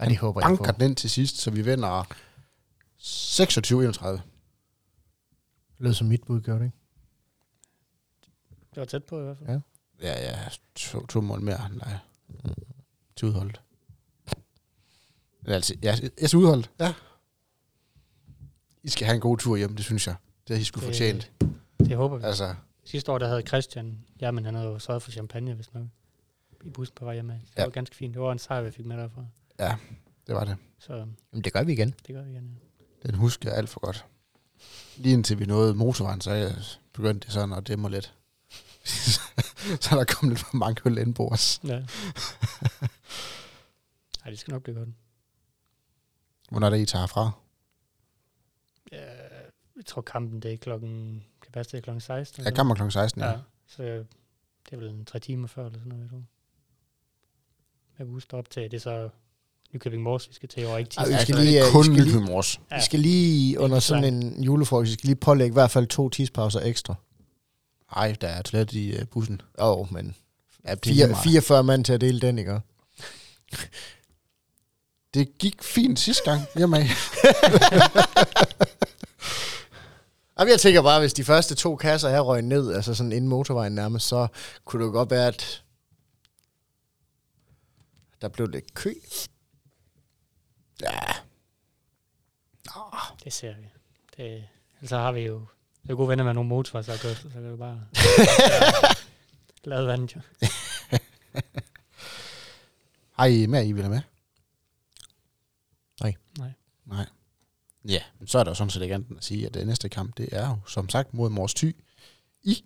Ja, 0.00 0.04
det 0.04 0.18
håber 0.18 0.40
jeg 0.40 0.46
Banker 0.48 0.72
på. 0.72 0.78
den 0.80 0.94
til 0.94 1.10
sidst, 1.10 1.36
så 1.36 1.50
vi 1.50 1.62
vinder 1.62 2.02
26-31. 2.98 4.08
Det 4.08 4.22
lød 5.78 5.94
som 5.94 6.06
mit 6.06 6.24
bud, 6.24 6.40
gør 6.40 6.58
det 6.58 6.64
ikke? 6.64 6.76
Det 8.74 8.80
var 8.80 8.84
tæt 8.84 9.04
på 9.04 9.20
i 9.20 9.22
hvert 9.22 9.36
fald. 9.38 9.48
Ja. 9.48 9.60
Ja, 10.00 10.20
ja, 10.30 10.48
to, 10.74 11.06
to 11.06 11.20
mål 11.20 11.40
mere. 11.40 11.68
Nej, 11.72 11.96
til 13.16 13.28
udholdet. 13.28 13.60
Altså, 15.46 15.74
ja, 15.82 15.96
jeg 16.02 16.10
er 16.22 16.26
til 16.26 16.38
udholdet. 16.38 16.70
Ja. 16.80 16.94
I 18.82 18.88
skal 18.88 19.06
have 19.06 19.14
en 19.14 19.20
god 19.20 19.38
tur 19.38 19.56
hjem, 19.56 19.76
det 19.76 19.84
synes 19.84 20.06
jeg. 20.06 20.16
Det 20.48 20.56
har 20.56 20.60
I 20.60 20.64
sgu 20.64 20.80
fortjent. 20.80 21.32
Det 21.78 21.96
håber 21.96 22.16
vi. 22.16 22.24
Altså, 22.24 22.54
Sidste 22.86 23.12
år, 23.12 23.18
der 23.18 23.28
havde 23.28 23.42
Christian, 23.42 24.04
ja, 24.20 24.30
men 24.30 24.44
han 24.44 24.54
havde 24.54 24.68
jo 24.68 24.78
sørget 24.78 25.02
for 25.02 25.10
champagne, 25.10 25.54
hvis 25.54 25.74
nok, 25.74 25.86
i 26.64 26.70
bussen 26.70 26.94
på 26.94 27.04
vej 27.04 27.14
hjemme. 27.14 27.32
Det 27.32 27.40
Ja. 27.56 27.62
var 27.64 27.70
ganske 27.70 27.96
fint. 27.96 28.14
Det 28.14 28.22
var 28.22 28.32
en 28.32 28.38
sejr, 28.38 28.62
vi 28.62 28.70
fik 28.70 28.86
med 28.86 28.96
derfra. 28.96 29.24
det 30.26 30.34
var 30.34 30.44
det. 30.44 30.56
Så 30.78 30.94
Jamen, 30.94 31.16
det 31.44 31.52
gør 31.52 31.62
vi 31.62 31.72
igen. 31.72 31.94
det 32.06 32.14
gør 32.14 32.22
vi 32.22 32.30
igen. 32.30 32.60
Ja. 33.04 33.08
Den 33.08 33.14
husker 33.18 33.48
jeg 33.50 33.58
alt 33.58 33.68
for 33.68 33.80
godt. 33.80 34.04
Lige 34.96 35.12
indtil 35.12 35.38
vi 35.38 35.46
nåede 35.46 35.74
motorvejen, 35.74 36.20
så 36.20 36.54
begyndte 36.92 37.24
det 37.26 37.32
sådan 37.34 37.52
at 37.52 37.68
dæmme 37.68 37.90
lidt. 37.90 38.14
så 39.82 39.88
er 39.90 39.94
der 39.96 40.04
kommet 40.04 40.32
lidt 40.38 40.46
for 40.46 40.56
mange 40.56 40.80
øl 40.84 40.98
ind 40.98 41.14
på 41.14 41.28
os. 41.28 41.60
ja. 41.64 41.82
Ej, 44.24 44.30
det 44.30 44.38
skal 44.38 44.52
nok 44.52 44.62
blive 44.62 44.76
godt. 44.78 44.88
Hvornår 46.50 46.66
er 46.66 46.70
det, 46.70 46.78
I 46.80 46.86
tager 46.86 47.06
fra? 47.06 47.30
Ja, 48.92 49.12
jeg 49.76 49.86
tror 49.86 50.02
kampen, 50.02 50.40
det 50.40 50.52
er 50.52 50.56
klokken, 50.56 51.24
det 51.54 51.74
er 51.74 51.80
klokken 51.80 52.00
16. 52.00 52.44
Jeg 52.44 52.54
kommer 52.54 52.74
kl. 52.74 52.90
16. 52.90 53.22
Ja. 53.22 53.28
Ja, 53.28 53.36
så 53.66 53.82
det 53.82 54.06
er 54.72 54.76
vel 54.76 54.88
en 54.88 55.04
tre 55.04 55.18
timer 55.18 55.48
før, 55.48 55.66
eller 55.66 55.78
sådan 55.78 55.88
noget, 55.88 56.02
jeg 56.02 56.10
tror. 56.10 56.22
Jeg 57.98 58.06
kan 58.06 58.12
huske 58.12 58.36
op 58.36 58.50
til, 58.50 58.62
det 58.62 58.74
er 58.74 58.78
så 58.80 59.08
Nykøbing 59.72 60.02
Mors, 60.02 60.28
vi 60.28 60.34
skal 60.34 60.48
til, 60.48 60.66
og 60.66 60.78
ikke 60.78 60.88
vi 60.90 60.94
tirsdag. 60.94 61.20
skal 61.20 61.34
så 61.34 61.40
det 61.40 61.46
lige, 61.48 61.66
øh, 61.66 61.72
kun 61.72 61.80
vi 61.80 61.84
skal 61.84 61.94
lige- 61.96 62.06
Nykøbing 62.06 62.30
Mors. 62.30 62.60
Ja. 62.70 62.76
Vi 62.76 62.82
skal 62.82 63.00
lige 63.00 63.60
under 63.60 63.80
sådan 63.80 64.14
en 64.14 64.42
julefrokost, 64.44 64.88
vi 64.88 64.92
skal 64.92 65.06
lige 65.06 65.16
pålægge 65.16 65.52
i 65.52 65.58
hvert 65.58 65.70
fald 65.70 65.86
to 65.86 66.08
tidspauser 66.08 66.60
ekstra. 66.60 66.94
Ej, 67.96 68.16
der 68.20 68.28
er 68.28 68.42
toilet 68.42 68.72
i 68.72 69.00
uh, 69.00 69.06
bussen. 69.08 69.40
Åh, 69.58 69.78
oh, 69.78 69.92
men 69.92 70.16
Ja, 70.64 70.74
det, 70.74 70.86
er 70.86 70.86
lige 70.90 70.96
fire, 70.96 71.08
meget. 71.08 71.22
44 71.24 71.64
mand 71.64 71.84
til 71.84 71.92
at 71.92 72.00
dele 72.00 72.20
den, 72.20 72.38
ikke? 72.38 72.60
det 75.14 75.38
gik 75.38 75.62
fint 75.62 75.98
sidste 76.00 76.22
gang. 76.30 76.42
Jamen, 76.58 76.82
Jamen, 80.38 80.50
jeg 80.50 80.60
tænker 80.60 80.82
bare, 80.82 81.00
hvis 81.00 81.12
de 81.12 81.24
første 81.24 81.54
to 81.54 81.76
kasser 81.76 82.08
her 82.08 82.20
røg 82.20 82.42
ned, 82.42 82.74
altså 82.74 82.94
sådan 82.94 83.12
inden 83.12 83.28
motorvejen 83.28 83.72
nærmest, 83.74 84.06
så 84.08 84.28
kunne 84.64 84.82
det 84.82 84.86
jo 84.88 84.92
godt 84.92 85.10
være, 85.10 85.26
at 85.26 85.64
der 88.20 88.28
blev 88.28 88.48
lidt 88.48 88.74
kø. 88.74 88.94
ja, 90.82 90.98
Det 93.24 93.32
ser 93.32 93.54
vi. 93.56 93.66
Det, 94.16 94.48
altså 94.80 94.96
har 94.96 95.12
vi 95.12 95.20
jo, 95.20 95.46
det 95.82 95.90
er 95.90 95.94
gode 95.96 96.08
venner 96.08 96.24
med 96.24 96.34
nogle 96.34 96.48
motorer, 96.48 96.82
så 96.82 96.98
kan, 97.00 97.14
så 97.14 97.28
kan 97.28 97.50
du 97.50 97.56
bare 97.56 97.86
lade 99.64 99.86
vandet 99.86 100.16
jo. 100.16 100.20
har 103.12 103.26
I 103.26 103.46
mere, 103.46 103.66
I 103.66 103.72
vil 103.72 103.82
have 103.82 103.94
med? 103.94 104.02
Nej. 106.00 106.14
Nej. 106.38 106.52
Nej. 106.84 107.06
Ja, 107.88 108.00
men 108.18 108.28
så 108.28 108.38
er 108.38 108.44
der 108.44 108.50
jo 108.50 108.54
sådan 108.54 108.70
set 108.70 108.82
ikke 108.82 108.94
andet 108.94 109.16
at 109.16 109.24
sige, 109.24 109.46
at 109.46 109.54
det 109.54 109.66
næste 109.66 109.88
kamp, 109.88 110.16
det 110.16 110.28
er 110.32 110.48
jo 110.48 110.56
som 110.66 110.88
sagt 110.88 111.14
mod 111.14 111.30
Mors 111.30 111.54
Thy 111.54 111.76
i 112.44 112.64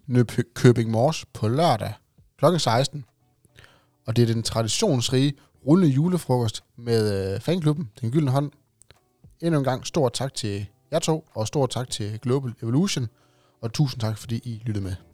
Købing 0.54 0.90
Mors 0.90 1.24
på 1.32 1.48
lørdag 1.48 1.92
kl. 2.38 2.58
16. 2.58 3.04
Og 4.06 4.16
det 4.16 4.22
er 4.22 4.26
den 4.34 4.42
traditionsrige 4.42 5.34
rullende 5.66 5.94
julefrokost 5.94 6.64
med 6.76 7.34
øh, 7.34 7.40
fanklubben, 7.40 7.90
Den 8.00 8.10
Gyldne 8.10 8.30
Hånd. 8.30 8.52
Endnu 9.40 9.58
en 9.58 9.64
gang 9.64 9.86
stor 9.86 10.08
tak 10.08 10.34
til 10.34 10.66
jer 10.92 10.98
to, 10.98 11.28
og 11.34 11.46
stor 11.46 11.66
tak 11.66 11.90
til 11.90 12.18
Global 12.20 12.54
Evolution, 12.62 13.08
og 13.60 13.72
tusind 13.72 14.00
tak, 14.00 14.18
fordi 14.18 14.36
I 14.36 14.62
lyttede 14.64 14.84
med. 14.84 15.09